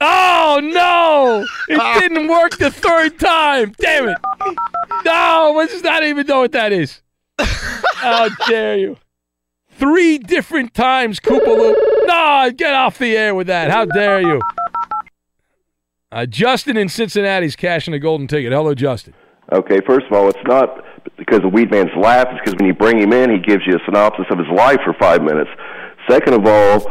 [0.01, 1.45] Oh no!
[1.69, 3.75] It didn't work the third time.
[3.79, 4.17] Damn it!
[5.05, 7.03] No, let's not even know what that is.
[7.39, 8.97] How dare you?
[9.73, 11.75] Three different times, Koopaloo.
[12.07, 13.71] No, get off the air with that.
[13.71, 14.41] How dare you?
[16.11, 18.51] Uh, Justin in Cincinnati's cashing a golden ticket.
[18.51, 19.13] Hello, Justin.
[19.53, 20.83] Okay, first of all, it's not
[21.19, 22.29] because of Weedman's laugh.
[22.31, 24.79] It's because when you bring him in, he gives you a synopsis of his life
[24.85, 25.51] for five minutes.
[26.09, 26.91] Second of all,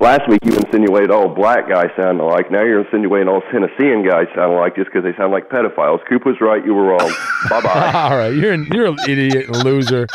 [0.00, 2.50] last week you insinuated all black guys sound alike.
[2.50, 5.98] Now you're insinuating all Tennessean guys sound alike just because they sound like pedophiles.
[6.08, 6.64] Coop was right.
[6.64, 7.12] You were wrong.
[7.50, 7.92] bye bye.
[7.92, 10.06] All right, you're an, you're an idiot, loser,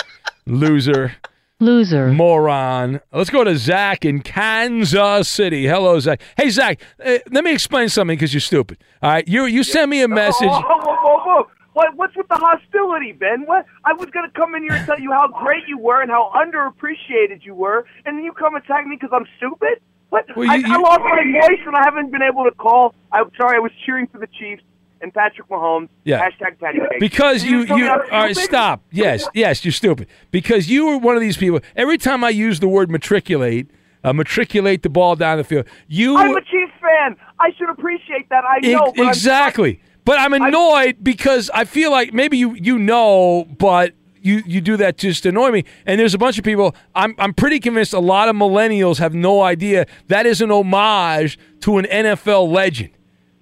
[0.48, 1.14] loser,
[1.62, 3.00] loser, moron.
[3.14, 5.66] Let's go to Zach in Kansas City.
[5.68, 6.22] Hello, Zach.
[6.36, 8.78] Hey, Zach, uh, let me explain something because you're stupid.
[9.02, 10.48] All right, you you sent me a message.
[10.50, 11.48] Whoa, whoa, whoa, whoa.
[11.74, 13.44] What, what's with the hostility, Ben?
[13.46, 13.66] What?
[13.86, 16.12] I was going to come in here and tell you how great you were and
[16.12, 19.80] how underappreciated you were, and then you come attack me because I'm stupid?
[20.10, 20.26] What?
[20.36, 22.94] Well, I, you- I lost my voice and I haven't been able to call.
[23.14, 24.64] I'm sorry, I was cheering for the Chiefs
[25.02, 25.90] and Patrick Mahomes.
[26.04, 26.20] Yeah.
[26.30, 27.00] Hashtag Patty Cake.
[27.00, 28.84] Because you, you, I'm all right, stop.
[28.92, 30.08] Yes, yes, you're stupid.
[30.32, 31.60] Because you were one of these people.
[31.76, 33.70] Every time I use the word matriculate,
[34.04, 37.16] uh, matriculate the ball down the field, you I'm a Chiefs fan.
[37.40, 38.44] I should appreciate that.
[38.46, 38.84] I know.
[38.86, 39.82] Ex- but I'm- exactly.
[40.04, 44.76] But I'm annoyed because I feel like maybe you you know, but you you do
[44.78, 45.64] that just to annoy me.
[45.86, 46.76] And there's a bunch of people.
[46.96, 51.38] I'm I'm pretty convinced a lot of millennials have no idea that is an homage
[51.62, 52.90] to an NFL legend.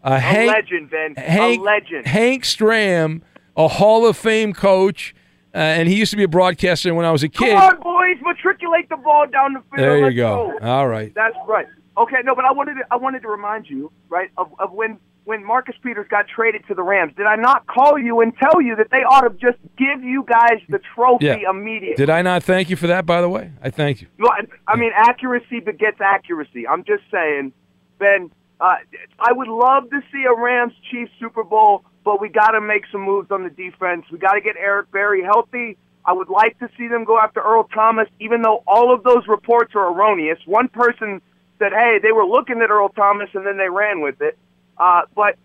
[0.03, 1.15] Uh, a Hank, legend, Ben.
[1.15, 2.05] Hank, a legend.
[2.07, 3.21] Hank Stram,
[3.57, 5.13] a Hall of Fame coach,
[5.53, 7.55] uh, and he used to be a broadcaster when I was a kid.
[7.57, 9.79] Come on, boys, matriculate the ball down the field.
[9.79, 10.57] There you Let's go.
[10.61, 11.13] All right.
[11.13, 11.65] That's right.
[11.97, 14.99] Okay, no, but I wanted to, I wanted to remind you, right, of, of when
[15.25, 17.13] when Marcus Peters got traded to the Rams.
[17.15, 20.25] Did I not call you and tell you that they ought to just give you
[20.27, 21.49] guys the trophy Yeah.
[21.51, 21.93] immediately?
[21.97, 23.05] Did I not thank you for that?
[23.05, 24.07] By the way, I thank you.
[24.17, 26.67] Well, I- I mean, accuracy begets accuracy.
[26.67, 27.53] I'm just saying,
[27.99, 28.31] Ben.
[28.59, 28.75] Uh,
[29.19, 32.83] I would love to see a Rams Chiefs Super Bowl, but we got to make
[32.91, 34.05] some moves on the defense.
[34.11, 35.77] We got to get Eric Berry healthy.
[36.05, 39.27] I would like to see them go after Earl Thomas, even though all of those
[39.27, 40.39] reports are erroneous.
[40.45, 41.21] One person
[41.59, 44.37] said, "Hey, they were looking at Earl Thomas and then they ran with it."
[44.77, 45.37] Uh, but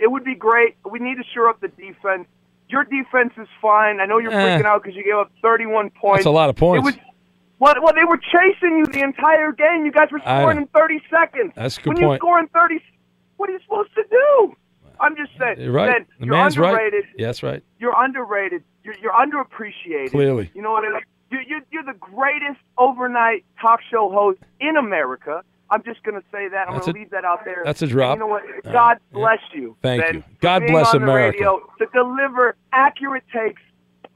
[0.00, 0.76] it would be great.
[0.88, 2.26] We need to shore up the defense.
[2.68, 4.00] Your defense is fine.
[4.00, 4.58] I know you're Eh.
[4.58, 6.18] freaking out because you gave up 31 points.
[6.18, 6.82] That's a lot of points.
[6.82, 6.98] It was
[7.58, 9.84] well, well, they were chasing you the entire game.
[9.86, 10.62] You guys were scoring know.
[10.62, 11.52] in 30 seconds.
[11.56, 12.20] That's a good when you point.
[12.20, 12.80] score in 30,
[13.36, 14.56] what are you supposed to do?
[15.00, 15.60] I'm just saying.
[15.60, 15.92] You're right.
[15.92, 16.70] Ben, the you're man's right.
[16.70, 17.04] underrated.
[17.16, 17.62] Yeah, that's right.
[17.78, 18.62] You're underrated.
[18.84, 20.10] You're, you're underappreciated.
[20.10, 20.50] Clearly.
[20.54, 21.00] You know what I mean?
[21.30, 25.42] You're, you're, you're the greatest overnight talk show host in America.
[25.68, 26.68] I'm just going to say that.
[26.68, 27.62] I'm going to leave that out there.
[27.64, 28.16] that's a And drop.
[28.16, 28.44] You know what?
[28.64, 29.76] God bless you.
[29.82, 30.24] Thank Ben, you.
[30.40, 31.38] God bless America.
[31.38, 33.60] radio to deliver accurate takes.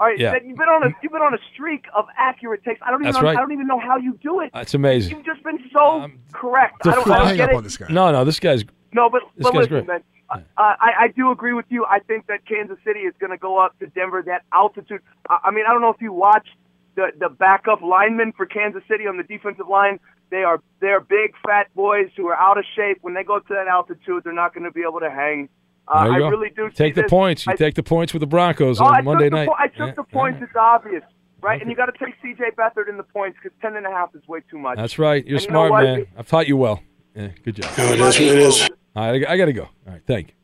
[0.01, 0.33] All right, Yeah.
[0.33, 2.81] Ben, you've been on a you've been on a streak of accurate takes.
[2.83, 3.37] I don't even know, right.
[3.37, 4.51] I don't even know how you do it.
[4.55, 5.15] That's amazing.
[5.15, 6.87] You've just been so correct.
[6.87, 7.91] I don't, I don't get it.
[7.91, 9.87] No, no, this guy's No, but, This but guy's listen, great.
[9.89, 10.03] man.
[10.33, 11.85] Uh, I, I do agree with you.
[11.85, 14.23] I think that Kansas City is going to go up to Denver.
[14.25, 15.01] That altitude.
[15.29, 16.55] I, I mean, I don't know if you watched
[16.95, 20.01] the the backup linemen for Kansas City on the defensive line.
[20.31, 22.99] They are they're big fat boys who are out of shape.
[23.03, 25.49] When they go to that altitude, they're not going to be able to hang.
[25.93, 26.29] Uh, there you I go.
[26.37, 27.11] really do take see the this.
[27.11, 27.47] points.
[27.47, 29.49] You I- take the points with the Broncos Oh, on I Monday night.
[29.49, 30.39] po- I took Yeah, the points.
[30.43, 31.03] It's obvious,
[31.43, 31.61] right?
[31.61, 32.43] And you got to take C.J.
[32.57, 34.77] Beathard in the points because ten and a half is way too much.
[34.77, 35.25] That's right.
[35.27, 36.07] You're And you know smart, man.
[36.17, 36.81] I've taught you well.
[37.15, 37.71] Yeah, good job.
[37.77, 38.69] No, it is what it is.
[38.97, 39.63] All right, I, I got to go.
[39.87, 40.35] All right, thank you.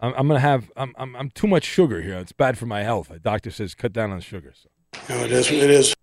[0.00, 2.14] I'm, I'm gonna have I'm, I'm I'm too much sugar here.
[2.18, 3.08] It's bad for my health.
[3.08, 4.52] The doctor says cut down on the sugar.
[4.54, 4.68] So.
[5.14, 5.94] No, it is what it is.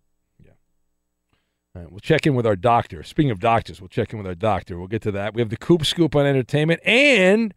[1.75, 3.01] All right, we'll check in with our doctor.
[3.01, 4.77] Speaking of doctors, we'll check in with our doctor.
[4.77, 5.33] We'll get to that.
[5.33, 7.53] We have the Coop Scoop on entertainment and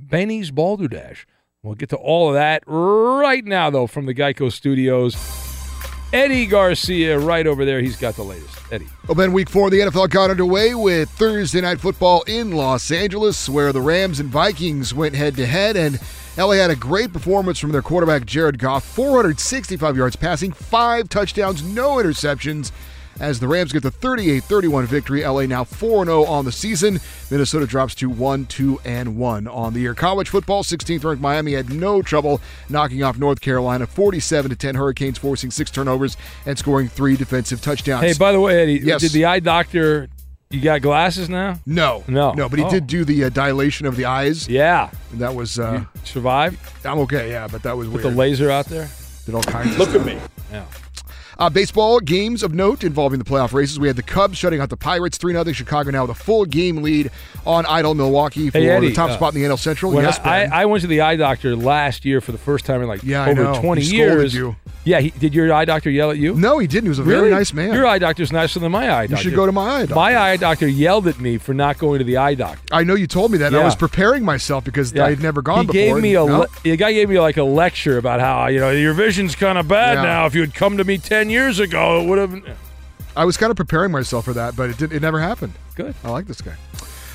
[0.00, 1.26] Benny's Balderdash.
[1.62, 5.16] We'll get to all of that right now, though, from the Geico Studios.
[6.12, 7.80] Eddie Garcia, right over there.
[7.80, 8.56] He's got the latest.
[8.72, 8.86] Eddie.
[9.06, 13.48] Well, then week four the NFL got underway with Thursday night football in Los Angeles,
[13.48, 16.00] where the Rams and Vikings went head to head, and
[16.38, 21.62] LA had a great performance from their quarterback Jared Goff, 465 yards passing, five touchdowns,
[21.62, 22.72] no interceptions.
[23.20, 27.00] As the Rams get the 38-31 victory, LA now 4-0 on the season.
[27.30, 29.94] Minnesota drops to 1-2 and 1 on the year.
[29.94, 34.76] College football, 16th ranked Miami had no trouble knocking off North Carolina 47 to 10
[34.76, 36.16] Hurricanes forcing 6 turnovers
[36.46, 38.04] and scoring 3 defensive touchdowns.
[38.04, 39.00] Hey, by the way, Eddie, Yes.
[39.00, 40.08] did the eye doctor?
[40.50, 41.58] You got glasses now?
[41.66, 42.32] No, No.
[42.32, 42.70] no, but he Oh.
[42.70, 44.48] did do the uh, dilation of the eyes.
[44.48, 46.56] Yeah, And that was uh, survived.
[46.84, 48.14] I'm okay, yeah, but that was With weird.
[48.14, 48.88] the laser out there.
[49.26, 49.72] Did all kinds.
[49.72, 50.18] of Look at me.
[50.50, 50.64] Yeah.
[51.38, 53.78] Uh, baseball games of note involving the playoff races.
[53.78, 55.52] We had the Cubs shutting out the Pirates 3 0.
[55.52, 57.10] Chicago now with a full game lead
[57.46, 59.94] on Idle Milwaukee for Hey, Eddie, the top uh, spot in the NL Central.
[59.94, 62.82] Yes, I, I, I went to the eye doctor last year for the first time
[62.82, 64.34] in like Yeah, over 20 He years.
[64.34, 64.56] you.
[64.88, 66.34] Yeah, he, did your eye doctor yell at you?
[66.34, 66.84] no, he didn't.
[66.84, 67.20] He was a Really?
[67.28, 67.74] very nice man.
[67.74, 69.16] Your eye doctor's nicer than my eye doctor.
[69.16, 69.94] you should go to my eye doctor.
[69.96, 72.60] My eye doctor yelled at me for not going to the eye doctor.
[72.72, 73.48] I know you told me that.
[73.48, 75.04] and I was preparing myself because Yeah.
[75.04, 75.74] I had never gone he before.
[75.94, 76.38] gave me a No?
[76.40, 79.58] le- the guy gave me like a lecture about how you know your vision's kind
[79.58, 80.02] of bad Yeah.
[80.04, 80.26] now.
[80.26, 82.42] If you had come to me ten years ago, it would have.
[83.16, 85.52] I was kind of preparing myself for that, but it did, it never happened.
[85.74, 85.94] Good.
[86.04, 86.54] I like this guy.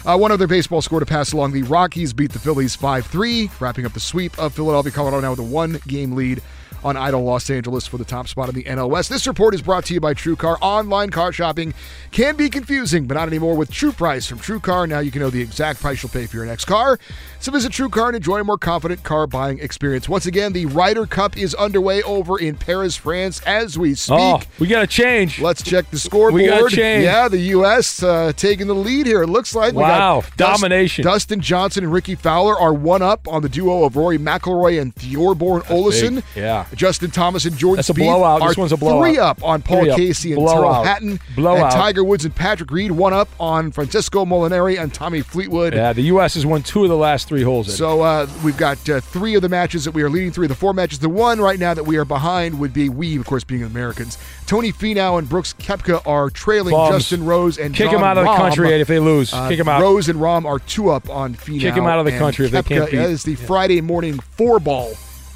[0.06, 1.54] Uh, one other baseball score to pass along.
[1.54, 5.30] The Rockies beat the Phillies 5 3, wrapping up the sweep of Philadelphia, Colorado now
[5.32, 6.42] with a one game lead
[6.84, 9.10] on Idle Los Angeles for the top spot in the NL West.
[9.10, 10.58] This report is brought to you by TrueCar.
[10.62, 11.74] Online car shopping
[12.12, 14.88] can be confusing, but not anymore with True Price from TrueCar.
[14.88, 17.00] Now you can know the exact price you'll pay for your next car.
[17.40, 20.08] So visit TrueCar and enjoy a more confident car buying experience.
[20.08, 24.18] Once again, the Ryder Cup is underway over in Paris, France as we speak.
[24.20, 25.42] Oh, we got to change.
[25.42, 26.34] Let's check the scoreboard.
[26.42, 27.04] We gotta change.
[27.04, 28.02] Yeah, the U.S.
[28.02, 29.24] Uh, taking the lead here.
[29.24, 29.74] It looks like.
[29.74, 31.04] We Wow, got Dust- domination.
[31.04, 34.96] Dustin Johnson and Rickie Fowler are one up on the duo of Rory McIlroy and
[34.96, 36.24] Thorbjørn Olesen.
[36.36, 36.66] Yeah.
[36.76, 38.42] Justin Thomas and Jordan That's a Spieth blowout.
[38.42, 39.04] are This one's a blowout.
[39.04, 39.98] three up on Paul up.
[39.98, 40.48] Casey and.
[40.48, 41.20] Tyrrell Hatton.
[41.36, 41.64] Blowout.
[41.64, 45.74] And Tiger Woods and Patrick Reed one up on Francesco Molinari and Tommy Fleetwood.
[45.74, 46.34] Yeah, the U.S.
[46.36, 47.76] has won two of the last three holes.
[47.76, 50.32] So uh, we've got uh, three of the matches that we are leading.
[50.32, 51.00] Three of the four matches.
[51.00, 54.18] The one right now that we are behind would be we, of course, being Americans.
[54.46, 56.96] Tony Finau and Brooks Koepka are trailing Bums.
[56.96, 59.34] Justin Rose and Kick John 'em out of the country, if they lose.
[59.34, 59.82] Uh, Kick 'em out.
[59.82, 61.62] Rose and Rahm are two up on Finau.
[61.62, 62.98] Kick 'em out of the country if they can't beat.
[62.98, 64.94] That is the Friday morning four ball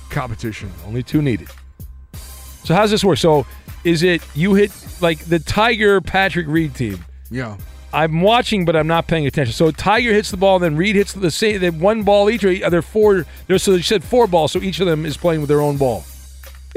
[0.09, 0.71] competition.
[0.85, 1.49] Only two needed.
[2.63, 3.17] So how's this work?
[3.17, 3.45] So
[3.83, 4.71] is it you hit
[5.01, 7.05] like the Tiger Patrick Reed team?
[7.29, 7.57] Yeah.
[7.93, 9.53] I'm watching, but I'm not paying attention.
[9.53, 11.61] So Tiger hits the ball, then Reed hits the same.
[11.61, 13.25] They one ball each, or are there four?
[13.47, 15.77] There's so you said four balls, so each of them is playing with their own
[15.77, 16.03] ball.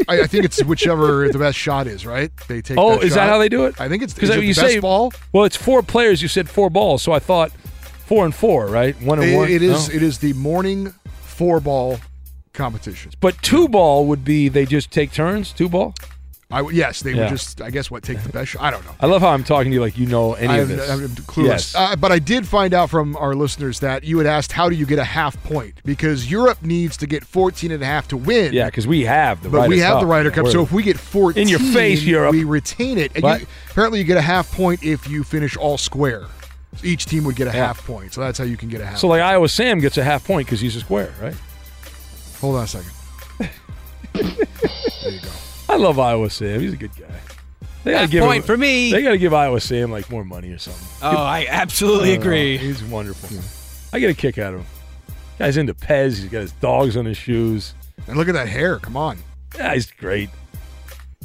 [0.09, 2.31] I, I think it's whichever the best shot is, right?
[2.49, 2.79] They take.
[2.79, 3.81] oh, that is that how they do it?
[3.81, 5.13] I think it's because it you the best say ball.
[5.33, 6.23] Well, it's four players.
[6.23, 7.51] You said four balls, so I thought
[8.07, 9.01] four and four, right?
[9.03, 9.51] One and It- one.
[9.51, 9.89] it is.
[9.89, 9.95] No?
[9.95, 11.99] It is the morning four ball
[12.53, 13.13] competition.
[13.21, 15.53] But two ball would be they just take turns.
[15.53, 15.95] Two ball.
[16.53, 17.21] I would yes, they Yeah.
[17.21, 17.63] would just.
[17.63, 18.63] I guess what take the best shot.
[18.63, 18.91] I don't know.
[18.99, 20.91] I love how I'm talking to you like you know any I'm, of this.
[20.91, 21.47] I'm clueless.
[21.47, 21.75] Yes.
[21.77, 24.75] Uh, but I did find out from our listeners that you had asked how do
[24.75, 28.17] you get a half point because Europe needs to get 14 and a half to
[28.17, 28.53] win.
[28.53, 29.49] yeah, because we have the.
[29.49, 30.01] But Ryder we have Cup.
[30.01, 32.33] the Ryder Cup, We're- so if we get 14, In your face, Europe.
[32.33, 33.13] we retain it.
[33.15, 36.25] And you, apparently, you get a half point if you finish all square.
[36.79, 37.67] So each team would get a Yeah.
[37.67, 38.99] half point, so that's how you can get a half.
[38.99, 41.35] So like Iowa Sam gets a half point because he's a square, right?
[42.41, 42.91] Hold on a second.
[44.13, 45.29] there you go.
[45.69, 46.61] I love Iowa Sam.
[46.61, 47.07] He's a good guy.
[47.85, 48.91] They gotta Half give point him, for me.
[48.93, 50.87] They got to give Iowa Sam like more money or something.
[51.03, 52.59] Oh, I absolutely Uh, agree.
[52.59, 53.39] He's wonderful.
[53.93, 54.67] I get a kick out of him.
[55.39, 56.19] Guy's into Pez.
[56.19, 57.73] He's got his dogs on his shoes.
[58.07, 58.79] And look at that hair.
[58.81, 59.19] Come on.
[59.57, 60.29] Yeah, he's great.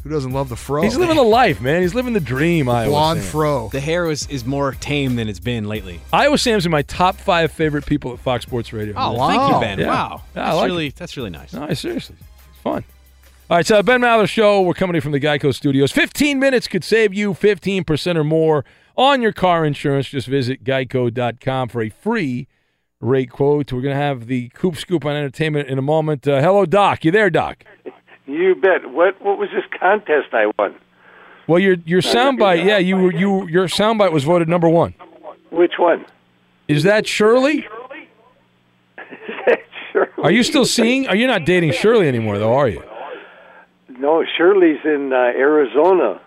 [0.05, 0.83] Who doesn't love the fro?
[0.83, 1.81] He's living the life, man.
[1.81, 2.69] He's living the dream.
[2.69, 3.31] Iowa blonde Sam.
[3.31, 3.69] fro.
[3.69, 5.99] The hair is, is more tame than it's been lately.
[6.13, 8.93] Iowa Sam's in my top five favorite people at Fox Sports Radio.
[8.95, 9.79] Oh, thank you, Ben.
[9.79, 9.87] Yeah.
[9.87, 10.95] Wow, Yeah, that's like really it.
[10.95, 11.53] that's really nice.
[11.53, 12.17] No, seriously.
[12.19, 12.83] It's fun.
[13.49, 14.61] All right, so Ben Maller Show.
[14.61, 15.91] We're coming in from the Geico Studios.
[15.91, 18.63] 15 minutes could save you 15% or more
[18.95, 20.07] on your car insurance.
[20.09, 22.47] Just visit geico.com for a free
[23.01, 23.73] rate quote.
[23.73, 26.27] We're going to have the Coop Scoop on entertainment in a moment.
[26.27, 27.03] Uh, hello, Doc.
[27.05, 27.63] You there, Doc?
[28.27, 28.89] You bet.
[28.91, 30.75] What what was this contest I won?
[31.47, 34.95] Well, your your soundbite, yeah, you were you your soundbite was voted number one.
[35.51, 36.05] Which one?
[36.67, 37.67] Is that Shirley?
[39.93, 40.09] Shirley.
[40.23, 41.07] Are you still seeing?
[41.07, 42.53] Are you not dating Shirley anymore, though?
[42.53, 42.83] Are you?
[43.99, 46.19] No, Shirley's in uh, Arizona.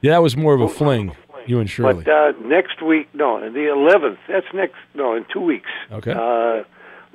[0.00, 1.14] Yeah, that was more of a fling.
[1.46, 2.02] You and Shirley.
[2.02, 4.18] But uh, next week, no, the 11th.
[4.26, 4.74] That's next.
[4.94, 5.70] No, in two weeks.
[5.92, 6.10] Okay.
[6.10, 6.64] Uh,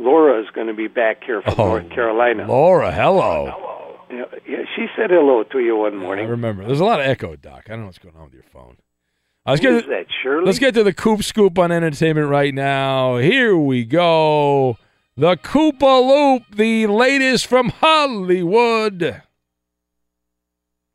[0.01, 2.47] Laura is going to be back here from Oh, North Carolina.
[2.47, 3.97] Laura, hello.
[4.09, 6.01] Yeah, yeah, she said hello to you one morning.
[6.01, 6.27] I morning.
[6.29, 6.65] remember.
[6.65, 7.63] There's a lot of echo, Doc.
[7.67, 8.77] I don't know what's going on with your phone.
[9.45, 10.45] Let's Who's get that, Shirley?
[10.45, 13.17] Let's get to the Coop Scoop on entertainment right now.
[13.17, 14.77] Here we go.
[15.17, 19.21] The Koopaloop, the latest from Hollywood.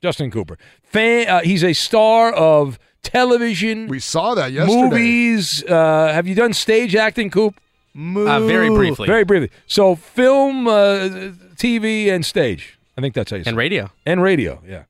[0.03, 0.59] Justin Cooper.
[0.83, 3.89] Fan, uh, he's a star of television.
[3.89, 4.81] We saw that yesterday.
[4.91, 5.65] Movies.
[5.65, 7.59] Uh, have you done stage acting, Coop?
[7.97, 9.07] Uh, very briefly.
[9.07, 9.51] Very briefly.
[9.67, 12.79] So, film, uh, TV, and stage.
[12.99, 13.59] I think that's how you say And it.
[13.59, 13.91] radio.
[14.05, 14.85] And radio, yeah.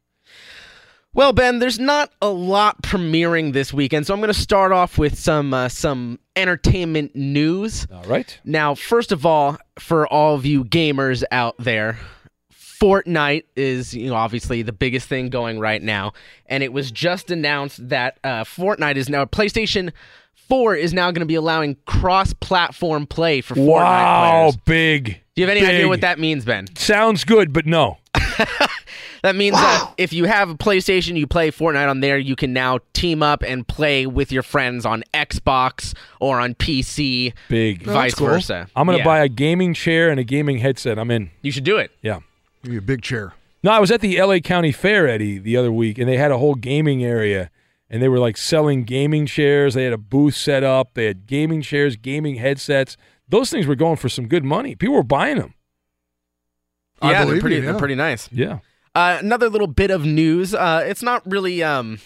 [1.14, 4.98] Well, Ben, there's not a lot premiering this weekend, so I'm going to start off
[4.98, 7.86] with some uh, some entertainment news.
[7.90, 8.38] All right.
[8.44, 11.98] Now, first of all, for all of you gamers out there,
[12.52, 16.12] Fortnite is you know obviously the biggest thing going right now,
[16.46, 19.92] and it was just announced that uh, Fortnite is now PlayStation.
[20.48, 24.56] 4 is now going to be allowing cross-platform play for Fortnite Wow, players.
[24.64, 25.04] big.
[25.34, 26.66] Do you have any idea what that means, Ben?
[26.76, 27.98] Sounds good, but no.
[29.22, 32.36] That means uh, that if you have a PlayStation, you play Fortnite on there, you
[32.36, 37.32] can now team up and play with your friends on Xbox or on PC.
[37.48, 37.82] Big.
[37.82, 38.68] Vice versa.
[38.76, 39.04] I'm going to Yeah.
[39.04, 40.96] buy a gaming chair and a gaming headset.
[40.96, 41.30] I'm in.
[41.42, 41.90] You should do it.
[42.02, 42.20] Yeah.
[42.62, 43.32] Give me a big chair.
[43.64, 46.30] No, I was at the LA County Fair, Eddie, the other week, and they had
[46.30, 47.50] a whole gaming area,
[47.88, 49.74] and they were like selling gaming chairs.
[49.74, 50.94] They had a booth set up.
[50.94, 52.96] They had gaming chairs, gaming headsets.
[53.28, 54.74] Those things were going for some good money.
[54.74, 55.54] People were buying them.
[57.02, 58.30] Yeah, they're pretty, you, they're pretty nice.
[58.32, 58.60] Yeah.
[58.94, 60.54] Uh, another little bit of news.
[60.54, 61.98] Uh, it's not really um,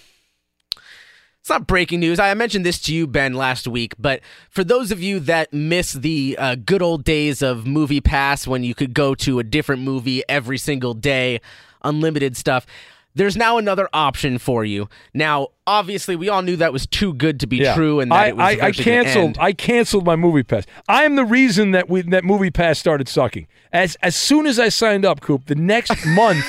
[1.41, 2.19] it's not breaking news.
[2.19, 3.95] I mentioned this to you, Ben, last week.
[3.99, 8.63] But for those of you that miss the uh, good old days of MoviePass, when
[8.63, 11.41] you could go to a different movie every single day,
[11.83, 12.67] unlimited stuff.
[13.15, 14.89] There's now another option for you.
[15.15, 17.75] Now, obviously, we all knew that was too good to be Yeah.
[17.75, 19.37] true, and that I, it was I, I canceled.
[19.39, 20.67] I canceled my MoviePass.
[20.89, 23.47] I am the reason that we that MoviePass started sucking.
[23.73, 26.45] As as soon as I signed up, Coop, the next month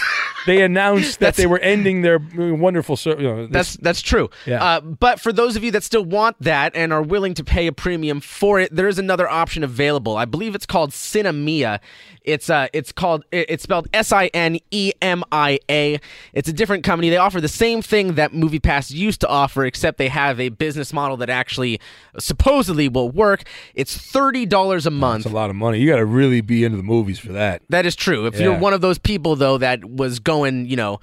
[0.48, 2.98] they announced that they were ending their uh, wonderful.
[2.98, 4.30] ser- You know, That's that's true.
[4.48, 4.64] Yeah.
[4.64, 7.68] Uh, but for those of you that still want that and are willing to pay
[7.68, 10.18] a premium for it, there is another option available.
[10.18, 11.80] I believe it's called Sinemia.
[12.24, 16.00] It's uh, it's called it's spelled S I N E M I A.
[16.34, 17.10] It's a different company.
[17.10, 20.92] They offer the same thing that MoviePass used to offer, except they have a business
[20.94, 21.80] model that actually
[22.20, 23.44] supposedly will work.
[23.76, 25.24] It's thirty dollars a month.
[25.24, 25.80] That's a lot of money.
[25.80, 27.62] You got to really be into the movies for that.
[27.70, 28.26] That is true.
[28.28, 28.44] If Yeah.
[28.46, 31.00] you're one of those people though that was going, you know,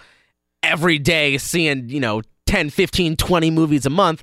[0.63, 4.23] every day seeing, you know, 10, 15, 20 movies a month,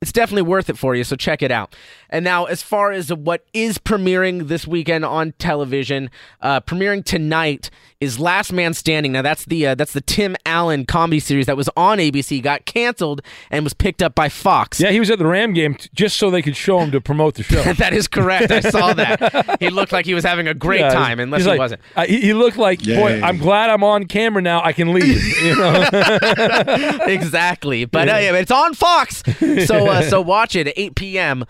[0.00, 1.74] it's definitely worth it for you, so check it out.
[2.10, 7.70] And now, as far as what is premiering this weekend on television, uh, premiering tonight
[8.00, 9.12] is Last Man Standing.
[9.12, 12.64] Now, that's the uh, that's the Tim Allen comedy series that was on ABC, got
[12.64, 13.20] canceled,
[13.50, 14.80] and was picked up by Fox.
[14.80, 17.00] Yeah, he was at the Ram game t- just so they could show him to
[17.00, 17.62] promote the show.
[17.74, 18.50] that is correct.
[18.50, 19.56] I saw that.
[19.60, 21.80] He looked like he was having a great Yeah, time, unless he like- wasn't.
[21.96, 24.62] uh, he, he looked like, boy, I'm glad I'm on camera now.
[24.64, 25.20] I can leave.
[25.42, 25.88] You know?
[27.06, 27.84] exactly.
[27.84, 29.22] But uh, yeah, it's on Fox,
[29.66, 31.44] so uh, so watch it at 8 p.m.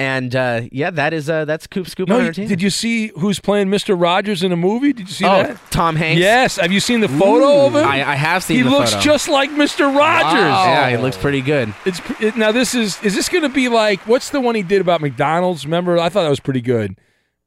[0.00, 2.48] And uh, yeah, that is uh, that's Coop Scoop no, Entertainment.
[2.48, 4.00] did you see who's playing Mr.
[4.00, 4.94] Rogers in a movie?
[4.94, 5.60] Did you see Oh, that?
[5.70, 6.18] Tom Hanks.
[6.18, 6.56] Yes.
[6.56, 7.84] Have you seen the photo of him?
[7.84, 8.56] I, I have seen.
[8.56, 9.04] he looks photo.
[9.04, 9.94] just like Mr.
[9.94, 10.32] Rogers.
[10.40, 11.74] Yeah, he looks pretty good.
[11.84, 14.62] It's it, now this is is this going to be like what's the one he
[14.62, 15.66] did about McDonald's?
[15.66, 16.98] Remember, I thought that was pretty good.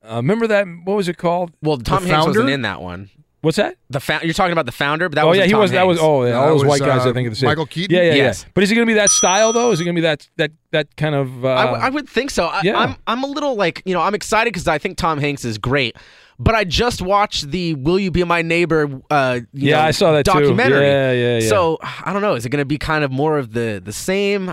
[0.07, 0.67] Uh, remember that?
[0.83, 1.53] What was it called?
[1.64, 3.09] Well, Tom Hanks wasn't in that one.
[3.44, 3.76] What's that?
[3.90, 5.72] The fa- you're talking about the founder, but that oh was yeah, he Tom was.
[5.72, 6.00] That was.
[6.00, 7.06] Oh yeah, That all those was, white guys.
[7.06, 7.48] I uh, think are the same.
[7.50, 7.94] Michael Keaton?
[7.94, 8.44] Yeah, yeah, Yes.
[8.44, 8.52] yeah.
[8.54, 9.72] But is it going to be that style though?
[9.72, 11.44] Is it going to be that that that kind of?
[11.44, 12.46] Uh, I, w- I would think so.
[12.46, 12.78] I, yeah.
[12.80, 15.58] I'm I'm a little like you know I'm excited because I think Tom Hanks is
[15.58, 15.98] great.
[16.40, 19.92] But I just watched the "Will You Be My Neighbor" uh, you Yeah, know, I
[19.92, 20.32] saw that too.
[20.32, 20.88] documentary.
[20.88, 21.50] Yeah, yeah, yeah.
[21.50, 22.36] So I don't know.
[22.36, 24.50] Is it going to be kind of more of the the same?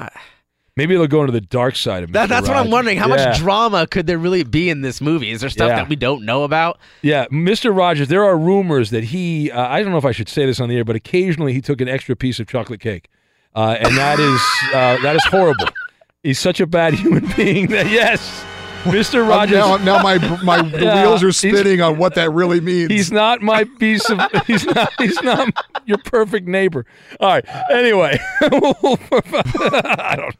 [0.76, 2.28] Maybe it'll go into the dark side of That, Mr.
[2.28, 2.97] that's what I'm wondering.
[2.97, 3.26] How Yeah.
[3.26, 5.31] much drama could there really be in this movie?
[5.31, 5.76] Is there stuff Yeah.
[5.76, 6.78] that we don't know about?
[7.02, 7.76] Yeah, Mr.
[7.76, 8.08] Rogers.
[8.08, 9.50] There are rumors that he.
[9.50, 11.60] Uh, I don't know if I should say this on the air, but occasionally he
[11.60, 13.08] took an extra piece of chocolate cake,
[13.55, 14.40] uh, and that is
[14.74, 15.66] uh, that is horrible.
[16.23, 18.44] He's such a bad human being that yes,
[18.84, 19.28] Mr.
[19.28, 19.57] Rogers.
[19.58, 22.90] now, now my my the Yeah, wheels are spinning on what that really means.
[22.92, 24.20] He's not my piece of.
[24.47, 24.92] He's not.
[24.99, 25.49] He's not
[25.84, 26.86] your perfect neighbor.
[27.18, 27.44] All right.
[27.70, 30.36] Anyway, I don't.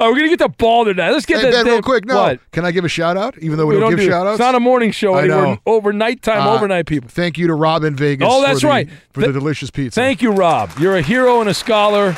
[0.00, 1.10] Right, we're gonna get to ball tonight.
[1.10, 2.04] Let's get Hey, that real quick.
[2.04, 2.40] No, What?
[2.52, 3.36] can I give a shout out?
[3.38, 4.34] Even though we, don't, give do- shout outs?
[4.34, 5.42] It's not a morning show I anymore.
[5.44, 5.58] know.
[5.66, 7.08] Overnight time, Uh, overnight people.
[7.08, 8.26] Thank you to Rob in Vegas.
[8.30, 8.88] Oh, for that's the- right.
[9.12, 10.00] for Th- the delicious pizza.
[10.00, 10.70] Thank you, Rob.
[10.78, 12.16] You're a hero and a scholar,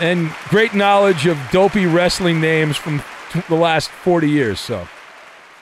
[0.00, 4.58] and great knowledge of dopey wrestling names from t- the last 40 years.
[4.58, 4.88] So,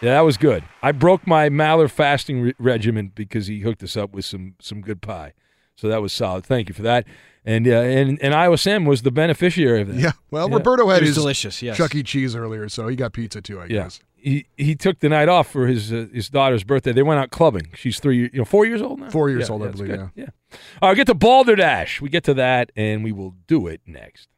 [0.01, 0.65] yeah, that was good.
[0.83, 4.81] I broke my Maller fasting re- regimen because he hooked us up with some some
[4.81, 5.33] good pie.
[5.77, 6.45] So that was solid.
[6.45, 7.07] Thank you for that.
[7.45, 9.97] And uh, and and Iowa Sam was the beneficiary of that.
[9.97, 10.13] Yeah.
[10.31, 10.57] Well, Yeah.
[10.57, 11.77] Roberto had It was his delicious, yes.
[11.77, 12.03] Chuck E.
[12.03, 13.59] Cheese earlier, so he got pizza too.
[13.61, 13.85] I Yeah.
[13.85, 14.01] guess.
[14.15, 16.93] He he took the night off for his uh, his daughter's birthday.
[16.93, 17.69] They went out clubbing.
[17.75, 19.09] She's three, you know, four years old now.
[19.09, 19.97] Four years Yeah, old, I yeah, it's believe.
[19.97, 20.09] Yeah.
[20.15, 20.59] Yeah.
[20.83, 22.03] All right, get to Balderdash.
[22.03, 24.29] We get to that, and we will do it next.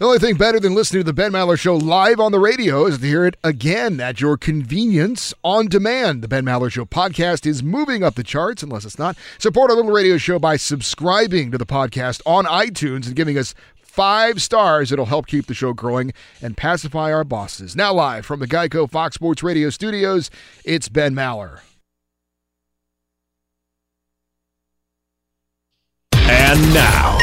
[0.00, 2.86] The only thing better than listening to the Ben Maller Show live on the radio
[2.86, 6.22] is to hear it again at your convenience on demand.
[6.22, 9.18] The Ben Maller Show podcast is moving up the charts, unless it's not.
[9.38, 13.54] Support our little radio show by subscribing to the podcast on iTunes and giving us
[13.76, 14.90] five stars.
[14.90, 17.76] It'll help keep the show growing and pacify our bosses.
[17.76, 20.30] Now, live from the Geico Fox Sports Radio studios,
[20.64, 21.60] it's Ben Maller.
[26.14, 27.18] And now,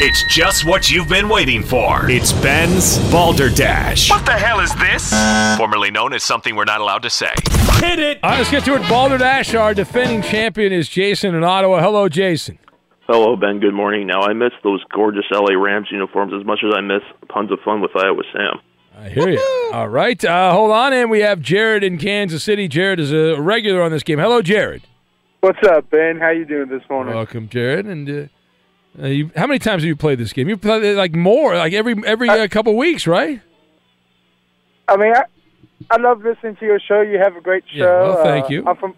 [0.00, 2.10] it's just what you've been waiting for.
[2.10, 4.10] It's Ben's Balderdash.
[4.10, 5.12] What the hell is this?
[5.56, 7.32] Formerly known as something we're not allowed to say.
[7.80, 8.18] Hit it!
[8.22, 8.88] All right, let's get to it.
[8.88, 11.80] Balderdash, our defending champion is Jason in Ottawa.
[11.80, 12.58] Hello, Jason.
[13.06, 13.60] Hello, Ben.
[13.60, 14.06] Good morning.
[14.06, 17.58] Now, I miss those gorgeous LA Rams uniforms as much as I miss tons of
[17.64, 18.60] fun with Iowa Sam.
[18.96, 19.70] I hear you.
[19.72, 22.66] All right, uh, hold on, and we have Jared in Kansas City.
[22.68, 24.18] Jared is a regular on this game.
[24.18, 24.82] Hello, Jared.
[25.40, 26.18] What's up, Ben?
[26.18, 27.14] How you doing this morning?
[27.14, 27.84] Welcome, Jared.
[27.86, 28.28] And uh,
[29.02, 30.48] uh, you, how many times have you played this game?
[30.48, 33.40] You played it like more, like every every uh, couple weeks, right?
[34.88, 35.24] I mean, I,
[35.90, 37.00] I love listening to your show.
[37.00, 37.78] You have a great show.
[37.78, 38.64] Yeah, well, thank Uh, you.
[38.66, 38.94] I'm from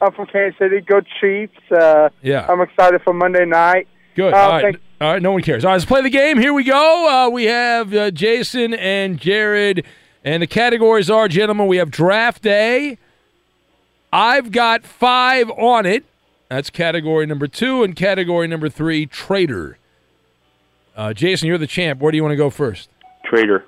[0.00, 0.80] I'm from Kansas City.
[0.80, 1.58] Go Chiefs.
[1.70, 2.46] Uh, Yeah.
[2.48, 3.88] I'm excited for Monday night.
[4.14, 4.32] Good.
[4.34, 4.62] Uh, All right.
[4.62, 5.22] thank- All right.
[5.22, 5.64] No one cares.
[5.64, 5.74] All right.
[5.74, 6.38] Let's play the game.
[6.38, 7.08] Here we go.
[7.08, 9.84] Uh, we have uh, Jason and Jared,
[10.24, 12.98] and the categories are, gentlemen, we have draft day.
[14.12, 16.04] I've got five on it.
[16.48, 19.78] That's category number two, and category number three, trader.
[20.96, 22.00] Uh, Jason, you're the champ.
[22.00, 22.88] Where do you want to go first?
[23.24, 23.64] Trader.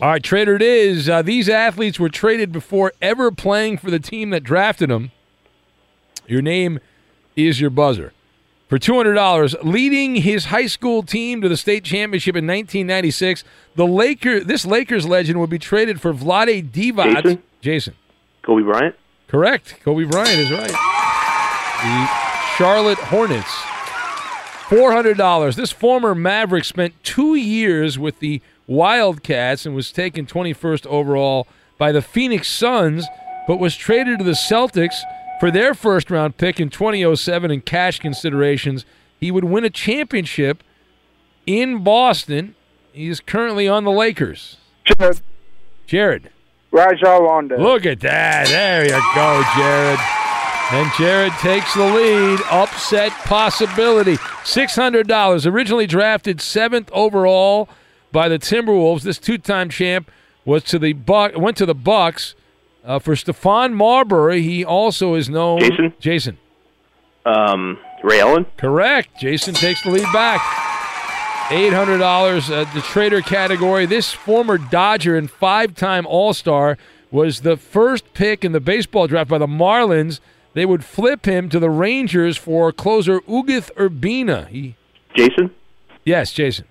[0.00, 1.08] All right, trader it is.
[1.08, 5.12] Uh, these athletes were traded before ever playing for the team that drafted them.
[6.26, 6.80] Your name
[7.36, 8.12] is your buzzer.
[8.68, 13.44] For $200, leading his high school team to the state championship in 1996,
[13.76, 17.22] the Laker this Lakers legend would be traded for Vlade Divac.
[17.22, 17.42] Jason?
[17.60, 17.94] Jason.
[18.42, 18.96] Kobe Bryant?
[19.28, 19.76] Correct.
[19.84, 20.93] Kobe Bryant is right.
[21.84, 22.08] The
[22.56, 23.54] Charlotte Hornets.
[24.68, 25.54] $400.
[25.54, 31.46] This former Maverick spent two years with the Wildcats and was taken 21st overall
[31.76, 33.06] by the Phoenix Suns,
[33.46, 34.94] but was traded to the Celtics
[35.40, 38.86] for their first round pick in 2007 in cash considerations.
[39.20, 40.64] He would win a championship
[41.44, 42.54] in Boston.
[42.92, 44.56] He is currently on the Lakers.
[44.86, 45.20] Jared.
[45.86, 46.30] Jared.
[46.70, 47.58] Rajon Rondo.
[47.58, 48.48] Look at that.
[48.48, 50.23] There you go, Jared.
[50.74, 52.40] And Jared takes the lead.
[52.50, 54.16] Upset possibility.
[54.16, 55.46] $600.
[55.46, 57.68] Originally drafted seventh overall
[58.10, 59.02] by the Timberwolves.
[59.02, 60.10] This two-time champ
[60.44, 62.34] was to the Buck went to the Bucks.
[62.84, 65.60] Uh, for Stephon Marbury, he also is known.
[65.60, 65.94] Jason?
[66.00, 66.38] Jason.
[67.24, 68.46] Um, Ray Allen?
[68.56, 69.16] Correct.
[69.20, 70.40] Jason takes the lead back.
[71.50, 73.86] $800, uh, the trader category.
[73.86, 76.76] This former Dodger and five time All Star
[77.12, 80.18] was the first pick in the baseball draft by the Marlins.
[80.54, 84.48] They would flip him to the Rangers for closer Ugueth Urbina.
[84.48, 84.76] He,
[85.16, 85.50] Jason?
[86.04, 86.66] yes, Jason.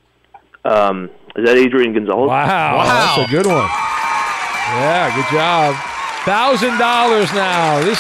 [0.65, 2.29] Um, is that Adrian Gonzalez?
[2.29, 3.15] Wow, wow.
[3.17, 3.69] that's a good one.
[4.75, 5.75] Yeah, good job.
[6.23, 7.79] Thousand dollars now.
[7.81, 7.99] This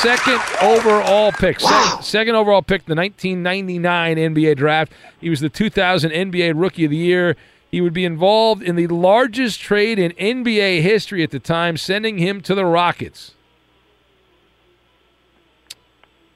[0.00, 4.92] second overall pick, sec- second overall pick, the 1999 NBA draft.
[5.20, 7.36] He was the 2000 NBA Rookie of the Year.
[7.70, 12.18] He would be involved in the largest trade in NBA history at the time, sending
[12.18, 13.34] him to the Rockets.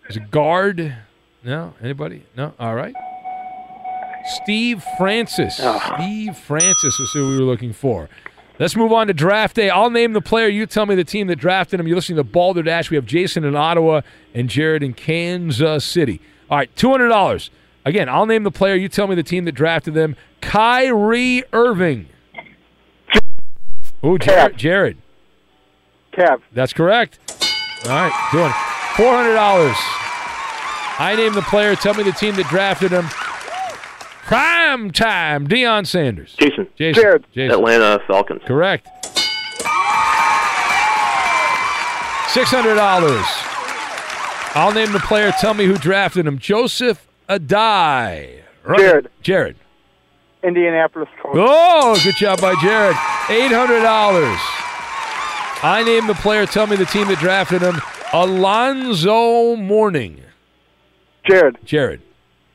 [0.08, 0.96] Is a guard?
[1.42, 2.24] No, anybody?
[2.36, 2.54] No.
[2.58, 2.94] All right.
[4.42, 5.60] Steve Francis.
[5.62, 5.94] Ah.
[5.96, 8.08] Steve Francis is who we were looking for.
[8.58, 9.68] Let's move on to draft day.
[9.68, 10.46] I'll name the player.
[10.46, 11.88] You tell me the team that drafted him.
[11.88, 12.88] You're listening to Balderdash.
[12.90, 14.02] We have Jason in Ottawa
[14.32, 16.20] and Jared in Kansas City.
[16.48, 17.50] All right, $200.
[17.84, 18.76] Again, I'll name the player.
[18.76, 20.16] You tell me the team that drafted them.
[20.40, 22.06] Kyrie Irving.
[24.04, 24.56] Ooh, Jared.
[24.56, 24.98] Jared.
[26.12, 26.40] Kev.
[26.52, 27.18] That's correct.
[27.86, 28.63] All right, doing it.
[28.94, 29.74] $400.
[30.96, 31.74] I name the player.
[31.74, 33.06] Tell me the team that drafted him.
[34.26, 35.46] Prime time.
[35.48, 36.34] Deion Sanders.
[36.38, 36.68] Jason.
[36.76, 37.02] Jason.
[37.02, 37.24] Jared.
[37.32, 37.50] Jason.
[37.58, 38.42] Atlanta Falcons.
[38.46, 38.86] Correct.
[42.30, 43.24] Six hundred dollars.
[44.56, 45.32] I'll name the player.
[45.40, 46.38] Tell me who drafted him.
[46.38, 48.42] Joseph Addai.
[48.64, 48.78] Right.
[48.78, 49.10] Jared.
[49.22, 49.56] Jared.
[50.42, 51.38] Indianapolis Colts.
[51.40, 52.96] Oh, good job by Jared.
[53.28, 54.38] Eight hundred dollars.
[55.62, 56.46] I name the player.
[56.46, 57.80] Tell me the team that drafted him.
[58.14, 60.20] Alonzo Mourning.
[61.28, 61.58] Jared.
[61.64, 62.00] Jared.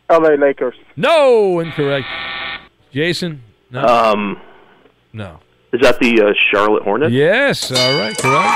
[0.10, 0.38] L.A.
[0.38, 0.76] Lakers.
[0.96, 2.08] No, incorrect.
[2.94, 3.44] Jason.
[3.70, 3.84] No.
[3.86, 4.42] Um,
[5.12, 5.40] no.
[5.74, 7.12] is that the uh, Charlotte Hornets?
[7.12, 7.72] Yes.
[7.72, 8.18] All right.
[8.18, 8.54] Correct.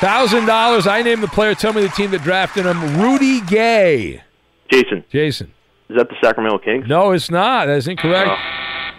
[0.00, 0.86] Thousand dollars.
[0.86, 1.54] I name the player.
[1.54, 3.00] Tell me the team that drafted him.
[3.00, 4.22] Rudy Gay.
[4.70, 5.04] Jason.
[5.10, 5.52] Jason.
[5.90, 6.88] Is that the Sacramento Kings?
[6.88, 7.66] No, it's not.
[7.66, 8.30] That's incorrect.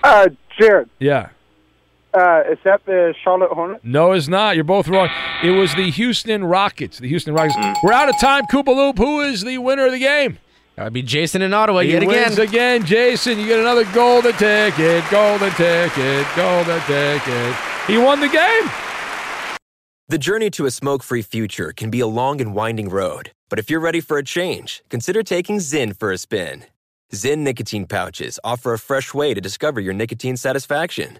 [0.03, 0.27] Uh,
[0.59, 1.29] Jared, Yeah.
[2.13, 3.83] Uh, is that the Charlotte Hornets?
[3.83, 4.55] No, it's not.
[4.55, 5.09] You're both wrong.
[5.43, 6.99] It was the Houston Rockets.
[6.99, 7.79] The Houston Rockets.
[7.83, 8.43] We're out of time.
[8.51, 8.97] Koopaloop.
[8.99, 10.37] Who is the winner of the game?
[10.75, 12.81] That'd be Jason in Ottawa he yet wins again.
[12.81, 12.85] again.
[12.85, 15.03] Jason, you get another golden ticket.
[15.09, 16.27] Golden ticket.
[16.35, 17.55] Golden ticket.
[17.87, 18.71] He won the game.
[20.09, 23.57] The journey to a smoke free future can be a long and winding road, but
[23.57, 26.65] if you're ready for a change, consider taking Zyn for a spin.
[27.11, 31.19] Zyn nicotine pouches offer a fresh way to discover your nicotine satisfaction